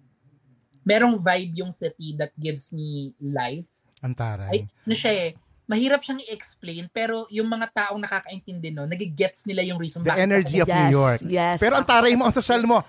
Merong 0.87 1.19
vibe 1.19 1.59
yung 1.59 1.75
city 1.75 2.15
that 2.15 2.31
gives 2.39 2.71
me 2.71 3.11
life. 3.19 3.67
Antaray. 3.99 4.47
Ay, 4.47 4.59
ano 4.87 4.95
siya 4.95 5.11
eh, 5.11 5.29
mahirap 5.67 5.99
siyang 5.99 6.23
i-explain, 6.23 6.87
pero 6.89 7.27
yung 7.29 7.45
mga 7.45 7.67
taong 7.69 7.99
nakakaintindi 7.99 8.71
no, 8.71 8.87
nagigets 8.87 9.43
nila 9.43 9.61
yung 9.61 9.75
reason 9.75 9.99
the 9.99 10.09
bakit 10.09 10.23
energy 10.23 10.57
of 10.57 10.65
ako- 10.65 10.73
New 10.73 10.81
Yes, 10.81 10.95
York. 10.95 11.19
yes. 11.27 11.57
Pero 11.59 11.73
ang 11.75 11.85
taray 11.85 12.15
mo, 12.15 12.23
ang 12.23 12.31
social 12.31 12.63
mo, 12.63 12.79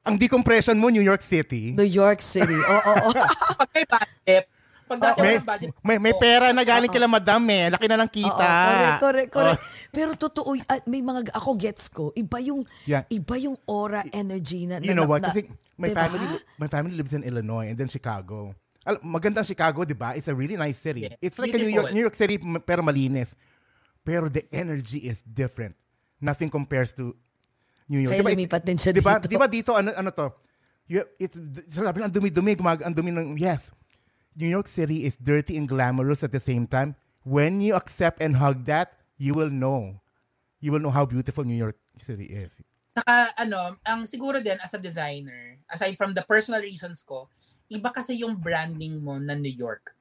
ang 0.00 0.14
decompression 0.14 0.78
mo, 0.78 0.88
New 0.88 1.02
York 1.02 1.20
City. 1.20 1.74
New 1.74 1.84
York 1.84 2.18
City. 2.18 2.54
Oo, 2.54 2.92
oo. 3.04 3.10
pag 3.60 3.68
may 3.68 3.84
budget, 3.84 4.44
pag 4.88 4.98
dati 4.98 5.18
may, 5.20 5.36
budget, 5.36 5.68
may, 5.84 5.96
may 6.00 6.14
oo. 6.14 6.20
pera 6.22 6.48
na 6.48 6.64
galing 6.64 6.88
kila 6.88 7.04
madam 7.04 7.44
eh. 7.44 7.68
Laki 7.68 7.84
na 7.84 8.00
ng 8.00 8.08
kita. 8.08 8.32
Oo, 8.32 8.72
correct, 8.72 8.98
correct, 8.98 9.30
correct. 9.34 9.60
Oh. 9.60 9.68
Pero 9.92 10.10
totoo, 10.14 10.56
ah, 10.64 10.80
may 10.86 11.02
mga, 11.02 11.28
ako 11.34 11.50
gets 11.58 11.90
ko, 11.90 12.14
iba 12.14 12.40
yung, 12.40 12.64
Yeah. 12.86 13.04
iba 13.08 13.36
yung 13.36 13.58
aura, 13.66 14.00
energy 14.08 14.64
na, 14.64 14.78
you 14.78 14.94
na- 14.94 14.96
know 14.96 15.10
what? 15.10 15.20
na- 15.20 15.28
Kasi 15.28 15.44
my 15.76 15.90
Diba? 15.90 16.08
family 16.08 16.26
my 16.56 16.66
family 16.66 16.94
lives 16.96 17.12
in 17.12 17.22
Illinois 17.22 17.68
and 17.68 17.76
then 17.76 17.86
Chicago. 17.86 18.50
Al- 18.88 19.04
maganda 19.04 19.44
Chicago, 19.44 19.84
'di 19.84 19.92
ba? 19.92 20.16
It's 20.16 20.32
a 20.32 20.34
really 20.34 20.56
nice 20.56 20.80
city. 20.80 21.04
Yeah. 21.04 21.20
It's 21.20 21.36
like 21.36 21.52
a 21.52 21.60
New 21.60 21.68
York. 21.68 21.92
New 21.92 22.00
York 22.00 22.16
City 22.16 22.40
pero 22.64 22.80
malinis. 22.80 23.36
Pero 24.00 24.32
the 24.32 24.48
energy 24.48 25.04
is 25.04 25.20
different. 25.20 25.76
Nothing 26.16 26.48
compares 26.48 26.96
to 26.96 27.12
New 27.84 28.00
York. 28.00 28.16
Kaya 28.16 28.24
Diba, 28.24 28.32
lumipat 28.32 28.62
din 28.64 28.80
siya 28.80 28.96
di 28.96 29.04
ba, 29.04 29.20
dito. 29.20 29.28
Di 29.28 29.36
ba 29.36 29.46
dito 29.46 29.76
ano 29.76 29.92
ano 29.92 30.08
to? 30.08 30.32
You, 30.88 31.04
it's 31.20 31.36
sabi 31.68 32.00
ang 32.00 32.08
dumi-dumi, 32.08 32.56
gumag 32.56 32.80
ang 32.80 32.96
dumi 32.96 33.12
ng 33.12 33.36
yes. 33.36 33.68
New 34.32 34.48
York 34.48 34.64
City 34.64 35.04
is 35.04 35.20
dirty 35.20 35.60
and 35.60 35.68
glamorous 35.68 36.24
at 36.24 36.32
the 36.32 36.40
same 36.40 36.64
time. 36.64 36.96
When 37.28 37.60
you 37.60 37.76
accept 37.76 38.24
and 38.24 38.40
hug 38.40 38.64
that, 38.70 38.96
you 39.20 39.36
will 39.36 39.52
know. 39.52 40.00
You 40.64 40.72
will 40.72 40.80
know 40.80 40.94
how 40.94 41.04
beautiful 41.04 41.44
New 41.44 41.58
York 41.58 41.76
City 42.00 42.32
is. 42.32 42.56
Saka 42.88 43.36
ano, 43.36 43.76
ang 43.84 44.08
siguro 44.08 44.40
din 44.40 44.56
as 44.64 44.72
a 44.72 44.80
designer, 44.80 45.60
aside 45.68 45.98
from 46.00 46.16
the 46.16 46.24
personal 46.24 46.64
reasons 46.64 47.04
ko, 47.04 47.28
iba 47.68 47.92
kasi 47.92 48.24
yung 48.24 48.36
branding 48.36 49.00
mo 49.00 49.20
na 49.20 49.36
New 49.36 49.52
York 49.52 49.92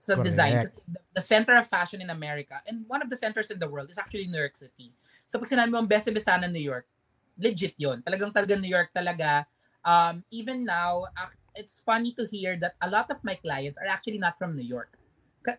sa 0.00 0.16
Correct. 0.16 0.26
design. 0.26 0.54
The, 0.88 1.00
the 1.20 1.24
center 1.24 1.54
of 1.58 1.66
fashion 1.68 2.00
in 2.00 2.08
America 2.08 2.62
and 2.64 2.86
one 2.88 3.02
of 3.02 3.10
the 3.10 3.18
centers 3.18 3.50
in 3.50 3.58
the 3.60 3.68
world 3.68 3.90
is 3.90 3.98
actually 4.00 4.30
New 4.30 4.40
York 4.40 4.56
City. 4.56 4.94
So 5.28 5.36
pag 5.38 5.50
sinabi 5.50 5.70
mo 5.70 5.78
ang 5.78 5.90
best 5.90 6.08
na 6.08 6.48
New 6.48 6.62
York, 6.62 6.88
legit 7.36 7.76
yon. 7.76 8.02
Talagang 8.02 8.32
talaga 8.32 8.56
New 8.56 8.70
York 8.70 8.90
talaga. 8.94 9.44
Um, 9.80 10.24
even 10.30 10.64
now, 10.64 11.08
it's 11.56 11.80
funny 11.80 12.12
to 12.16 12.24
hear 12.28 12.56
that 12.60 12.76
a 12.80 12.88
lot 12.88 13.08
of 13.10 13.20
my 13.26 13.36
clients 13.38 13.76
are 13.80 13.88
actually 13.88 14.18
not 14.18 14.36
from 14.38 14.56
New 14.56 14.66
York. 14.66 14.92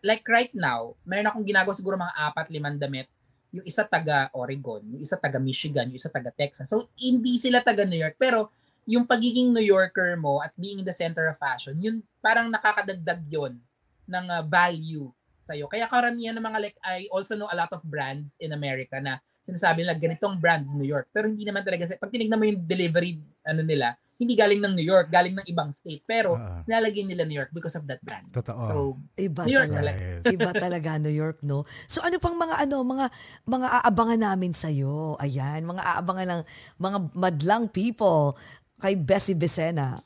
Like 0.06 0.26
right 0.30 0.54
now, 0.54 0.94
meron 1.06 1.30
akong 1.30 1.46
ginagawa 1.46 1.74
siguro 1.74 1.98
mga 1.98 2.14
apat, 2.14 2.48
limang 2.54 2.78
damit 2.78 3.10
yung 3.52 3.68
isa 3.68 3.84
taga 3.84 4.32
Oregon, 4.32 4.80
yung 4.88 5.04
isa 5.04 5.20
taga 5.20 5.36
Michigan, 5.38 5.92
yung 5.92 6.00
isa 6.00 6.08
taga 6.08 6.32
Texas. 6.32 6.72
So, 6.72 6.88
hindi 6.96 7.36
sila 7.36 7.60
taga 7.60 7.84
New 7.84 8.00
York. 8.00 8.16
Pero, 8.16 8.48
yung 8.86 9.06
pagiging 9.06 9.54
New 9.54 9.64
Yorker 9.64 10.18
mo 10.18 10.42
at 10.42 10.52
being 10.58 10.82
in 10.82 10.88
the 10.88 10.96
center 10.96 11.30
of 11.30 11.38
fashion, 11.38 11.78
yun 11.78 12.02
parang 12.20 12.50
nakakadagdag 12.50 13.22
yon 13.30 13.58
ng 14.06 14.26
uh, 14.28 14.44
value 14.44 15.10
sa'yo. 15.42 15.66
Kaya 15.66 15.90
karamihan 15.90 16.38
ng 16.38 16.46
mga 16.46 16.60
like, 16.62 16.78
I 16.82 17.10
also 17.10 17.34
know 17.34 17.50
a 17.50 17.58
lot 17.58 17.70
of 17.74 17.82
brands 17.82 18.38
in 18.38 18.54
America 18.54 19.02
na 19.02 19.18
sinasabi 19.42 19.82
nila 19.82 19.98
ganitong 19.98 20.38
brand 20.38 20.70
New 20.70 20.86
York. 20.86 21.10
Pero 21.10 21.26
hindi 21.26 21.42
naman 21.42 21.66
talaga, 21.66 21.90
pag 21.98 22.14
tinignan 22.14 22.38
mo 22.38 22.46
yung 22.46 22.62
delivery 22.62 23.18
ano 23.42 23.66
nila, 23.66 23.98
hindi 24.22 24.38
galing 24.38 24.62
ng 24.62 24.78
New 24.78 24.86
York, 24.86 25.10
galing 25.10 25.34
ng 25.34 25.50
ibang 25.50 25.74
state. 25.74 26.06
Pero, 26.06 26.38
Ah. 26.38 26.62
nilalagay 26.70 27.10
nila 27.10 27.26
New 27.26 27.34
York 27.34 27.50
because 27.50 27.74
of 27.74 27.90
that 27.90 27.98
brand. 28.06 28.30
Totoo. 28.30 28.64
So, 28.70 28.78
Iba 29.18 29.50
New 29.50 29.58
York 29.58 29.74
talaga. 29.74 29.98
talaga. 29.98 30.30
Iba 30.30 30.50
talaga 30.54 30.90
New 31.02 31.16
York, 31.18 31.38
no? 31.42 31.66
So 31.90 32.06
ano 32.06 32.22
pang 32.22 32.38
mga 32.38 32.70
ano, 32.70 32.86
mga 32.86 33.06
mga 33.50 33.68
aabangan 33.82 34.22
namin 34.22 34.54
sa 34.54 34.70
iyo? 34.70 35.18
Ayan, 35.18 35.66
mga 35.66 35.82
aabangan 35.82 36.28
ng 36.38 36.42
mga 36.78 36.98
madlang 37.18 37.66
people 37.66 38.38
kay 38.82 38.98
Bessie 38.98 39.38
Becena. 39.38 40.02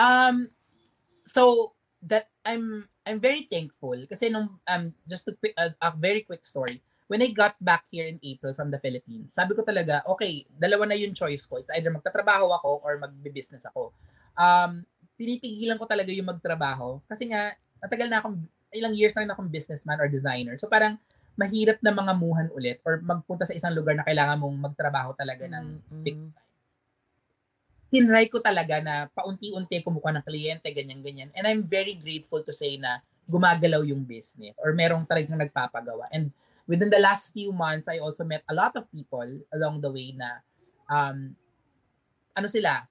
Um, 0.00 0.48
so 1.28 1.76
that 2.02 2.32
I'm 2.42 2.88
I'm 3.04 3.20
very 3.20 3.46
thankful 3.46 3.94
kasi 4.08 4.32
nung 4.32 4.58
um 4.66 4.84
just 5.06 5.28
to 5.28 5.36
quick, 5.36 5.54
a, 5.54 5.76
a 5.78 5.92
very 5.94 6.24
quick 6.24 6.42
story. 6.42 6.80
When 7.12 7.20
I 7.20 7.28
got 7.28 7.60
back 7.60 7.84
here 7.92 8.08
in 8.08 8.16
April 8.24 8.56
from 8.56 8.72
the 8.72 8.80
Philippines, 8.80 9.36
sabi 9.36 9.52
ko 9.52 9.60
talaga, 9.60 10.00
okay, 10.08 10.48
dalawa 10.56 10.88
na 10.88 10.96
yung 10.96 11.12
choice 11.12 11.44
ko. 11.44 11.60
It's 11.60 11.68
either 11.76 11.92
magtatrabaho 11.92 12.48
ako 12.56 12.80
or 12.80 12.96
magbe-business 12.96 13.68
ako. 13.68 13.92
Um, 14.32 14.88
pinipigilan 15.20 15.76
ko 15.76 15.84
talaga 15.84 16.08
yung 16.08 16.32
magtrabaho 16.32 17.04
kasi 17.04 17.28
nga 17.28 17.52
matagal 17.84 18.08
na 18.08 18.24
akong 18.24 18.40
ilang 18.72 18.96
years 18.96 19.12
na 19.12 19.28
rin 19.28 19.32
akong 19.34 19.52
businessman 19.52 20.00
or 20.00 20.08
designer. 20.08 20.56
So 20.56 20.72
parang 20.72 20.96
mahirap 21.36 21.84
na 21.84 21.92
mga 21.92 22.12
muhan 22.16 22.48
ulit 22.56 22.80
or 22.88 23.04
magpunta 23.04 23.44
sa 23.44 23.52
isang 23.52 23.76
lugar 23.76 23.92
na 23.92 24.08
kailangan 24.08 24.40
mong 24.40 24.72
magtrabaho 24.72 25.12
talaga 25.12 25.44
ng 25.48 25.66
Mm-mm. 25.68 26.02
fixed 26.04 26.32
tinry 27.92 28.32
ko 28.32 28.40
talaga 28.40 28.80
na 28.80 29.04
paunti-unti 29.12 29.84
kumukuha 29.84 30.16
ng 30.16 30.24
kliyente, 30.24 30.64
ganyan-ganyan. 30.72 31.28
And 31.36 31.44
I'm 31.44 31.68
very 31.68 32.00
grateful 32.00 32.40
to 32.40 32.52
say 32.56 32.80
na 32.80 33.04
gumagalaw 33.28 33.84
yung 33.84 34.08
business 34.08 34.56
or 34.56 34.72
merong 34.72 35.04
talagang 35.04 35.36
nagpapagawa. 35.36 36.08
And 36.08 36.32
within 36.64 36.88
the 36.88 36.98
last 36.98 37.36
few 37.36 37.52
months, 37.52 37.92
I 37.92 38.00
also 38.00 38.24
met 38.24 38.48
a 38.48 38.56
lot 38.56 38.72
of 38.80 38.88
people 38.88 39.28
along 39.52 39.84
the 39.84 39.92
way 39.92 40.16
na 40.16 40.40
um, 40.88 41.36
ano 42.32 42.48
sila, 42.48 42.88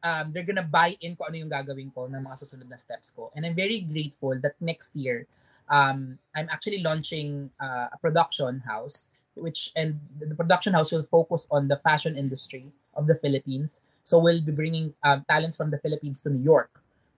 um, 0.00 0.32
they're 0.32 0.48
gonna 0.48 0.64
buy 0.64 0.96
in 1.04 1.12
ko 1.12 1.28
ano 1.28 1.36
yung 1.36 1.52
gagawin 1.52 1.92
ko 1.92 2.08
ng 2.08 2.24
mga 2.24 2.36
susunod 2.40 2.72
na 2.72 2.80
steps 2.80 3.12
ko. 3.12 3.28
And 3.36 3.44
I'm 3.44 3.54
very 3.54 3.84
grateful 3.84 4.32
that 4.40 4.56
next 4.56 4.96
year, 4.96 5.28
um, 5.68 6.16
I'm 6.32 6.48
actually 6.48 6.80
launching 6.80 7.52
uh, 7.60 7.92
a 7.92 7.98
production 8.00 8.64
house 8.64 9.12
which 9.34 9.72
and 9.76 9.96
the 10.20 10.34
production 10.36 10.76
house 10.76 10.92
will 10.92 11.08
focus 11.08 11.48
on 11.48 11.68
the 11.68 11.76
fashion 11.80 12.16
industry 12.16 12.68
of 12.94 13.06
the 13.06 13.16
Philippines. 13.16 13.80
So 14.02 14.18
we'll 14.18 14.42
be 14.42 14.52
bringing 14.52 14.94
um, 15.02 15.24
talents 15.28 15.56
from 15.56 15.70
the 15.70 15.78
Philippines 15.78 16.20
to 16.22 16.30
New 16.30 16.42
York 16.42 16.70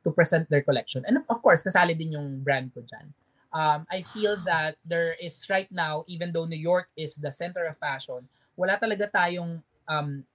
to 0.05 0.13
present 0.13 0.49
their 0.51 0.61
collection. 0.61 1.03
And 1.09 1.25
of 1.29 1.41
course, 1.41 1.65
kasali 1.65 1.97
din 1.97 2.13
yung 2.13 2.45
brand 2.45 2.71
ko 2.77 2.85
dyan. 2.85 3.09
Um, 3.55 3.87
I 3.87 4.03
feel 4.11 4.37
that 4.45 4.77
there 4.85 5.15
is 5.23 5.39
right 5.47 5.71
now, 5.71 6.03
even 6.11 6.35
though 6.35 6.45
New 6.45 6.59
York 6.59 6.91
is 6.99 7.15
the 7.15 7.31
center 7.31 7.65
of 7.71 7.79
fashion, 7.79 8.27
wala 8.59 8.77
talaga 8.77 9.07
tayong 9.09 9.63
um, 9.87 10.27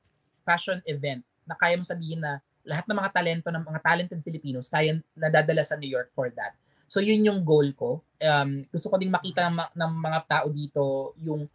fashion 0.48 0.82
event 0.88 1.22
na 1.44 1.54
kaya 1.54 1.76
mo 1.76 1.84
sabihin 1.84 2.24
na 2.24 2.40
lahat 2.64 2.88
ng 2.88 2.98
mga 2.98 3.12
talento 3.12 3.48
ng 3.52 3.64
mga 3.64 3.80
talented 3.82 4.20
Filipinos 4.24 4.68
kaya 4.72 4.98
nadadala 5.18 5.64
sa 5.68 5.76
New 5.76 5.90
York 5.90 6.10
for 6.16 6.32
that. 6.34 6.56
So 6.90 7.04
yun 7.04 7.22
yung 7.22 7.46
goal 7.46 7.70
ko. 7.78 8.02
Um, 8.18 8.66
gusto 8.74 8.90
ko 8.90 8.98
ding 8.98 9.14
makita 9.14 9.46
ng, 9.46 9.78
ng 9.78 9.94
mga 10.00 10.20
tao 10.26 10.48
dito 10.50 11.14
yung 11.22 11.46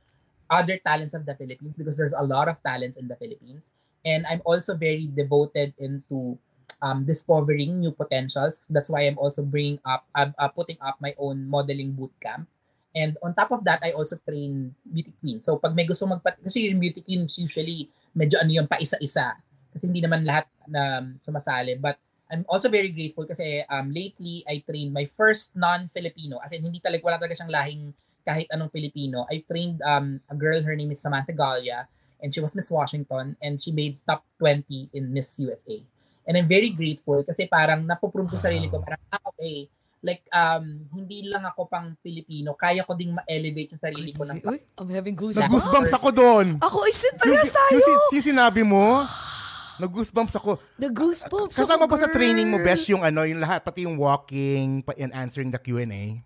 other 0.54 0.78
talents 0.78 1.18
of 1.18 1.26
the 1.26 1.34
Philippines 1.34 1.74
because 1.74 1.98
there's 1.98 2.14
a 2.14 2.22
lot 2.22 2.46
of 2.46 2.62
talents 2.62 2.94
in 2.94 3.10
the 3.10 3.18
Philippines. 3.18 3.74
And 4.06 4.22
I'm 4.30 4.42
also 4.46 4.78
very 4.78 5.10
devoted 5.10 5.74
into 5.82 6.38
um, 6.78 7.02
discovering 7.02 7.82
new 7.82 7.90
potentials. 7.90 8.70
That's 8.70 8.86
why 8.86 9.10
I'm 9.10 9.18
also 9.18 9.42
bringing 9.42 9.82
up, 9.82 10.06
uh, 10.14 10.30
uh, 10.38 10.48
putting 10.54 10.78
up 10.78 11.02
my 11.02 11.18
own 11.18 11.50
modeling 11.50 11.98
bootcamp. 11.98 12.46
And 12.94 13.18
on 13.26 13.34
top 13.34 13.50
of 13.50 13.66
that, 13.66 13.82
I 13.82 13.90
also 13.90 14.14
train 14.22 14.70
beauty 14.86 15.10
queens. 15.18 15.50
So 15.50 15.58
pag 15.58 15.74
may 15.74 15.82
gusto 15.82 16.06
magpat 16.06 16.38
kasi 16.38 16.70
yung 16.70 16.78
beauty 16.78 17.02
queens 17.02 17.34
usually 17.42 17.90
medyo 18.14 18.38
ano 18.38 18.54
yung 18.54 18.70
pa 18.70 18.78
isa-isa 18.78 19.34
kasi 19.74 19.90
hindi 19.90 19.98
naman 19.98 20.22
lahat 20.22 20.46
na 20.70 21.02
um, 21.02 21.18
sumasali. 21.26 21.74
But 21.74 21.98
I'm 22.30 22.46
also 22.46 22.70
very 22.70 22.94
grateful 22.94 23.26
kasi 23.26 23.66
um, 23.66 23.90
lately 23.90 24.46
I 24.46 24.62
trained 24.62 24.94
my 24.94 25.10
first 25.10 25.58
non-Filipino 25.58 26.38
as 26.38 26.54
in 26.54 26.62
hindi 26.62 26.78
talaga 26.78 27.02
wala 27.02 27.18
talaga 27.18 27.34
siyang 27.34 27.50
lahing 27.50 27.82
kahit 28.24 28.48
anong 28.50 28.72
Filipino. 28.72 29.28
I 29.28 29.44
trained 29.44 29.84
um, 29.84 30.18
a 30.32 30.34
girl, 30.34 30.64
her 30.64 30.74
name 30.74 30.90
is 30.90 31.00
Samantha 31.04 31.36
Galia 31.36 31.86
and 32.24 32.32
she 32.32 32.40
was 32.40 32.56
Miss 32.56 32.72
Washington 32.72 33.36
and 33.44 33.60
she 33.60 33.70
made 33.70 34.00
top 34.08 34.24
20 34.40 34.64
in 34.96 35.12
Miss 35.12 35.36
USA. 35.38 35.76
And 36.24 36.40
I'm 36.40 36.48
very 36.48 36.72
grateful 36.72 37.20
kasi 37.20 37.44
parang 37.44 37.84
napuprove 37.84 38.32
ko 38.32 38.40
sarili 38.40 38.72
ko 38.72 38.80
parang 38.80 39.00
ah, 39.12 39.20
okay, 39.28 39.68
like 40.00 40.24
um 40.32 40.88
hindi 40.96 41.28
lang 41.28 41.44
ako 41.44 41.68
pang 41.68 41.92
Pilipino, 42.00 42.56
kaya 42.56 42.80
ko 42.80 42.96
ding 42.96 43.12
ma-elevate 43.12 43.76
yung 43.76 43.82
sarili 43.84 44.10
ko 44.16 44.24
ng 44.24 44.40
Uy, 44.40 44.56
I'm 44.80 44.88
having 44.88 45.16
goosebumps. 45.16 45.44
Nag-goosebumps 45.44 45.92
ako 46.00 46.08
doon. 46.16 46.46
Ako, 46.64 46.78
isin 46.88 47.12
parehas 47.20 47.52
tayo. 47.52 47.76
yung, 47.76 47.84
yung, 47.84 48.02
yung 48.16 48.26
sinabi 48.32 48.62
mo, 48.64 49.04
nag-goosebumps 49.84 50.34
ako. 50.40 50.56
Nag-goosebumps 50.80 51.56
Kasama 51.60 51.84
ako, 51.84 51.92
ba 51.92 51.96
sa 52.00 52.08
training 52.08 52.48
mo. 52.48 52.56
Besh, 52.56 52.88
yung 52.88 53.04
ano, 53.04 53.28
yung 53.28 53.44
lahat, 53.44 53.60
pati 53.60 53.84
yung 53.84 54.00
walking 54.00 54.80
pa- 54.80 54.96
and 54.96 55.12
answering 55.12 55.52
the 55.52 55.60
Q&A? 55.60 56.24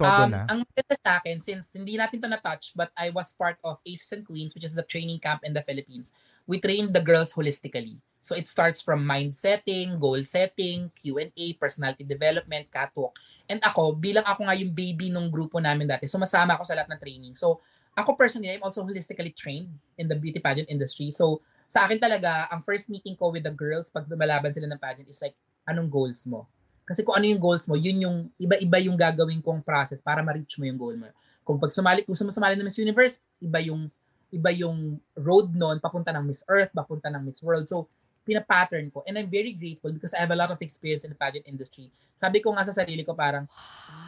Todo 0.00 0.24
um, 0.24 0.30
na. 0.32 0.48
Ang 0.48 0.64
maganda 0.64 0.96
sa 0.96 1.20
akin, 1.20 1.36
since 1.44 1.76
hindi 1.76 2.00
natin 2.00 2.24
to 2.24 2.28
na-touch, 2.32 2.72
but 2.72 2.88
I 2.96 3.12
was 3.12 3.36
part 3.36 3.60
of 3.60 3.84
Aces 3.84 4.16
and 4.16 4.24
Queens, 4.24 4.56
which 4.56 4.64
is 4.64 4.72
the 4.72 4.86
training 4.88 5.20
camp 5.20 5.44
in 5.44 5.52
the 5.52 5.60
Philippines. 5.60 6.16
We 6.48 6.56
trained 6.56 6.96
the 6.96 7.04
girls 7.04 7.36
holistically. 7.36 8.00
So 8.24 8.32
it 8.36 8.48
starts 8.48 8.80
from 8.80 9.04
mind 9.04 9.36
setting, 9.36 10.00
goal 10.00 10.20
setting, 10.24 10.92
Q&A, 10.96 11.56
personality 11.56 12.04
development, 12.04 12.72
catwalk. 12.72 13.16
And 13.48 13.60
ako, 13.60 13.96
bilang 13.96 14.24
ako 14.24 14.48
nga 14.48 14.56
yung 14.56 14.72
baby 14.72 15.08
nung 15.08 15.28
grupo 15.28 15.60
namin 15.60 15.88
dati, 15.88 16.04
sumasama 16.08 16.56
ako 16.56 16.64
sa 16.64 16.76
lahat 16.76 16.88
ng 16.92 17.00
training. 17.00 17.34
So 17.36 17.60
ako 17.96 18.16
personally, 18.16 18.52
I'm 18.52 18.64
also 18.64 18.84
holistically 18.84 19.32
trained 19.32 19.72
in 19.96 20.08
the 20.08 20.16
beauty 20.16 20.40
pageant 20.40 20.68
industry. 20.68 21.12
So 21.12 21.40
sa 21.64 21.88
akin 21.88 21.96
talaga, 21.96 22.48
ang 22.52 22.60
first 22.60 22.92
meeting 22.92 23.16
ko 23.16 23.32
with 23.32 23.44
the 23.44 23.54
girls 23.56 23.88
pag 23.88 24.04
lumalaban 24.04 24.52
sila 24.52 24.68
ng 24.68 24.80
pageant 24.80 25.08
is 25.08 25.20
like, 25.24 25.36
anong 25.64 25.88
goals 25.88 26.28
mo? 26.28 26.44
Kasi 26.90 27.06
kung 27.06 27.14
ano 27.14 27.22
yung 27.30 27.38
goals 27.38 27.70
mo, 27.70 27.78
yun 27.78 28.02
yung 28.02 28.16
iba-iba 28.34 28.82
yung 28.82 28.98
gagawin 28.98 29.38
kong 29.38 29.62
process 29.62 30.02
para 30.02 30.26
ma-reach 30.26 30.58
mo 30.58 30.66
yung 30.66 30.74
goal 30.74 30.98
mo. 30.98 31.06
Kung 31.46 31.62
pag 31.62 31.70
sumali, 31.70 32.02
kung 32.02 32.18
sumali 32.18 32.58
ng 32.58 32.66
Miss 32.66 32.82
Universe, 32.82 33.22
iba 33.38 33.62
yung 33.62 33.86
iba 34.34 34.50
yung 34.50 34.98
road 35.14 35.54
noon 35.54 35.78
papunta 35.78 36.10
ng 36.10 36.26
Miss 36.26 36.42
Earth, 36.50 36.74
papunta 36.74 37.06
ng 37.10 37.22
Miss 37.22 37.38
World. 37.46 37.70
So, 37.70 37.86
pina-pattern 38.26 38.90
ko. 38.90 39.02
And 39.06 39.18
I'm 39.18 39.30
very 39.30 39.54
grateful 39.54 39.90
because 39.90 40.14
I 40.14 40.22
have 40.22 40.34
a 40.34 40.38
lot 40.38 40.50
of 40.50 40.58
experience 40.62 41.02
in 41.06 41.10
the 41.10 41.18
pageant 41.18 41.46
industry. 41.46 41.90
Sabi 42.18 42.38
ko 42.38 42.54
nga 42.54 42.66
sa 42.66 42.74
sarili 42.74 43.02
ko 43.02 43.14
parang, 43.14 43.50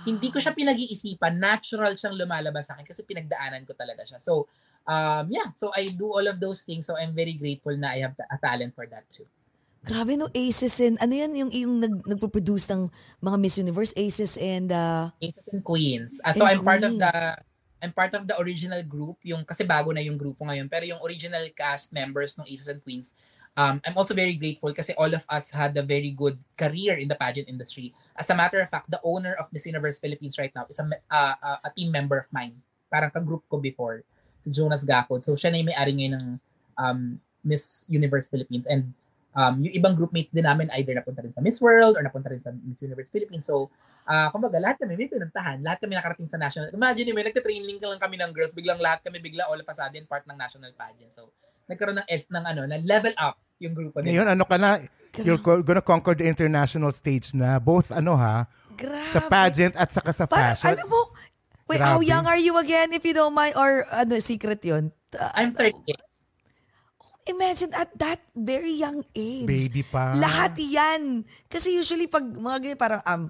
hindi 0.06 0.30
ko 0.30 0.38
siya 0.38 0.54
pinag-iisipan, 0.54 1.38
natural 1.38 1.94
siyang 1.98 2.14
lumalabas 2.18 2.70
sa 2.70 2.78
akin 2.78 2.86
kasi 2.86 3.02
pinagdaanan 3.02 3.66
ko 3.66 3.74
talaga 3.74 4.06
siya. 4.06 4.18
So, 4.22 4.46
um, 4.86 5.26
yeah, 5.30 5.50
so 5.58 5.74
I 5.74 5.90
do 5.90 6.10
all 6.10 6.26
of 6.26 6.38
those 6.38 6.62
things. 6.62 6.86
So, 6.86 6.94
I'm 6.94 7.14
very 7.14 7.34
grateful 7.34 7.74
na 7.74 7.94
I 7.94 8.06
have 8.06 8.14
a 8.18 8.38
talent 8.38 8.78
for 8.78 8.86
that 8.86 9.06
too. 9.10 9.26
Grabe 9.82 10.14
no, 10.14 10.30
Aces 10.30 10.78
and, 10.78 10.94
ano 11.02 11.10
yan 11.10 11.34
yung, 11.34 11.50
yung 11.50 11.74
nag, 11.82 11.94
nagpo-produce 12.06 12.70
ng 12.70 12.86
mga 13.18 13.36
Miss 13.42 13.58
Universe, 13.58 13.92
Aces 13.98 14.38
and, 14.38 14.70
uh, 14.70 15.10
Aces 15.18 15.46
and 15.50 15.62
Queens. 15.66 16.22
Ah, 16.22 16.30
so 16.30 16.46
And 16.46 16.54
I'm 16.54 16.62
part 16.62 16.86
of 16.86 16.94
Queens. 16.94 17.02
the 17.02 17.14
I'm 17.82 17.90
part 17.90 18.14
of 18.14 18.30
the 18.30 18.38
original 18.38 18.78
group, 18.86 19.18
yung 19.26 19.42
kasi 19.42 19.66
bago 19.66 19.90
na 19.90 19.98
yung 19.98 20.14
grupo 20.14 20.46
ngayon, 20.46 20.70
pero 20.70 20.86
yung 20.86 21.02
original 21.02 21.42
cast 21.50 21.90
members 21.90 22.38
ng 22.38 22.46
Aces 22.46 22.70
and 22.70 22.78
Queens, 22.78 23.10
um, 23.58 23.82
I'm 23.82 23.98
also 23.98 24.14
very 24.14 24.38
grateful 24.38 24.70
kasi 24.70 24.94
all 24.94 25.10
of 25.10 25.26
us 25.26 25.50
had 25.50 25.74
a 25.74 25.82
very 25.82 26.14
good 26.14 26.38
career 26.54 26.94
in 27.02 27.10
the 27.10 27.18
pageant 27.18 27.50
industry. 27.50 27.90
As 28.14 28.30
a 28.30 28.38
matter 28.38 28.62
of 28.62 28.70
fact, 28.70 28.86
the 28.86 29.02
owner 29.02 29.34
of 29.34 29.50
Miss 29.50 29.66
Universe 29.66 29.98
Philippines 29.98 30.38
right 30.38 30.54
now 30.54 30.70
is 30.70 30.78
a, 30.78 30.86
uh, 31.10 31.34
uh, 31.42 31.58
a 31.66 31.70
team 31.74 31.90
member 31.90 32.22
of 32.22 32.30
mine. 32.30 32.54
Parang 32.86 33.10
ka-group 33.10 33.42
ko 33.50 33.58
before, 33.58 34.06
si 34.38 34.54
Jonas 34.54 34.86
Gacod. 34.86 35.26
So 35.26 35.34
siya 35.34 35.50
na 35.50 35.58
yung 35.58 35.74
may-ari 35.74 35.92
ngayon 35.98 36.14
ng 36.14 36.26
um, 36.78 37.00
Miss 37.42 37.82
Universe 37.90 38.30
Philippines. 38.30 38.62
And 38.70 38.94
um, 39.36 39.54
yung 39.64 39.74
ibang 39.74 39.94
groupmates 39.96 40.32
din 40.32 40.44
namin 40.44 40.68
either 40.76 40.92
napunta 40.96 41.24
rin 41.24 41.32
sa 41.32 41.40
Miss 41.40 41.58
World 41.60 41.96
or 41.96 42.02
napunta 42.04 42.32
rin 42.32 42.40
sa 42.40 42.52
Miss 42.52 42.80
Universe 42.84 43.08
Philippines. 43.08 43.48
So, 43.48 43.72
ah 44.04 44.28
kumbaga, 44.34 44.58
lahat 44.58 44.82
kami 44.82 44.98
may 44.98 45.08
pinuntahan. 45.08 45.62
Lahat 45.62 45.78
kami 45.80 45.96
nakarating 45.96 46.28
sa 46.28 46.36
national. 46.40 46.70
Imagine, 46.74 47.14
may 47.14 47.24
nagka-training 47.26 47.78
lang 47.80 48.02
kami 48.02 48.16
ng 48.20 48.30
girls, 48.34 48.52
biglang 48.52 48.80
lahat 48.82 49.04
kami 49.06 49.22
bigla 49.22 49.48
all 49.48 49.58
of 49.58 49.66
a 49.68 49.74
sudden 49.74 50.04
part 50.06 50.26
ng 50.26 50.36
national 50.36 50.72
pageant. 50.74 51.12
So, 51.14 51.30
nagkaroon 51.70 52.02
ng, 52.02 52.08
S 52.10 52.26
ng 52.28 52.44
ano, 52.44 52.66
na 52.66 52.76
level 52.82 53.14
up 53.16 53.38
yung 53.62 53.72
grupo 53.78 54.02
Ngayon, 54.02 54.26
nila. 54.26 54.34
ano 54.34 54.44
ka 54.44 54.56
na, 54.58 54.70
you're 55.22 55.38
gonna 55.38 55.84
conquer 55.84 56.18
the 56.18 56.26
international 56.26 56.90
stage 56.90 57.30
na, 57.32 57.62
both 57.62 57.94
ano 57.94 58.18
ha, 58.18 58.50
grabe. 58.74 59.12
sa 59.14 59.20
pageant 59.30 59.74
at 59.78 59.94
saka 59.94 60.10
sa 60.10 60.26
fashion. 60.26 60.74
alam 60.74 60.88
mo, 60.90 61.00
wait, 61.70 61.78
how 61.78 62.02
Grabe. 62.02 62.10
young 62.10 62.26
are 62.26 62.42
you 62.42 62.58
again 62.58 62.90
if 62.90 63.06
you 63.06 63.14
don't 63.14 63.32
mind? 63.32 63.54
Or, 63.54 63.86
ano, 63.88 64.18
secret 64.18 64.60
yun? 64.66 64.90
Uh, 65.14 65.30
I'm 65.38 65.54
38. 65.54 66.11
Imagine 67.26 67.70
at 67.74 67.90
that 67.98 68.18
very 68.34 68.74
young 68.74 69.06
age. 69.14 69.46
Baby 69.46 69.82
pa. 69.86 70.18
Lahat 70.18 70.58
yan. 70.58 71.22
Kasi 71.46 71.78
usually 71.78 72.10
pag 72.10 72.26
mga 72.26 72.58
ganyan, 72.58 72.80
parang 72.80 73.02
I'm 73.06 73.24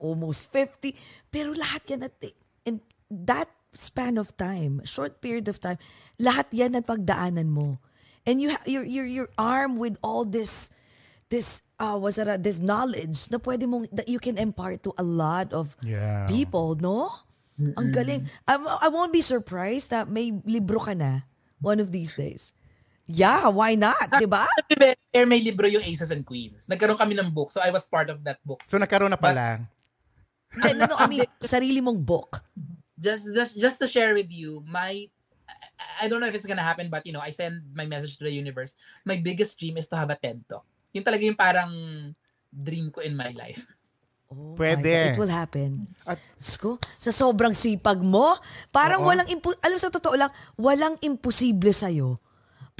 almost 0.00 0.48
50. 0.48 0.96
Pero 1.28 1.52
lahat 1.52 1.84
yan 1.92 2.08
at 2.08 2.16
in 2.64 2.80
that 3.12 3.52
span 3.76 4.16
of 4.16 4.32
time, 4.40 4.80
short 4.88 5.20
period 5.20 5.46
of 5.52 5.60
time, 5.60 5.76
lahat 6.16 6.48
yan 6.50 6.74
at 6.74 6.88
pagdaanan 6.88 7.52
mo. 7.52 7.76
And 8.24 8.40
you 8.40 8.50
ha- 8.56 8.64
you're, 8.64 8.84
you're, 8.88 9.06
you're 9.08 9.32
armed 9.36 9.76
with 9.76 9.96
all 10.00 10.24
this 10.24 10.72
this 11.30 11.62
uh 11.78 11.94
was 11.94 12.18
it 12.18 12.26
this 12.42 12.58
knowledge 12.58 13.30
na 13.30 13.38
pwede 13.38 13.62
mong 13.62 13.86
that 13.94 14.10
you 14.10 14.18
can 14.18 14.34
impart 14.34 14.82
to 14.82 14.90
a 14.98 15.06
lot 15.06 15.54
of 15.54 15.78
Yeah. 15.86 16.26
people, 16.26 16.74
no? 16.74 17.06
Ang 17.60 17.92
galing. 17.92 18.24
I, 18.48 18.56
I 18.56 18.88
won't 18.88 19.12
be 19.12 19.20
surprised 19.20 19.92
that 19.92 20.08
may 20.08 20.32
libro 20.48 20.80
ka 20.80 20.96
na 20.96 21.28
one 21.60 21.78
of 21.78 21.92
these 21.92 22.16
days. 22.16 22.56
Yeah, 23.10 23.50
why 23.50 23.74
not? 23.74 23.98
Di 24.14 24.24
ba? 24.24 24.46
Pero 25.10 25.26
may 25.26 25.42
libro 25.42 25.66
yung 25.66 25.82
Aces 25.82 26.14
and 26.14 26.22
Queens. 26.22 26.70
Nagkaroon 26.70 26.94
kami 26.94 27.18
ng 27.18 27.28
book, 27.28 27.50
so 27.50 27.58
I 27.58 27.68
was 27.68 27.84
part 27.84 28.06
of 28.08 28.22
that 28.22 28.38
book. 28.40 28.62
So 28.70 28.78
nagkaroon 28.78 29.10
na 29.10 29.18
pala. 29.18 29.66
Hindi, 30.50 30.78
no, 30.78 30.86
no, 30.86 30.96
I 30.98 31.06
mean, 31.06 31.26
sarili 31.42 31.82
mong 31.82 31.98
book. 32.00 32.42
just 33.00 33.32
just 33.32 33.56
just 33.56 33.76
to 33.80 33.88
share 33.88 34.12
with 34.12 34.28
you 34.28 34.60
my 34.68 35.08
I- 35.96 36.04
don't 36.04 36.20
know 36.20 36.28
if 36.28 36.36
it's 36.36 36.44
gonna 36.44 36.60
happen 36.60 36.92
but 36.92 37.00
you 37.08 37.16
know 37.16 37.24
I 37.24 37.32
send 37.32 37.64
my 37.72 37.88
message 37.88 38.20
to 38.20 38.28
the 38.28 38.30
universe 38.30 38.76
my 39.08 39.16
biggest 39.16 39.56
dream 39.56 39.80
is 39.80 39.88
to 39.88 39.96
have 39.96 40.12
a 40.12 40.20
TED 40.20 40.44
talk 40.44 40.68
yun 40.92 41.00
talaga 41.00 41.24
yung 41.24 41.32
parang 41.32 41.72
dream 42.52 42.92
ko 42.92 43.00
in 43.00 43.16
my 43.16 43.32
life 43.32 43.64
Oh 44.28 44.52
my 44.52 44.62
Pwede. 44.76 44.84
God, 44.86 45.10
It 45.10 45.18
will 45.18 45.32
happen. 45.32 45.70
At- 46.06 46.20
Diyos 46.38 46.54
ko, 46.54 46.78
sa 46.94 47.10
sobrang 47.10 47.50
sipag 47.50 47.98
mo, 47.98 48.30
parang 48.70 49.02
Oo. 49.02 49.10
walang, 49.10 49.26
impo- 49.26 49.58
alam 49.58 49.74
mo, 49.74 49.82
sa 49.82 49.90
totoo 49.90 50.14
lang, 50.14 50.30
walang 50.54 50.94
imposible 51.02 51.74
sa'yo. 51.74 52.14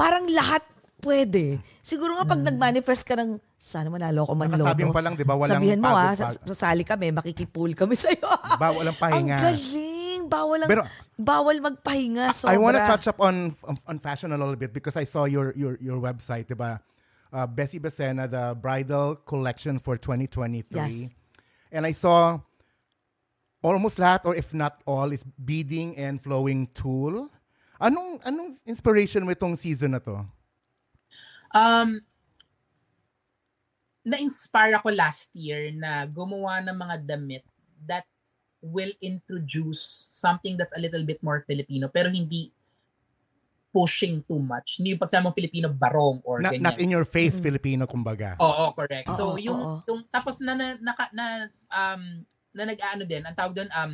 Parang 0.01 0.25
lahat 0.33 0.65
pwede. 1.05 1.61
Siguro 1.85 2.17
nga 2.17 2.25
pag 2.25 2.41
nag-manifest 2.41 3.05
ka 3.05 3.17
ng, 3.17 3.37
sana 3.61 3.93
manalo 3.93 4.25
ako 4.25 4.33
man 4.33 4.49
Nakasabi 4.49 4.89
mo 4.89 4.93
pa 4.97 5.05
lang, 5.05 5.13
di 5.17 5.25
ba, 5.25 5.37
walang 5.37 5.61
Sabihin 5.61 5.81
mo 5.81 5.93
ha, 5.93 6.17
pagod- 6.17 6.21
sas- 6.21 6.41
sasali 6.49 6.83
kami, 6.85 7.13
makikipool 7.13 7.77
kami 7.77 7.93
sa'yo. 7.97 8.25
Ba, 8.57 8.73
walang 8.73 8.97
pahinga. 9.05 9.37
Ang 9.37 9.45
galing. 9.45 10.21
Bawal, 10.31 10.59
ang, 10.63 10.71
Pero- 10.71 10.87
bawal 11.19 11.57
magpahinga. 11.59 12.31
Sobra. 12.33 12.55
I 12.55 12.57
want 12.57 12.77
to 12.79 12.85
touch 12.87 13.11
up 13.11 13.19
on, 13.19 13.51
on 13.67 13.75
on 13.89 13.97
fashion 13.99 14.31
a 14.31 14.39
little 14.39 14.55
bit 14.55 14.71
because 14.71 14.95
I 14.95 15.03
saw 15.03 15.27
your 15.27 15.51
your 15.59 15.75
your 15.83 15.99
website, 15.99 16.47
diba? 16.47 16.79
Uh, 17.35 17.51
Bessie 17.51 17.83
Becena, 17.83 18.31
the 18.31 18.55
bridal 18.55 19.19
collection 19.27 19.83
for 19.83 19.99
2023. 19.99 20.71
Yes. 20.71 21.11
And 21.75 21.83
I 21.83 21.91
saw 21.91 22.39
almost 23.59 23.99
lahat 23.99 24.23
or 24.23 24.39
if 24.39 24.55
not 24.55 24.79
all 24.87 25.11
is 25.11 25.23
beading 25.37 25.99
and 25.99 26.23
flowing 26.23 26.71
tool. 26.75 27.27
Anong 27.81 28.20
anong 28.23 28.61
inspiration 28.69 29.24
mo 29.24 29.32
itong 29.32 29.57
season 29.57 29.97
na 29.97 30.02
to? 30.05 30.20
um 31.51 31.98
na-inspire 34.01 34.81
ako 34.81 34.89
last 34.97 35.28
year 35.36 35.69
na 35.77 36.09
gumawa 36.09 36.65
ng 36.65 36.73
mga 36.73 36.97
damit 37.05 37.44
that 37.85 38.09
will 38.65 38.93
introduce 39.05 40.09
something 40.12 40.57
that's 40.57 40.73
a 40.73 40.81
little 40.81 41.05
bit 41.05 41.20
more 41.20 41.44
Filipino 41.44 41.89
pero 41.89 42.09
hindi 42.09 42.48
pushing 43.70 44.19
too 44.27 44.43
much. 44.43 44.82
Hindi 44.82 44.98
yung 44.98 45.02
pagsama 45.02 45.31
Filipino 45.31 45.70
barong 45.70 46.27
or 46.27 46.43
Not, 46.43 46.59
ganyan. 46.59 46.65
not 46.74 46.78
in 46.82 46.90
your 46.90 47.07
face 47.07 47.39
Filipino 47.39 47.86
kumbaga. 47.86 48.35
Oo, 48.43 48.74
correct. 48.74 49.07
Oo, 49.15 49.16
so 49.16 49.24
yung 49.39 49.61
oo. 49.62 49.78
yung 49.86 50.01
tapos 50.11 50.43
na 50.43 50.59
na 50.59 50.74
na, 50.82 50.93
na 51.15 51.27
um 51.70 52.02
na 52.51 52.65
nag-aano 52.66 53.07
din, 53.07 53.23
ang 53.23 53.36
tawag 53.36 53.55
doon 53.55 53.70
um 53.70 53.93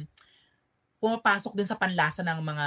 pumapasok 0.97 1.53
din 1.53 1.69
sa 1.69 1.77
panlasa 1.77 2.25
ng 2.25 2.41
mga 2.41 2.67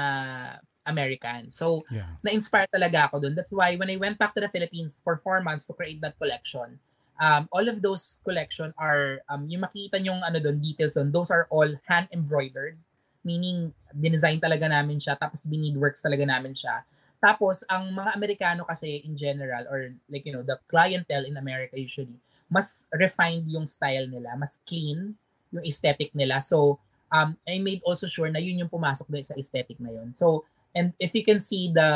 American. 0.90 1.54
So, 1.54 1.86
Yeah. 1.94 2.18
na-inspire 2.26 2.66
talaga 2.74 3.08
ako 3.08 3.22
dun. 3.22 3.38
That's 3.38 3.54
why 3.54 3.78
when 3.78 3.94
I 3.94 4.02
went 4.02 4.18
back 4.18 4.34
to 4.34 4.42
the 4.42 4.50
Philippines 4.50 5.00
for 5.06 5.22
four 5.22 5.40
months 5.46 5.70
to 5.70 5.78
create 5.78 6.02
that 6.02 6.18
collection, 6.18 6.82
um, 7.22 7.46
all 7.54 7.70
of 7.70 7.86
those 7.86 8.18
collection 8.26 8.74
are, 8.82 9.22
um, 9.30 9.46
yung 9.46 9.62
makita 9.62 10.02
yung 10.02 10.26
ano 10.26 10.42
dun, 10.42 10.58
details 10.58 10.98
dun, 10.98 11.14
those 11.14 11.30
are 11.30 11.46
all 11.54 11.70
hand 11.86 12.10
embroidered. 12.10 12.76
Meaning, 13.22 13.76
dinesign 13.94 14.40
talaga 14.40 14.66
namin 14.66 14.98
siya, 14.98 15.20
tapos 15.20 15.44
works 15.76 16.02
talaga 16.02 16.24
namin 16.26 16.56
siya. 16.56 16.88
Tapos, 17.20 17.68
ang 17.68 17.92
mga 17.92 18.16
Amerikano 18.16 18.64
kasi 18.64 19.04
in 19.04 19.20
general, 19.20 19.68
or 19.68 19.92
like, 20.08 20.24
you 20.24 20.32
know, 20.32 20.42
the 20.42 20.56
clientele 20.72 21.28
in 21.28 21.36
America 21.36 21.76
usually, 21.76 22.16
mas 22.48 22.88
refined 22.96 23.46
yung 23.52 23.68
style 23.68 24.08
nila, 24.08 24.40
mas 24.40 24.58
clean 24.64 25.14
yung 25.52 25.64
aesthetic 25.68 26.16
nila. 26.16 26.40
So, 26.40 26.80
um, 27.12 27.36
I 27.44 27.60
made 27.60 27.84
also 27.84 28.08
sure 28.08 28.32
na 28.32 28.40
yun 28.40 28.64
yung 28.64 28.72
pumasok 28.72 29.06
doon 29.12 29.26
sa 29.26 29.36
aesthetic 29.36 29.78
na 29.84 29.92
yun. 29.92 30.16
So, 30.16 30.48
and 30.72 30.94
if 30.98 31.12
you 31.12 31.22
can 31.22 31.38
see 31.38 31.70
the 31.70 31.90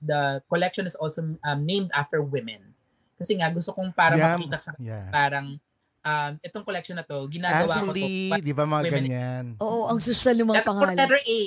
the 0.00 0.20
collection 0.46 0.84
is 0.84 0.94
also 0.94 1.22
um, 1.38 1.60
named 1.60 1.90
after 1.92 2.18
women. 2.18 2.72
Kasi 3.14 3.36
nga 3.36 3.48
gusto 3.48 3.70
kong 3.70 3.92
para 3.92 4.14
Yeah. 4.14 4.34
makita 4.34 4.58
sa 4.58 4.70
Yeah. 4.76 5.08
parang 5.08 5.60
um, 6.00 6.32
itong 6.40 6.64
collection 6.64 6.94
na 6.94 7.04
to, 7.04 7.28
ginagawa 7.28 7.76
ko 7.78 7.90
to. 7.90 8.00
Ashley, 8.00 8.40
di 8.40 8.52
ba 8.52 8.64
mga 8.64 8.82
women- 8.82 9.04
ganyan? 9.04 9.44
Oo, 9.58 9.86
ang 9.86 10.00
social 10.00 10.32
ng 10.34 10.48
mga 10.48 10.56
Letter- 10.56 10.70
pangalan. 10.72 10.96
letter 10.96 11.20
A. 11.20 11.42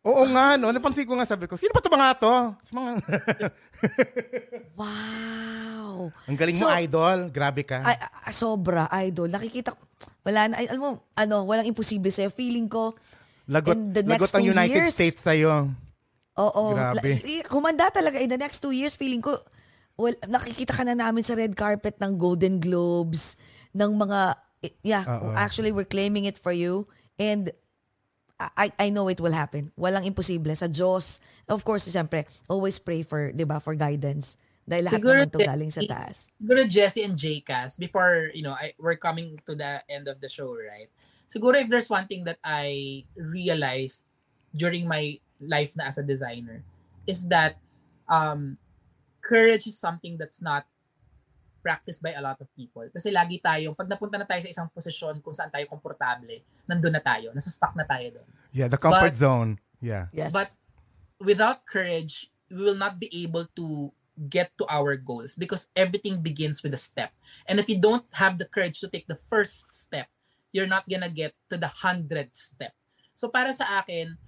Oo 0.00 0.24
nga, 0.26 0.56
no? 0.56 0.68
Napansin 0.70 1.04
ko 1.04 1.12
nga, 1.12 1.24
sabi 1.24 1.44
ko, 1.44 1.56
sino 1.56 1.72
ba 1.72 1.80
ito 1.80 1.88
mga 1.88 2.16
to? 2.16 2.34
Sa 2.62 2.72
mga... 2.72 2.90
Wow. 4.80 6.08
Ang 6.24 6.36
galing 6.36 6.56
mo, 6.56 6.64
So- 6.64 6.72
idol. 6.74 7.18
Grabe 7.28 7.62
ka. 7.64 7.80
Ay, 7.80 7.96
ah, 8.00 8.32
sobra, 8.32 8.88
idol. 9.00 9.28
Nakikita 9.28 9.76
ko, 9.76 9.82
wala 10.22 10.48
na, 10.48 10.54
ay, 10.56 10.68
alam 10.68 10.80
mo, 10.80 10.90
ano, 11.12 11.44
walang 11.44 11.68
imposible 11.68 12.08
sa'yo. 12.08 12.30
Feeling 12.30 12.64
ko, 12.66 12.96
lagot, 13.44 13.76
in 13.76 13.92
the 13.92 14.00
lagot 14.02 14.20
next 14.20 14.32
ang 14.34 14.42
two 14.42 14.52
United 14.52 14.72
years- 14.80 14.94
States 14.94 15.20
sa'yo. 15.20 15.68
Oo, 16.38 16.64
Grabe. 16.74 17.00
la- 17.00 17.48
kumanda 17.48 17.90
talaga 17.90 18.20
in 18.20 18.30
the 18.30 18.38
next 18.38 18.60
two 18.60 18.70
years, 18.70 18.94
feeling 18.94 19.22
ko, 19.22 19.38
well, 19.96 20.14
nakikita 20.28 20.76
ka 20.76 20.82
na 20.84 20.94
namin 20.94 21.24
sa 21.24 21.34
red 21.34 21.56
carpet 21.56 21.96
ng 21.98 22.16
Golden 22.16 22.60
Globes, 22.60 23.36
ng 23.74 23.92
mga, 23.96 24.36
yeah, 24.84 25.04
Oo. 25.06 25.34
actually, 25.34 25.72
we're 25.72 25.88
claiming 25.88 26.24
it 26.24 26.38
for 26.38 26.52
you. 26.52 26.86
And, 27.20 27.50
I, 28.56 28.72
I 28.80 28.88
know 28.88 29.08
it 29.12 29.20
will 29.20 29.36
happen. 29.36 29.68
Walang 29.76 30.08
imposible. 30.08 30.56
Sa 30.56 30.64
Diyos, 30.64 31.20
of 31.44 31.60
course, 31.60 31.84
siyempre, 31.84 32.24
always 32.48 32.80
pray 32.80 33.04
for, 33.04 33.32
di 33.32 33.44
ba, 33.44 33.60
for 33.60 33.76
guidance. 33.76 34.40
Dahil 34.64 34.88
lahat 34.88 34.96
Siguro, 34.96 35.20
naman 35.20 35.32
to 35.34 35.40
galing 35.44 35.72
sa 35.74 35.84
taas. 35.84 36.32
Siguro 36.40 36.64
Jesse 36.64 37.04
and 37.04 37.20
Jcas, 37.20 37.76
before, 37.76 38.32
you 38.32 38.40
know, 38.40 38.56
I, 38.56 38.72
we're 38.80 38.96
coming 38.96 39.36
to 39.44 39.52
the 39.52 39.84
end 39.92 40.08
of 40.08 40.24
the 40.24 40.30
show, 40.32 40.48
right? 40.56 40.88
Siguro 41.28 41.60
if 41.60 41.68
there's 41.68 41.90
one 41.90 42.08
thing 42.08 42.24
that 42.24 42.38
I 42.40 43.04
realized 43.14 44.08
during 44.56 44.88
my 44.88 45.20
life 45.40 45.72
na 45.74 45.88
as 45.88 45.98
a 45.98 46.04
designer 46.04 46.62
is 47.08 47.26
that 47.28 47.56
um, 48.06 48.56
courage 49.20 49.66
is 49.66 49.76
something 49.76 50.16
that's 50.20 50.40
not 50.40 50.64
practiced 51.60 52.00
by 52.00 52.16
a 52.16 52.22
lot 52.24 52.40
of 52.40 52.48
people. 52.56 52.88
Kasi 52.88 53.12
lagi 53.12 53.40
tayong, 53.40 53.76
pag 53.76 53.88
napunta 53.88 54.16
na 54.16 54.24
tayo 54.24 54.40
sa 54.44 54.52
isang 54.52 54.68
posisyon 54.72 55.20
kung 55.20 55.36
saan 55.36 55.52
tayo 55.52 55.68
komportable, 55.68 56.40
nandun 56.64 56.92
na 56.92 57.04
tayo, 57.04 57.32
nasa 57.36 57.52
stuck 57.52 57.76
na 57.76 57.84
tayo 57.84 58.20
doon. 58.20 58.28
Yeah, 58.52 58.68
the 58.68 58.80
comfort 58.80 59.16
But- 59.16 59.20
zone. 59.20 59.50
Yeah. 59.80 60.12
Yes. 60.12 60.32
But 60.32 60.52
without 61.20 61.64
courage, 61.64 62.28
we 62.52 62.60
will 62.64 62.76
not 62.76 63.00
be 63.00 63.08
able 63.24 63.48
to 63.56 63.92
get 64.28 64.52
to 64.60 64.68
our 64.68 65.00
goals 65.00 65.32
because 65.32 65.68
everything 65.72 66.20
begins 66.20 66.60
with 66.60 66.76
a 66.76 66.80
step. 66.80 67.12
And 67.48 67.56
if 67.56 67.68
you 67.72 67.80
don't 67.80 68.04
have 68.20 68.36
the 68.36 68.44
courage 68.44 68.80
to 68.84 68.88
take 68.92 69.08
the 69.08 69.16
first 69.32 69.72
step, 69.72 70.12
you're 70.52 70.68
not 70.68 70.84
gonna 70.84 71.08
get 71.08 71.32
to 71.48 71.56
the 71.56 71.72
hundredth 71.72 72.36
step. 72.36 72.76
So 73.16 73.32
para 73.32 73.52
sa 73.56 73.80
akin, 73.80 74.20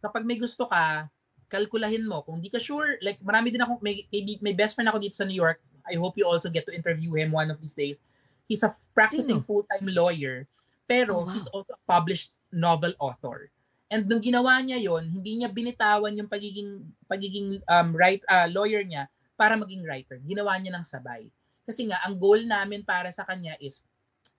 kapag 0.00 0.24
may 0.24 0.40
gusto 0.40 0.66
ka, 0.66 1.06
kalkulahin 1.50 2.06
mo. 2.06 2.24
Kung 2.24 2.40
di 2.40 2.48
ka 2.48 2.58
sure, 2.62 2.96
like 3.04 3.18
marami 3.20 3.52
din 3.52 3.60
ako, 3.60 3.82
may, 3.84 4.06
may, 4.40 4.54
best 4.54 4.78
friend 4.78 4.88
ako 4.88 5.02
dito 5.02 5.18
sa 5.18 5.26
New 5.26 5.36
York. 5.36 5.60
I 5.84 5.98
hope 5.98 6.14
you 6.16 6.24
also 6.24 6.48
get 6.48 6.64
to 6.70 6.72
interview 6.72 7.12
him 7.18 7.34
one 7.34 7.50
of 7.50 7.58
these 7.58 7.74
days. 7.74 7.98
He's 8.46 8.62
a 8.62 8.74
practicing 8.94 9.42
Sino? 9.42 9.46
full-time 9.46 9.90
lawyer, 9.90 10.46
pero 10.86 11.22
Oh, 11.22 11.26
wow. 11.26 11.34
he's 11.34 11.46
also 11.50 11.74
a 11.74 11.82
published 11.86 12.30
novel 12.50 12.94
author. 12.98 13.50
And 13.90 14.06
nung 14.06 14.22
ginawa 14.22 14.62
niya 14.62 14.78
yon, 14.78 15.10
hindi 15.10 15.42
niya 15.42 15.50
binitawan 15.50 16.14
yung 16.14 16.30
pagiging 16.30 16.86
pagiging 17.10 17.58
um, 17.66 17.90
right 17.90 18.22
uh, 18.30 18.46
lawyer 18.46 18.86
niya 18.86 19.10
para 19.34 19.58
maging 19.58 19.82
writer. 19.82 20.22
Ginawa 20.22 20.54
niya 20.62 20.78
ng 20.78 20.86
sabay. 20.86 21.26
Kasi 21.66 21.90
nga 21.90 21.98
ang 22.06 22.14
goal 22.14 22.38
namin 22.46 22.86
para 22.86 23.10
sa 23.10 23.26
kanya 23.26 23.58
is 23.58 23.82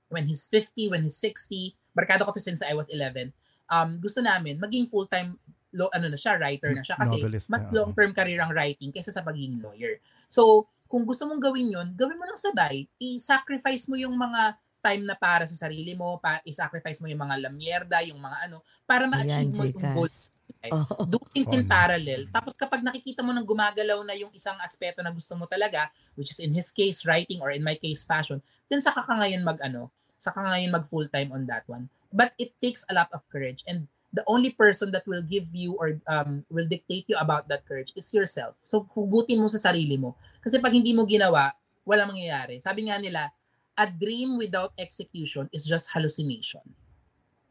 when 0.07 0.23
he's 0.27 0.47
50, 0.47 0.91
when 0.95 1.03
he's 1.03 1.19
60, 1.19 1.75
barkado 1.91 2.23
ko 2.23 2.31
to 2.31 2.39
since 2.39 2.63
I 2.63 2.71
was 2.75 2.88
11. 2.88 3.35
Um 3.72 3.98
gusto 4.03 4.19
namin 4.19 4.60
maging 4.60 4.91
full-time 4.91 5.39
lo, 5.72 5.88
ano 5.95 6.11
na 6.11 6.19
siya, 6.19 6.35
writer 6.35 6.76
na 6.76 6.84
siya 6.84 6.99
kasi 6.99 7.23
Novelist 7.23 7.48
mas 7.48 7.64
na, 7.64 7.69
oo. 7.72 7.76
long-term 7.80 8.11
career 8.11 8.43
ang 8.43 8.52
writing 8.52 8.91
kaysa 8.91 9.15
sa 9.15 9.23
pagiging 9.23 9.64
lawyer. 9.64 10.03
So, 10.27 10.68
kung 10.91 11.07
gusto 11.07 11.23
mong 11.23 11.39
gawin 11.39 11.72
yon, 11.72 11.95
gawin 11.95 12.19
mo 12.19 12.27
ng 12.27 12.35
sabay. 12.35 12.84
I-sacrifice 12.99 13.88
mo 13.88 13.95
yung 13.95 14.11
mga 14.19 14.60
time 14.84 15.07
na 15.07 15.15
para 15.15 15.48
sa 15.48 15.56
sarili 15.56 15.95
mo, 15.95 16.19
pa, 16.19 16.43
i-sacrifice 16.43 16.99
mo 16.99 17.07
yung 17.07 17.23
mga 17.23 17.48
lamierda, 17.48 18.03
yung 18.03 18.19
mga 18.19 18.52
ano, 18.52 18.60
para 18.84 19.07
Ayan, 19.07 19.11
ma-achieve 19.15 19.56
mo 19.56 19.64
yung 19.64 19.80
goal 19.95 20.11
Jcas. 20.11 20.35
Okay? 20.52 20.72
Oo. 20.76 21.03
do 21.07 21.18
things 21.31 21.48
Oo 21.48 21.56
in 21.56 21.64
parallel. 21.64 22.27
Tapos 22.27 22.53
kapag 22.60 22.84
nakikita 22.84 23.23
mo 23.23 23.31
nang 23.31 23.48
gumagalaw 23.48 24.03
na 24.03 24.14
yung 24.19 24.30
isang 24.35 24.60
aspeto 24.60 24.99
na 24.99 25.10
gusto 25.15 25.31
mo 25.39 25.48
talaga, 25.48 25.88
which 26.19 26.35
is 26.35 26.43
in 26.43 26.52
his 26.52 26.69
case 26.76 27.07
writing 27.07 27.39
or 27.39 27.56
in 27.56 27.64
my 27.64 27.80
case 27.80 28.03
fashion, 28.03 28.43
then 28.68 28.84
saka 28.84 29.02
ka 29.02 29.14
ngayon 29.15 29.48
mag 29.48 29.57
ano, 29.64 29.88
saka 30.19 30.43
ka 30.43 30.49
ngayon 30.52 30.76
mag 30.76 30.85
full 30.91 31.07
time 31.07 31.31
on 31.31 31.48
that 31.48 31.64
one. 31.72 31.88
But 32.11 32.35
it 32.38 32.51
takes 32.61 32.83
a 32.88 32.93
lot 32.93 33.07
of 33.15 33.23
courage 33.31 33.63
and 33.65 33.88
the 34.11 34.23
only 34.27 34.51
person 34.51 34.91
that 34.91 35.07
will 35.07 35.23
give 35.23 35.47
you 35.55 35.79
or 35.79 35.95
um, 36.05 36.43
will 36.51 36.67
dictate 36.67 37.07
you 37.07 37.15
about 37.15 37.47
that 37.47 37.63
courage 37.63 37.95
is 37.95 38.11
yourself. 38.13 38.59
So 38.61 38.88
hugutin 38.91 39.39
mo 39.39 39.47
sa 39.47 39.71
sarili 39.71 39.95
mo. 39.95 40.19
Kasi 40.43 40.59
pag 40.59 40.75
hindi 40.75 40.91
mo 40.91 41.07
ginawa, 41.07 41.55
walang 41.88 42.11
mangyayari. 42.11 42.59
Sabi 42.59 42.91
nga 42.91 42.99
nila, 42.99 43.31
a 43.79 43.88
dream 43.88 44.35
without 44.35 44.75
execution 44.75 45.47
is 45.55 45.63
just 45.63 45.88
hallucination. 45.95 46.61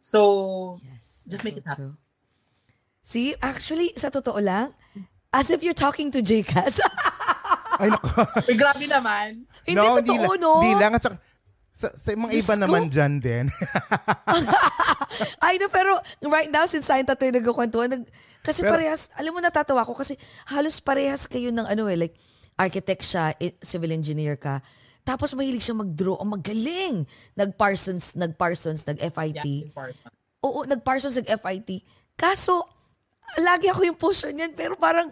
So, 0.01 0.77
Yes, 0.85 1.25
Just 1.29 1.45
make 1.45 1.55
so 1.55 1.61
it 1.61 1.67
happen. 1.67 1.85
true. 1.93 1.97
See, 3.03 3.35
actually, 3.43 3.93
sa 3.97 4.09
totoo 4.09 4.41
lang, 4.41 4.73
as 5.33 5.51
if 5.51 5.65
you're 5.65 5.77
talking 5.77 6.13
to 6.13 6.21
Jcas. 6.23 6.81
Ay, 7.81 7.89
nako. 7.89 8.25
Uy, 8.49 8.55
grabe 8.57 8.85
naman. 8.87 9.49
Hindi 9.65 9.81
totoo, 10.05 10.37
lang, 10.37 10.41
no? 10.41 10.53
Hindi 10.61 10.73
lang. 10.79 10.93
At 10.97 11.03
saka, 11.05 11.17
sa, 11.81 11.89
sa 11.97 12.13
mga 12.13 12.37
iba 12.37 12.55
naman 12.61 12.93
dyan 12.93 13.17
din. 13.17 13.49
I 15.49 15.57
know, 15.57 15.73
pero 15.73 15.97
right 16.29 16.53
now, 16.53 16.69
since 16.69 16.85
science 16.85 17.09
tayo 17.09 17.33
nagkukwentuhan, 17.33 17.89
nag, 17.89 18.05
kasi 18.45 18.61
Pero- 18.61 18.77
parehas, 18.77 19.09
alam 19.17 19.33
mo, 19.33 19.41
natatawa 19.41 19.89
ko 19.89 19.97
kasi 19.97 20.21
halos 20.49 20.77
parehas 20.81 21.25
kayo 21.25 21.49
ng 21.49 21.65
ano 21.65 21.89
eh, 21.89 21.97
like, 21.97 22.17
architect 22.61 23.01
siya, 23.01 23.33
i- 23.41 23.57
civil 23.65 23.97
engineer 23.97 24.37
ka. 24.37 24.61
Tapos 25.01 25.33
mahilig 25.33 25.65
siya 25.65 25.81
mag-draw. 25.81 26.21
Ang 26.21 26.37
magaling. 26.37 26.97
Nag-Parsons, 27.33 28.21
nag-Parsons, 28.21 28.85
nag-FIT. 28.85 29.41
Yeah. 29.73 29.97
Oo, 30.45 30.69
nag-Parsons, 30.69 31.17
nag-FIT. 31.25 31.81
Kaso, 32.21 32.69
lagi 33.41 33.73
ako 33.73 33.81
yung 33.89 33.97
pusher 33.97 34.37
niyan, 34.37 34.53
pero 34.53 34.77
parang, 34.77 35.09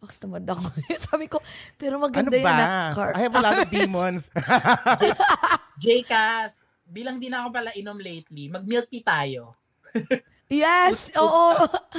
box 0.00 0.16
tamad 0.16 0.48
ako. 0.48 0.64
Sabi 1.12 1.28
ko, 1.28 1.36
pero 1.76 2.00
ano 2.00 2.08
maganda 2.08 2.32
yan. 2.32 2.46
ba? 2.46 2.52
na 2.56 2.66
car- 2.96 3.14
I 3.18 3.28
have 3.28 3.36
a 3.36 3.42
lot 3.44 3.58
of 3.60 3.68
demons. 3.68 4.24
Jcas, 5.78 6.60
bilang 6.82 7.16
di 7.16 7.30
na 7.30 7.42
ako 7.42 7.48
pala 7.52 7.70
inom 7.72 7.96
lately, 7.96 8.50
mag-milk 8.50 8.90
tea 8.90 9.00
tayo. 9.00 9.54
Yes, 10.48 11.12
oo. 11.12 11.52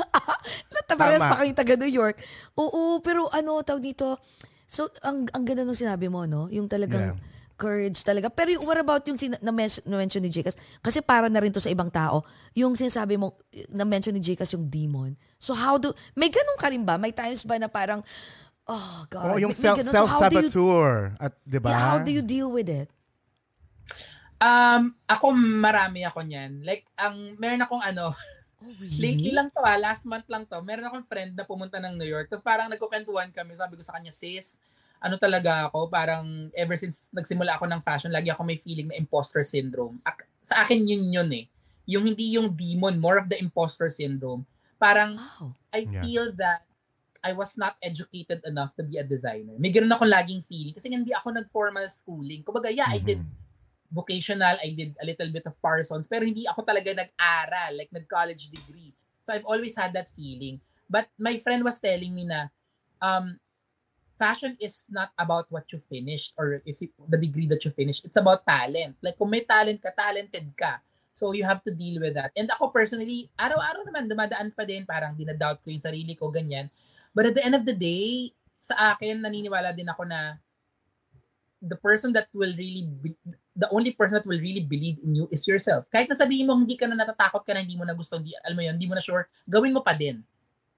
Lahat 0.74 0.86
na 0.90 0.96
parehas 0.98 1.22
pa 1.22 1.38
kayong 1.38 1.54
taga 1.54 1.78
New 1.78 1.86
York. 1.86 2.18
Oo, 2.58 2.98
pero 2.98 3.30
ano, 3.30 3.62
tawag 3.62 3.86
dito, 3.86 4.18
so, 4.66 4.90
ang, 5.06 5.30
ang 5.30 5.46
ganda 5.46 5.62
nung 5.62 5.78
sinabi 5.78 6.10
mo, 6.10 6.26
no? 6.26 6.50
Yung 6.50 6.66
talagang 6.66 7.14
Yeah. 7.14 7.18
courage 7.54 8.02
talaga. 8.02 8.26
Pero 8.26 8.58
yung, 8.58 8.66
what 8.66 8.82
about 8.82 9.06
yung 9.06 9.22
sina- 9.22 9.38
na-mention, 9.38 9.86
na-mention 9.86 10.26
ni 10.26 10.34
Jcas? 10.34 10.58
Kasi 10.82 10.98
para 10.98 11.30
na 11.30 11.38
rin 11.38 11.54
to 11.54 11.62
sa 11.62 11.70
ibang 11.70 11.94
tao. 11.94 12.26
Yung 12.58 12.74
sinasabi 12.74 13.22
mo, 13.22 13.38
na-mention 13.70 14.18
ni 14.18 14.22
Jcas 14.24 14.50
yung 14.50 14.66
demon. 14.66 15.14
So 15.38 15.54
how 15.54 15.78
do, 15.78 15.94
may 16.18 16.34
ganun 16.34 16.58
ka 16.58 16.74
rin 16.74 16.82
ba? 16.82 16.98
May 16.98 17.14
times 17.14 17.46
ba 17.46 17.62
na 17.62 17.70
parang, 17.70 18.02
oh 18.66 18.98
God. 19.14 19.30
Oo, 19.30 19.38
yung 19.38 19.54
may- 19.54 19.62
may 19.62 19.66
self, 19.70 19.78
ganun. 19.78 19.94
So 19.94 20.10
how 20.10 20.26
do 20.26 20.42
you, 20.42 20.50
self-saboteur. 20.50 20.90
At, 21.22 21.38
di 21.46 21.60
ba? 21.62 21.70
yeah, 21.70 21.82
how 21.86 21.98
do 22.02 22.10
you 22.10 22.26
deal 22.26 22.50
with 22.50 22.66
it? 22.66 22.90
Um, 24.40 24.96
ako 25.04 25.36
marami 25.36 26.08
ako 26.08 26.24
niyan. 26.24 26.64
Like, 26.64 26.88
ang, 26.96 27.36
meron 27.36 27.64
akong 27.64 27.84
ano, 27.84 28.16
Oh, 28.60 28.76
lately 29.04 29.32
lang 29.32 29.48
to 29.56 29.64
ah, 29.64 29.80
last 29.80 30.04
month 30.04 30.28
lang 30.28 30.44
to, 30.44 30.60
meron 30.60 30.84
akong 30.84 31.08
friend 31.08 31.32
na 31.32 31.48
pumunta 31.48 31.80
ng 31.80 31.96
New 31.96 32.08
York. 32.08 32.28
Tapos 32.28 32.44
parang 32.44 32.68
nagkukwentuhan 32.68 33.32
kami, 33.32 33.56
sabi 33.56 33.80
ko 33.80 33.84
sa 33.84 33.96
kanya, 33.96 34.12
sis, 34.12 34.60
ano 35.00 35.16
talaga 35.16 35.72
ako, 35.72 35.88
parang 35.88 36.52
ever 36.52 36.76
since 36.76 37.08
nagsimula 37.16 37.56
ako 37.56 37.72
ng 37.72 37.80
fashion, 37.80 38.12
lagi 38.12 38.28
ako 38.28 38.44
may 38.44 38.60
feeling 38.60 38.92
na 38.92 39.00
imposter 39.00 39.44
syndrome. 39.48 40.04
Ak- 40.04 40.28
sa 40.44 40.68
akin 40.68 40.84
yun 40.84 41.08
yun 41.08 41.30
eh. 41.32 41.48
Yung 41.88 42.04
hindi 42.04 42.36
yung 42.36 42.52
demon, 42.52 43.00
more 43.00 43.16
of 43.16 43.32
the 43.32 43.40
imposter 43.40 43.88
syndrome. 43.88 44.44
Parang, 44.76 45.16
Wow. 45.16 45.56
I 45.72 45.88
Yeah. 45.88 46.04
feel 46.04 46.26
that 46.36 46.68
I 47.24 47.32
was 47.36 47.56
not 47.60 47.76
educated 47.80 48.44
enough 48.48 48.76
to 48.80 48.84
be 48.84 48.96
a 49.00 49.04
designer. 49.04 49.56
May 49.60 49.72
ganun 49.72 49.92
akong 49.92 50.08
laging 50.08 50.44
feeling 50.48 50.76
kasi 50.76 50.88
hindi 50.92 51.12
ako 51.12 51.36
nag-formal 51.36 51.88
schooling. 51.96 52.44
Kumbaga, 52.44 52.72
yeah, 52.72 52.92
I 52.92 53.00
did 53.00 53.20
Mhm. 53.24 53.49
Vocational, 53.90 54.56
I 54.62 54.74
did 54.74 54.96
a 55.02 55.06
little 55.06 55.30
bit 55.34 55.46
of 55.50 55.58
Parsons, 55.62 56.06
pero 56.06 56.26
hindi 56.26 56.46
ako 56.46 56.62
talaga 56.62 56.94
nag-aral, 56.94 57.72
like 57.78 57.92
nag-college 57.92 58.54
degree. 58.54 58.94
So 59.26 59.34
I've 59.34 59.46
always 59.46 59.74
had 59.78 59.94
that 59.94 60.14
feeling. 60.14 60.62
But 60.90 61.10
my 61.18 61.38
friend 61.42 61.62
was 61.62 61.78
telling 61.78 62.14
me 62.14 62.26
na 62.26 62.50
um, 63.02 63.38
fashion 64.18 64.58
is 64.60 64.86
not 64.90 65.14
about 65.18 65.48
what 65.54 65.70
you 65.70 65.80
finished 65.86 66.34
or 66.36 66.62
if 66.66 66.82
it, 66.82 66.92
the 66.98 67.18
degree 67.18 67.48
that 67.48 67.64
you 67.64 67.72
finished. 67.72 68.06
It's 68.06 68.18
about 68.18 68.46
talent. 68.46 68.98
Like 69.02 69.18
kung 69.18 69.30
may 69.30 69.46
talent 69.46 69.82
ka, 69.82 69.94
talented 69.94 70.50
ka. 70.58 70.82
So 71.14 71.32
you 71.32 71.44
have 71.44 71.64
to 71.68 71.72
deal 71.72 72.02
with 72.02 72.16
that. 72.16 72.32
And 72.36 72.48
ako 72.50 72.72
personally, 72.72 73.28
araw-araw 73.36 73.84
naman 73.86 74.08
dumadaan 74.08 74.56
pa 74.56 74.64
din, 74.64 74.88
parang 74.88 75.14
dinadoubt 75.14 75.62
ko 75.64 75.72
yung 75.72 75.84
sarili 75.84 76.16
ko, 76.16 76.32
ganyan. 76.32 76.72
But 77.12 77.30
at 77.32 77.36
the 77.36 77.44
end 77.44 77.56
of 77.60 77.68
the 77.68 77.76
day, 77.76 78.32
sa 78.60 78.96
akin, 78.96 79.24
naniniwala 79.24 79.76
din 79.76 79.88
ako 79.88 80.04
na 80.08 80.40
the 81.60 81.76
person 81.76 82.16
that 82.16 82.32
will 82.32 82.56
really 82.56 82.88
be, 82.88 83.16
the 83.60 83.68
only 83.76 83.92
person 83.92 84.24
that 84.24 84.28
will 84.28 84.40
really 84.40 84.64
believe 84.64 84.96
in 85.04 85.12
you 85.20 85.26
is 85.28 85.44
yourself. 85.44 85.84
Kahit 85.92 86.08
na 86.08 86.16
sabihin 86.16 86.48
mo 86.48 86.56
hindi 86.56 86.80
ka 86.80 86.88
na 86.88 86.96
natatakot 86.96 87.44
ka 87.44 87.52
na 87.52 87.60
hindi 87.60 87.76
mo 87.76 87.84
na 87.84 87.92
gusto, 87.92 88.16
hindi, 88.16 88.32
alam 88.40 88.56
mo 88.56 88.64
yun, 88.64 88.80
hindi 88.80 88.88
mo 88.88 88.96
na 88.96 89.04
sure, 89.04 89.28
gawin 89.44 89.76
mo 89.76 89.84
pa 89.84 89.92
din. 89.92 90.24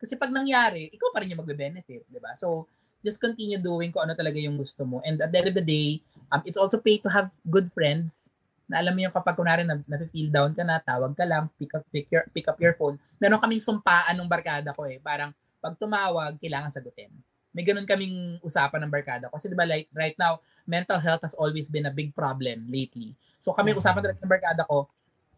Kasi 0.01 0.17
pag 0.17 0.33
nangyari, 0.33 0.89
ikaw 0.89 1.13
pa 1.13 1.21
rin 1.21 1.37
yung 1.37 1.45
magbe-benefit, 1.45 2.09
di 2.09 2.17
ba? 2.17 2.33
So, 2.33 2.65
just 3.05 3.21
continue 3.21 3.61
doing 3.61 3.93
kung 3.93 4.09
ano 4.09 4.17
talaga 4.17 4.41
yung 4.41 4.57
gusto 4.57 4.81
mo. 4.81 4.97
And 5.05 5.21
at 5.21 5.29
the 5.29 5.37
end 5.37 5.49
of 5.53 5.57
the 5.61 5.65
day, 5.65 6.01
um, 6.33 6.41
it's 6.41 6.57
also 6.57 6.81
paid 6.81 7.05
to 7.05 7.09
have 7.13 7.29
good 7.45 7.69
friends 7.69 8.33
na 8.65 8.81
alam 8.81 8.97
mo 8.97 9.05
yung 9.05 9.13
kapag 9.13 9.37
kunwari 9.37 9.61
na, 9.61 9.77
na-feel 9.85 10.33
down 10.33 10.57
ka 10.57 10.65
na, 10.65 10.81
tawag 10.81 11.13
ka 11.13 11.21
lang, 11.21 11.53
pick 11.61 11.77
up, 11.77 11.85
pick, 11.93 12.09
your, 12.09 12.25
pick 12.33 12.49
up 12.49 12.57
your 12.57 12.73
phone. 12.73 12.97
Meron 13.21 13.37
kaming 13.37 13.61
sumpaan 13.61 14.17
ng 14.17 14.25
barkada 14.25 14.73
ko 14.73 14.89
eh. 14.89 14.97
Parang 14.97 15.29
pag 15.61 15.77
tumawag, 15.77 16.41
kailangan 16.41 16.73
sagutin. 16.73 17.13
May 17.51 17.67
ganun 17.67 17.83
kaming 17.83 18.39
usapan 18.39 18.83
ng 18.87 18.91
barkada. 18.91 19.27
Kasi 19.27 19.51
di 19.51 19.55
ba 19.55 19.67
like 19.67 19.91
right 19.91 20.15
now, 20.15 20.39
mental 20.63 20.99
health 20.99 21.23
has 21.23 21.35
always 21.35 21.67
been 21.67 21.87
a 21.87 21.93
big 21.93 22.15
problem 22.15 22.67
lately. 22.71 23.15
So 23.43 23.51
kami 23.51 23.75
usapan 23.75 24.03
talaga 24.03 24.19
ng 24.23 24.31
barkada 24.31 24.63
ko, 24.67 24.87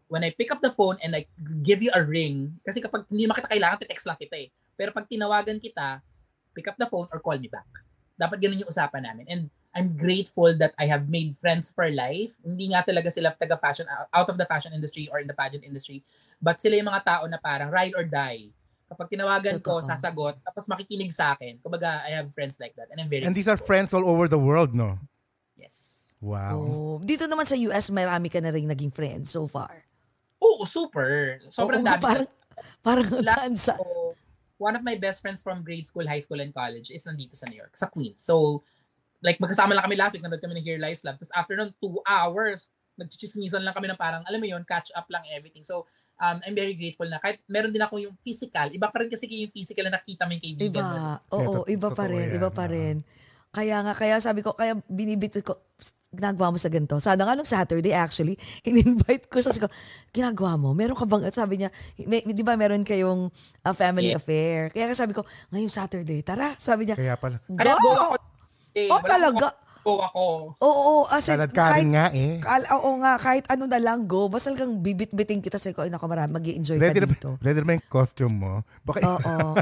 when 0.06 0.22
I 0.22 0.30
pick 0.30 0.54
up 0.54 0.62
the 0.62 0.70
phone 0.70 1.00
and 1.02 1.16
I 1.16 1.26
give 1.64 1.82
you 1.82 1.90
a 1.90 2.02
ring, 2.02 2.54
kasi 2.62 2.78
kapag 2.78 3.08
hindi 3.10 3.26
makita 3.26 3.50
kailangan, 3.50 3.82
text 3.82 4.06
lang 4.06 4.20
kita 4.20 4.36
eh. 4.36 4.48
Pero 4.78 4.94
pag 4.94 5.10
tinawagan 5.10 5.58
kita, 5.58 5.98
pick 6.54 6.70
up 6.70 6.78
the 6.78 6.86
phone 6.86 7.10
or 7.10 7.18
call 7.18 7.38
me 7.38 7.50
back. 7.50 7.66
Dapat 8.14 8.38
ganun 8.38 8.62
yung 8.62 8.70
usapan 8.70 9.02
namin. 9.02 9.26
And 9.26 9.42
I'm 9.74 9.98
grateful 9.98 10.54
that 10.62 10.70
I 10.78 10.86
have 10.86 11.10
made 11.10 11.34
friends 11.42 11.74
for 11.74 11.90
life. 11.90 12.30
Hindi 12.46 12.70
nga 12.70 12.86
talaga 12.86 13.10
sila 13.10 13.34
taga 13.34 13.58
fashion 13.58 13.90
out 13.90 14.28
of 14.30 14.38
the 14.38 14.46
fashion 14.46 14.70
industry 14.70 15.10
or 15.10 15.18
in 15.18 15.26
the 15.26 15.34
pageant 15.34 15.66
industry, 15.66 16.06
but 16.38 16.62
sila 16.62 16.78
yung 16.78 16.94
mga 16.94 17.02
tao 17.02 17.26
na 17.26 17.42
parang 17.42 17.74
ride 17.74 17.90
or 17.98 18.06
die. 18.06 18.54
Kapag 18.84 19.08
tinawagan 19.08 19.58
ko, 19.64 19.80
sasagot, 19.80 20.36
tapos 20.44 20.68
makikinig 20.68 21.10
sa 21.10 21.32
akin. 21.32 21.56
Kumbaga, 21.64 22.04
I 22.04 22.14
have 22.20 22.30
friends 22.36 22.60
like 22.60 22.76
that. 22.76 22.92
And 22.92 23.00
I'm 23.00 23.08
very 23.08 23.24
And 23.24 23.32
these 23.32 23.48
are 23.48 23.56
friends 23.56 23.96
all 23.96 24.04
over 24.04 24.28
the 24.28 24.38
world, 24.38 24.76
no? 24.76 25.00
yes. 25.56 26.04
Wow. 26.20 26.56
Oh, 26.60 26.96
dito 27.00 27.28
naman 27.28 27.44
sa 27.44 27.56
US, 27.68 27.92
marami 27.92 28.32
ka 28.32 28.40
na 28.40 28.52
rin 28.52 28.68
naging 28.68 28.92
friends 28.92 29.32
so 29.32 29.44
far. 29.48 29.84
Oo, 30.40 30.64
super. 30.68 31.40
Sobrang 31.48 31.80
Oo 31.80 31.88
dami. 31.88 32.00
Parang, 32.00 32.28
parang 32.80 33.06
saan 33.24 33.52
sa... 33.56 33.76
one 34.56 34.76
of 34.76 34.84
my 34.86 34.96
best 34.96 35.20
friends 35.20 35.42
from 35.44 35.60
grade 35.60 35.84
school, 35.84 36.06
high 36.06 36.22
school, 36.22 36.40
and 36.40 36.54
college 36.54 36.88
is 36.88 37.04
nandito 37.04 37.36
sa 37.36 37.48
New 37.50 37.58
York, 37.58 37.74
sa 37.76 37.90
Queens. 37.90 38.22
So, 38.24 38.64
like, 39.20 39.36
magkasama 39.36 39.76
lang 39.76 39.84
kami 39.84 39.96
last 39.96 40.16
week, 40.16 40.24
nanood 40.24 40.40
kami 40.40 40.56
ng 40.60 40.64
Here 40.64 40.80
Lies 40.80 41.04
Love. 41.04 41.20
Tapos 41.20 41.34
after 41.36 41.56
nun, 41.58 41.74
two 41.80 42.00
hours, 42.08 42.72
nagchichismisan 42.96 43.60
lang 43.60 43.74
kami 43.74 43.90
ng 43.90 43.98
parang, 43.98 44.22
alam 44.24 44.38
mo 44.40 44.46
yun, 44.48 44.62
catch 44.64 44.94
up 44.94 45.08
lang 45.10 45.24
everything. 45.32 45.66
So, 45.66 45.84
um, 46.16 46.36
I'm 46.40 46.54
very 46.54 46.74
grateful 46.74 47.06
na 47.06 47.18
kahit 47.18 47.42
meron 47.46 47.70
din 47.70 47.80
ako 47.80 47.98
yung 47.98 48.14
physical, 48.20 48.70
iba 48.70 48.88
pa 48.88 49.00
rin 49.00 49.08
kasi 49.08 49.26
yung 49.26 49.50
physical 49.50 49.86
na 49.86 49.98
nakita 49.98 50.24
mo 50.24 50.32
yung 50.32 50.44
kaibigan. 50.44 50.70
Iba. 50.70 50.86
Oo, 51.30 51.62
Yeah, 51.64 51.74
iba 51.74 51.88
tot- 51.88 51.96
pa 51.96 52.04
rin. 52.06 52.26
yan. 52.26 52.36
Iba 52.36 52.50
pa 52.50 52.64
rin. 52.66 52.96
Kaya 53.50 53.76
nga, 53.80 53.94
kaya 53.94 54.18
sabi 54.18 54.42
ko, 54.42 54.50
kaya 54.50 54.74
binibit 54.88 55.38
ko, 55.40 55.54
"Psst, 55.78 55.94
ginagawa 56.10 56.54
mo 56.54 56.58
sa 56.58 56.70
ganito. 56.70 56.94
Sana 56.98 57.22
nga 57.22 57.34
nung 57.34 57.46
Saturday 57.46 57.90
actually, 57.90 58.38
in-invite 58.66 59.26
ko 59.26 59.38
siya. 59.38 59.50
Sabi 59.50 59.66
ko, 59.66 59.70
ginagawa 60.10 60.54
mo? 60.54 60.70
Meron 60.70 60.94
ka 60.94 61.02
bang, 61.04 61.26
sabi 61.28 61.58
niya, 61.58 61.70
may, 62.06 62.22
di 62.22 62.42
ba 62.42 62.54
meron 62.54 62.82
kayong 62.82 63.30
uh, 63.60 63.74
family 63.74 64.10
Yeah. 64.10 64.18
affair? 64.18 64.70
Kaya 64.70 64.94
sabi 64.94 65.10
ko, 65.10 65.22
ngayong 65.50 65.70
Saturday, 65.70 66.22
tara. 66.22 66.46
Sabi 66.48 66.86
niya, 66.86 66.94
Kaya 66.94 67.14
pala. 67.14 67.42
Kaya 67.48 67.74
go! 67.74 67.82
go 67.84 67.90
ako. 67.94 68.16
Eh, 68.74 68.90
Oh, 68.90 68.98
talaga? 69.00 69.50
akong 69.50 69.63
Go 69.84 70.00
ako. 70.00 70.56
Oo, 70.58 70.80
oo. 70.96 71.04
As 71.06 71.28
in, 71.28 71.36
kahit, 71.52 71.84
nga 71.86 72.08
eh. 72.10 72.40
Kal- 72.40 72.72
oo 72.72 72.96
nga, 72.98 73.20
kahit 73.20 73.44
ano 73.46 73.68
na 73.68 73.76
lang, 73.76 74.08
go. 74.08 74.26
Basta 74.26 74.48
lang 74.48 74.80
bibit-biting 74.80 75.38
kita 75.38 75.60
sa 75.60 75.68
ko, 75.70 75.84
ay 75.84 75.92
nako 75.92 76.08
marami, 76.08 76.32
mag 76.32 76.42
enjoy 76.42 76.74
ka 76.74 76.82
Ready 76.82 77.00
na, 77.00 77.06
dito. 77.06 77.36
ready 77.38 77.60
na 77.60 77.66
ba 77.66 77.76
yung 77.76 77.86
costume 77.86 78.32
mo? 78.34 78.52
Baka, 78.80 78.98
Oo. 79.04 79.52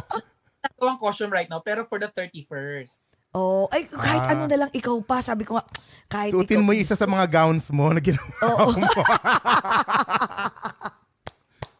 Ito 0.68 0.84
ang 0.84 1.00
costume 1.00 1.32
right 1.32 1.48
now, 1.48 1.58
pero 1.58 1.82
for 1.84 1.96
the 1.96 2.06
31st. 2.06 3.00
Oo. 3.32 3.64
Ay, 3.66 3.88
kahit 3.88 4.28
Ah. 4.28 4.36
ano 4.36 4.44
na 4.44 4.60
lang 4.60 4.70
ikaw 4.70 4.92
pa. 5.00 5.18
Sabi 5.18 5.42
ko 5.42 5.56
nga, 5.56 5.64
kahit 6.06 6.30
suotin 6.30 6.60
ikaw. 6.60 6.62
mo 6.62 6.70
yung 6.70 6.84
isa 6.84 6.94
sa 6.94 7.08
mga 7.08 7.26
gowns 7.26 7.66
mo 7.72 7.88
na 7.88 7.98
ginawa 7.98 8.28
Oo. 8.44 8.76
mo. 8.76 8.84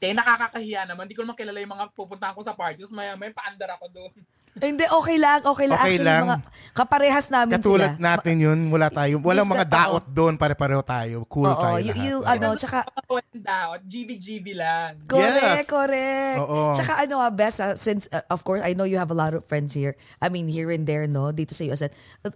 Kaya 0.01 0.19
nakakakahiya 0.19 0.83
naman. 0.83 1.07
Hindi 1.07 1.15
ko 1.15 1.23
naman 1.23 1.37
kilala 1.37 1.61
yung 1.61 1.75
mga 1.77 1.87
pupuntahan 1.93 2.35
ko 2.35 2.43
sa 2.43 2.57
party. 2.57 2.83
Tapos 2.83 2.91
maya 2.91 3.15
may 3.15 3.31
paandar 3.31 3.77
ako 3.77 3.87
doon. 3.93 4.13
Hindi, 4.53 4.85
okay 4.85 5.17
lang. 5.17 5.41
Okay 5.41 5.65
lang. 5.65 5.81
Okay 5.81 5.97
Actually, 5.97 6.05
lang. 6.05 6.23
mga 6.23 6.37
kaparehas 6.73 7.27
namin 7.29 7.57
Katulad 7.57 7.97
sila. 7.97 8.05
natin 8.05 8.35
yun, 8.37 8.59
wala 8.69 8.89
tayo. 8.89 9.17
Walang 9.19 9.49
mga 9.49 9.65
that- 9.65 9.89
daot 9.89 10.05
doon, 10.07 10.37
pare-pareho 10.37 10.81
tayo. 10.83 11.25
Cool 11.25 11.49
Oo, 11.49 11.57
tayo 11.57 11.81
you, 11.81 11.89
lahat. 11.89 12.05
you, 12.05 12.17
Oo. 12.19 12.29
ano, 12.29 12.47
tsaka, 12.55 12.85
Wenda, 13.07 13.57
GB-GB 13.81 14.47
lang. 14.53 14.93
correct, 15.05 15.41
Yes. 15.59 15.65
correct. 15.65 16.39
Oo. 16.39 16.73
Tsaka 16.73 16.93
ano, 17.01 17.17
ah, 17.19 17.33
Bess, 17.33 17.57
ah, 17.59 17.73
since, 17.75 18.09
uh, 18.09 18.21
of 18.29 18.41
course, 18.43 18.61
I 18.61 18.73
know 18.73 18.85
you 18.85 18.97
have 18.97 19.09
a 19.09 19.17
lot 19.17 19.33
of 19.33 19.41
friends 19.43 19.73
here. 19.73 19.97
I 20.19 20.29
mean, 20.29 20.45
here 20.47 20.69
and 20.69 20.85
there, 20.85 21.09
no, 21.09 21.29
dito 21.31 21.53
sa 21.53 21.65
US. 21.65 21.89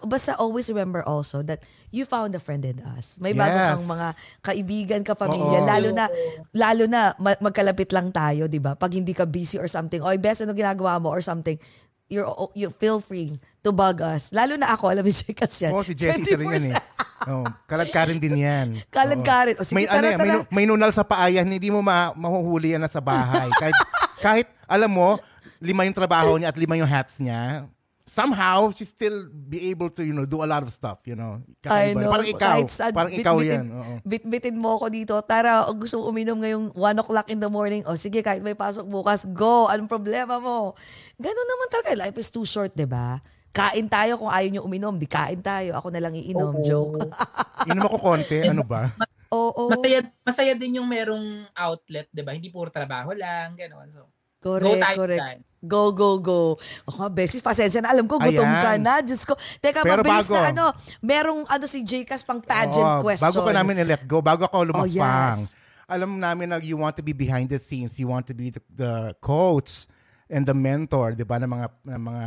Basta 0.02 0.36
always 0.36 0.68
remember 0.68 1.00
also 1.00 1.44
that 1.44 1.60
you 1.90 2.04
found 2.04 2.32
a 2.32 2.40
friend 2.40 2.64
in 2.64 2.80
us. 2.96 3.16
May 3.18 3.32
bago 3.32 3.52
Yes. 3.52 3.68
kang 3.74 3.84
mga 3.86 4.08
kaibigan, 4.42 5.00
kapamilya. 5.02 5.60
Oo. 5.60 5.66
Lalo 5.66 5.88
na, 5.92 6.04
lalo 6.50 6.84
na, 6.84 7.00
ma- 7.16 7.40
magkalapit 7.42 7.88
lang 7.90 8.08
tayo, 8.08 8.48
di 8.48 8.58
ba? 8.58 8.72
Pag 8.72 8.96
hindi 8.96 9.12
ka 9.12 9.24
busy 9.24 9.56
or 9.56 9.68
something, 9.68 10.00
oy, 10.00 10.16
Bess, 10.16 10.40
ano 10.40 10.52
ginagawa 10.52 10.96
mo 10.96 11.08
or 11.08 11.20
something, 11.20 11.60
you're, 12.08 12.26
you 12.54 12.70
feel 12.70 13.02
free 13.02 13.38
to 13.62 13.70
bug 13.74 14.00
us. 14.02 14.30
Lalo 14.30 14.54
na 14.54 14.72
ako, 14.74 14.90
alam 14.90 15.02
mo 15.02 15.10
siya 15.10 15.34
kasi 15.34 15.66
yan. 15.66 15.72
Oo, 15.74 15.82
si 15.82 15.94
Jessie 15.94 16.22
isa 16.22 16.38
rin 16.38 16.46
yan 16.46 16.64
eh. 16.70 16.76
Oh, 17.26 17.42
kalad 17.66 17.90
ka 17.90 18.06
rin 18.06 18.22
din 18.22 18.38
yan. 18.38 18.70
Kalad 18.94 19.18
Oo. 19.18 19.26
ka 19.26 19.38
rin. 19.50 19.54
O, 19.58 19.64
sige, 19.66 19.74
may, 19.74 19.86
tara, 19.88 19.98
ano 19.98 20.06
may, 20.06 20.16
tara. 20.16 20.32
nu- 20.36 20.48
may 20.52 20.64
nunal 20.68 20.92
sa 20.94 21.02
paa 21.02 21.26
yan, 21.26 21.48
hindi 21.48 21.72
mo 21.72 21.82
ma- 21.82 22.14
mahuhuli 22.14 22.76
yan 22.76 22.82
na 22.84 22.90
sa 22.92 23.02
bahay. 23.02 23.50
kahit, 23.62 23.76
kahit, 24.22 24.46
alam 24.70 24.90
mo, 24.92 25.18
lima 25.58 25.82
yung 25.82 25.96
trabaho 25.96 26.38
niya 26.38 26.54
at 26.54 26.58
lima 26.60 26.78
yung 26.78 26.86
hats 26.86 27.18
niya, 27.18 27.66
somehow, 28.16 28.72
she 28.72 28.88
still 28.88 29.28
be 29.28 29.68
able 29.68 29.92
to, 29.92 30.00
you 30.00 30.16
know, 30.16 30.24
do 30.24 30.40
a 30.40 30.48
lot 30.48 30.64
of 30.64 30.72
stuff, 30.72 31.04
you 31.04 31.12
know. 31.12 31.44
I 31.68 31.92
know. 31.92 32.08
Parang 32.08 32.24
ikaw. 32.24 32.48
Kahit 32.56 32.68
saan, 32.72 32.92
parang 32.96 33.12
bit- 33.12 33.20
ikaw 33.20 33.36
bitin- 33.36 33.52
yan. 33.52 33.66
Oo. 33.68 33.92
Bit-bitin 34.00 34.56
mo 34.56 34.80
ako 34.80 34.86
dito. 34.88 35.14
Tara, 35.20 35.68
gusto 35.76 36.00
uminom 36.00 36.40
ngayong 36.40 36.72
1 36.72 37.02
o'clock 37.04 37.28
in 37.28 37.36
the 37.36 37.50
morning. 37.52 37.84
O 37.84 38.00
sige, 38.00 38.24
kahit 38.24 38.40
may 38.40 38.56
pasok 38.56 38.88
bukas, 38.88 39.28
go. 39.28 39.68
Anong 39.68 39.92
problema 39.92 40.40
mo? 40.40 40.72
Ganun 41.20 41.44
naman 41.46 41.68
talaga. 41.68 42.08
Life 42.08 42.16
is 42.16 42.32
too 42.32 42.48
short, 42.48 42.72
di 42.72 42.88
ba? 42.88 43.20
Kain 43.52 43.88
tayo 43.88 44.16
kung 44.16 44.32
ayaw 44.32 44.48
nyo 44.48 44.62
uminom. 44.64 44.96
Di 44.96 45.04
kain 45.04 45.44
tayo. 45.44 45.76
Ako 45.76 45.92
na 45.92 46.00
lang 46.00 46.16
iinom. 46.16 46.56
Oo. 46.56 46.64
Joke. 46.64 47.04
Inom 47.68 47.84
ako 47.84 47.96
konti, 48.00 48.40
ano 48.48 48.64
ba? 48.64 48.88
Oo. 49.36 49.68
Masaya, 49.68 50.00
masaya 50.24 50.52
din 50.56 50.80
yung 50.80 50.88
merong 50.88 51.44
outlet, 51.52 52.08
di 52.08 52.24
ba? 52.24 52.32
Hindi 52.32 52.48
puro 52.48 52.72
trabaho 52.72 53.12
lang, 53.12 53.58
gano'n. 53.58 53.88
So, 53.92 54.08
Correct, 54.38 54.78
go 54.78 54.78
tayo 54.78 54.96
correct. 55.02 55.18
dyan. 55.18 55.38
Go, 55.58 55.90
go, 55.90 56.18
go. 56.18 56.40
O 56.84 56.90
nga, 56.92 57.08
Bessie, 57.08 57.40
pasensya 57.40 57.80
na. 57.80 57.90
Alam 57.90 58.04
ko, 58.04 58.18
gutom 58.18 58.44
ka 58.44 58.76
Ayan. 58.76 58.82
na. 58.82 59.00
Diyos 59.00 59.24
ko. 59.24 59.32
Teka, 59.58 59.80
Pero 59.82 60.04
mabilis 60.04 60.28
bago. 60.28 60.34
na 60.34 60.42
ano. 60.48 60.64
Merong 61.00 61.42
ano 61.46 61.64
si 61.64 61.80
Jcas 61.80 62.22
pang 62.22 62.38
pageant 62.38 63.00
Oo, 63.00 63.02
question. 63.02 63.26
Bago 63.26 63.40
pa 63.42 63.52
namin 63.52 63.80
i-let 63.80 64.04
go, 64.04 64.20
bago 64.20 64.44
ako 64.44 64.68
lumapang, 64.68 64.84
Oh, 64.84 64.88
yes. 64.88 65.56
alam 65.86 66.18
namin 66.18 66.50
na 66.50 66.58
you 66.58 66.76
want 66.76 66.94
to 66.94 67.02
be 67.02 67.10
behind 67.10 67.48
the 67.48 67.58
scenes, 67.58 67.96
you 67.96 68.06
want 68.06 68.26
to 68.26 68.34
be 68.34 68.50
the, 68.50 68.62
the 68.70 68.92
coach 69.18 69.86
and 70.26 70.42
the 70.42 70.54
mentor, 70.54 71.14
'di 71.14 71.22
ba, 71.22 71.38
ng 71.38 71.46
mga 71.46 71.66
ng 71.86 72.02
mga 72.02 72.24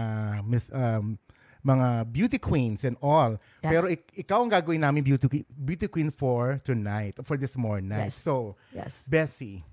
miss 0.48 0.66
um, 0.72 1.20
mga 1.60 1.88
beauty 2.08 2.40
queens 2.40 2.88
and 2.88 2.96
all. 3.04 3.36
Yes. 3.60 3.68
Pero 3.68 3.86
ik- 3.88 4.16
ikaw 4.16 4.40
ang 4.40 4.48
gagawin 4.50 4.80
namin 4.80 5.04
beauty 5.04 5.44
beauty 5.46 5.92
queen 5.92 6.08
for 6.08 6.56
tonight, 6.64 7.20
for 7.28 7.36
this 7.36 7.60
morning. 7.60 8.00
Yes. 8.00 8.16
So, 8.16 8.56
Yes. 8.72 9.04
Bessie, 9.04 9.68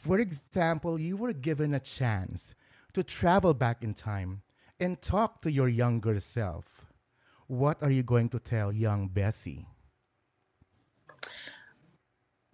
for 0.00 0.18
example, 0.18 0.98
you 0.98 1.16
were 1.16 1.36
given 1.36 1.74
a 1.76 1.80
chance 1.80 2.56
to 2.96 3.04
travel 3.04 3.52
back 3.52 3.84
in 3.84 3.92
time 3.92 4.40
and 4.80 4.96
talk 5.00 5.44
to 5.44 5.52
your 5.52 5.68
younger 5.68 6.18
self. 6.18 6.88
What 7.46 7.82
are 7.82 7.90
you 7.92 8.02
going 8.02 8.30
to 8.30 8.40
tell 8.40 8.72
young 8.72 9.08
Bessie? 9.08 9.68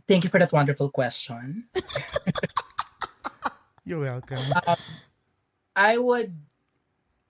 Thank 0.09 0.25
you 0.25 0.31
for 0.31 0.43
that 0.43 0.53
wonderful 0.53 0.91
question. 0.91 1.71
You're 3.87 4.03
welcome. 4.03 4.43
Um, 4.67 4.77
I 5.77 5.99
would 5.99 6.35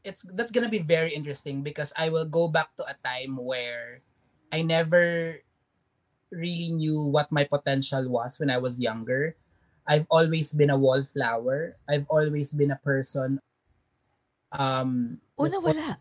it's 0.00 0.24
that's 0.32 0.52
gonna 0.52 0.72
be 0.72 0.80
very 0.80 1.12
interesting 1.12 1.60
because 1.60 1.92
I 1.98 2.08
will 2.08 2.24
go 2.24 2.48
back 2.48 2.72
to 2.76 2.88
a 2.88 2.96
time 3.04 3.36
where 3.36 4.00
I 4.52 4.62
never 4.62 5.36
really 6.30 6.72
knew 6.72 7.04
what 7.04 7.32
my 7.32 7.44
potential 7.44 8.08
was 8.08 8.40
when 8.40 8.48
I 8.48 8.56
was 8.56 8.80
younger. 8.80 9.36
I've 9.86 10.06
always 10.10 10.52
been 10.52 10.70
a 10.70 10.78
wallflower. 10.78 11.76
I've 11.88 12.06
always 12.10 12.52
been 12.52 12.70
a 12.70 12.80
person 12.82 13.38
um 14.52 15.18
O, 15.38 15.44
with- 15.44 15.52
nawala. 15.54 15.98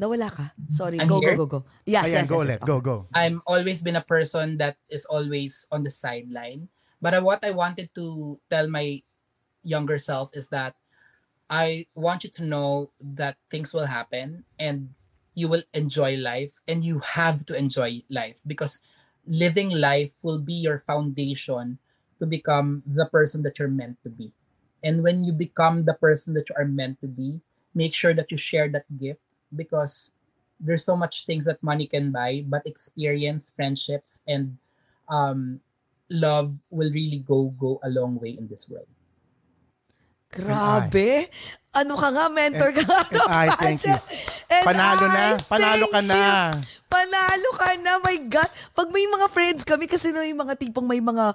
Nawala 0.00 0.32
ka. 0.32 0.56
Sorry. 0.72 0.96
I'm 0.98 1.08
go, 1.08 1.20
here? 1.20 1.36
go, 1.36 1.44
go, 1.44 1.60
go. 1.60 1.68
Yes, 1.84 2.08
Ayan, 2.08 2.24
yes, 2.24 2.28
go 2.28 2.40
yes, 2.40 2.44
ulit. 2.44 2.58
yes. 2.60 2.64
Go, 2.64 2.80
go. 2.80 3.06
I'm 3.12 3.42
always 3.46 3.82
been 3.84 3.96
a 3.96 4.04
person 4.04 4.56
that 4.56 4.80
is 4.88 5.04
always 5.04 5.68
on 5.70 5.84
the 5.84 5.92
sideline. 5.92 6.68
But 7.04 7.20
what 7.22 7.44
I 7.44 7.50
wanted 7.52 7.92
to 7.96 8.40
tell 8.48 8.64
my 8.68 9.02
younger 9.62 9.98
self 10.00 10.32
is 10.32 10.48
that 10.48 10.74
I 11.52 11.84
want 11.94 12.24
you 12.24 12.30
to 12.40 12.44
know 12.44 12.92
that 13.00 13.36
things 13.50 13.74
will 13.74 13.84
happen 13.84 14.44
and 14.58 14.96
you 15.34 15.48
will 15.48 15.62
enjoy 15.74 16.16
life 16.16 16.56
and 16.66 16.80
you 16.84 17.00
have 17.04 17.44
to 17.46 17.56
enjoy 17.56 18.00
life 18.08 18.40
because 18.46 18.80
living 19.26 19.68
life 19.68 20.12
will 20.22 20.40
be 20.40 20.54
your 20.54 20.80
foundation 20.88 21.76
to 22.20 22.26
become 22.26 22.82
the 22.86 23.06
person 23.06 23.42
that 23.42 23.58
you're 23.58 23.72
meant 23.72 23.96
to 24.04 24.08
be. 24.08 24.32
And 24.84 25.02
when 25.02 25.24
you 25.24 25.32
become 25.32 25.84
the 25.84 25.94
person 25.94 26.32
that 26.34 26.48
you 26.48 26.54
are 26.56 26.68
meant 26.68 27.00
to 27.00 27.08
be, 27.08 27.40
make 27.74 27.94
sure 27.94 28.14
that 28.14 28.30
you 28.30 28.36
share 28.36 28.68
that 28.70 28.86
gift 28.98 29.20
because 29.56 30.12
there's 30.60 30.84
so 30.84 30.96
much 30.96 31.26
things 31.26 31.44
that 31.44 31.62
money 31.62 31.86
can 31.86 32.12
buy, 32.12 32.44
but 32.46 32.64
experience, 32.66 33.52
friendships, 33.56 34.22
and 34.28 34.56
um, 35.08 35.60
love 36.10 36.52
will 36.68 36.92
really 36.92 37.24
go 37.24 37.54
go 37.56 37.80
a 37.82 37.88
long 37.88 38.20
way 38.20 38.36
in 38.36 38.46
this 38.48 38.68
world. 38.68 38.88
Grabe. 40.30 41.26
Ano 41.74 41.98
ka 41.98 42.08
nga, 42.14 42.30
mentor 42.30 42.70
ka 42.70 42.82
nga. 42.86 43.02
And 43.10 43.30
I 43.30 43.46
thank 43.58 43.82
you. 43.82 43.98
And 44.50 44.64
Panalo 44.66 45.06
I 45.06 45.10
na. 45.10 45.24
Panalo 45.42 45.86
ka 45.90 46.00
na. 46.02 46.14
you. 46.14 46.86
Panalo 46.86 47.50
ka 47.54 47.70
na. 47.82 47.92
My 48.02 48.18
God. 48.30 48.50
Pag 48.74 48.88
may 48.94 49.06
mga 49.06 49.26
friends 49.30 49.62
kami, 49.66 49.90
kasi 49.90 50.14
na 50.14 50.26
yung 50.26 50.42
mga 50.42 50.58
tipong 50.58 50.86
may 50.86 51.02
mga 51.02 51.34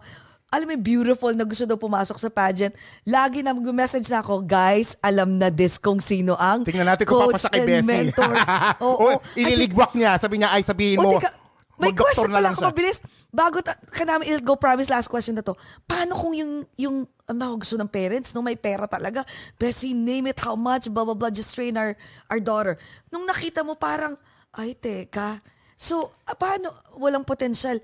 alam 0.50 0.66
mo, 0.70 0.76
beautiful 0.78 1.34
na 1.34 1.44
gusto 1.44 1.66
daw 1.66 1.76
pumasok 1.76 2.16
sa 2.16 2.30
pageant. 2.30 2.72
Lagi 3.04 3.44
na 3.44 3.52
mag-message 3.52 4.08
na 4.08 4.24
ako, 4.24 4.46
guys, 4.46 4.96
alam 5.04 5.36
na 5.36 5.52
this 5.52 5.76
kung 5.76 6.00
sino 6.00 6.38
ang 6.38 6.64
Tingnan 6.64 6.96
natin 6.96 7.04
kung 7.04 7.28
coach 7.28 7.44
papasa 7.44 7.52
kay 7.52 7.66
and 7.66 7.70
Bessie. 7.70 7.88
mentor. 7.90 8.34
Oo. 8.86 8.96
Oo. 8.96 9.18
iniligwak 9.36 9.92
niya. 9.98 10.16
Sabi 10.16 10.40
niya, 10.40 10.56
ay 10.56 10.62
sabihin 10.64 11.02
mo, 11.02 11.18
teka, 11.18 11.34
may 11.76 11.92
question 11.92 12.32
na 12.32 12.40
lang 12.40 12.56
ako 12.56 12.64
siya. 12.64 12.72
mabilis. 12.72 12.98
Bago 13.36 13.60
ta- 13.60 13.76
ka 13.76 14.08
namin 14.08 14.32
i-go 14.32 14.56
promise 14.56 14.88
last 14.88 15.12
question 15.12 15.36
na 15.36 15.44
to. 15.44 15.52
Paano 15.84 16.16
kung 16.16 16.32
yung, 16.32 16.64
yung 16.80 17.04
ang 17.28 17.38
tawag 17.42 17.68
gusto 17.68 17.76
ng 17.76 17.92
parents, 17.92 18.32
no, 18.32 18.40
may 18.40 18.56
pera 18.56 18.88
talaga. 18.88 19.28
Bessie, 19.60 19.92
name 19.92 20.32
it 20.32 20.40
how 20.40 20.56
much, 20.56 20.88
blah, 20.88 21.04
blah, 21.04 21.18
blah, 21.18 21.34
just 21.34 21.52
train 21.52 21.76
our, 21.76 21.98
our 22.32 22.40
daughter. 22.40 22.80
Nung 23.12 23.28
nakita 23.28 23.66
mo 23.66 23.76
parang, 23.76 24.16
ay, 24.56 24.72
teka. 24.72 25.44
So, 25.76 26.16
ah, 26.24 26.38
paano, 26.40 26.72
walang 26.96 27.28
potential, 27.28 27.76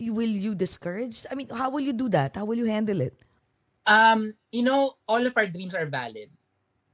will 0.00 0.30
you 0.30 0.54
discourage? 0.54 1.26
I 1.30 1.34
mean, 1.34 1.50
how 1.50 1.70
will 1.70 1.82
you 1.82 1.92
do 1.92 2.08
that? 2.10 2.36
How 2.38 2.46
will 2.46 2.58
you 2.58 2.70
handle 2.70 3.02
it? 3.02 3.18
Um, 3.86 4.34
you 4.52 4.62
know, 4.62 4.94
all 5.08 5.24
of 5.26 5.34
our 5.36 5.46
dreams 5.46 5.74
are 5.74 5.86
valid. 5.86 6.30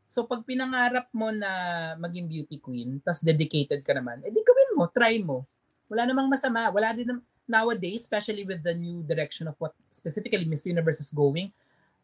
So 0.04 0.24
pag 0.24 0.44
pinangarap 0.44 1.08
mo 1.12 1.32
na 1.32 1.96
maging 1.96 2.28
beauty 2.28 2.60
queen, 2.60 3.00
tas 3.04 3.20
dedicated 3.20 3.84
ka 3.84 3.92
naman, 3.96 4.20
edi 4.24 4.40
gawin 4.40 4.76
mo, 4.76 4.84
try 4.92 5.16
mo. 5.20 5.44
Wala 5.88 6.08
namang 6.08 6.28
masama. 6.28 6.68
Wala 6.72 6.92
din 6.92 7.08
nam- 7.08 7.26
nowadays, 7.48 8.04
especially 8.04 8.44
with 8.44 8.64
the 8.64 8.72
new 8.72 9.04
direction 9.04 9.48
of 9.48 9.56
what 9.60 9.72
specifically 9.92 10.44
Miss 10.44 10.64
Universe 10.64 11.00
is 11.00 11.12
going, 11.12 11.52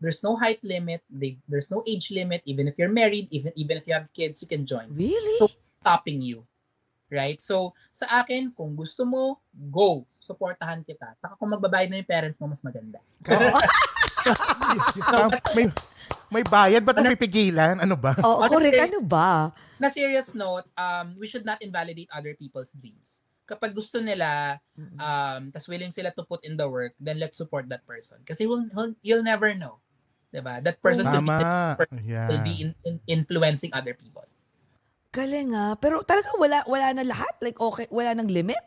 there's 0.01 0.25
no 0.25 0.37
height 0.37 0.61
limit, 0.65 1.05
they, 1.13 1.37
there's 1.49 1.71
no 1.71 1.85
age 1.87 2.11
limit, 2.11 2.41
even 2.45 2.69
if 2.69 2.75
you're 2.81 2.93
married, 2.93 3.29
even 3.31 3.53
even 3.55 3.77
if 3.77 3.85
you 3.87 3.93
have 3.93 4.09
kids, 4.17 4.41
you 4.41 4.49
can 4.49 4.65
join. 4.65 4.89
Really? 4.93 5.39
So, 5.39 5.53
stopping 5.85 6.21
you. 6.25 6.45
Right? 7.13 7.41
So, 7.43 7.77
sa 7.93 8.25
akin, 8.25 8.53
kung 8.57 8.73
gusto 8.75 9.05
mo, 9.05 9.39
go. 9.53 10.09
Supportahan 10.21 10.85
kita. 10.85 11.17
Saka 11.17 11.33
kung 11.35 11.49
magbabayad 11.49 11.89
na 11.89 11.99
yung 11.99 12.09
parents 12.09 12.37
mo, 12.37 12.47
mas 12.47 12.61
maganda. 12.61 13.01
Ah, 13.25 15.33
may, 15.57 15.67
may 16.29 16.45
bayad, 16.45 16.85
ba't 16.85 16.95
mo 16.95 17.09
pipigilan? 17.09 17.81
Ano 17.81 17.97
ba? 17.97 18.13
Oo, 18.21 18.45
Honestly, 18.45 18.71
correct. 18.71 18.93
Ano 18.93 19.01
ba? 19.01 19.49
na 19.81 19.89
serious 19.89 20.37
note, 20.37 20.69
um, 20.77 21.17
we 21.17 21.25
should 21.25 21.45
not 21.45 21.59
invalidate 21.65 22.09
other 22.13 22.37
people's 22.37 22.71
dreams. 22.77 23.25
Kapag 23.49 23.75
gusto 23.75 23.99
nila, 23.99 24.61
um, 24.77 25.51
tas 25.51 25.67
willing 25.67 25.91
sila 25.91 26.15
to 26.15 26.23
put 26.23 26.45
in 26.47 26.55
the 26.55 26.69
work, 26.69 26.95
then 27.01 27.19
let's 27.19 27.35
support 27.35 27.67
that 27.67 27.83
person. 27.83 28.21
Kasi 28.23 28.47
we'll, 28.47 28.69
he'll, 28.77 28.95
you'll 29.03 29.27
never 29.27 29.57
know. 29.57 29.81
Diba? 30.31 30.63
That 30.63 30.79
person 30.79 31.11
be, 31.11 31.17
Tama. 31.19 31.35
that 31.43 31.79
person 31.81 31.99
Yeah. 32.07 32.31
will 32.31 32.45
be 32.47 32.63
in, 32.63 32.71
in- 32.87 33.03
influencing 33.09 33.75
other 33.75 33.97
people. 33.99 34.23
Galing 35.11 35.51
ah. 35.59 35.75
Pero 35.75 36.07
talaga 36.07 36.31
wala, 36.39 36.63
wala 36.71 36.95
na 36.95 37.03
lahat? 37.03 37.35
Like, 37.43 37.59
okay, 37.59 37.91
wala 37.91 38.15
nang 38.15 38.31
limit? 38.31 38.63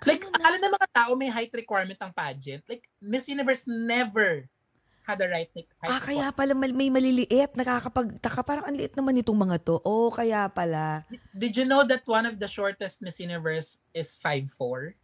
Like, 0.00 0.24
akala 0.24 0.56
ng 0.56 0.72
mga 0.72 0.88
tao 0.90 1.10
may 1.12 1.28
height 1.28 1.52
requirement 1.52 1.98
ang 1.98 2.08
pageant. 2.10 2.64
Like, 2.64 2.88
Miss 2.98 3.26
Universe 3.26 3.64
never 3.66 4.48
had 5.02 5.20
a 5.20 5.28
right 5.28 5.50
height 5.50 5.68
Ah, 5.82 5.98
kaya 5.98 6.30
requirement. 6.30 6.36
pala 6.36 6.52
mal- 6.54 6.76
may 6.76 6.88
maliliit. 6.88 7.52
Nakakapagtaka. 7.52 8.40
Parang 8.40 8.64
ang 8.64 8.72
liit 8.72 8.94
naman 8.94 9.18
itong 9.18 9.36
mga 9.36 9.60
to. 9.60 9.76
Oh, 9.82 10.08
kaya 10.08 10.48
pala. 10.48 11.04
Did 11.32 11.52
you 11.54 11.64
know 11.64 11.82
that 11.82 12.06
one 12.06 12.24
of 12.24 12.38
the 12.38 12.46
shortest 12.46 13.00
Miss 13.00 13.18
Universe 13.18 13.76
is 13.90 14.16
5'4"? 14.16 14.96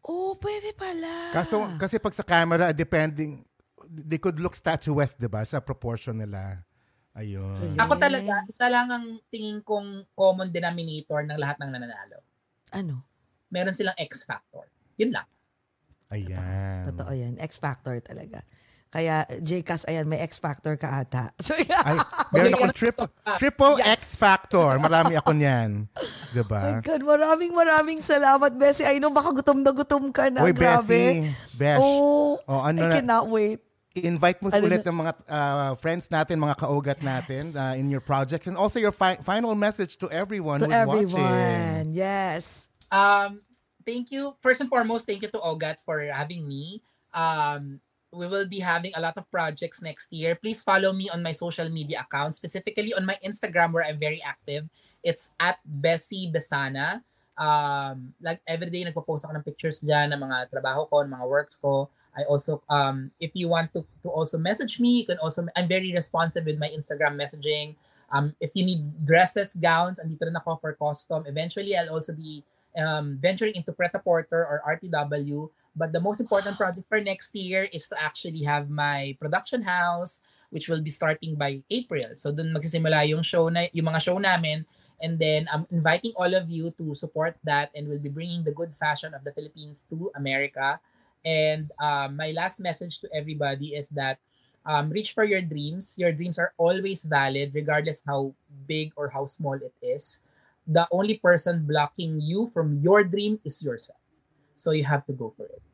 Oh, 0.00 0.38
pwede 0.38 0.72
pala. 0.72 1.34
Kaso, 1.34 1.66
kasi 1.76 1.98
pag 1.98 2.14
sa 2.14 2.22
camera, 2.22 2.70
depending, 2.70 3.42
they 3.84 4.16
could 4.16 4.38
look 4.38 4.54
statuesque, 4.54 5.18
di 5.18 5.26
ba? 5.26 5.42
Sa 5.42 5.58
proportion 5.58 6.14
nila. 6.14 6.62
Ayun. 7.12 7.58
Galing. 7.58 7.76
Ako 7.76 7.92
talaga, 7.98 8.46
isa 8.46 8.70
lang 8.70 8.86
ang 8.86 9.04
tingin 9.26 9.58
kong 9.60 10.06
common 10.14 10.48
denominator 10.48 11.26
ng 11.26 11.34
lahat 11.34 11.58
ng 11.58 11.70
nananalo. 11.72 12.22
Ano? 12.70 13.07
Meron 13.48 13.72
silang 13.72 13.96
X 13.96 14.24
factor. 14.24 14.68
Yun 14.96 15.10
lang. 15.10 15.26
Ayan. 16.08 16.88
Totoo 16.88 17.12
yan. 17.12 17.36
X-Factor 17.36 18.00
talaga. 18.00 18.40
Kaya, 18.88 19.28
JCAS, 19.28 19.84
ayan, 19.84 20.08
may 20.08 20.16
X-Factor 20.24 20.80
ka 20.80 21.04
ata. 21.04 21.28
So, 21.44 21.52
Ay, 21.52 22.00
meron 22.32 22.56
akong 22.56 22.72
triple, 22.72 23.08
triple 23.36 23.76
Yes. 23.76 24.00
X 24.00 24.16
factor. 24.16 24.80
Marami 24.80 25.20
ako 25.20 25.36
niyan. 25.36 25.84
Di 26.32 26.40
my 26.40 26.48
ba? 26.48 26.80
God, 26.80 27.04
maraming 27.04 27.52
maraming 27.52 28.00
salamat, 28.00 28.56
Bessie. 28.56 28.88
I 28.88 28.96
know, 28.96 29.12
baka 29.12 29.36
gutom 29.36 29.60
na 29.60 29.76
gutom 29.76 30.08
ka 30.08 30.32
na. 30.32 30.48
Uy, 30.48 30.56
Grabe. 30.56 30.88
Bessie. 30.88 31.28
Besh. 31.52 31.76
Oh, 31.76 32.40
Oh, 32.48 32.64
ano 32.64 32.80
I 32.80 32.88
na- 32.88 32.96
cannot 32.96 33.28
wait. 33.28 33.60
I-invite 33.92 34.40
mo 34.40 34.48
Ano 34.48 34.64
ulit 34.64 34.80
na- 34.80 34.88
ng 34.88 34.96
mga 34.96 35.12
uh, 35.28 35.72
friends 35.76 36.08
natin, 36.08 36.40
mga 36.40 36.56
kaugat 36.56 37.00
natin 37.04 37.52
uh, 37.52 37.76
in 37.76 37.92
your 37.92 38.00
projects. 38.00 38.48
And 38.48 38.56
also 38.56 38.80
your 38.80 38.96
fi- 38.96 39.20
final 39.20 39.52
message 39.52 40.00
to 40.00 40.08
everyone 40.08 40.64
To 40.64 40.64
who's 40.64 40.72
watching. 40.72 41.12
everyone. 41.12 41.84
Yes. 41.92 42.72
Um, 42.90 43.40
thank 43.84 44.10
you. 44.10 44.36
First 44.40 44.60
and 44.60 44.70
foremost, 44.70 45.06
thank 45.06 45.22
you 45.22 45.28
to 45.28 45.40
Ogat 45.40 45.80
for 45.84 46.00
having 46.00 46.46
me. 46.48 46.82
Um, 47.14 47.80
we 48.12 48.26
will 48.26 48.48
be 48.48 48.60
having 48.60 48.92
a 48.96 49.00
lot 49.00 49.16
of 49.16 49.28
projects 49.30 49.82
next 49.82 50.12
year. 50.12 50.34
Please 50.34 50.62
follow 50.62 50.92
me 50.92 51.10
on 51.10 51.22
my 51.22 51.32
social 51.32 51.68
media 51.68 52.06
accounts, 52.08 52.38
specifically 52.38 52.94
on 52.94 53.04
my 53.04 53.16
Instagram 53.24 53.72
where 53.72 53.84
I'm 53.84 54.00
very 54.00 54.22
active. 54.24 54.64
It's 55.04 55.34
at 55.40 55.58
Bessie 55.64 56.32
Besana. 56.32 57.02
Um, 57.38 58.14
like 58.20 58.40
everyday 58.48 58.82
nagpo-post 58.82 59.22
ako 59.24 59.38
ng 59.38 59.46
pictures 59.46 59.78
dyan 59.78 60.10
ng 60.10 60.18
mga 60.18 60.50
trabaho 60.50 60.90
ko, 60.90 61.06
ng 61.06 61.12
mga 61.14 61.26
works 61.28 61.56
ko. 61.60 61.86
I 62.18 62.26
also, 62.26 62.64
um, 62.66 63.12
if 63.20 63.30
you 63.34 63.46
want 63.46 63.70
to, 63.78 63.86
to 64.02 64.08
also 64.10 64.38
message 64.38 64.80
me, 64.80 65.04
you 65.04 65.06
can 65.06 65.22
also, 65.22 65.46
I'm 65.54 65.68
very 65.68 65.94
responsive 65.94 66.42
with 66.46 66.58
my 66.58 66.66
Instagram 66.66 67.14
messaging. 67.14 67.76
Um, 68.10 68.34
if 68.40 68.50
you 68.58 68.66
need 68.66 68.82
dresses, 69.06 69.54
gowns, 69.54 70.02
andito 70.02 70.26
rin 70.26 70.34
ako 70.34 70.58
for 70.58 70.74
custom. 70.74 71.28
Eventually, 71.30 71.76
I'll 71.76 71.94
also 71.94 72.10
be 72.16 72.42
um, 72.78 73.18
venturing 73.20 73.54
into 73.54 73.72
Pret-a-Porter 73.72 74.38
or 74.38 74.62
RTW. 74.64 75.50
But 75.76 75.92
the 75.92 76.00
most 76.00 76.20
important 76.20 76.56
project 76.56 76.88
for 76.88 77.00
next 77.00 77.34
year 77.34 77.68
is 77.72 77.86
to 77.88 77.96
actually 78.00 78.42
have 78.42 78.70
my 78.70 79.16
production 79.20 79.62
house, 79.62 80.22
which 80.50 80.68
will 80.68 80.82
be 80.82 80.90
starting 80.90 81.34
by 81.34 81.62
April. 81.70 82.16
So 82.16 82.32
dun 82.32 82.54
magsisimula 82.54 83.06
yung 83.10 83.22
show 83.22 83.50
na 83.50 83.66
yung 83.70 83.86
mga 83.86 84.02
show 84.02 84.18
namin 84.18 84.66
and 85.00 85.18
then 85.18 85.46
I'm 85.52 85.66
inviting 85.70 86.12
all 86.18 86.34
of 86.34 86.50
you 86.50 86.74
to 86.78 86.94
support 86.94 87.38
that 87.44 87.70
and 87.74 87.86
we'll 87.86 88.02
be 88.02 88.10
bringing 88.10 88.42
the 88.42 88.50
good 88.50 88.74
fashion 88.74 89.14
of 89.14 89.22
the 89.22 89.30
Philippines 89.30 89.86
to 89.90 90.10
America. 90.16 90.80
And 91.24 91.70
um, 91.78 92.16
my 92.16 92.32
last 92.32 92.58
message 92.58 92.98
to 93.00 93.08
everybody 93.14 93.78
is 93.78 93.88
that 93.94 94.18
um, 94.66 94.90
reach 94.90 95.14
for 95.14 95.24
your 95.24 95.40
dreams. 95.40 95.94
Your 95.98 96.12
dreams 96.12 96.38
are 96.38 96.52
always 96.58 97.04
valid, 97.04 97.54
regardless 97.54 98.02
how 98.06 98.34
big 98.66 98.92
or 98.96 99.08
how 99.08 99.26
small 99.26 99.54
it 99.54 99.74
is. 99.82 100.20
The 100.68 100.84
only 100.92 101.16
person 101.16 101.64
blocking 101.64 102.20
you 102.20 102.52
from 102.52 102.78
your 102.78 103.00
dream 103.00 103.40
is 103.40 103.64
yourself. 103.64 103.96
So 104.52 104.70
you 104.70 104.84
have 104.84 105.08
to 105.08 105.16
go 105.16 105.32
for 105.32 105.48
it. 105.48 105.64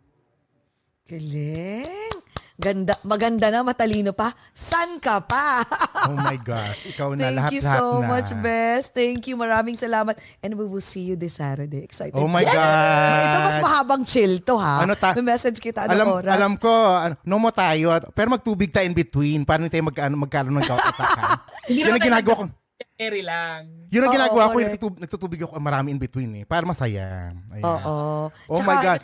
Galing. 1.04 2.14
Ganda, 2.54 2.94
maganda 3.02 3.50
na, 3.50 3.66
matalino 3.66 4.14
pa. 4.14 4.30
San 4.54 5.02
ka 5.02 5.18
pa? 5.20 5.66
Oh 6.04 6.12
my 6.14 6.36
gosh. 6.36 6.92
Ikaw 6.92 7.16
na 7.16 7.32
Thank 7.32 7.36
lahat, 7.40 7.50
you 7.50 7.62
lahat 7.64 7.80
so 7.80 7.84
na. 7.96 8.06
much, 8.06 8.28
Best. 8.38 8.92
Thank 8.92 9.24
you. 9.24 9.34
Maraming 9.34 9.72
salamat. 9.72 10.14
And 10.44 10.52
we 10.54 10.68
will 10.68 10.84
see 10.84 11.00
you 11.02 11.16
this 11.16 11.40
Saturday. 11.40 11.80
Excited. 11.80 12.12
Oh 12.14 12.28
my 12.28 12.44
Yeah. 12.44 12.52
God. 12.52 13.24
Ito 13.24 13.38
mas 13.40 13.58
mahabang 13.58 14.02
chill 14.04 14.44
to 14.44 14.54
ha. 14.54 14.84
Ano 14.84 14.92
ta- 14.92 15.16
May 15.16 15.24
message 15.26 15.58
kita. 15.58 15.88
Anong 15.88 15.96
alam, 15.96 16.06
oras? 16.14 16.32
alam 16.36 16.52
ko, 16.54 16.68
ano, 16.70 17.16
no 17.24 17.40
mo 17.40 17.48
tayo, 17.50 17.88
pero 18.12 18.28
magtubig 18.30 18.68
tayo 18.68 18.84
in 18.84 18.92
between. 18.92 19.48
Paano 19.48 19.64
tayo 19.66 19.80
magkaano, 19.80 20.12
magkaroon 20.14 20.52
ng 20.54 20.68
kautakan? 20.70 21.24
yun 21.72 21.88
ang 21.90 22.04
ginagawa 22.04 22.34
ko. 22.36 22.44
Carry 22.94 23.22
lang. 23.22 23.90
Yun 23.90 24.02
ang 24.06 24.14
ginagawa 24.14 24.50
ko, 24.50 24.56
yung 24.62 24.74
nagtutubig, 24.98 25.42
ako 25.42 25.58
marami 25.58 25.90
in 25.90 25.98
between 25.98 26.30
eh. 26.38 26.44
Para 26.46 26.62
masaya. 26.62 27.34
Ayan. 27.50 27.62
Oo. 27.62 28.30
Oh 28.30 28.62
my 28.62 28.78
God. 28.78 29.02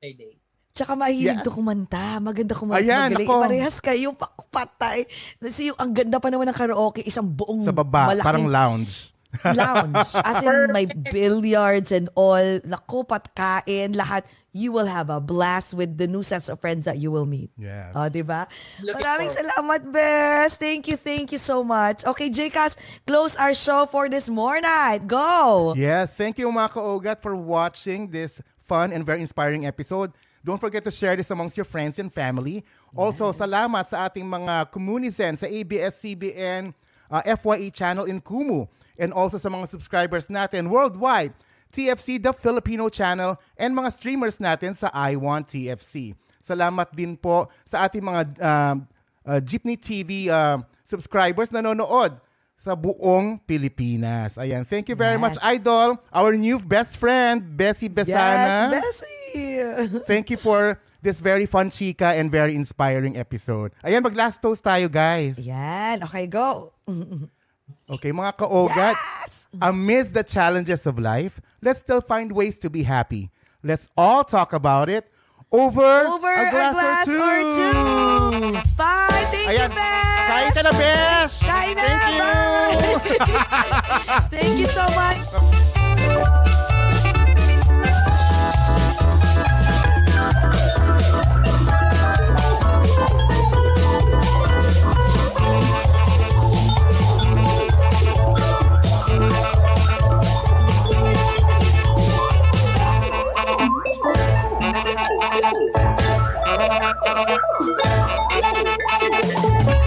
Friday. 0.00 0.36
Tsaka 0.72 0.96
mahilig 0.96 1.40
Yeah. 1.40 1.44
to 1.44 1.52
kumanta. 1.52 2.16
Maganda 2.16 2.56
kumanta. 2.56 2.80
Ayan, 2.80 3.12
magaling. 3.12 3.28
ako. 3.28 3.42
Parehas 3.44 3.76
kayo, 3.84 4.08
pakpatay. 4.16 5.04
Kasi 5.36 5.68
yung, 5.68 5.76
ang 5.76 5.92
ganda 5.92 6.16
pa 6.16 6.32
naman 6.32 6.48
ng 6.48 6.56
karaoke, 6.56 7.04
isang 7.04 7.28
buong 7.28 7.68
Sa 7.68 7.76
baba, 7.76 8.08
malaking 8.08 8.24
parang 8.24 8.48
lounge. 8.48 9.11
Lounge. 9.44 10.12
As 10.24 10.44
in, 10.44 10.72
may 10.72 10.86
billiards 10.86 11.92
and 11.92 12.08
all. 12.14 12.60
Naku, 12.64 13.04
patkain, 13.04 13.96
lahat. 13.96 14.24
You 14.52 14.68
will 14.68 14.84
have 14.84 15.08
a 15.08 15.16
blast 15.16 15.72
with 15.72 15.96
the 15.96 16.04
new 16.06 16.22
sets 16.22 16.52
of 16.52 16.60
friends 16.60 16.84
that 16.84 16.98
you 17.00 17.08
will 17.08 17.24
meet. 17.24 17.48
Yes. 17.56 17.96
O, 17.96 18.04
di 18.12 18.20
ba? 18.20 18.44
Looking 18.84 19.00
Maraming 19.00 19.32
forward. 19.32 19.48
salamat, 19.48 19.80
Bes. 19.88 20.60
Thank 20.60 20.92
you, 20.92 20.96
thank 21.00 21.32
you 21.32 21.40
so 21.40 21.64
much. 21.64 22.04
Okay, 22.04 22.28
Jcas, 22.28 22.76
close 23.08 23.32
our 23.40 23.56
show 23.56 23.88
for 23.88 24.12
this 24.12 24.28
morning. 24.28 25.08
Go! 25.08 25.72
Yes, 25.72 26.12
thank 26.12 26.36
you 26.36 26.52
mga 26.52 26.76
kaogat 26.76 27.24
for 27.24 27.32
watching 27.32 28.12
this 28.12 28.36
fun 28.68 28.92
and 28.92 29.08
very 29.08 29.24
inspiring 29.24 29.64
episode. 29.64 30.12
Don't 30.44 30.60
forget 30.60 30.84
to 30.84 30.92
share 30.92 31.16
this 31.16 31.30
amongst 31.32 31.56
your 31.56 31.64
friends 31.64 31.96
and 31.96 32.12
family. 32.12 32.60
Also, 32.92 33.32
salamat 33.32 33.88
sa 33.88 34.04
ating 34.10 34.28
mga 34.28 34.68
communizens 34.68 35.40
sa 35.40 35.48
ABS-CBN 35.48 36.76
uh, 37.08 37.22
FYE 37.40 37.72
channel 37.72 38.04
in 38.04 38.20
Kumu 38.20 38.68
and 39.02 39.10
also 39.10 39.34
sa 39.34 39.50
mga 39.50 39.66
subscribers 39.66 40.30
natin 40.30 40.70
worldwide, 40.70 41.34
TFC 41.74 42.22
The 42.22 42.30
Filipino 42.30 42.86
channel 42.86 43.34
and 43.58 43.74
mga 43.74 43.90
streamers 43.98 44.38
natin 44.38 44.78
sa 44.78 44.94
I 44.94 45.18
Want 45.18 45.50
TFC. 45.50 46.14
Salamat 46.38 46.94
din 46.94 47.18
po 47.18 47.50
sa 47.66 47.90
ating 47.90 48.02
mga 48.06 48.22
uh, 48.38 48.74
uh, 49.26 49.40
Jeepney 49.42 49.74
TV 49.74 50.30
uh, 50.30 50.62
subscribers 50.86 51.50
na 51.50 51.58
nanonood 51.58 52.14
sa 52.54 52.78
buong 52.78 53.42
Pilipinas. 53.42 54.38
Ayan. 54.38 54.62
Thank 54.62 54.86
you 54.86 54.94
very 54.94 55.18
Yes. 55.18 55.24
much, 55.26 55.36
Idol. 55.42 55.98
Our 56.14 56.38
new 56.38 56.62
best 56.62 56.94
friend, 56.94 57.42
Bessie 57.42 57.90
Besana. 57.90 58.70
Yes, 58.70 59.02
Bessie! 59.02 59.98
Thank 60.06 60.30
you 60.30 60.38
for 60.38 60.78
this 61.02 61.18
very 61.18 61.46
fun 61.50 61.74
chika 61.74 62.14
and 62.14 62.30
very 62.30 62.54
inspiring 62.54 63.18
episode. 63.18 63.74
Ayan, 63.82 64.06
mag-last 64.06 64.38
toast 64.38 64.62
tayo, 64.62 64.86
guys. 64.86 65.42
Yan, 65.42 66.06
okay, 66.06 66.30
go. 66.30 66.70
Okay, 67.92 68.08
mga 68.08 68.32
kaogat, 68.40 68.96
amidst 69.60 70.14
the 70.16 70.24
challenges 70.24 70.86
of 70.88 70.98
life, 70.98 71.40
let's 71.60 71.80
still 71.80 72.00
find 72.00 72.32
ways 72.32 72.58
to 72.58 72.70
be 72.70 72.82
happy. 72.82 73.28
Let's 73.62 73.88
all 73.96 74.24
talk 74.24 74.54
about 74.54 74.88
it 74.88 75.12
over, 75.52 75.84
Over 76.08 76.32
a 76.32 76.50
glass, 76.50 77.04
or 77.08 77.52
two. 77.52 78.56
Bye! 78.80 79.28
Thank 79.28 79.52
Ayan. 79.52 79.68
you, 79.68 79.76
Bes! 79.76 80.24
Kain 80.32 80.48
ka 80.56 80.62
na, 80.64 80.72
Besh! 80.72 81.36
Kain 81.44 81.76
na! 81.76 81.84
Thank 82.80 83.04
you! 83.04 83.20
Thank 84.40 84.56
you 84.56 84.68
so 84.72 84.88
much. 84.96 86.71
Thank 105.32 105.56
you. 109.70 109.81